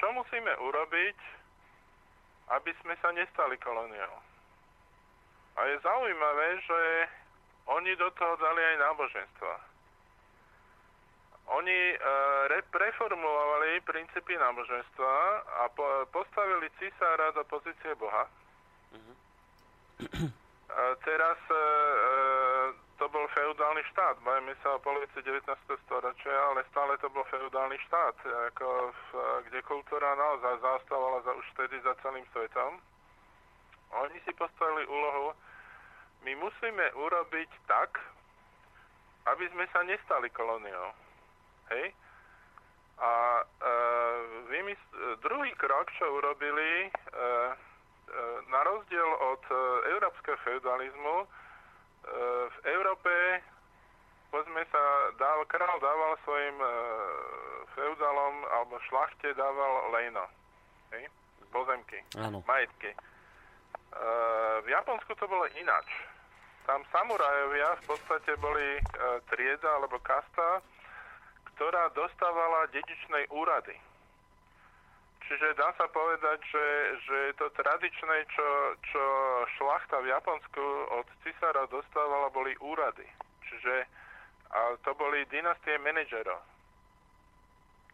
Čo 0.01 0.17
musíme 0.17 0.53
urobiť, 0.57 1.19
aby 2.51 2.71
sme 2.81 2.97
sa 3.05 3.13
nestali 3.13 3.61
kolóniou? 3.61 4.30
A 5.57 5.61
je 5.67 5.77
zaujímavé, 5.83 6.49
že 6.63 6.81
oni 7.67 7.97
do 7.97 8.11
toho 8.15 8.35
dali 8.37 8.61
aj 8.65 8.77
náboženstvo 8.79 9.71
oni 11.51 11.79
e, 11.95 12.63
preformulovali 12.71 13.83
princípy 13.83 14.39
náboženstva 14.39 15.15
a 15.43 15.63
po, 15.75 16.07
postavili 16.15 16.71
cisára 16.79 17.35
do 17.35 17.43
pozície 17.51 17.95
Boha. 17.99 18.31
Mm-hmm. 18.95 20.31
A 20.71 20.83
teraz 21.03 21.39
e, 21.51 21.55
e, 21.55 21.63
to 23.03 23.11
bol 23.11 23.27
feudálny 23.35 23.83
štát. 23.91 24.23
Bajme 24.23 24.55
sa 24.63 24.79
o 24.79 24.83
polovici 24.83 25.19
19. 25.27 25.43
storočia, 25.91 26.37
ale 26.55 26.63
stále 26.71 26.95
to 27.03 27.11
bol 27.11 27.27
feudálny 27.27 27.75
štát, 27.91 28.15
ako 28.55 28.95
v, 28.95 29.03
kde 29.51 29.67
kultúra 29.67 30.15
naozaj 30.15 30.63
zastávala 30.63 31.19
za, 31.27 31.35
už 31.35 31.47
vtedy 31.59 31.83
za 31.83 31.99
celým 32.07 32.23
svetom. 32.31 32.79
Oni 33.91 34.19
si 34.23 34.33
postavili 34.39 34.87
úlohu, 34.87 35.35
my 36.23 36.33
musíme 36.37 36.87
urobiť 36.95 37.51
tak, 37.67 37.99
aby 39.27 39.45
sme 39.51 39.65
sa 39.73 39.83
nestali 39.85 40.31
kolóniou 40.31 40.93
Hej? 41.71 41.95
A 43.01 43.41
e, 43.41 43.45
vymysl- 44.53 45.17
druhý 45.25 45.55
krok, 45.57 45.89
čo 45.97 46.05
urobili, 46.21 46.85
e, 46.85 46.91
e, 46.91 46.93
na 48.53 48.61
rozdiel 48.67 49.11
od 49.33 49.43
e, 49.49 49.55
európskeho 49.97 50.37
feudalizmu, 50.45 51.17
e, 51.25 51.27
v 52.51 52.57
Európe 52.69 53.41
povedzme 54.31 54.63
sa, 54.71 54.83
dával, 55.19 55.43
král 55.51 55.77
dával 55.83 56.15
svojim 56.23 56.55
e, 56.61 56.71
feudalom 57.75 58.37
alebo 58.53 58.79
šlachte 58.87 59.35
dával 59.35 59.91
lejno. 59.91 60.25
Hej? 60.95 61.09
Pozemky, 61.51 61.99
Áno. 62.15 62.47
majetky. 62.47 62.95
E, 63.91 64.05
v 64.63 64.69
Japonsku 64.71 65.15
to 65.15 65.27
bolo 65.27 65.47
ináč. 65.59 65.89
Tam 66.67 66.85
samurajovia 66.95 67.75
v 67.83 67.95
podstate 67.95 68.37
boli 68.39 68.79
e, 68.79 68.83
trieda 69.31 69.71
alebo 69.79 69.99
kasta, 70.03 70.63
ktorá 71.55 71.91
dostávala 71.93 72.71
dedičnej 72.71 73.27
úrady. 73.35 73.75
Čiže 75.31 75.55
dá 75.55 75.71
sa 75.79 75.87
povedať, 75.87 76.43
že, 76.51 76.67
že 77.07 77.19
to 77.39 77.47
tradičné, 77.55 78.17
čo, 78.35 78.49
čo 78.91 79.05
šlachta 79.59 80.03
v 80.03 80.11
Japonsku 80.11 80.65
od 80.91 81.07
cisára 81.23 81.71
dostávala, 81.71 82.35
boli 82.35 82.51
úrady. 82.59 83.07
Čiže 83.47 83.87
a 84.51 84.75
to 84.83 84.91
boli 84.99 85.23
dynastie 85.31 85.79
manažerov. 85.79 86.43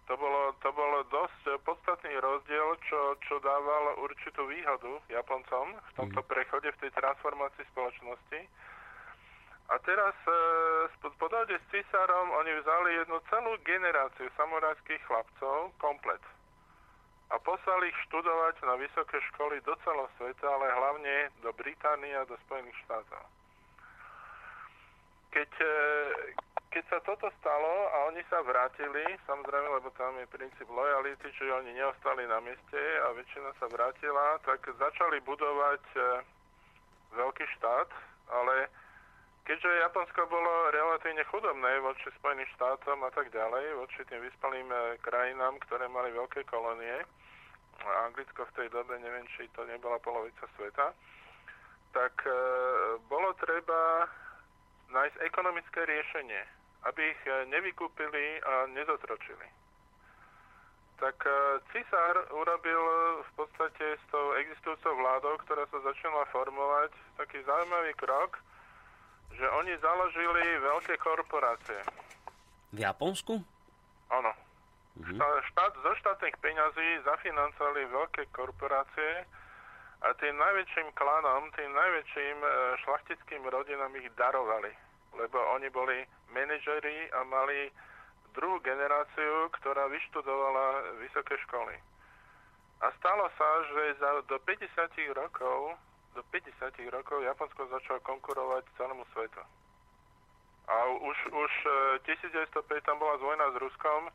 To 0.06 0.14
bolo, 0.14 0.54
to 0.62 0.70
bolo 0.70 1.02
dosť 1.10 1.58
podstatný 1.66 2.14
rozdiel, 2.22 2.78
čo, 2.86 3.18
čo 3.26 3.42
dával 3.42 3.98
určitú 4.06 4.46
výhodu 4.46 5.02
Japoncom 5.10 5.74
v 5.74 5.92
tomto 5.98 6.22
mhm. 6.22 6.28
prechode, 6.30 6.68
v 6.70 6.80
tej 6.86 6.90
transformácii 6.94 7.66
spoločnosti 7.74 8.40
a 9.66 9.74
teraz 9.82 10.14
e, 10.30 11.10
po 11.18 11.26
dohode 11.26 11.58
s 11.58 11.66
cisárom 11.74 12.30
oni 12.30 12.52
vzali 12.62 12.90
jednu 13.02 13.18
celú 13.26 13.52
generáciu 13.66 14.30
samurajských 14.38 15.02
chlapcov, 15.10 15.74
komplet. 15.82 16.22
A 17.34 17.42
poslali 17.42 17.90
ich 17.90 17.98
študovať 18.06 18.62
na 18.62 18.78
vysoké 18.78 19.18
školy 19.34 19.58
do 19.66 19.74
celého 19.82 20.06
sveta, 20.14 20.46
ale 20.46 20.70
hlavne 20.70 21.14
do 21.42 21.50
Británie 21.58 22.14
a 22.14 22.22
do 22.30 22.38
Spojených 22.46 22.78
štátov. 22.86 23.22
Keď, 25.34 25.50
e, 25.58 25.70
keď 26.76 26.92
sa 26.92 27.00
toto 27.08 27.32
stalo 27.40 27.88
a 27.88 28.12
oni 28.12 28.20
sa 28.28 28.44
vrátili, 28.44 29.16
samozrejme, 29.24 29.80
lebo 29.80 29.88
tam 29.96 30.12
je 30.20 30.28
princíp 30.28 30.68
lojality, 30.68 31.24
čiže 31.24 31.64
oni 31.64 31.72
neostali 31.72 32.28
na 32.28 32.36
mieste 32.44 32.76
a 33.00 33.16
väčšina 33.16 33.48
sa 33.56 33.64
vrátila, 33.72 34.36
tak 34.44 34.60
začali 34.60 35.24
budovať 35.24 35.80
e, 35.96 36.00
veľký 37.16 37.48
štát, 37.56 37.88
ale 38.28 38.68
keďže 39.48 39.88
Japonsko 39.88 40.28
bolo 40.28 40.68
relatívne 40.68 41.24
chudobné 41.32 41.80
voči 41.80 42.12
Spojeným 42.20 42.44
štátom 42.60 43.00
a 43.08 43.10
tak 43.16 43.32
ďalej, 43.32 43.80
voči 43.80 44.04
tým 44.12 44.20
vyspalým 44.20 44.68
e, 44.68 45.00
krajinám, 45.00 45.56
ktoré 45.64 45.88
mali 45.88 46.12
veľké 46.12 46.44
kolónie, 46.44 47.08
a 47.88 48.04
Anglicko 48.04 48.44
v 48.52 48.56
tej 48.60 48.68
dobe, 48.68 49.00
neviem, 49.00 49.24
či 49.32 49.48
to 49.56 49.64
nebola 49.64 49.96
polovica 50.04 50.44
sveta, 50.60 50.92
tak 51.96 52.20
e, 52.28 52.36
bolo 53.08 53.32
treba 53.40 54.12
nájsť 54.92 55.16
ekonomické 55.24 55.88
riešenie, 55.88 56.55
aby 56.84 57.02
ich 57.10 57.22
e, 57.26 57.48
nevykúpili 57.48 58.42
a 58.44 58.66
nezotročili. 58.70 59.48
Tak 60.96 61.16
e, 61.24 61.30
cisár 61.72 62.16
urobil 62.32 62.82
v 63.24 63.30
podstate 63.36 63.96
s 63.96 64.04
tou 64.12 64.32
existujúcou 64.36 64.92
vládou, 64.96 65.34
ktorá 65.44 65.64
sa 65.68 65.78
začala 65.80 66.24
formovať, 66.32 66.92
taký 67.16 67.40
zaujímavý 67.44 67.92
krok, 67.96 68.36
že 69.32 69.46
oni 69.48 69.72
založili 69.80 70.44
veľké 70.60 70.94
korporácie. 71.00 71.80
V 72.72 72.78
Japonsku? 72.80 73.40
Áno. 74.12 74.32
Mm-hmm. 74.96 75.20
Štát, 75.52 75.72
zo 75.76 75.92
štátnych 76.00 76.36
peňazí 76.40 77.04
zafinancovali 77.04 77.84
veľké 77.92 78.32
korporácie 78.32 79.28
a 80.00 80.08
tým 80.16 80.32
najväčším 80.40 80.88
klanom, 80.96 81.52
tým 81.52 81.68
najväčším 81.68 82.36
šlachtickým 82.80 83.44
rodinám 83.44 83.92
ich 84.00 84.08
darovali. 84.16 84.72
Lebo 85.16 85.38
oni 85.56 85.68
boli 85.72 86.04
manažeri 86.30 87.08
a 87.12 87.24
mali 87.24 87.72
druhú 88.36 88.60
generáciu, 88.60 89.48
ktorá 89.60 89.88
vyštudovala 89.88 90.96
vysoké 91.00 91.40
školy. 91.48 91.76
A 92.84 92.92
stalo 93.00 93.24
sa, 93.40 93.48
že 93.72 93.82
za, 93.96 94.10
do 94.28 94.36
50 94.44 94.68
rokov 95.16 95.80
do 96.16 96.24
50 96.32 96.72
rokov 96.88 97.20
Japonsko 97.20 97.68
začalo 97.68 98.00
konkurovať 98.00 98.64
celému 98.80 99.04
svetu. 99.12 99.44
A 100.66 100.76
už, 100.88 101.16
už 101.28 101.52
1905 102.08 102.72
e, 102.72 102.80
tam 102.88 102.96
bola 102.96 103.20
vojna 103.20 103.52
s 103.52 103.60
Ruskom 103.60 104.08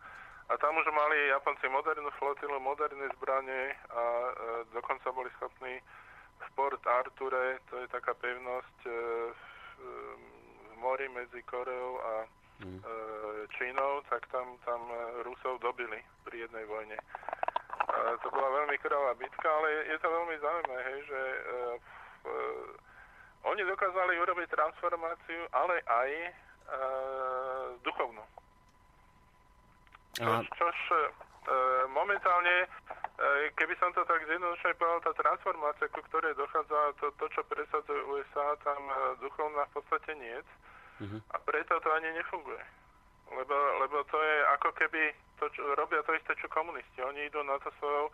a 0.49 0.53
tam 0.57 0.73
už 0.82 0.90
mali 0.90 1.30
Japonci 1.30 1.69
modernú 1.69 2.10
flotilu, 2.18 2.57
moderné 2.57 3.06
zbranie 3.15 3.78
a 3.94 4.03
e, 4.03 4.32
dokonca 4.73 5.14
boli 5.14 5.30
schopní 5.38 5.78
v 6.41 6.48
Port 6.57 6.82
Arture, 6.90 7.61
to 7.69 7.78
je 7.86 7.88
taká 7.94 8.18
pevnosť 8.18 8.78
e, 8.84 8.91
v 9.30 9.41
mori 10.82 11.08
medzi 11.14 11.45
Koreou 11.45 12.02
a 12.02 12.14
mm. 12.66 12.80
e, 12.82 12.94
Čínou, 13.56 14.02
tak 14.10 14.26
tam, 14.34 14.58
tam 14.66 14.82
Rusov 15.22 15.62
dobili 15.62 16.02
pri 16.26 16.49
jednej 16.49 16.66
vojne. 16.66 16.98
To 18.22 18.28
bola 18.30 18.49
veľmi 18.62 18.78
krvavá 18.82 19.14
bitka, 19.18 19.48
ale 19.48 19.68
je 19.90 19.98
to 19.99 20.08
veľmi 20.10 20.36
zaujímavé, 20.41 20.82
hej, 20.90 20.99
že 21.06 21.22
e, 21.22 21.40
e, 21.41 22.34
oni 23.41 23.62
dokázali 23.66 24.22
urobiť 24.22 24.48
transformáciu, 24.53 25.41
ale 25.52 25.82
aj 25.82 26.10
e, 26.14 26.32
duchovnú. 27.82 28.24
Čož, 30.14 30.45
čož 30.60 30.78
e, 30.91 30.98
momentálne, 31.90 32.56
e, 32.64 32.68
keby 33.58 33.74
som 33.82 33.90
to 33.98 34.06
tak 34.06 34.22
zjednodušene 34.28 34.78
povedal, 34.78 35.02
tá 35.02 35.14
transformácia, 35.18 35.90
ku 35.90 36.03
ktorej 36.12 36.38
dochádza, 36.38 36.99
to, 37.02 37.10
to 37.18 37.26
čo 37.34 37.41
presadzuje 37.49 38.02
USA, 38.12 38.60
tam 38.62 38.82
e, 38.91 38.95
duchovná 39.24 39.66
v 39.72 39.82
podstate 39.82 40.12
nie. 40.20 40.38
Uh-huh. 41.02 41.19
A 41.34 41.38
preto 41.41 41.73
to 41.82 41.90
ani 41.90 42.14
nefunguje. 42.14 42.61
Lebo, 43.32 43.56
lebo 43.80 44.03
to 44.11 44.18
je 44.19 44.38
ako 44.60 44.69
keby 44.76 45.02
to, 45.40 45.49
čo, 45.56 45.61
robia 45.73 46.03
to 46.03 46.14
isté, 46.14 46.36
čo 46.38 46.52
komunisti. 46.52 46.99
Oni 47.02 47.26
idú 47.26 47.41
na 47.41 47.57
to 47.64 47.72
svojou 47.80 48.11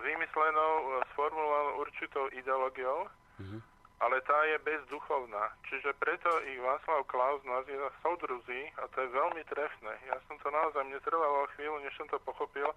vymyslenou, 0.00 1.04
sformulovanou 1.12 1.84
určitou 1.84 2.32
ideológiou, 2.32 3.04
uh-huh. 3.10 3.60
ale 4.00 4.16
tá 4.24 4.38
je 4.48 4.56
bezduchovná. 4.64 5.52
Čiže 5.68 5.92
preto 6.00 6.30
ich 6.48 6.56
Václav 6.62 7.04
Klaus 7.04 7.44
nazýva 7.44 7.92
soudruzí 8.00 8.72
a 8.80 8.88
to 8.94 9.04
je 9.04 9.12
veľmi 9.12 9.42
trefné. 9.52 9.92
Ja 10.08 10.16
som 10.24 10.40
to 10.40 10.48
naozaj, 10.48 10.86
mne 10.88 11.02
trvalo 11.04 11.50
chvíľu, 11.58 11.84
než 11.84 11.92
som 12.00 12.08
to 12.08 12.16
pochopil, 12.24 12.72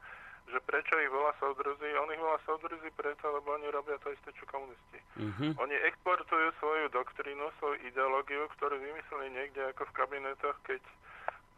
že 0.48 0.60
prečo 0.64 0.96
ich 0.96 1.12
volá 1.12 1.36
soudruzí. 1.44 1.92
On 2.00 2.08
ich 2.08 2.24
volá 2.24 2.40
soudruzí 2.48 2.88
preto, 2.96 3.28
lebo 3.28 3.52
oni 3.60 3.68
robia 3.68 4.00
to 4.00 4.16
isté, 4.16 4.32
čo 4.40 4.48
komunisti. 4.48 5.00
Uh-huh. 5.20 5.52
Oni 5.60 5.76
exportujú 5.92 6.56
svoju 6.64 6.88
doktrínu, 6.96 7.52
svoju 7.60 7.84
ideológiu, 7.84 8.48
ktorú 8.56 8.80
vymysleli 8.80 9.28
niekde 9.36 9.76
ako 9.76 9.92
v 9.92 9.96
kabinetoch, 10.00 10.56
keď 10.64 10.80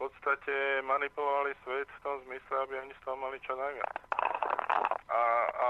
podstate 0.00 0.80
manipulovali 0.88 1.52
svet 1.60 1.84
v 1.84 2.00
tom 2.00 2.16
zmysle, 2.24 2.54
aby 2.64 2.74
oni 2.80 2.92
z 2.96 3.02
toho 3.04 3.16
mali 3.20 3.36
čo 3.44 3.52
najviac. 3.52 3.94
A, 5.12 5.22
a 5.52 5.68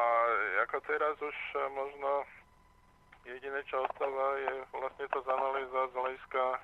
ako 0.70 0.78
teraz 0.86 1.18
už 1.18 1.36
možno 1.74 2.22
jediné, 3.26 3.59
čo 3.66 3.82
ostáva, 3.82 4.38
je 4.38 4.52
vlastne 4.70 5.06
to 5.10 5.18
zanalýza 5.26 5.80
z 5.90 5.94
hľadiska 5.98 6.42
e, 6.47 6.59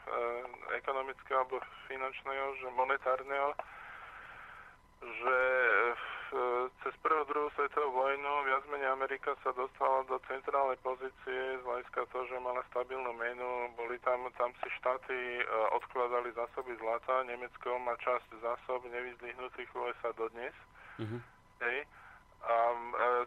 ekonomického 0.79 1.43
alebo 1.43 1.59
finančného, 1.91 2.47
že 2.63 2.69
monetárneho, 2.79 3.51
že 5.03 5.39
cez 6.83 6.95
prvú, 7.03 7.23
druhú 7.31 7.49
svetovú 7.55 8.03
vojnu 8.03 8.33
viac 8.47 8.65
menej 8.71 8.91
Amerika 8.91 9.35
sa 9.47 9.55
dostala 9.55 10.03
do 10.11 10.19
centrálnej 10.27 10.79
pozície 10.83 11.59
z 11.59 11.63
hľadiska 11.63 12.07
toho, 12.11 12.25
že 12.27 12.43
mala 12.43 12.63
stabilnú 12.71 13.13
menu. 13.15 13.71
Boli 13.79 13.99
tam, 14.03 14.27
tam 14.35 14.51
si 14.59 14.69
štáty 14.83 15.15
e, 15.15 15.43
odkladali 15.77 16.35
zásoby 16.35 16.75
zlata. 16.83 17.23
Nemecko 17.27 17.79
má 17.83 17.95
časť 18.03 18.29
zásob 18.43 18.87
nevyzdvihnutých 18.91 19.71
USA 19.79 20.11
dodnes. 20.19 20.55
Mm-hmm. 20.99 21.21
Hej. 21.63 21.79
A 22.47 22.57
e, 22.75 22.79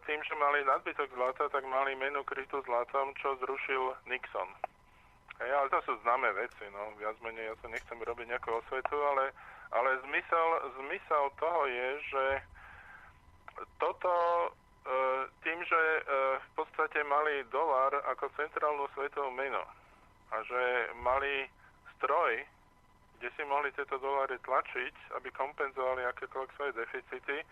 tým, 0.04 0.20
že 0.24 0.36
mali 0.36 0.64
nadbytok 0.68 1.10
zlata, 1.16 1.48
tak 1.52 1.64
mali 1.64 1.96
menu 1.96 2.24
krytú 2.28 2.60
zlatom, 2.68 3.16
čo 3.20 3.40
zrušil 3.40 3.96
Nixon. 4.08 4.50
Hej, 5.40 5.52
ale 5.56 5.68
to 5.72 5.80
sú 5.88 5.94
známe 6.04 6.36
veci, 6.36 6.68
no, 6.68 6.92
viac 7.00 7.16
menej, 7.24 7.48
ja 7.48 7.56
sa 7.64 7.72
nechcem 7.72 7.96
robiť 7.96 8.28
nejakú 8.28 8.60
osvetu, 8.60 9.00
ale, 9.16 9.32
ale 9.72 10.04
zmysel, 10.04 10.48
zmysel 10.84 11.32
toho 11.40 11.64
je, 11.64 11.88
že 12.12 12.24
toto 13.80 14.14
e, 14.14 14.50
tým, 15.44 15.60
že 15.64 15.82
e, 15.82 16.02
v 16.40 16.50
podstate 16.56 17.04
mali 17.04 17.44
dolar 17.52 17.92
ako 18.12 18.32
centrálnu 18.36 18.88
svetovú 18.96 19.32
menu 19.36 19.62
a 20.30 20.36
že 20.46 20.62
mali 21.02 21.48
stroj, 21.98 22.44
kde 23.20 23.30
si 23.36 23.44
mohli 23.44 23.72
tieto 23.76 24.00
dolary 24.00 24.40
tlačiť, 24.44 24.96
aby 25.20 25.28
kompenzovali 25.36 26.08
akékoľvek 26.08 26.52
svoje 26.56 26.72
deficity, 26.80 27.44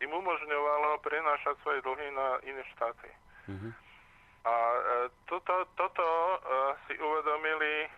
im 0.00 0.10
umožňovalo 0.16 0.96
prenášať 1.04 1.60
svoje 1.60 1.84
dlhy 1.84 2.08
na 2.16 2.40
iné 2.48 2.64
štáty. 2.72 3.10
Mm-hmm. 3.50 3.72
A 4.48 4.54
e, 4.56 4.80
toto, 5.28 5.68
toto 5.76 6.06
si 6.88 6.96
uvedomili 6.96 7.88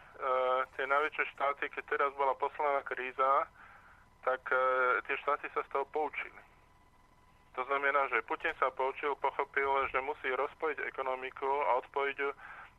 tie 0.79 0.87
najväčšie 0.87 1.35
štáty, 1.35 1.67
keď 1.67 1.83
teraz 1.99 2.11
bola 2.15 2.31
posledná 2.39 2.79
kríza, 2.87 3.43
tak 4.23 4.39
tie 5.03 5.17
štáty 5.19 5.51
sa 5.51 5.67
z 5.67 5.69
toho 5.75 5.83
poučili. 5.91 6.39
To 7.53 7.63
znamená, 7.69 8.09
že 8.09 8.25
Putin 8.25 8.57
sa 8.57 8.73
poučil, 8.73 9.13
pochopil, 9.21 9.69
že 9.93 10.01
musí 10.01 10.33
rozpojiť 10.33 10.89
ekonomiku 10.89 11.49
a 11.69 11.85
odpojiť 11.85 12.17
ju. 12.17 12.31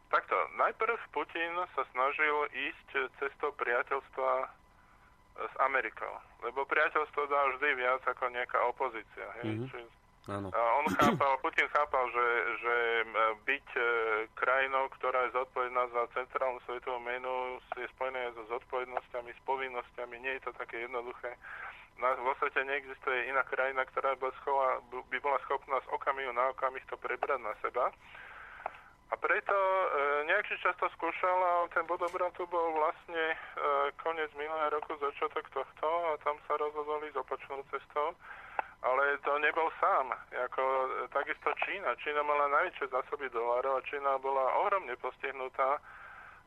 Takto, 0.10 0.38
najprv 0.58 0.98
Putin 1.14 1.54
sa 1.78 1.86
snažil 1.94 2.50
ísť 2.54 3.10
cestou 3.22 3.54
priateľstva 3.54 4.32
s 5.34 5.54
Amerikou, 5.66 6.14
lebo 6.46 6.66
priateľstvo 6.66 7.22
dá 7.26 7.42
vždy 7.54 7.70
viac 7.78 8.02
ako 8.06 8.30
nejaká 8.30 8.62
opozícia. 8.70 9.26
Hej? 9.42 9.46
Mm-hmm. 9.46 9.70
Čiže 9.74 10.03
Áno. 10.24 10.48
On 10.56 10.88
chápal, 10.96 11.36
Putin 11.44 11.68
chápal, 11.68 12.08
že, 12.16 12.28
že 12.64 12.76
byť 13.44 13.68
e, 13.76 13.82
krajinou, 14.40 14.88
ktorá 14.96 15.28
je 15.28 15.36
zodpovedná 15.36 15.84
za 15.92 16.08
centrálnu 16.16 16.64
svetovú 16.64 17.00
menu, 17.04 17.60
je 17.76 17.88
spojené 18.00 18.32
so 18.32 18.48
zodpovednosťami, 18.48 19.32
s 19.36 19.42
povinnosťami. 19.44 20.16
Nie 20.24 20.40
je 20.40 20.48
to 20.48 20.52
také 20.56 20.88
jednoduché 20.88 21.36
na, 22.02 22.18
vo 22.18 22.34
svete 22.42 22.66
neexistuje 22.66 23.30
iná 23.30 23.44
krajina, 23.46 23.86
ktorá 23.86 24.18
by, 24.18 24.30
schova, 24.42 24.82
by 24.90 25.18
bola 25.22 25.38
schopná 25.46 25.78
z 25.84 25.88
okamihu 25.94 26.34
na 26.34 26.50
okamih 26.50 26.82
to 26.90 26.98
prebrať 26.98 27.38
na 27.42 27.54
seba. 27.62 27.94
A 29.14 29.16
preto 29.20 29.54
e, 29.54 29.86
nejaký 30.26 30.58
čas 30.58 30.74
to 30.82 30.90
skúšal 30.98 31.38
a 31.38 31.54
ten 31.70 31.86
bod 31.86 32.02
obratu 32.02 32.50
bol 32.50 32.74
vlastne 32.74 33.24
e, 33.30 33.38
koniec 34.02 34.34
minulého 34.34 34.74
roku, 34.74 34.98
začiatok 34.98 35.46
tohto 35.54 35.88
a 36.10 36.18
tam 36.26 36.34
sa 36.50 36.58
rozhodli 36.58 37.14
z 37.14 37.22
opačnou 37.22 37.62
cestou. 37.70 38.18
Ale 38.84 39.18
to 39.24 39.40
nebol 39.40 39.72
sám. 39.80 40.12
Jako, 40.32 40.62
e, 40.62 41.08
takisto 41.08 41.50
Čína. 41.66 41.96
Čína 41.96 42.24
mala 42.24 42.52
najväčšie 42.52 42.92
zásoby 42.92 43.32
dolárov 43.32 43.80
a 43.80 43.86
Čína 43.88 44.20
bola 44.20 44.44
ohromne 44.60 44.96
postihnutá 45.00 45.80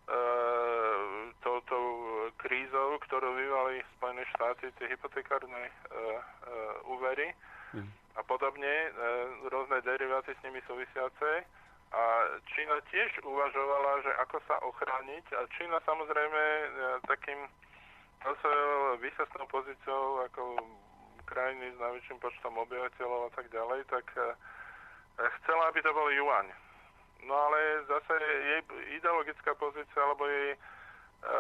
E, 0.07 0.21
touto 1.43 1.77
krízou, 2.39 2.95
ktorú 3.03 3.27
vyvali 3.27 3.83
Spojené 3.99 4.23
štáty, 4.39 4.71
tie 4.79 4.87
hypotekárne 4.95 5.67
e, 5.67 5.73
e, 5.75 6.11
úvery 6.87 7.35
mm. 7.75 7.91
a 8.15 8.23
podobne, 8.23 8.71
e, 8.71 8.91
rôzne 9.51 9.83
deriváty 9.83 10.31
s 10.31 10.43
nimi 10.47 10.63
súvisiace. 10.71 11.43
A 11.91 12.03
Čína 12.55 12.79
tiež 12.95 13.19
uvažovala, 13.27 14.07
že 14.07 14.13
ako 14.23 14.39
sa 14.47 14.63
ochrániť 14.63 15.27
a 15.35 15.43
Čína 15.59 15.83
samozrejme 15.83 16.43
e, 16.55 16.67
takým 17.11 17.41
svojou 18.23 19.03
výsostnou 19.03 19.47
pozíciou 19.51 20.23
ako 20.23 20.55
krajiny 21.27 21.75
s 21.75 21.79
najväčším 21.83 22.19
počtom 22.23 22.55
obyvateľov 22.63 23.29
a 23.29 23.31
tak 23.35 23.51
ďalej, 23.51 23.85
tak 23.91 24.07
e, 24.15 24.33
chcela, 25.19 25.69
aby 25.69 25.83
to 25.83 25.91
bol 25.91 26.09
juaň 26.09 26.47
No 27.27 27.35
ale 27.35 27.83
zase 27.89 28.15
jej 28.23 28.61
ideologická 29.01 29.55
pozícia 29.59 29.99
alebo 29.99 30.29
jej 30.29 30.55
e, 30.55 30.59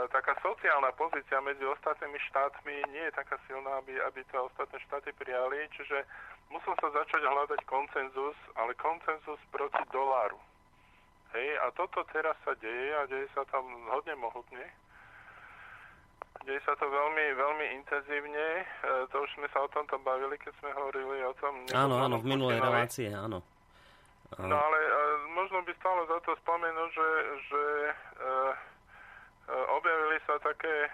taká 0.08 0.34
sociálna 0.42 0.90
pozícia 0.98 1.38
medzi 1.44 1.62
ostatnými 1.62 2.18
štátmi 2.32 2.74
nie 2.90 3.04
je 3.06 3.14
taká 3.14 3.36
silná, 3.46 3.84
aby, 3.84 3.94
aby 4.02 4.24
to 4.32 4.48
ostatné 4.48 4.82
štáty 4.88 5.12
prijali. 5.14 5.68
Čiže 5.76 6.02
musel 6.50 6.74
sa 6.82 6.88
začať 6.90 7.22
hľadať 7.22 7.60
koncenzus, 7.70 8.34
ale 8.56 8.72
koncenzus 8.80 9.38
proti 9.52 9.82
doláru. 9.94 10.40
Hej, 11.36 11.54
a 11.62 11.70
toto 11.76 12.00
teraz 12.10 12.34
sa 12.42 12.56
deje 12.56 12.88
a 12.96 13.06
deje 13.06 13.28
sa 13.36 13.44
tam 13.52 13.66
hodne 13.92 14.16
mohutne. 14.16 14.66
Deje 16.46 16.62
sa 16.62 16.78
to 16.78 16.86
veľmi, 16.86 17.34
veľmi 17.34 17.66
intenzívne. 17.82 18.62
E, 18.62 18.64
to 19.10 19.18
už 19.18 19.30
sme 19.34 19.50
sa 19.50 19.66
o 19.66 19.68
tomto 19.74 19.98
bavili, 20.06 20.38
keď 20.38 20.54
sme 20.62 20.70
hovorili 20.78 21.26
o 21.26 21.34
tom. 21.42 21.66
Áno, 21.74 21.98
áno, 21.98 22.22
v 22.22 22.26
minulej 22.30 22.62
relácii, 22.62 23.10
áno. 23.10 23.42
No 24.36 24.56
ale 24.58 24.78
uh, 24.90 25.22
možno 25.38 25.62
by 25.62 25.70
stalo 25.78 26.02
za 26.10 26.18
to 26.26 26.34
spomenúť, 26.42 26.90
že, 26.90 27.10
že 27.46 27.64
uh, 28.18 28.52
uh, 29.46 29.64
objavili 29.78 30.18
sa 30.26 30.34
také 30.42 30.90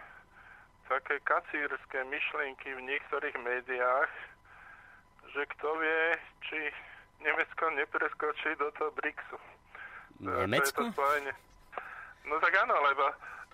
také 0.93 1.17
kacírske 1.25 2.05
myšlienky 2.05 2.69
v 2.77 2.85
niektorých 2.85 3.37
médiách, 3.41 4.13
že 5.33 5.43
kto 5.57 5.69
vie, 5.81 6.05
či 6.45 6.61
Nemecko 7.25 7.73
nepreskočí 7.73 8.53
do 8.61 8.69
toho 8.77 8.93
BRICSu. 9.01 9.39
Nemecko? 10.21 10.93
To 10.93 11.01
to 11.01 11.33
No 12.29 12.39
tak 12.39 12.55
áno, 12.55 12.77
lebo 12.87 13.09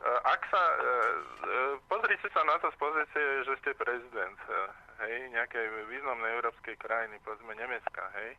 ak 0.07 0.43
sa, 0.47 0.63
uh, 0.63 1.17
uh, 1.43 1.75
pozrite 1.91 2.29
sa 2.31 2.43
na 2.47 2.55
to 2.63 2.71
z 2.71 2.77
pozície, 2.79 3.25
že 3.43 3.55
ste 3.63 3.71
prezident, 3.75 4.39
hej, 5.03 5.31
nejakej 5.35 5.67
významnej 5.91 6.39
európskej 6.39 6.77
krajiny, 6.79 7.19
povedzme 7.27 7.55
Nemecka, 7.59 8.07
hej. 8.23 8.39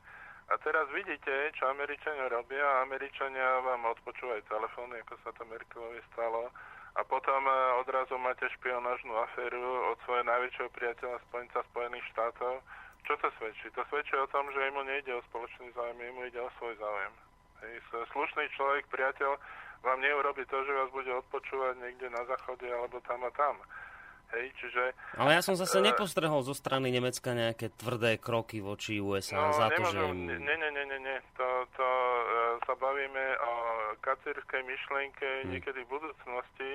A 0.50 0.58
teraz 0.66 0.90
vidíte, 0.90 1.54
čo 1.54 1.70
Američania 1.70 2.26
robia. 2.26 2.82
Američania 2.82 3.62
vám 3.62 3.86
odpočúvajú 3.86 4.42
telefóny, 4.50 4.98
ako 5.06 5.14
sa 5.22 5.30
to 5.38 5.46
Merkelovi 5.46 6.02
stalo. 6.10 6.50
A 6.98 7.06
potom 7.06 7.46
odrazu 7.78 8.18
máte 8.18 8.50
špionážnu 8.58 9.14
aféru 9.14 9.94
od 9.94 9.98
svojho 10.10 10.26
najväčšieho 10.26 10.74
priateľa 10.74 11.22
spojenca 11.30 11.62
Spojených 11.70 12.06
štátov. 12.18 12.66
Čo 13.06 13.14
to 13.22 13.30
svedčí? 13.38 13.70
To 13.78 13.86
svedčí 13.94 14.18
o 14.18 14.32
tom, 14.34 14.50
že 14.50 14.74
mu 14.74 14.82
nejde 14.82 15.14
o 15.14 15.26
spoločný 15.30 15.70
záujem, 15.78 16.18
mu 16.18 16.26
ide 16.26 16.42
o 16.42 16.50
svoj 16.58 16.74
záujem. 16.82 17.14
Hej, 17.62 17.74
slušný 18.10 18.50
človek, 18.58 18.90
priateľ, 18.90 19.38
vám 19.84 20.00
neurobi 20.02 20.44
to, 20.46 20.58
že 20.66 20.72
vás 20.76 20.90
bude 20.92 21.12
odpočúvať 21.26 21.74
niekde 21.80 22.08
na 22.12 22.22
záchode 22.28 22.68
alebo 22.68 23.00
tam 23.04 23.24
a 23.24 23.32
tam. 23.32 23.56
Hej, 24.30 24.54
čiže... 24.62 24.94
Ale 25.18 25.34
ja 25.34 25.42
som 25.42 25.58
zase 25.58 25.82
uh, 25.82 25.86
nepostrehol 25.90 26.46
zo 26.46 26.54
strany 26.54 26.94
Nemecka 26.94 27.34
nejaké 27.34 27.74
tvrdé 27.74 28.22
kroky 28.22 28.62
voči 28.62 29.02
USA 29.02 29.50
no, 29.50 29.58
za 29.58 29.74
to, 29.74 29.90
že... 29.90 30.06
Nie, 30.14 30.38
nie, 30.38 30.70
nie, 30.70 30.86
nie, 30.86 31.00
nie. 31.02 31.18
To, 31.34 31.66
to 31.74 31.88
uh, 31.90 32.62
sa 32.62 32.78
bavíme 32.78 33.26
o 33.42 33.54
kacírskej 34.06 34.62
myšlienke 34.62 35.26
hmm. 35.26 35.50
niekedy 35.50 35.82
v 35.82 35.92
budúcnosti. 35.98 36.72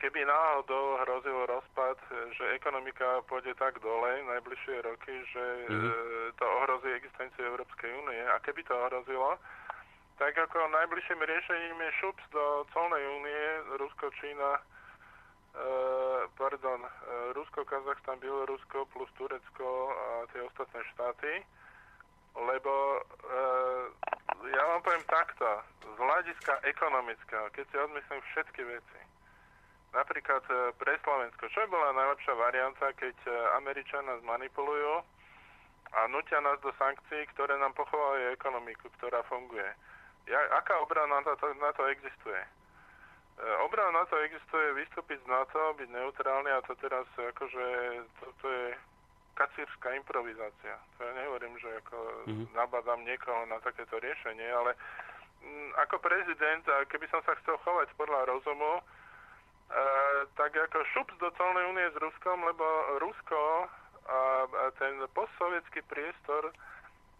Keby 0.00 0.24
náhodou 0.24 1.04
hrozil 1.04 1.44
rozpad, 1.44 2.00
že 2.32 2.56
ekonomika 2.56 3.20
pôjde 3.28 3.52
tak 3.60 3.76
dole 3.84 4.24
najbližšie 4.24 4.80
roky, 4.80 5.12
že 5.36 5.44
hmm. 5.68 5.84
uh, 5.84 5.92
to 6.40 6.44
ohrozí 6.48 6.96
existenciu 6.96 7.44
Európskej 7.44 7.92
únie. 7.92 8.24
A 8.32 8.40
keby 8.40 8.64
to 8.64 8.72
ohrozilo, 8.72 9.36
tak 10.20 10.36
ako 10.36 10.68
najbližším 10.68 11.16
riešením 11.16 11.80
je 11.80 11.90
šups 12.04 12.24
do 12.28 12.68
colnej 12.76 13.00
únie 13.08 13.44
Rusko, 13.80 14.12
Čína, 14.20 14.60
e, 14.60 14.62
pardon, 16.36 16.84
e, 16.84 16.90
Rusko, 17.32 17.64
Kazachstan, 17.64 18.20
Bielorusko 18.20 18.84
plus 18.92 19.08
Turecko 19.16 19.96
a 19.96 20.28
tie 20.36 20.44
ostatné 20.44 20.84
štáty, 20.92 21.32
lebo 22.36 22.72
e, 22.92 23.00
ja 24.52 24.62
vám 24.68 24.84
poviem 24.84 25.04
takto, 25.08 25.48
z 25.88 25.96
hľadiska 25.96 26.52
ekonomického, 26.68 27.48
keď 27.56 27.64
si 27.72 27.76
odmyslím 27.80 28.20
všetky 28.20 28.60
veci, 28.60 29.00
napríklad 29.96 30.44
e, 30.52 30.76
pre 30.76 31.00
Slovensko, 31.00 31.48
čo 31.48 31.64
bola 31.72 31.96
najlepšia 31.96 32.36
varianta, 32.36 32.92
keď 32.92 33.16
e, 33.24 33.32
Američania 33.56 34.20
nás 34.20 34.20
manipulujú 34.28 35.00
a 35.96 36.00
nutia 36.12 36.44
nás 36.44 36.60
do 36.60 36.76
sankcií, 36.76 37.24
ktoré 37.32 37.56
nám 37.56 37.72
pochovajú 37.72 38.36
ekonomiku, 38.36 38.92
ktorá 39.00 39.24
funguje 39.24 39.64
ja, 40.26 40.40
aká 40.58 40.80
obrana 40.82 41.20
na 41.20 41.34
to, 41.36 41.46
na 41.56 41.70
to 41.72 41.86
existuje? 41.88 42.40
E, 43.40 43.44
obrana 43.64 44.02
na 44.02 44.04
to 44.04 44.20
existuje 44.20 44.66
vystúpiť 44.76 45.18
z 45.24 45.26
NATO, 45.30 45.76
byť 45.78 45.88
neutrálny 45.88 46.50
a 46.52 46.64
to 46.68 46.76
teraz 46.76 47.06
akože 47.16 47.66
to, 48.20 48.26
to 48.44 48.46
je 48.48 48.66
kacírska 49.40 49.96
improvizácia. 49.96 50.76
To 50.98 50.98
ja 51.00 51.12
nehovorím, 51.16 51.56
že 51.56 51.70
ako 51.80 51.96
mm-hmm. 52.28 52.46
nabadám 52.52 53.00
niekoho 53.08 53.48
na 53.48 53.56
takéto 53.64 53.96
riešenie, 53.96 54.44
ale 54.52 54.76
m, 55.40 55.72
ako 55.80 55.96
prezident, 56.04 56.60
a 56.68 56.84
keby 56.84 57.08
som 57.08 57.24
sa 57.24 57.32
chcel 57.40 57.56
chovať 57.64 57.88
podľa 57.96 58.28
rozumu, 58.28 58.72
e, 58.76 58.82
tak 60.36 60.52
ako 60.52 60.84
šup 60.92 61.08
do 61.16 61.32
colnej 61.40 61.64
únie 61.72 61.88
s 61.88 61.96
Ruskom, 61.96 62.44
lebo 62.44 62.64
Rusko 63.00 63.40
a, 64.04 64.44
a 64.44 64.64
ten 64.76 65.00
postsovietský 65.16 65.80
priestor 65.88 66.52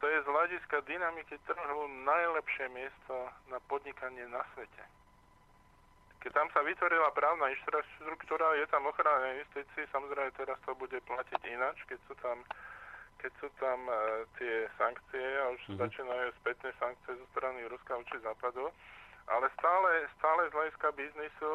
to 0.00 0.08
je 0.08 0.18
z 0.24 0.28
hľadiska 0.32 0.76
dynamiky 0.88 1.36
trhu 1.44 1.84
najlepšie 2.08 2.72
miesto 2.72 3.28
na 3.52 3.60
podnikanie 3.68 4.24
na 4.32 4.40
svete. 4.56 4.82
Keď 6.20 6.32
tam 6.36 6.48
sa 6.52 6.60
vytvorila 6.64 7.12
právna 7.16 7.48
infraštruktúra, 7.52 8.56
je 8.60 8.66
tam 8.68 8.84
ochrana 8.88 9.36
investícií, 9.36 9.88
samozrejme 9.92 10.32
teraz 10.36 10.56
to 10.64 10.72
bude 10.76 10.96
platiť 11.04 11.40
ináč, 11.48 11.80
keď 11.88 12.00
sú 12.08 12.14
tam, 12.20 12.44
keď 13.20 13.32
sú 13.40 13.48
tam 13.56 13.78
uh, 13.88 14.24
tie 14.36 14.68
sankcie 14.76 15.24
a 15.40 15.52
už 15.52 15.60
mm-hmm. 15.64 15.80
začínajú 15.80 16.28
spätné 16.44 16.70
sankcie 16.76 17.12
zo 17.16 17.26
strany 17.32 17.64
Ruska 17.68 17.96
voči 17.96 18.16
západu, 18.20 18.68
ale 19.32 19.46
stále, 19.56 19.90
stále 20.20 20.48
z 20.48 20.52
hľadiska 20.52 20.88
biznisu, 20.92 21.52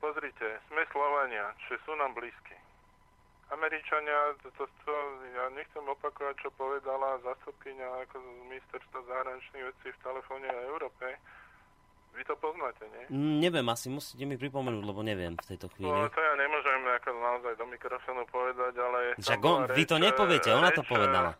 pozrite, 0.00 0.48
sme 0.72 0.84
Slovania, 0.88 1.52
čiže 1.64 1.84
sú 1.84 1.92
nám 1.96 2.16
blízky. 2.16 2.56
Američania, 3.52 4.32
to, 4.40 4.48
to, 4.56 4.64
to, 4.84 4.92
ja 5.36 5.44
nechcem 5.52 5.84
opakovať, 5.84 6.34
čo 6.40 6.48
povedala 6.56 7.20
zastupkynia 7.20 7.86
ako 8.08 8.24
ministerstva 8.48 8.98
zahraničných 9.04 9.64
vecí 9.68 9.88
v 9.92 10.02
telefóne 10.02 10.48
o 10.48 10.60
Európe. 10.72 11.06
Vy 12.14 12.22
to 12.24 12.38
poznáte, 12.38 12.86
nie? 12.94 13.04
Mm, 13.10 13.36
neviem, 13.42 13.66
asi 13.68 13.90
musíte 13.90 14.22
mi 14.22 14.38
pripomenúť, 14.38 14.84
lebo 14.86 15.02
neviem 15.02 15.34
v 15.34 15.46
tejto 15.50 15.66
chvíli. 15.74 15.90
No 15.90 16.06
to 16.06 16.20
ja 16.22 16.34
nemôžem 16.38 16.80
ako 16.86 17.10
naozaj 17.10 17.52
do 17.58 17.66
mikrofónu 17.66 18.22
povedať, 18.30 18.74
ale... 18.78 18.98
Však 19.18 19.40
on, 19.42 19.58
vy 19.74 19.84
to 19.84 19.96
nepoviete, 19.98 20.48
ona 20.54 20.70
to 20.70 20.86
povedala. 20.86 21.34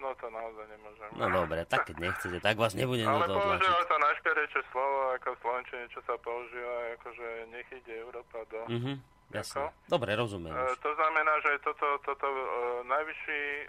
No 0.00 0.12
to 0.16 0.26
naozaj 0.32 0.64
nemôžem. 0.68 1.08
No 1.16 1.26
dobre, 1.28 1.60
tak 1.68 1.88
keď 1.88 1.96
nechcete, 2.00 2.38
tak 2.40 2.56
vás 2.56 2.72
nebudem 2.72 3.08
Ale 3.08 3.28
to 3.28 3.36
používa 3.36 3.84
sa 3.84 3.96
najšperejšie 4.00 4.62
slovo, 4.72 4.98
ako 5.16 5.28
v 5.32 5.38
Slovenčine, 5.44 5.84
čo 5.92 6.00
sa 6.04 6.14
používa, 6.20 6.76
akože 7.00 7.28
nech 7.52 7.68
ide 7.72 7.94
Európa 8.00 8.38
do... 8.48 8.60
Mm-hmm. 8.68 9.19
Jasne. 9.30 9.70
Dobre, 9.86 10.18
rozumiem. 10.18 10.50
E, 10.50 10.74
to 10.82 10.90
znamená, 10.98 11.38
že 11.46 11.62
toto, 11.62 11.86
toto 12.02 12.26
e, 12.26 12.44
najvyšší 12.82 13.42
e, 13.62 13.66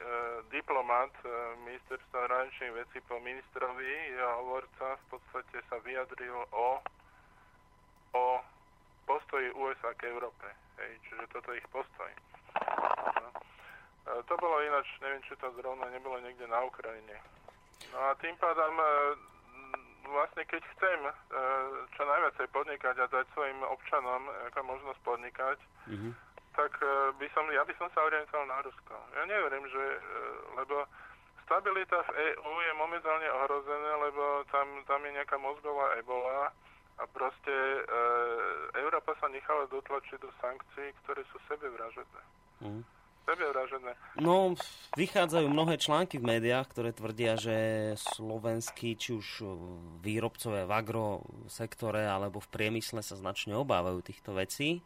diplomat 0.50 1.14
e, 1.22 1.30
ministerstva 1.70 2.18
zahraničných 2.26 2.74
vecí 2.82 2.98
po 3.06 3.22
ministrovi, 3.22 4.18
jeho 4.18 4.34
hovorca 4.42 4.98
v 4.98 5.06
podstate 5.14 5.62
sa 5.70 5.78
vyjadril 5.86 6.34
o, 6.50 6.82
o 8.18 8.26
postoji 9.06 9.54
USA 9.54 9.94
k 9.94 10.10
Európe. 10.10 10.50
Hej, 10.82 10.98
čiže 11.06 11.30
toto 11.30 11.54
je 11.54 11.62
ich 11.62 11.70
postoj. 11.70 12.10
No. 13.22 13.30
E, 14.10 14.24
to 14.26 14.34
bolo 14.42 14.66
ináč, 14.66 14.90
neviem, 15.06 15.22
či 15.30 15.38
to 15.38 15.54
zrovna 15.62 15.86
nebolo 15.94 16.18
niekde 16.26 16.50
na 16.50 16.66
Ukrajine. 16.66 17.22
No 17.94 17.98
a 18.02 18.18
tým 18.18 18.34
pádom 18.42 18.74
e, 18.82 18.86
vlastne 20.10 20.44
keď 20.50 20.62
chcem 20.78 21.00
e, 21.06 21.14
čo 21.94 22.02
najviacej 22.06 22.48
podnikať 22.50 22.96
a 23.02 23.12
dať 23.12 23.26
svojim 23.34 23.60
občanom 23.66 24.22
ako 24.52 24.60
možnosť 24.66 25.00
podnikať, 25.06 25.58
mm-hmm. 25.90 26.12
tak 26.58 26.72
e, 26.82 27.14
by 27.18 27.28
som, 27.34 27.46
ja 27.54 27.62
by 27.62 27.74
som 27.78 27.88
sa 27.94 28.06
orientoval 28.06 28.46
na 28.50 28.58
Rusko. 28.66 28.96
Ja 29.18 29.24
neverím, 29.30 29.66
že, 29.70 29.84
e, 29.98 30.00
lebo 30.58 30.86
stabilita 31.46 32.02
v 32.08 32.12
EÚ 32.32 32.52
je 32.64 32.74
momentálne 32.80 33.28
ohrozená, 33.28 33.92
lebo 34.08 34.24
tam, 34.50 34.68
tam 34.88 35.02
je 35.06 35.12
nejaká 35.20 35.38
mozgová 35.38 36.00
ebola 36.00 36.50
a 37.02 37.04
proste 37.10 37.52
e, 37.52 37.82
Európa 38.78 39.18
sa 39.18 39.28
nechala 39.28 39.66
dotlačiť 39.68 40.18
do 40.22 40.30
sankcií, 40.40 40.94
ktoré 41.04 41.26
sú 41.34 41.38
sebevražedné. 41.50 42.22
Sebevražené. 43.22 43.94
No, 44.18 44.58
vychádzajú 44.98 45.46
mnohé 45.46 45.78
články 45.78 46.18
v 46.18 46.26
médiách, 46.36 46.68
ktoré 46.74 46.90
tvrdia, 46.90 47.38
že 47.38 47.58
slovenskí, 48.18 48.98
či 48.98 49.14
už 49.14 49.46
výrobcové 50.02 50.66
v 50.66 50.72
agrosektore 50.74 52.10
alebo 52.10 52.42
v 52.42 52.52
priemysle 52.52 53.06
sa 53.06 53.14
značne 53.14 53.54
obávajú 53.54 54.02
týchto 54.02 54.34
vecí, 54.34 54.82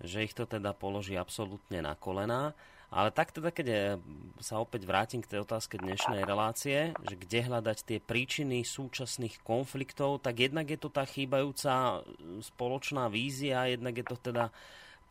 že 0.00 0.24
ich 0.24 0.32
to 0.32 0.48
teda 0.48 0.72
položí 0.72 1.14
absolútne 1.14 1.84
na 1.84 1.92
kolená. 1.92 2.56
Ale 2.92 3.08
tak 3.08 3.32
teda, 3.32 3.48
keď 3.48 3.96
sa 4.44 4.60
opäť 4.60 4.84
vrátim 4.84 5.24
k 5.24 5.32
tej 5.32 5.48
otázke 5.48 5.80
dnešnej 5.80 6.28
relácie, 6.28 6.92
že 7.08 7.16
kde 7.16 7.48
hľadať 7.48 7.78
tie 7.88 7.98
príčiny 8.04 8.60
súčasných 8.68 9.40
konfliktov, 9.40 10.20
tak 10.20 10.44
jednak 10.44 10.68
je 10.68 10.76
to 10.76 10.92
tá 10.92 11.08
chýbajúca 11.08 12.04
spoločná 12.44 13.08
vízia, 13.08 13.64
jednak 13.64 13.96
je 13.96 14.04
to 14.04 14.16
teda 14.20 14.52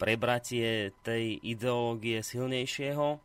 prebratie 0.02 0.98
tej 1.06 1.38
ideológie 1.46 2.26
silnejšieho, 2.26 3.22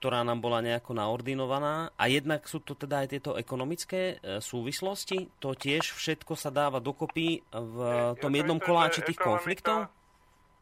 ktorá 0.00 0.24
nám 0.24 0.40
bola 0.40 0.64
nejako 0.64 0.96
naordinovaná. 0.96 1.92
A 2.00 2.08
jednak 2.08 2.48
sú 2.48 2.64
to 2.64 2.72
teda 2.72 3.04
aj 3.04 3.08
tieto 3.12 3.36
ekonomické 3.36 4.16
e, 4.16 4.40
súvislosti. 4.40 5.28
To 5.44 5.52
tiež 5.52 5.92
všetko 5.92 6.32
sa 6.36 6.48
dáva 6.48 6.80
dokopy 6.80 7.44
v 7.52 7.76
ja 7.84 8.16
tom 8.16 8.32
jednom 8.32 8.56
myslím, 8.56 8.68
koláči 8.72 9.00
tých 9.04 9.20
ekonomika, 9.20 9.28
konfliktov? 9.28 9.78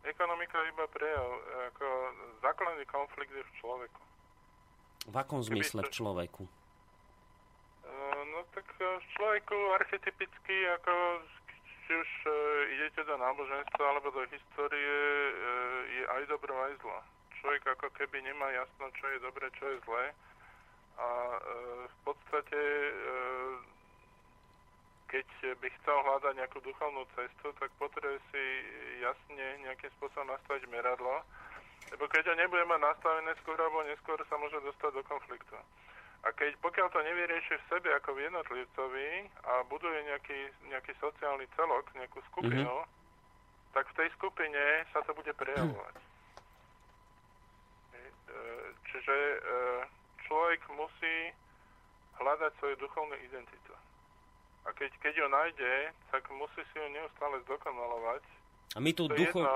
Ekonomika 0.03 0.59
iba 0.71 0.85
prejav. 0.91 1.29
Ako 1.75 1.87
základný 2.43 2.85
konflikt 2.91 3.35
je 3.35 3.45
v 3.47 3.53
človeku. 3.63 4.01
V 5.05 5.15
akom 5.15 5.41
Keby 5.43 5.49
zmysle 5.51 5.81
v 5.87 5.91
človeku? 5.95 6.43
E, 6.47 6.51
no 8.35 8.39
tak 8.55 8.67
v 8.79 9.07
človeku 9.19 9.57
archetypicky 9.83 10.57
ako 10.79 10.95
či 11.85 11.93
už 11.93 12.11
e, 12.25 12.31
idete 12.81 13.05
do 13.05 13.17
náboženstva 13.21 13.85
alebo 13.85 14.09
do 14.11 14.25
histórie, 14.33 14.97
e, 15.29 15.33
je 16.01 16.03
aj 16.09 16.23
dobro, 16.33 16.53
aj 16.65 16.75
zlo. 16.81 16.99
Človek 17.41 17.63
ako 17.77 17.89
keby 17.93 18.25
nemá 18.25 18.49
jasno, 18.57 18.89
čo 18.97 19.05
je 19.13 19.19
dobre, 19.21 19.53
čo 19.61 19.65
je 19.69 19.79
zlé. 19.85 20.05
A 20.97 21.09
e, 21.09 21.39
v 21.91 21.97
podstate 22.09 22.61
keď 25.15 25.55
by 25.63 25.69
chcel 25.79 25.95
hľadať 26.03 26.43
nejakú 26.43 26.59
duchovnú 26.67 27.07
cestu, 27.15 27.55
tak 27.63 27.71
potrebuje 27.79 28.19
si 28.35 28.45
jasne 28.99 29.47
nejakým 29.63 29.87
spôsobom 29.95 30.27
nastaviť 30.27 30.67
meradlo, 30.67 31.23
lebo 31.95 32.11
keď 32.11 32.33
ho 32.33 32.35
nebude 32.35 32.67
mať 32.67 32.83
nastavené 32.83 33.31
skôr 33.39 33.55
alebo 33.55 33.87
neskôr 33.87 34.19
sa 34.27 34.35
môže 34.43 34.59
dostať 34.67 34.91
do 34.91 35.03
konfliktu. 35.07 35.55
A 36.25 36.33
keď 36.33 36.57
pokiaľ 36.65 36.89
to 36.89 37.05
nevyrieši 37.05 37.55
v 37.61 37.69
sebe 37.69 37.93
ako 37.93 38.17
v 38.17 38.25
jednotlivcovi 38.25 39.09
a 39.45 39.61
buduje 39.69 39.99
nejaký, 40.09 40.41
nejaký 40.73 40.97
sociálny 40.97 41.45
celok, 41.53 41.85
nejakú 41.93 42.25
skupinu, 42.33 42.65
mm-hmm. 42.65 43.73
tak 43.77 43.85
v 43.93 43.97
tej 44.01 44.09
skupine 44.17 44.89
sa 44.97 45.05
to 45.05 45.13
bude 45.13 45.29
prejavovať. 45.37 45.97
E, 47.95 48.41
čiže 48.89 49.17
e, 49.17 49.39
človek 50.25 50.61
musí 50.73 51.17
hľadať 52.17 52.53
svoju 52.57 52.77
duchovnú 52.81 53.17
identitu. 53.21 53.77
A 54.65 54.73
keď, 54.73 54.97
keď 55.05 55.13
ju 55.21 55.27
nájde, 55.29 55.73
tak 56.09 56.25
musí 56.33 56.65
si 56.73 56.77
ju 56.81 56.89
neustále 56.89 57.37
zdokonalovať. 57.45 58.25
A 58.75 58.79
my 58.81 58.91
tu 58.97 59.13
duchov... 59.13 59.45
Jedno, 59.45 59.55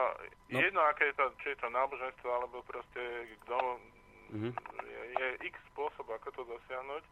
no. 0.53 0.59
jedno, 0.61 0.81
aké 0.85 1.11
je 1.11 1.16
to, 1.16 1.27
či 1.40 1.57
je 1.57 1.59
to 1.65 1.69
náboženstvo, 1.73 2.28
alebo 2.28 2.61
proste 2.69 3.03
kto 3.40 3.57
Mm-hmm. 4.29 4.53
Je, 4.85 5.01
je 5.19 5.29
x 5.49 5.55
spôsob, 5.73 6.07
ako 6.09 6.29
to 6.37 6.43
dosiahnuť, 6.45 7.05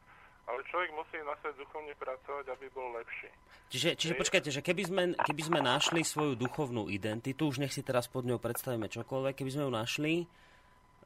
ale 0.47 0.59
človek 0.71 0.91
musí 0.95 1.17
na 1.27 1.35
sebe 1.43 1.59
duchovne 1.59 1.95
pracovať, 1.99 2.45
aby 2.53 2.67
bol 2.71 2.89
lepší. 2.95 3.31
Čiže, 3.67 3.89
čiže 3.99 4.15
počkajte, 4.15 4.51
že 4.55 4.63
keby 4.63 4.83
sme, 4.87 5.03
keby 5.19 5.43
sme 5.43 5.61
našli 5.65 6.07
svoju 6.07 6.39
duchovnú 6.39 6.87
identitu, 6.87 7.51
už 7.51 7.59
nech 7.59 7.75
si 7.75 7.83
teraz 7.83 8.07
pod 8.07 8.23
ňou 8.23 8.39
predstavíme 8.39 8.87
čokoľvek, 8.87 9.35
keby 9.43 9.51
sme 9.51 9.67
ju 9.67 9.73
našli, 9.75 10.15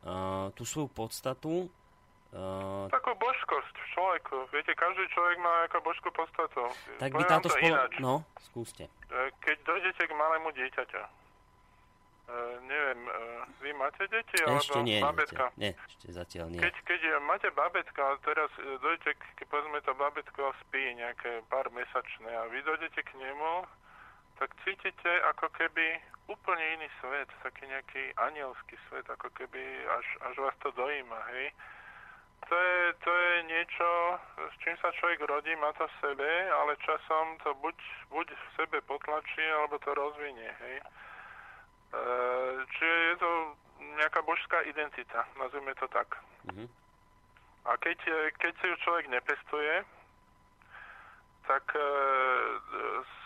uh, 0.04 0.52
tú 0.52 0.62
svoju 0.68 0.88
podstatu, 0.92 1.72
Uh, 2.30 2.86
Takú 2.94 3.10
božskosť 3.18 3.74
v 3.74 3.86
človeku. 3.90 4.36
Viete, 4.54 4.70
každý 4.78 5.02
človek 5.10 5.42
má 5.42 5.66
ako 5.66 5.82
božskú 5.82 6.14
podstatu. 6.14 6.62
Tak 7.02 7.10
by 7.10 7.26
táto 7.26 7.50
spolo... 7.50 7.74
No, 7.98 8.22
skúste. 8.38 8.86
Keď 9.42 9.56
dojdete 9.66 10.06
k 10.06 10.12
malému 10.14 10.54
dieťaťa, 10.54 11.02
Uh, 12.30 12.62
neviem, 12.62 13.00
uh, 13.10 13.42
vy 13.58 13.74
máte 13.74 14.06
deti? 14.06 14.38
Ešte 14.38 14.70
alebo 14.78 14.86
nie, 14.86 15.02
babetka? 15.02 15.50
Nie, 15.58 15.74
ešte 15.74 16.14
zatiaľ 16.14 16.54
nie. 16.54 16.62
Keď, 16.62 16.74
keď 16.86 17.00
máte 17.26 17.50
babetka, 17.50 18.22
teraz 18.22 18.46
uh, 18.54 18.78
dojdete, 18.78 19.18
keď 19.34 19.46
povedzme 19.50 19.82
to 19.82 19.90
babetko 19.98 20.54
spí 20.62 20.94
nejaké 20.94 21.42
pár 21.50 21.66
mesačné 21.74 22.30
a 22.30 22.46
vy 22.46 22.62
dojdete 22.62 23.02
k 23.02 23.10
nemu, 23.18 23.66
tak 24.38 24.54
cítite 24.62 25.10
ako 25.34 25.50
keby 25.58 25.98
úplne 26.30 26.64
iný 26.78 26.88
svet, 27.02 27.26
taký 27.42 27.66
nejaký 27.66 28.14
anielský 28.14 28.78
svet, 28.86 29.10
ako 29.10 29.26
keby 29.34 29.60
až, 29.90 30.06
až 30.30 30.34
vás 30.38 30.54
to 30.62 30.70
dojíma, 30.78 31.18
hej. 31.34 31.50
To 32.48 32.56
je, 32.56 32.80
to 33.04 33.10
je 33.10 33.34
niečo, 33.52 33.88
s 34.38 34.54
čím 34.64 34.78
sa 34.80 34.94
človek 34.96 35.26
rodí, 35.28 35.52
má 35.58 35.74
to 35.76 35.84
v 35.84 35.98
sebe, 36.00 36.30
ale 36.48 36.78
časom 36.86 37.36
to 37.44 37.52
buď, 37.58 37.76
buď 38.08 38.26
v 38.32 38.46
sebe 38.56 38.78
potlačí, 38.86 39.44
alebo 39.44 39.76
to 39.82 39.92
rozvinie, 39.92 40.48
hej. 40.62 40.78
Eh, 41.90 42.54
čiže 42.70 42.96
je 43.10 43.16
to 43.18 43.30
nejaká 43.98 44.22
božská 44.22 44.62
identita, 44.62 45.26
nazvime 45.34 45.74
to 45.74 45.90
tak. 45.90 46.06
Mm-hmm. 46.46 46.68
A 47.66 47.70
keď, 47.82 47.98
eh, 48.06 48.30
keď 48.38 48.52
si 48.62 48.64
ju 48.70 48.76
človek 48.86 49.06
nepestuje, 49.10 49.82
tak 51.50 51.66
e, 51.74 51.82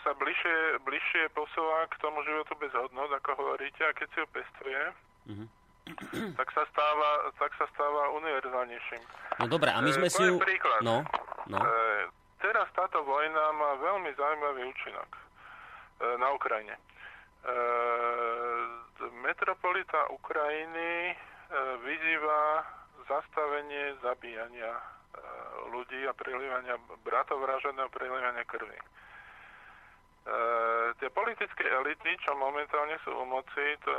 sa 0.01 0.17
bližšie, 0.17 0.81
bližšie 0.81 1.29
posúva 1.37 1.85
k 1.93 1.99
tomu 2.01 2.25
životu 2.25 2.57
bez 2.57 2.73
hodnot, 2.73 3.13
ako 3.21 3.37
hovoríte, 3.37 3.85
a 3.85 3.93
keď 3.93 4.07
si 4.09 4.17
ju 4.17 4.27
pestuje, 4.33 4.81
mm-hmm. 5.29 5.47
tak, 6.33 6.49
sa 6.57 6.65
stáva, 6.73 7.09
tak 7.37 7.53
sa 7.61 7.69
stáva 7.77 8.09
univerzálnejším. 8.17 9.03
No 9.37 9.45
dobre, 9.45 9.69
a 9.69 9.77
my 9.77 9.91
sme 9.93 10.09
e, 10.09 10.13
si 10.13 10.23
ju... 10.25 10.41
príklad. 10.41 10.81
No, 10.81 11.05
no. 11.53 11.59
E, 11.61 12.09
teraz 12.41 12.65
táto 12.73 13.05
vojna 13.05 13.53
má 13.53 13.77
veľmi 13.77 14.09
zaujímavý 14.17 14.73
účinok 14.73 15.09
e, 15.13 15.21
na 16.17 16.33
Ukrajine. 16.33 16.73
Metropolita 19.21 20.09
Ukrajiny 20.09 21.13
vyzýva 21.85 22.65
zastavenie 23.05 23.93
zabíjania 24.01 24.73
ľudí 25.69 26.07
a 26.07 26.13
prilievania 26.13 26.79
bratovraženého 27.03 27.89
prilievania 27.89 28.45
krvi. 28.47 28.75
E, 28.75 28.85
tie 30.97 31.09
politické 31.13 31.63
elity, 31.67 32.17
čo 32.25 32.33
momentálne 32.37 32.97
sú 33.05 33.13
u 33.13 33.25
moci, 33.27 33.65
to 33.85 33.91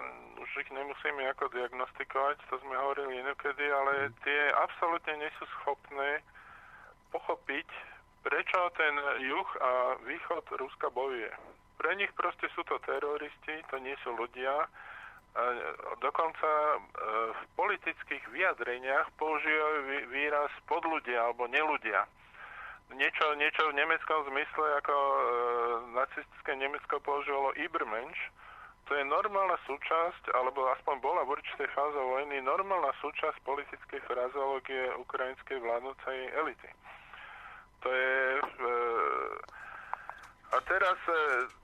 už 0.43 0.51
ich 0.63 0.71
nemusíme 0.73 1.23
ako 1.37 1.53
diagnostikovať, 1.55 2.37
to 2.51 2.57
sme 2.65 2.75
hovorili 2.75 3.23
inokedy, 3.23 3.67
ale 3.71 4.11
tie 4.27 4.41
absolútne 4.59 5.21
nie 5.21 5.31
sú 5.39 5.45
schopné 5.61 6.23
pochopiť, 7.15 7.69
prečo 8.27 8.59
ten 8.75 8.95
juh 9.23 9.51
a 9.63 9.71
východ 10.03 10.45
Ruska 10.59 10.91
bojuje 10.91 11.31
pre 11.77 11.93
nich 11.97 12.13
proste 12.17 12.49
sú 12.57 12.65
to 12.65 12.81
teroristi, 12.85 13.63
to 13.71 13.77
nie 13.79 13.95
sú 14.03 14.17
ľudia. 14.17 14.69
Dokonca 16.01 16.49
e, 16.49 16.79
v 17.37 17.43
politických 17.61 18.25
vyjadreniach 18.33 19.13
používajú 19.21 20.09
výraz 20.09 20.49
podľudia 20.65 21.29
alebo 21.29 21.45
neludia. 21.45 22.09
Niečo, 22.97 23.37
niečo 23.37 23.69
v 23.69 23.77
nemeckom 23.77 24.25
zmysle, 24.33 24.67
ako 24.81 24.95
e, 24.97 25.21
nacistické 25.93 26.57
Nemecko 26.57 27.03
používalo 27.05 27.53
Ibermensch, 27.59 28.21
to 28.87 28.95
je 28.95 29.03
normálna 29.03 29.59
súčasť, 29.67 30.31
alebo 30.31 30.71
aspoň 30.79 31.03
bola 31.03 31.27
v 31.27 31.35
určitej 31.35 31.67
fáze 31.75 31.99
vojny, 31.99 32.39
normálna 32.39 32.95
súčasť 33.03 33.43
politickej 33.43 33.99
frazológie 34.07 34.95
ukrajinskej 35.03 35.59
vládnocej 35.59 36.19
elity. 36.39 36.71
To 37.83 37.89
je 37.91 38.15
e, 38.39 38.43
a 40.55 40.57
teraz 40.63 40.99
e, 41.11 41.15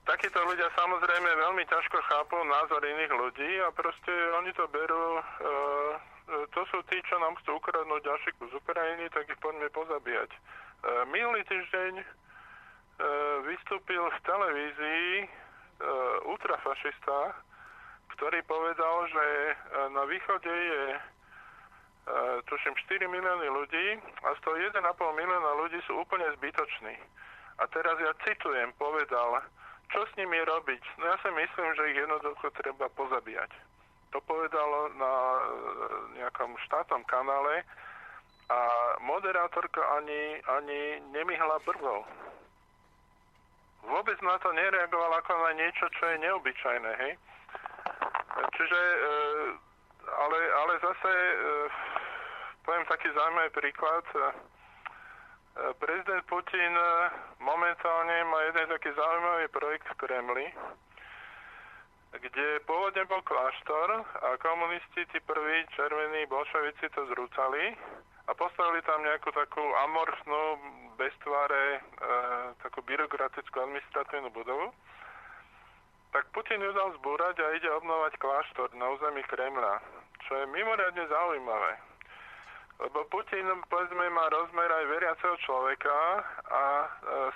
takíto 0.03 0.43
ľudia 0.43 0.67
samozrejme 0.75 1.29
veľmi 1.39 1.63
ťažko 1.71 1.97
chápu 2.03 2.35
názor 2.43 2.83
iných 2.83 3.13
ľudí 3.15 3.51
a 3.63 3.71
proste 3.71 4.11
oni 4.43 4.51
to 4.51 4.67
berú, 4.67 5.19
e, 5.19 5.23
e, 5.23 6.47
to 6.51 6.61
sú 6.67 6.83
tí, 6.91 6.99
čo 7.07 7.15
nám 7.23 7.39
chcú 7.39 7.63
ukradnúť 7.63 8.03
ďalší 8.03 8.29
kus 8.35 8.51
Ukrajiny, 8.51 9.07
tak 9.15 9.31
ich 9.31 9.39
poďme 9.39 9.71
pozabíjať. 9.71 10.29
E, 10.35 10.39
minulý 11.15 11.47
týždeň 11.47 11.93
e, 11.95 12.05
vystúpil 13.47 14.03
v 14.03 14.19
televízii 14.27 15.07
e, 15.23 15.25
ultrafašista, 16.27 17.39
ktorý 18.19 18.39
povedal, 18.45 18.95
že 19.09 19.25
e, 19.25 19.53
na 19.95 20.03
východe 20.05 20.51
je 20.51 20.83
e, 20.91 20.99
tuším 22.51 22.75
4 22.75 23.07
milióny 23.07 23.47
ľudí 23.47 23.87
a 24.27 24.35
z 24.35 24.39
toho 24.43 24.59
1,5 24.59 24.75
milióna 24.99 25.51
ľudí 25.65 25.79
sú 25.87 26.03
úplne 26.03 26.27
zbytoční. 26.35 26.99
A 27.61 27.63
teraz 27.69 27.95
ja 28.01 28.13
citujem, 28.25 28.73
povedal, 28.81 29.41
čo 29.93 30.01
s 30.09 30.11
nimi 30.17 30.41
robiť? 30.41 30.81
No 30.97 31.05
ja 31.05 31.17
si 31.21 31.29
myslím, 31.29 31.69
že 31.77 31.89
ich 31.93 31.97
jednoducho 32.01 32.49
treba 32.57 32.89
pozabíjať. 32.97 33.51
To 34.13 34.21
povedal 34.25 34.93
na 34.97 35.13
e, 35.13 35.41
nejakom 36.21 36.57
štátnom 36.69 37.05
kanále 37.05 37.61
a 38.49 38.59
moderátorka 39.05 39.81
ani, 40.01 40.41
ani 40.49 41.01
nemyhla 41.13 41.61
brvou. 41.65 42.05
Vôbec 43.85 44.17
na 44.21 44.37
to 44.41 44.49
nereagoval 44.53 45.13
ako 45.17 45.33
na 45.45 45.51
niečo, 45.57 45.85
čo 45.97 46.03
je 46.09 46.17
neobyčajné, 46.25 46.91
hej? 46.97 47.13
Čiže, 48.57 48.81
e, 48.81 49.07
ale, 50.09 50.39
ale 50.57 50.73
zase, 50.81 51.11
e, 51.13 51.35
poviem 52.65 52.85
taký 52.89 53.13
zaujímavý 53.13 53.49
príklad, 53.53 54.05
prezident 55.53 56.23
Putin 56.25 56.73
momentálne 57.37 58.17
má 58.25 58.39
jeden 58.49 58.67
taký 58.73 58.89
zaujímavý 58.93 59.45
projekt 59.53 59.85
v 59.93 59.97
Kremli, 60.01 60.47
kde 62.13 62.61
pôvodne 62.65 63.05
bol 63.09 63.21
kláštor 63.25 64.01
a 64.01 64.37
komunisti, 64.41 65.05
tí 65.09 65.19
prví 65.25 65.65
červení 65.73 66.25
bolševici 66.29 66.89
to 66.93 67.05
zrúcali 67.13 67.73
a 68.29 68.31
postavili 68.37 68.81
tam 68.85 69.01
nejakú 69.01 69.29
takú 69.33 69.61
amorfnú, 69.89 70.43
bez 70.93 71.13
tváre, 71.25 71.77
e, 71.77 71.79
takú 72.61 72.85
byrokratickú 72.85 73.57
administratívnu 73.57 74.29
budovu. 74.29 74.69
Tak 76.13 76.29
Putin 76.37 76.61
ju 76.61 76.69
dal 76.69 76.93
zbúrať 77.01 77.41
a 77.41 77.57
ide 77.57 77.69
obnovať 77.73 78.21
kláštor 78.21 78.69
na 78.77 78.93
území 78.93 79.25
Kremla, 79.25 79.81
čo 80.29 80.37
je 80.37 80.45
mimoriadne 80.53 81.03
zaujímavé 81.09 81.92
lebo 82.81 83.05
Putin, 83.13 83.45
povedzme, 83.69 84.09
má 84.09 84.25
rozmer 84.33 84.65
aj 84.65 84.85
veriaceho 84.89 85.35
človeka 85.45 86.25
a 86.49 86.63
e, 86.83 86.87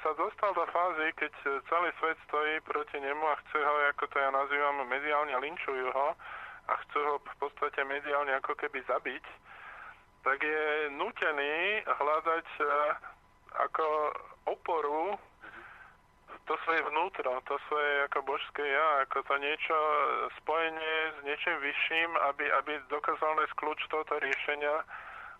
sa 0.02 0.12
dostal 0.18 0.50
do 0.58 0.66
fázy, 0.74 1.14
keď 1.14 1.32
celý 1.70 1.90
svet 2.02 2.18
stojí 2.26 2.58
proti 2.66 2.98
nemu 2.98 3.22
a 3.22 3.40
chce 3.46 3.60
ho, 3.62 3.74
ako 3.94 4.06
to 4.10 4.18
ja 4.18 4.30
nazývam, 4.34 4.82
mediálne 4.90 5.38
linčujú 5.38 5.94
ho 5.94 6.10
a 6.68 6.74
chcú 6.84 7.00
ho 7.00 7.16
v 7.22 7.36
podstate 7.38 7.86
mediálne 7.86 8.34
ako 8.42 8.58
keby 8.58 8.82
zabiť, 8.90 9.26
tak 10.26 10.42
je 10.42 10.92
nutený 10.98 11.86
hľadať 11.86 12.48
e, 12.58 12.64
ako 13.62 13.86
oporu 14.50 15.16
to 16.48 16.56
svoje 16.64 16.82
vnútro, 16.88 17.44
to 17.44 17.60
svoje 17.68 18.08
ako 18.08 18.24
božské 18.24 18.64
ja, 18.64 19.04
ako 19.04 19.20
to 19.28 19.36
niečo 19.36 19.78
spojenie 20.42 20.96
s 21.12 21.18
niečím 21.28 21.60
vyšším, 21.60 22.10
aby, 22.32 22.46
aby 22.64 22.72
dokázal 22.88 23.36
nájsť 23.36 23.56
kľúč 23.60 23.80
tohoto 23.92 24.16
riešenia 24.24 24.80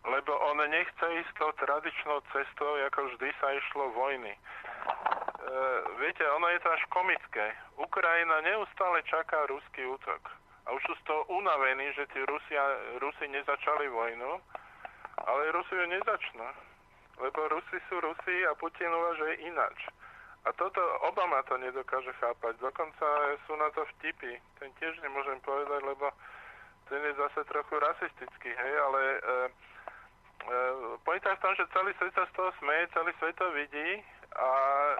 lebo 0.08 0.32
on 0.52 0.64
nechce 0.64 1.06
ísť 1.20 1.32
tou 1.36 1.52
tradičnou 1.60 2.24
cestou, 2.32 2.72
ako 2.88 3.12
vždy 3.12 3.30
sa 3.44 3.48
išlo 3.52 3.92
vojny. 3.92 4.34
viete, 6.00 6.24
ono 6.32 6.48
je 6.56 6.60
to 6.64 6.70
až 6.72 6.84
komické. 6.90 7.46
Ukrajina 7.76 8.42
neustále 8.42 9.04
čaká 9.04 9.46
ruský 9.52 9.84
útok. 9.84 10.22
A 10.68 10.76
už 10.76 10.84
sú 10.84 10.94
z 11.00 11.04
toho 11.08 11.24
unavení, 11.32 11.92
že 11.96 12.08
tí 12.12 12.20
Rusia, 12.28 12.64
Rusi 13.00 13.28
nezačali 13.32 13.88
vojnu, 13.88 14.40
ale 15.24 15.52
Rusi 15.52 15.76
ju 15.76 15.86
nezačnú. 15.88 16.48
Lebo 17.24 17.40
Rusi 17.48 17.78
sú 17.88 18.00
Rusi 18.04 18.36
a 18.48 18.56
Putin 18.56 18.92
uvažuje 18.92 19.48
ináč. 19.48 19.88
A 20.48 20.52
toto 20.56 20.80
Obama 21.04 21.44
to 21.48 21.60
nedokáže 21.60 22.12
chápať. 22.24 22.56
Dokonca 22.64 23.08
sú 23.48 23.56
na 23.60 23.68
to 23.76 23.84
vtipy. 23.96 24.40
Ten 24.60 24.72
tiež 24.80 24.96
nemôžem 25.04 25.40
povedať, 25.44 25.84
lebo 25.84 26.12
ten 26.88 27.04
je 27.04 27.14
zase 27.20 27.44
trochu 27.52 27.76
rasistický, 27.80 28.48
hej, 28.56 28.74
ale 28.80 29.02
e, 29.04 29.20
e, 30.48 30.98
pointa 31.04 31.36
v 31.36 31.42
tom, 31.44 31.54
že 31.56 31.72
celý 31.76 31.92
svet 32.00 32.14
sa 32.16 32.26
z 32.28 32.34
toho 32.34 32.50
smeje, 32.60 32.92
celý 32.96 33.12
svet 33.20 33.36
to 33.36 33.48
vidí 33.52 33.90
a 34.36 34.50
e, 34.52 34.98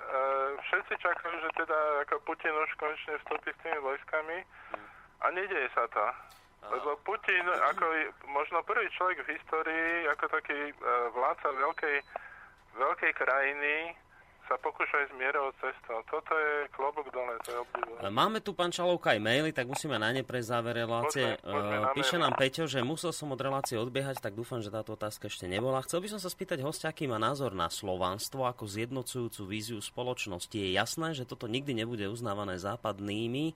všetci 0.68 0.94
čakajú, 1.00 1.36
že 1.44 1.50
teda 1.64 1.80
ako 2.08 2.16
Putin 2.28 2.56
už 2.56 2.72
konečne 2.80 3.20
vstúpi 3.24 3.50
s 3.52 3.62
tými 3.64 3.80
vojskami 3.80 4.38
a 5.22 5.26
nedieje 5.32 5.70
sa 5.72 5.88
to. 5.92 6.06
Lebo 6.68 7.00
Putin 7.08 7.48
ako 7.48 7.86
možno 8.28 8.60
prvý 8.66 8.90
človek 8.98 9.24
v 9.24 9.40
histórii, 9.40 10.10
ako 10.12 10.26
taký 10.28 10.60
e, 10.72 10.74
vládca 11.16 11.50
veľkej, 11.54 11.98
veľkej 12.76 13.12
krajiny, 13.16 13.76
sa 14.48 14.56
pokúšaj 14.64 15.12
zmierovať 15.14 15.54
cestou. 15.60 16.00
Toto 16.08 16.32
je 16.32 16.72
klobok 16.72 17.12
dole, 17.12 17.36
to 17.44 17.50
je 17.52 17.60
obdivujem. 17.60 18.00
Máme 18.08 18.40
tu, 18.40 18.56
pán 18.56 18.72
Čalovka, 18.72 19.14
aj 19.14 19.22
maily, 19.22 19.52
tak 19.52 19.68
musíme 19.68 20.00
na 20.00 20.16
ne 20.16 20.24
pre 20.24 20.40
záver 20.40 20.82
relácie. 20.88 21.36
Poďme, 21.44 21.52
poďme 21.52 21.78
na 21.84 21.90
Píše 21.92 22.18
nám 22.18 22.34
Peťo, 22.40 22.64
že 22.66 22.80
musel 22.82 23.12
som 23.12 23.30
od 23.36 23.40
relácie 23.40 23.76
odbiehať, 23.76 24.24
tak 24.24 24.34
dúfam, 24.34 24.64
že 24.64 24.72
táto 24.72 24.96
otázka 24.96 25.28
ešte 25.28 25.46
nebola. 25.46 25.84
Chcel 25.84 26.00
by 26.02 26.08
som 26.16 26.20
sa 26.24 26.32
spýtať 26.32 26.64
hostia, 26.64 26.90
aký 26.90 27.06
má 27.06 27.20
názor 27.20 27.52
na 27.52 27.68
slovanstvo 27.68 28.48
ako 28.48 28.64
zjednocujúcu 28.66 29.42
víziu 29.44 29.80
spoločnosti. 29.84 30.56
Je 30.56 30.74
jasné, 30.74 31.12
že 31.14 31.28
toto 31.28 31.52
nikdy 31.52 31.76
nebude 31.76 32.08
uznávané 32.08 32.56
západnými 32.58 33.52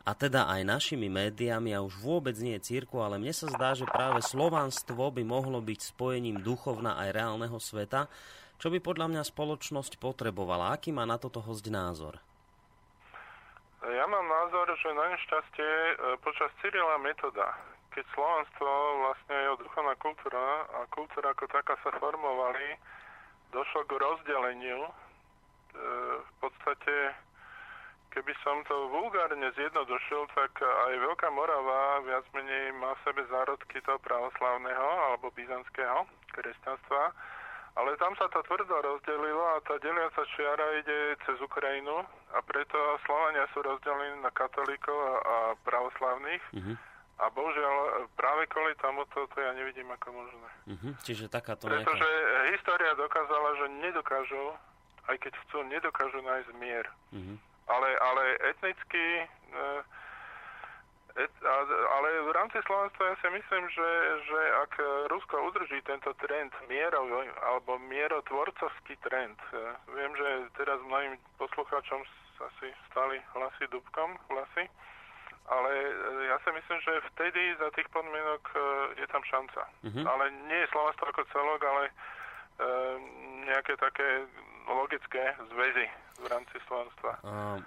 a 0.00 0.16
teda 0.16 0.48
aj 0.48 0.64
našimi 0.64 1.12
médiami 1.12 1.76
a 1.76 1.84
už 1.84 2.00
vôbec 2.00 2.32
nie 2.40 2.56
je 2.56 2.72
círku, 2.72 3.04
ale 3.04 3.20
mne 3.20 3.36
sa 3.36 3.52
zdá, 3.52 3.76
že 3.76 3.84
práve 3.84 4.24
slovanstvo 4.24 5.12
by 5.12 5.22
mohlo 5.28 5.60
byť 5.60 5.92
spojením 5.92 6.40
duchovna 6.40 6.96
aj 6.96 7.08
reálneho 7.12 7.58
sveta 7.60 8.08
čo 8.60 8.68
by 8.68 8.78
podľa 8.84 9.08
mňa 9.08 9.22
spoločnosť 9.24 9.96
potrebovala? 9.96 10.76
Aký 10.76 10.92
má 10.92 11.08
na 11.08 11.16
toto 11.16 11.40
host 11.40 11.64
názor? 11.72 12.20
Ja 13.80 14.04
mám 14.04 14.28
názor, 14.28 14.68
že 14.76 14.92
na 14.92 15.16
nešťastie 15.16 15.70
e, 15.72 15.92
počas 16.20 16.52
Cyrila 16.60 17.00
metoda, 17.00 17.56
keď 17.96 18.04
slovanstvo 18.12 18.68
vlastne 19.08 19.36
jeho 19.40 19.56
duchovná 19.56 19.96
kultúra 19.96 20.68
a 20.76 20.84
kultúra 20.92 21.32
ako 21.32 21.48
taká 21.48 21.80
sa 21.80 21.88
formovali, 21.96 22.76
došlo 23.56 23.88
k 23.88 23.96
rozdeleniu. 23.96 24.84
E, 24.84 24.92
v 26.20 26.32
podstate, 26.44 27.16
keby 28.12 28.36
som 28.44 28.60
to 28.68 28.92
vulgárne 28.92 29.48
zjednodušil, 29.56 30.28
tak 30.36 30.52
aj 30.60 31.00
Veľká 31.00 31.32
Morava 31.32 32.04
viac 32.04 32.28
menej 32.36 32.76
má 32.76 32.92
v 33.00 33.04
sebe 33.08 33.24
zárodky 33.32 33.80
toho 33.80 33.96
pravoslavného 34.04 34.88
alebo 35.08 35.32
byzantského 35.32 36.04
kresťanstva 36.36 37.16
ale 37.78 37.94
tam 37.96 38.12
sa 38.18 38.26
to 38.28 38.42
tvrdo 38.42 38.74
rozdelilo 38.82 39.44
a 39.54 39.62
tá 39.62 39.78
deliaca 39.78 40.22
čiara 40.34 40.66
ide 40.82 41.14
cez 41.22 41.38
Ukrajinu 41.38 42.02
a 42.34 42.38
preto 42.42 42.76
Slovania 43.06 43.46
sú 43.54 43.62
rozdelení 43.62 44.18
na 44.22 44.30
katolíkov 44.34 44.94
a, 44.94 45.14
a 45.22 45.36
pravoslavných. 45.62 46.42
Uh-huh. 46.50 46.74
A 47.20 47.28
bohužiaľ 47.30 48.08
práve 48.16 48.48
kvôli 48.48 48.72
tomuto 48.80 49.28
to 49.30 49.36
ja 49.38 49.52
nevidím 49.54 49.92
ako 49.92 50.08
možné. 50.10 50.48
Uh-huh. 50.66 50.92
Čiže 51.04 51.30
takáto 51.30 51.68
Pretože 51.68 52.08
nejaká... 52.08 52.50
história 52.56 52.92
dokázala, 52.96 53.50
že 53.60 53.66
nedokážu, 53.84 54.44
aj 55.06 55.16
keď 55.20 55.32
chcú, 55.46 55.56
nedokážu 55.68 56.18
nájsť 56.24 56.50
mier. 56.58 56.86
Uh-huh. 57.12 57.36
Ale, 57.70 57.88
ale 58.02 58.22
etnicky... 58.50 59.28
E, 59.52 59.64
ale 61.90 62.08
v 62.24 62.30
rámci 62.32 62.58
Slovenstva 62.64 63.02
ja 63.12 63.16
si 63.18 63.28
myslím, 63.32 63.64
že, 63.72 63.90
že 64.28 64.40
ak 64.62 64.72
Rusko 65.10 65.36
udrží 65.50 65.80
tento 65.82 66.14
trend 66.22 66.52
mierov, 66.70 67.08
alebo 67.44 67.80
mierotvorcovský 67.90 68.94
trend, 69.04 69.38
viem, 69.90 70.12
že 70.14 70.28
teraz 70.56 70.78
mnohým 70.84 71.18
poslucháčom 71.36 72.04
asi 72.40 72.72
stali 72.88 73.20
hlasy 73.36 73.68
dubkom 73.68 74.16
hlasy, 74.32 74.64
ale 75.50 75.70
ja 76.30 76.36
si 76.46 76.50
myslím, 76.54 76.78
že 76.80 77.06
vtedy 77.12 77.58
za 77.58 77.68
tých 77.74 77.88
podmienok 77.90 78.42
e, 78.54 78.58
je 79.02 79.06
tam 79.10 79.22
šanca. 79.26 79.66
Mm-hmm. 79.82 80.04
Ale 80.06 80.24
nie 80.46 80.58
je 80.62 80.70
Slovensko 80.72 81.04
ako 81.10 81.22
celok, 81.34 81.60
ale 81.66 81.84
e, 81.90 81.92
nejaké 83.50 83.74
také 83.76 84.30
logické 84.70 85.34
zväzy 85.50 85.86
v 86.22 86.26
rámci 86.30 86.56
Slovenstva. 86.68 87.12
Uh, 87.26 87.58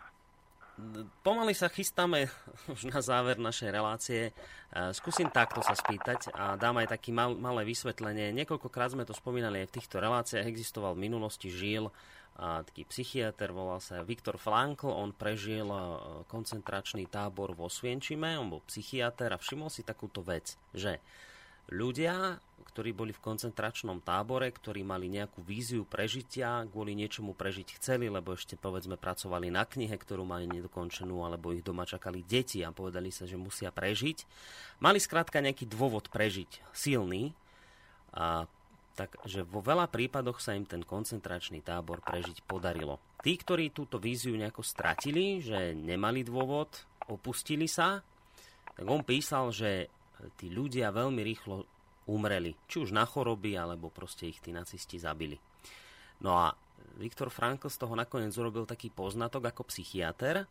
Pomaly 1.22 1.54
sa 1.54 1.70
chystáme 1.70 2.26
už 2.74 2.90
na 2.90 2.98
záver 2.98 3.38
našej 3.38 3.70
relácie. 3.70 4.22
E, 4.30 4.32
skúsim 4.98 5.30
takto 5.30 5.62
sa 5.62 5.78
spýtať 5.78 6.34
a 6.34 6.58
dám 6.58 6.82
aj 6.82 6.98
taký 6.98 7.14
mal, 7.14 7.38
malé 7.38 7.62
vysvetlenie. 7.62 8.34
Niekoľkokrát 8.34 8.98
sme 8.98 9.06
to 9.06 9.14
spomínali 9.14 9.62
aj 9.62 9.70
v 9.70 9.76
týchto 9.78 10.02
reláciách. 10.02 10.50
Existoval 10.50 10.98
v 10.98 11.06
minulosti 11.06 11.54
žil 11.54 11.94
a 12.42 12.66
taký 12.66 12.90
psychiatr, 12.90 13.54
volal 13.54 13.78
sa 13.78 14.02
Viktor 14.02 14.42
Frankl, 14.42 14.90
on 14.90 15.14
prežil 15.14 15.70
e, 15.70 15.78
koncentračný 16.26 17.06
tábor 17.06 17.54
vo 17.54 17.70
Svienčime, 17.70 18.34
on 18.42 18.50
bol 18.50 18.66
psychiatr 18.66 19.30
a 19.30 19.38
všimol 19.38 19.70
si 19.70 19.86
takúto 19.86 20.26
vec, 20.26 20.58
že 20.74 20.98
ľudia, 21.72 22.42
ktorí 22.74 22.90
boli 22.90 23.14
v 23.14 23.22
koncentračnom 23.22 24.02
tábore, 24.02 24.50
ktorí 24.50 24.82
mali 24.82 25.06
nejakú 25.06 25.46
víziu 25.46 25.86
prežitia, 25.86 26.66
kvôli 26.74 26.98
niečomu 26.98 27.38
prežiť 27.38 27.78
chceli, 27.78 28.10
lebo 28.10 28.34
ešte 28.34 28.58
povedzme 28.58 28.98
pracovali 28.98 29.54
na 29.54 29.62
knihe, 29.62 29.94
ktorú 29.94 30.26
mali 30.26 30.50
nedokončenú, 30.50 31.22
alebo 31.22 31.54
ich 31.54 31.62
doma 31.62 31.86
čakali 31.86 32.26
deti 32.26 32.66
a 32.66 32.74
povedali 32.74 33.14
sa, 33.14 33.30
že 33.30 33.38
musia 33.38 33.70
prežiť. 33.70 34.26
Mali 34.82 34.98
skrátka 34.98 35.38
nejaký 35.38 35.70
dôvod 35.70 36.10
prežiť 36.10 36.74
silný, 36.74 37.38
a 38.14 38.46
takže 38.94 39.42
vo 39.46 39.62
veľa 39.62 39.90
prípadoch 39.90 40.38
sa 40.38 40.54
im 40.54 40.70
ten 40.70 40.86
koncentračný 40.86 41.66
tábor 41.66 42.02
prežiť 42.06 42.46
podarilo. 42.46 43.02
Tí, 43.26 43.38
ktorí 43.38 43.74
túto 43.74 43.98
víziu 43.98 44.38
nejako 44.38 44.62
stratili, 44.62 45.42
že 45.42 45.74
nemali 45.74 46.22
dôvod, 46.22 46.70
opustili 47.10 47.66
sa, 47.66 48.06
tak 48.74 48.86
on 48.86 49.02
písal, 49.06 49.50
že 49.50 49.90
tí 50.40 50.52
ľudia 50.52 50.94
veľmi 50.94 51.22
rýchlo 51.24 51.66
umreli. 52.08 52.56
Či 52.68 52.88
už 52.88 52.90
na 52.92 53.08
choroby, 53.08 53.56
alebo 53.56 53.88
proste 53.88 54.28
ich 54.28 54.40
tí 54.44 54.52
nacisti 54.52 55.00
zabili. 55.00 55.40
No 56.24 56.36
a 56.40 56.56
Viktor 57.00 57.32
Frankl 57.32 57.72
z 57.72 57.80
toho 57.80 57.96
nakoniec 57.96 58.36
urobil 58.36 58.68
taký 58.68 58.92
poznatok 58.92 59.50
ako 59.50 59.72
psychiatr, 59.72 60.46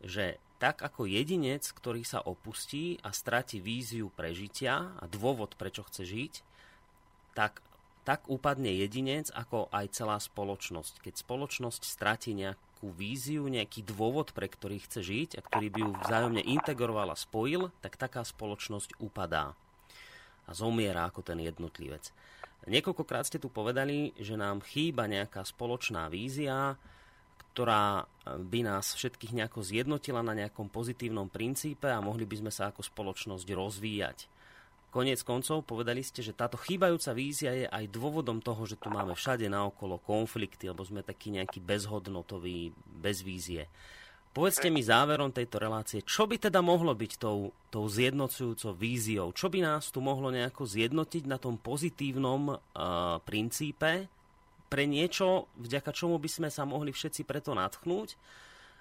že 0.00 0.40
tak 0.60 0.84
ako 0.84 1.08
jedinec, 1.08 1.64
ktorý 1.72 2.04
sa 2.04 2.20
opustí 2.20 3.00
a 3.00 3.16
stratí 3.16 3.64
víziu 3.64 4.12
prežitia 4.12 4.92
a 5.00 5.04
dôvod, 5.08 5.56
prečo 5.56 5.84
chce 5.88 6.04
žiť, 6.04 6.34
tak, 7.32 7.64
tak 8.04 8.28
upadne 8.28 8.68
jedinec 8.68 9.32
ako 9.32 9.72
aj 9.72 9.86
celá 9.96 10.20
spoločnosť. 10.20 11.00
Keď 11.00 11.14
spoločnosť 11.24 11.82
stratí 11.84 12.36
nejak, 12.36 12.60
nejakú 12.80 12.96
víziu, 12.96 13.44
nejaký 13.44 13.84
dôvod, 13.84 14.32
pre 14.32 14.48
ktorý 14.48 14.80
chce 14.80 15.04
žiť 15.04 15.30
a 15.36 15.44
ktorý 15.44 15.68
by 15.68 15.80
ju 15.84 15.90
vzájomne 16.00 16.40
integroval 16.40 17.12
a 17.12 17.16
spojil, 17.20 17.68
tak 17.84 18.00
taká 18.00 18.24
spoločnosť 18.24 18.96
upadá 18.96 19.52
a 20.48 20.50
zomiera 20.56 21.04
ako 21.04 21.20
ten 21.20 21.44
jednotlivec. 21.44 22.08
Niekoľkokrát 22.64 23.28
ste 23.28 23.36
tu 23.36 23.52
povedali, 23.52 24.16
že 24.16 24.32
nám 24.32 24.64
chýba 24.64 25.04
nejaká 25.04 25.44
spoločná 25.44 26.08
vízia, 26.08 26.80
ktorá 27.52 28.08
by 28.24 28.60
nás 28.64 28.96
všetkých 28.96 29.36
nejako 29.36 29.60
zjednotila 29.60 30.24
na 30.24 30.32
nejakom 30.32 30.72
pozitívnom 30.72 31.28
princípe 31.28 31.84
a 31.84 32.00
mohli 32.00 32.24
by 32.24 32.40
sme 32.40 32.48
sa 32.48 32.72
ako 32.72 32.80
spoločnosť 32.80 33.44
rozvíjať. 33.44 34.24
Konec 34.90 35.22
koncov 35.22 35.62
povedali 35.62 36.02
ste, 36.02 36.18
že 36.18 36.34
táto 36.34 36.58
chýbajúca 36.58 37.14
vízia 37.14 37.54
je 37.54 37.66
aj 37.70 37.94
dôvodom 37.94 38.42
toho, 38.42 38.66
že 38.66 38.74
tu 38.74 38.90
máme 38.90 39.14
všade 39.14 39.46
naokolo 39.46 40.02
konflikty, 40.02 40.66
lebo 40.66 40.82
sme 40.82 41.06
takí 41.06 41.30
nejakí 41.30 41.62
bezhodnotoví, 41.62 42.74
bez 42.98 43.22
vízie. 43.22 43.70
Povedzte 44.30 44.70
mi 44.70 44.82
záverom 44.82 45.34
tejto 45.34 45.58
relácie, 45.62 46.06
čo 46.06 46.26
by 46.26 46.38
teda 46.38 46.62
mohlo 46.62 46.94
byť 46.94 47.12
tou, 47.18 47.50
tou 47.70 47.84
zjednocujúcou 47.86 48.74
víziou? 48.74 49.34
Čo 49.34 49.50
by 49.50 49.58
nás 49.62 49.90
tu 49.90 49.98
mohlo 49.98 50.30
nejako 50.30 50.66
zjednotiť 50.66 51.26
na 51.26 51.38
tom 51.38 51.58
pozitívnom 51.58 52.54
uh, 52.54 52.58
princípe 53.26 54.06
pre 54.70 54.86
niečo, 54.86 55.50
vďaka 55.58 55.90
čomu 55.90 56.18
by 56.22 56.30
sme 56.30 56.48
sa 56.50 56.62
mohli 56.62 56.94
všetci 56.94 57.26
preto 57.26 57.58
natchnúť? 57.58 58.14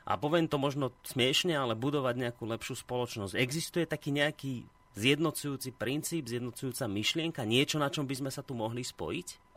A 0.10 0.18
poviem 0.18 0.50
to 0.50 0.62
možno 0.62 0.90
smiešne, 1.06 1.54
ale 1.54 1.78
budovať 1.78 2.18
nejakú 2.18 2.50
lepšiu 2.50 2.82
spoločnosť. 2.82 3.38
Existuje 3.38 3.86
taký 3.90 4.10
nejaký 4.10 4.66
zjednocujúci 4.98 5.70
princíp, 5.76 6.26
zjednocujúca 6.26 6.90
myšlienka, 6.90 7.46
niečo, 7.46 7.78
na 7.78 7.94
čom 7.94 8.10
by 8.10 8.16
sme 8.18 8.32
sa 8.34 8.42
tu 8.42 8.58
mohli 8.58 8.82
spojiť 8.82 9.50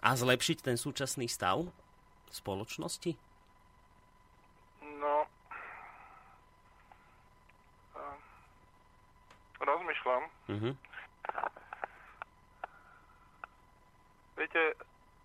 a 0.00 0.16
zlepšiť 0.16 0.64
ten 0.64 0.76
súčasný 0.80 1.28
stav 1.28 1.68
spoločnosti? 2.32 3.12
No, 5.00 5.28
uh, 7.96 8.16
rozmýšľam. 9.60 10.22
Uh-huh. 10.48 10.72
Viete, 14.40 14.62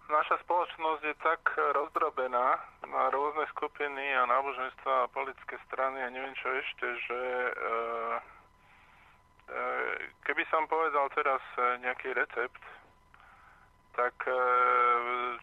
naša 0.10 0.38
spoločnosť 0.46 1.02
je 1.02 1.16
tak 1.24 1.42
rozdrobená 1.56 2.62
na 2.86 3.04
rôzne 3.10 3.46
skupiny 3.54 4.14
a 4.14 4.30
náboženstva 4.30 4.94
a 5.06 5.12
politické 5.12 5.58
strany 5.70 6.02
a 6.02 6.14
neviem 6.14 6.36
čo 6.38 6.50
ešte, 6.52 6.88
že 7.10 7.22
e, 7.22 7.52
e, 9.50 9.62
keby 10.26 10.44
som 10.54 10.70
povedal 10.70 11.10
teraz 11.14 11.42
nejaký 11.82 12.14
recept, 12.14 12.64
tak 13.96 14.16
e, 14.28 14.38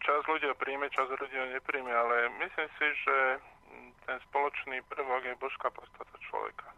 čas 0.05 0.21
ľudia 0.29 0.53
príjme, 0.55 0.87
čas 0.93 1.09
ľudia 1.09 1.57
nepríjme, 1.57 1.91
ale 1.91 2.29
myslím 2.45 2.69
si, 2.79 2.87
že 3.03 3.17
ten 4.05 4.19
spoločný 4.31 4.85
prvok 4.93 5.23
je 5.25 5.41
božská 5.41 5.73
podstata 5.73 6.15
človeka. 6.29 6.69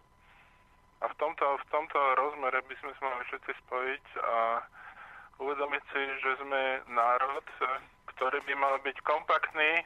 A 1.03 1.11
v 1.11 1.15
tomto, 1.21 1.45
v 1.61 1.67
tomto 1.69 1.99
rozmere 2.17 2.63
by 2.65 2.75
sme 2.81 2.93
sa 2.97 3.03
mali 3.13 3.25
všetci 3.29 3.53
spojiť 3.67 4.05
a 4.23 4.37
uvedomiť 5.39 5.83
si, 5.91 6.03
že 6.23 6.33
sme 6.43 6.63
národ, 6.91 7.45
ktorý 8.15 8.39
by 8.47 8.55
mal 8.55 8.75
byť 8.83 8.97
kompaktný, 9.03 9.83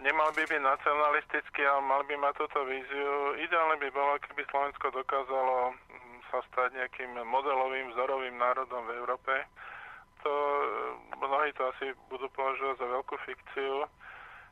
nemal 0.00 0.30
by 0.32 0.42
byť 0.46 0.62
nacionalistický, 0.62 1.62
ale 1.66 1.82
mal 1.84 2.02
by 2.06 2.14
mať 2.16 2.34
túto 2.38 2.64
víziu. 2.64 3.36
Ideálne 3.38 3.76
by 3.76 3.88
bolo, 3.92 4.18
keby 4.22 4.42
Slovensko 4.48 4.94
dokázalo 4.94 5.74
mm, 5.74 6.18
sa 6.30 6.38
stať 6.52 6.78
nejakým 6.78 7.12
modelovým, 7.28 7.92
vzorovým 7.92 8.36
národom 8.38 8.88
v 8.88 8.94
Európe. 8.98 9.34
To, 10.22 10.34
mnohí 11.18 11.50
to 11.58 11.66
asi 11.74 11.90
budú 12.06 12.30
považovať 12.30 12.78
za 12.78 12.86
veľkú 12.86 13.14
fikciu. 13.26 13.90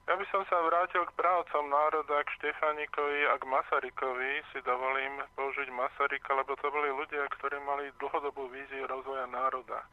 Ja 0.09 0.17
by 0.17 0.25
som 0.33 0.43
sa 0.49 0.59
vrátil 0.65 1.05
k 1.07 1.17
právcom 1.17 1.69
národa, 1.69 2.25
k 2.25 2.35
Štefanikovi 2.41 3.21
a 3.31 3.35
k 3.37 3.45
Masarykovi. 3.47 4.33
Si 4.51 4.59
dovolím 4.65 5.21
použiť 5.37 5.69
Masaryka, 5.71 6.35
lebo 6.35 6.57
to 6.59 6.67
boli 6.73 6.89
ľudia, 6.89 7.29
ktorí 7.39 7.61
mali 7.63 7.93
dlhodobú 8.01 8.49
víziu 8.49 8.89
rozvoja 8.89 9.29
národa. 9.29 9.85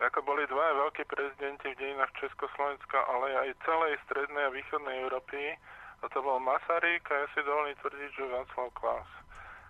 Ako 0.00 0.26
boli 0.26 0.42
dva 0.50 0.74
veľkí 0.86 1.06
prezidenti 1.06 1.70
v 1.70 1.78
dejinách 1.78 2.10
Československa, 2.18 2.98
ale 3.10 3.46
aj 3.46 3.62
celej 3.62 3.94
strednej 4.06 4.50
a 4.50 4.54
východnej 4.54 4.96
Európy. 5.06 5.54
A 6.02 6.04
to 6.10 6.18
bol 6.20 6.42
Masaryk 6.42 7.06
a 7.10 7.24
ja 7.24 7.26
si 7.32 7.40
dovolím 7.46 7.78
tvrdiť, 7.78 8.10
že 8.10 8.24
Václav 8.26 8.68
Klaus. 8.74 9.10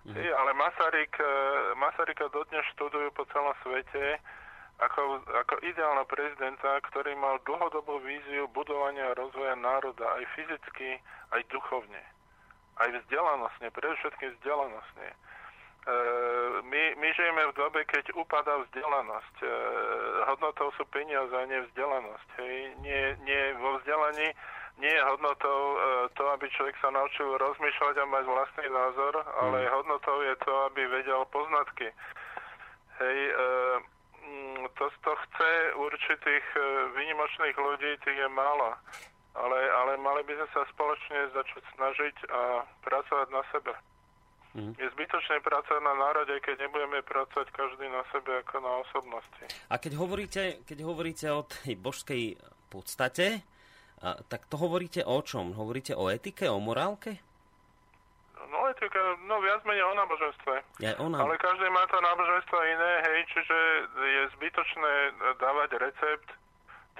Mm. 0.05 0.21
ale 0.21 0.53
Masaryk, 0.53 1.17
eh, 1.17 1.27
Masaryka 1.81 2.29
dodnes 2.29 2.61
študujú 2.77 3.09
po 3.17 3.25
celom 3.33 3.57
svete 3.65 4.21
ako, 4.79 5.23
ako 5.23 5.55
ideálna 5.63 6.03
prezidenta, 6.03 6.83
ktorý 6.91 7.15
mal 7.15 7.39
dlhodobú 7.47 8.03
víziu 8.03 8.47
budovania 8.51 9.11
a 9.11 9.17
rozvoja 9.17 9.55
národa 9.55 10.03
aj 10.19 10.23
fyzicky, 10.35 10.99
aj 11.31 11.41
duchovne. 11.47 12.03
Aj 12.75 12.91
vzdelanostne, 12.91 13.71
predovšetkým 13.71 14.35
vzdelanostne. 14.35 15.07
E, 15.07 15.15
my, 16.59 16.83
my 16.99 17.07
žijeme 17.15 17.43
v 17.51 17.55
dobe, 17.55 17.87
keď 17.87 18.11
upadá 18.19 18.59
vzdelanosť. 18.67 19.35
E, 19.39 19.47
hodnotou 20.27 20.67
sú 20.75 20.83
peniaze 20.91 21.31
a 21.31 21.47
nie 21.47 21.63
vzdelanosť. 21.71 22.29
Hej. 22.43 22.55
Nie, 22.83 23.15
nie 23.23 23.41
vo 23.63 23.79
vzdelaní 23.79 24.35
nie 24.75 24.91
je 24.91 25.07
hodnotou 25.07 25.59
e, 25.71 25.77
to, 26.19 26.23
aby 26.35 26.51
človek 26.51 26.75
sa 26.83 26.91
naučil 26.91 27.39
rozmýšľať 27.39 27.95
a 27.95 28.11
mať 28.11 28.23
vlastný 28.27 28.67
názor, 28.67 29.13
ale 29.39 29.63
mm. 29.63 29.71
hodnotou 29.71 30.19
je 30.19 30.35
to, 30.43 30.51
aby 30.67 30.81
vedel 30.91 31.23
poznatky. 31.31 31.87
Hej, 32.99 33.19
e, 33.31 33.33
to, 34.77 34.85
to 35.03 35.11
chce 35.15 35.51
určitých 35.75 36.45
e, 36.55 36.61
výnimočných 36.97 37.57
ľudí, 37.57 37.91
tých 38.01 38.17
je 38.17 38.29
málo. 38.29 38.75
Ale, 39.35 39.59
ale 39.83 39.99
mali 39.99 40.23
by 40.23 40.33
sme 40.39 40.47
sa 40.55 40.61
spoločne 40.71 41.19
začať 41.35 41.63
snažiť 41.75 42.15
a 42.31 42.63
pracovať 42.87 43.27
na 43.35 43.43
sebe. 43.51 43.73
Mm. 44.55 44.71
Je 44.79 44.87
zbytočné 44.95 45.43
pracovať 45.43 45.83
na 45.83 45.95
národe, 45.99 46.39
keď 46.39 46.63
nebudeme 46.63 47.03
pracovať 47.03 47.51
každý 47.51 47.91
na 47.91 48.07
sebe 48.15 48.39
ako 48.39 48.55
na 48.63 48.73
osobnosti. 48.87 49.43
A 49.67 49.75
keď 49.75 49.99
hovoríte, 49.99 50.63
keď 50.63 50.77
hovoríte 50.87 51.27
o 51.35 51.43
tej 51.43 51.75
božskej 51.75 52.39
podstate, 52.71 53.43
tak 54.03 54.45
to 54.51 54.55
hovoríte 54.59 55.01
o 55.07 55.19
čom? 55.23 55.55
Hovoríte 55.55 55.95
o 55.95 56.11
etike, 56.11 56.51
o 56.51 56.59
morálke? 56.59 57.19
No, 58.51 58.69
etika, 58.69 59.17
no 59.25 59.41
viac 59.41 59.61
menej 59.65 59.83
o 59.85 59.93
náboženstve. 59.97 60.55
Ja, 60.83 60.93
ona... 61.01 61.21
Ale 61.21 61.35
každý 61.37 61.67
má 61.69 61.83
to 61.89 61.97
náboženstvo 62.01 62.57
iné, 62.61 62.91
hej, 63.05 63.19
čiže 63.33 63.57
je 63.99 64.21
zbytočné 64.37 64.93
dávať 65.41 65.69
recept, 65.81 66.29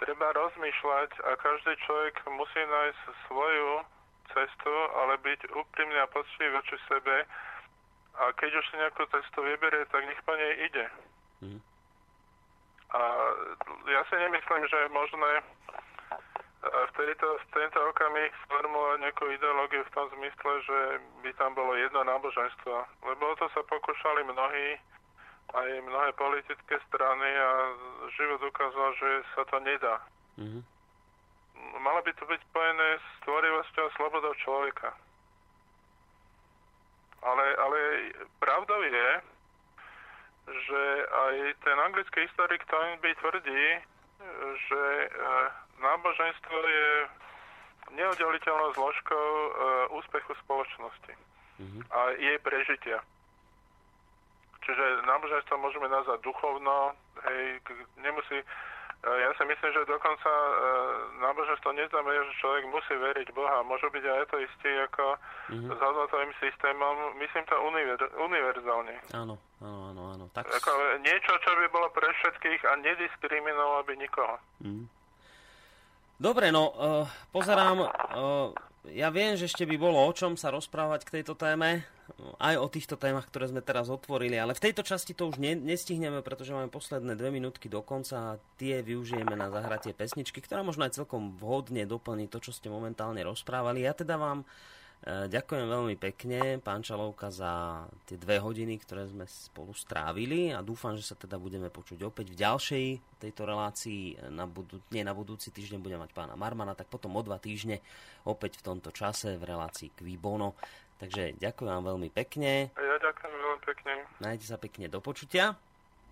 treba 0.01 0.35
rozmýšľať 0.35 1.11
a 1.23 1.29
každý 1.39 1.73
človek 1.87 2.15
musí 2.35 2.61
nájsť 2.65 3.01
svoju 3.27 3.71
cestu, 4.33 4.73
ale 4.99 5.21
byť 5.21 5.39
úprimný 5.55 5.97
a 6.01 6.11
poctivý 6.11 6.51
voči 6.51 6.75
sebe 6.89 7.23
a 8.15 8.23
keď 8.35 8.51
už 8.59 8.65
si 8.71 8.75
nejakú 8.79 9.03
cestu 9.11 9.39
vyberie, 9.43 9.83
tak 9.91 10.03
nech 10.07 10.21
po 10.23 10.33
nej 10.35 10.53
ide. 10.67 10.85
Mm. 11.43 11.61
A 12.95 13.01
ja 13.91 14.01
si 14.07 14.15
nemyslím, 14.15 14.63
že 14.71 14.77
je 14.87 14.95
možné 14.95 15.31
v, 16.65 16.91
tejto, 16.97 17.27
v 17.37 17.45
tento 17.53 17.79
okamih 17.79 18.31
sformulovať 18.45 18.97
nejakú 19.05 19.25
ideológiu 19.29 19.81
v 19.85 19.93
tom 19.93 20.07
zmysle, 20.17 20.53
že 20.65 20.79
by 21.21 21.31
tam 21.37 21.53
bolo 21.53 21.77
jedno 21.77 22.01
náboženstvo. 22.01 22.75
Lebo 23.05 23.23
o 23.31 23.37
to 23.37 23.45
sa 23.53 23.61
pokúšali 23.65 24.25
mnohí, 24.25 24.79
aj 25.53 25.69
mnohé 25.85 26.09
politické 26.17 26.75
strany 26.89 27.29
a 27.37 27.49
život 28.17 28.41
ukázal, 28.41 28.89
že 28.97 29.09
sa 29.37 29.43
to 29.45 29.57
nedá. 29.61 29.95
Mm-hmm. 30.41 30.63
Malo 31.79 32.01
by 32.01 32.11
to 32.17 32.25
byť 32.25 32.41
spojené 32.49 32.89
s 32.97 33.07
tvorivosťou 33.23 33.83
a 33.85 33.95
slobodou 33.95 34.33
človeka. 34.41 34.89
Ale, 37.25 37.45
ale 37.57 37.79
pravdou 38.37 38.81
je, 38.85 39.09
že 40.45 40.81
aj 41.09 41.35
ten 41.65 41.77
anglický 41.81 42.29
historik 42.29 42.61
Toynbee 42.69 43.17
tvrdí, 43.17 43.65
že 44.69 44.83
e, 44.85 45.07
náboženstvo 45.79 46.55
je 46.55 46.89
neoddeliteľnou 47.93 48.73
zložkou 48.73 49.27
e, 49.29 49.49
úspechu 49.93 50.33
spoločnosti 50.45 51.13
mm-hmm. 51.61 51.81
a 51.93 51.99
jej 52.17 52.37
prežitia. 52.41 52.99
Čiže 54.65 55.05
náboženstvo 55.05 55.61
môžeme 55.61 55.85
nazvať 55.85 56.25
duchovno, 56.25 56.97
hej, 57.29 57.61
nemusí, 58.01 58.41
e, 58.41 58.45
ja 59.05 59.29
si 59.37 59.43
myslím, 59.45 59.69
že 59.69 59.85
dokonca 59.85 60.31
e, 60.33 60.53
náboženstvo 61.21 61.69
neznamená, 61.77 62.25
že 62.25 62.41
človek 62.41 62.63
musí 62.73 62.93
veriť 62.97 63.27
Boha. 63.37 63.61
Môžu 63.61 63.93
byť 63.93 64.01
aj 64.01 64.17
ateisti 64.25 64.71
ako 64.89 65.05
mm-hmm. 65.53 65.69
s 65.69 65.77
hodnotovým 65.77 66.33
systémom. 66.41 67.13
Myslím 67.21 67.45
to 67.45 67.55
univer- 67.61 68.13
univerzálne. 68.17 68.95
Áno, 69.13 69.37
áno, 69.61 69.81
áno. 69.93 70.01
áno. 70.17 70.25
Tak... 70.33 70.49
Ako 70.49 70.71
niečo, 71.05 71.31
čo 71.45 71.51
by 71.53 71.69
bolo 71.69 71.87
pre 71.93 72.09
všetkých 72.09 72.65
a 72.65 72.73
nediskriminovalo 72.81 73.85
by 73.85 73.93
nikoho. 74.01 74.35
Mm. 74.65 74.89
Dobre, 76.15 76.47
no, 76.47 76.71
uh, 76.71 77.03
pozerám, 77.35 77.83
uh, 77.83 78.55
ja 78.87 79.11
viem, 79.11 79.35
že 79.35 79.51
ešte 79.51 79.67
by 79.67 79.75
bolo 79.75 79.99
o 79.99 80.11
čom 80.15 80.39
sa 80.39 80.47
rozprávať 80.47 81.03
k 81.03 81.13
tejto 81.19 81.35
téme, 81.35 81.83
aj 82.37 82.55
o 82.61 82.71
týchto 82.71 82.95
témach, 82.95 83.27
ktoré 83.27 83.49
sme 83.49 83.59
teraz 83.59 83.91
otvorili, 83.91 84.37
ale 84.37 84.55
v 84.55 84.63
tejto 84.63 84.85
časti 84.85 85.17
to 85.17 85.27
už 85.27 85.41
ne, 85.41 85.57
nestihneme, 85.57 86.21
pretože 86.21 86.53
máme 86.53 86.71
posledné 86.71 87.17
dve 87.17 87.33
minútky 87.33 87.67
do 87.67 87.81
konca 87.81 88.15
a 88.15 88.39
tie 88.61 88.79
využijeme 88.85 89.33
na 89.33 89.49
zahratie 89.49 89.91
pesničky, 89.91 90.39
ktorá 90.39 90.61
možno 90.61 90.85
aj 90.85 91.01
celkom 91.01 91.35
vhodne 91.35 91.83
doplní 91.83 92.31
to, 92.31 92.39
čo 92.39 92.53
ste 92.53 92.69
momentálne 92.69 93.19
rozprávali. 93.25 93.83
Ja 93.83 93.97
teda 93.97 94.15
vám 94.15 94.45
E, 94.45 94.47
ďakujem 95.03 95.67
veľmi 95.67 95.95
pekne, 95.99 96.63
pán 96.63 96.81
Čalovka, 96.81 97.27
za 97.29 97.85
tie 98.07 98.15
dve 98.15 98.39
hodiny, 98.39 98.79
ktoré 98.81 99.05
sme 99.05 99.27
spolu 99.27 99.75
strávili 99.75 100.55
a 100.55 100.63
dúfam, 100.63 100.95
že 100.95 101.05
sa 101.05 101.13
teda 101.13 101.35
budeme 101.35 101.67
počuť 101.67 102.01
opäť 102.07 102.31
v 102.31 102.39
ďalšej 102.39 102.85
tejto 103.21 103.41
relácii. 103.43 104.17
Na 104.31 104.47
budú, 104.49 104.81
nie 104.89 105.05
na 105.05 105.13
budúci 105.13 105.53
týždeň 105.53 105.83
budeme 105.83 106.07
mať 106.07 106.15
pána 106.15 106.33
Marmana, 106.33 106.73
tak 106.73 106.89
potom 106.89 107.13
o 107.13 107.21
dva 107.21 107.37
týždne 107.37 107.83
opäť 108.25 108.63
v 108.63 108.65
tomto 108.71 108.89
čase 108.89 109.37
v 109.37 109.43
relácii 109.45 109.93
Kvibono. 109.93 110.57
Takže 110.95 111.35
ďakujem 111.37 111.69
vám 111.69 111.85
veľmi 111.91 112.09
pekne. 112.09 112.71
Ja 112.73 112.97
ďakujem 113.03 113.33
veľmi 113.35 113.61
pekne. 113.67 113.93
Najte 114.23 114.45
sa 114.47 114.55
pekne 114.55 114.87
do 114.87 115.03
počutia. 115.03 115.53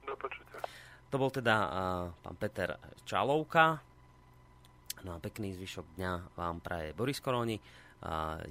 Do 0.04 0.14
počutia. 0.20 0.60
To 1.08 1.16
bol 1.16 1.32
teda 1.32 1.56
uh, 1.56 1.70
pán 2.20 2.36
Peter 2.36 2.76
Čalovka. 3.08 3.80
No 5.08 5.16
a 5.16 5.24
pekný 5.24 5.56
zvyšok 5.56 6.00
dňa 6.00 6.36
vám 6.36 6.60
praje 6.60 6.92
Boris 6.92 7.24
Koroni. 7.24 7.60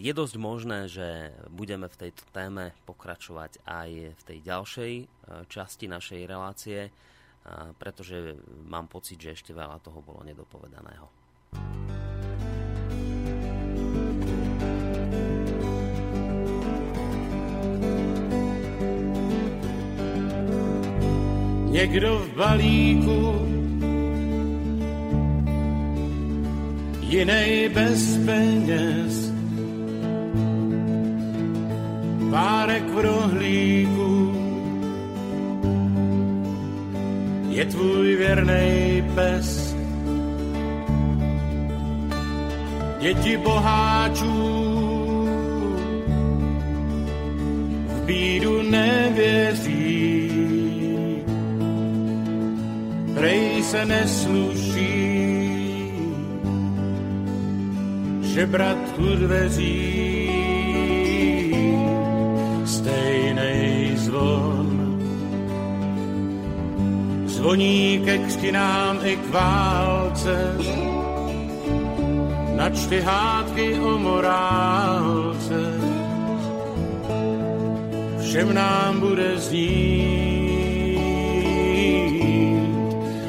Je 0.01 0.12
dosť 0.16 0.35
možné, 0.41 0.89
že 0.89 1.29
budeme 1.53 1.85
v 1.85 2.09
tejto 2.09 2.24
téme 2.33 2.73
pokračovať 2.89 3.61
aj 3.69 3.91
v 4.16 4.23
tej 4.24 4.39
ďalšej 4.49 4.93
e, 4.97 5.05
časti 5.45 5.85
našej 5.93 6.24
relácie, 6.24 6.89
e, 6.89 6.91
pretože 7.77 8.33
mám 8.65 8.89
pocit, 8.89 9.20
že 9.20 9.37
ešte 9.37 9.53
veľa 9.53 9.77
toho 9.85 10.01
bolo 10.01 10.24
nedopovedaného. 10.24 11.05
Někdo 21.73 22.19
v 22.19 22.29
balíku, 22.37 23.20
jinej 27.01 27.69
bez 27.69 28.16
peněz, 28.24 29.32
párek 32.33 32.89
v 32.89 32.99
rohlíku. 32.99 34.13
Je 37.49 37.65
tvůj 37.65 38.17
věrnej 38.17 39.05
pes, 39.15 39.77
děti 43.01 43.37
boháčů 43.37 44.33
v 47.89 48.05
bídu 48.07 48.63
nevěří. 48.63 50.33
Prej 53.15 53.63
se 53.63 53.85
nesluší 53.85 55.13
žebrat 58.23 58.99
u 58.99 59.17
dveří 59.17 60.22
zvon. 64.23 64.69
Zvoní 67.27 68.03
ke 68.05 68.19
křtinám 68.19 68.99
i 69.05 69.16
k 69.16 69.31
válce, 69.31 70.57
načty 72.57 73.01
hádky 73.01 73.74
o 73.74 73.99
morálce. 73.99 75.61
Všem 78.20 78.55
nám 78.55 79.01
bude 79.01 79.39
znít 79.39 80.62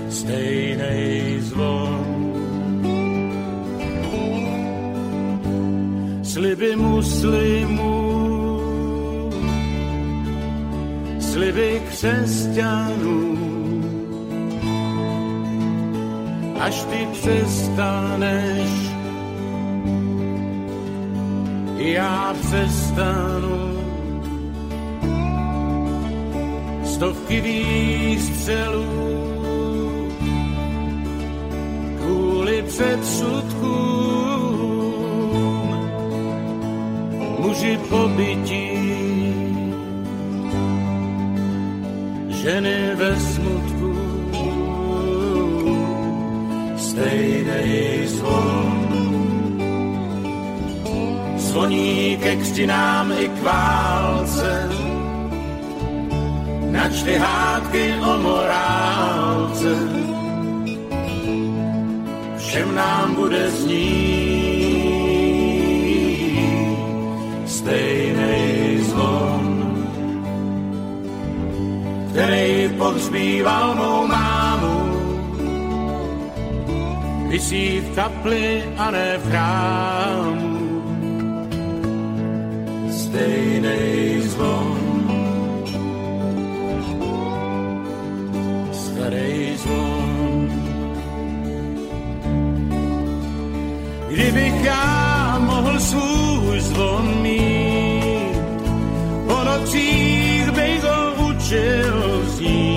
stejnej 0.09 1.39
zvon. 1.39 2.03
Sliby 6.23 6.75
muslimů, 6.75 7.72
sliby 11.43 11.81
křesťanů, 11.89 13.19
až 16.59 16.83
ty 16.83 17.07
přestaneš, 17.11 18.69
já 21.77 22.35
přestanu. 22.41 23.73
Stovky 26.83 27.41
výstřelů 27.41 28.85
kvůli 31.97 32.61
předsudkům, 32.61 33.63
muži 37.39 37.79
pobytí, 37.89 38.72
ženy 42.43 42.95
ve 42.95 43.11
smutku, 43.19 43.91
stejnej 46.75 48.07
zvon. 48.07 48.83
Zvoní 51.37 52.17
ke 52.17 52.35
křtinám 52.35 53.11
i 53.11 53.27
k 53.27 53.43
válce, 53.43 54.69
načty 56.71 57.15
hádky 57.15 57.93
o 58.03 58.17
morálce. 58.17 59.73
Všem 62.37 62.75
nám 62.75 63.15
bude 63.15 63.49
znít 63.49 64.12
který 72.13 72.69
pohřbíval 72.77 73.75
mou 73.75 74.07
mámu, 74.07 74.77
vysí 77.29 77.79
v 77.79 77.95
kapli 77.95 78.63
a 78.77 78.91
ne 78.91 79.17
v 79.17 79.29
chrámu. 79.29 80.53
Stejnej 82.91 84.21
zvon, 84.21 84.77
starej 88.71 89.57
zvon. 89.57 90.49
Kdybych 94.09 94.63
já 94.63 95.39
mohl 95.39 95.79
svůj 95.79 96.59
zvon 96.61 97.21
mít, 97.21 98.37
po 99.27 99.43
nocích 99.43 100.22
ho 101.51 102.19
učil 102.19 102.72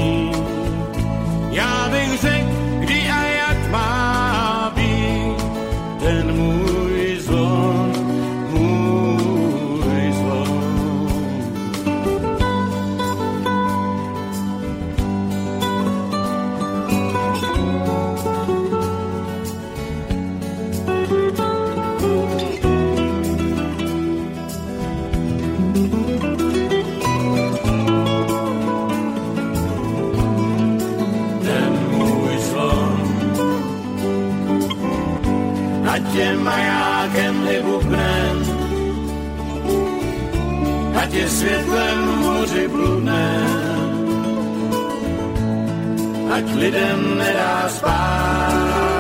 lidem 46.59 47.19
nedá 47.19 47.69
spát. 47.69 48.97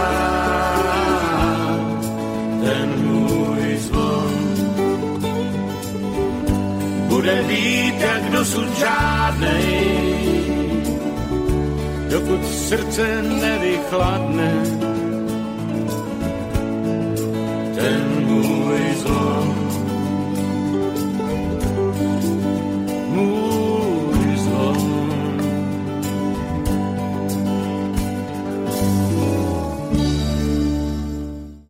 Ten 2.65 2.89
můj 3.05 3.77
zvon 3.77 4.33
bude 7.09 7.43
být 7.49 8.01
jak 8.01 8.31
dosud 8.31 8.79
žádnej, 8.79 9.75
dokud 12.11 12.47
srdce 12.47 13.23
nevychladne. 13.23 14.86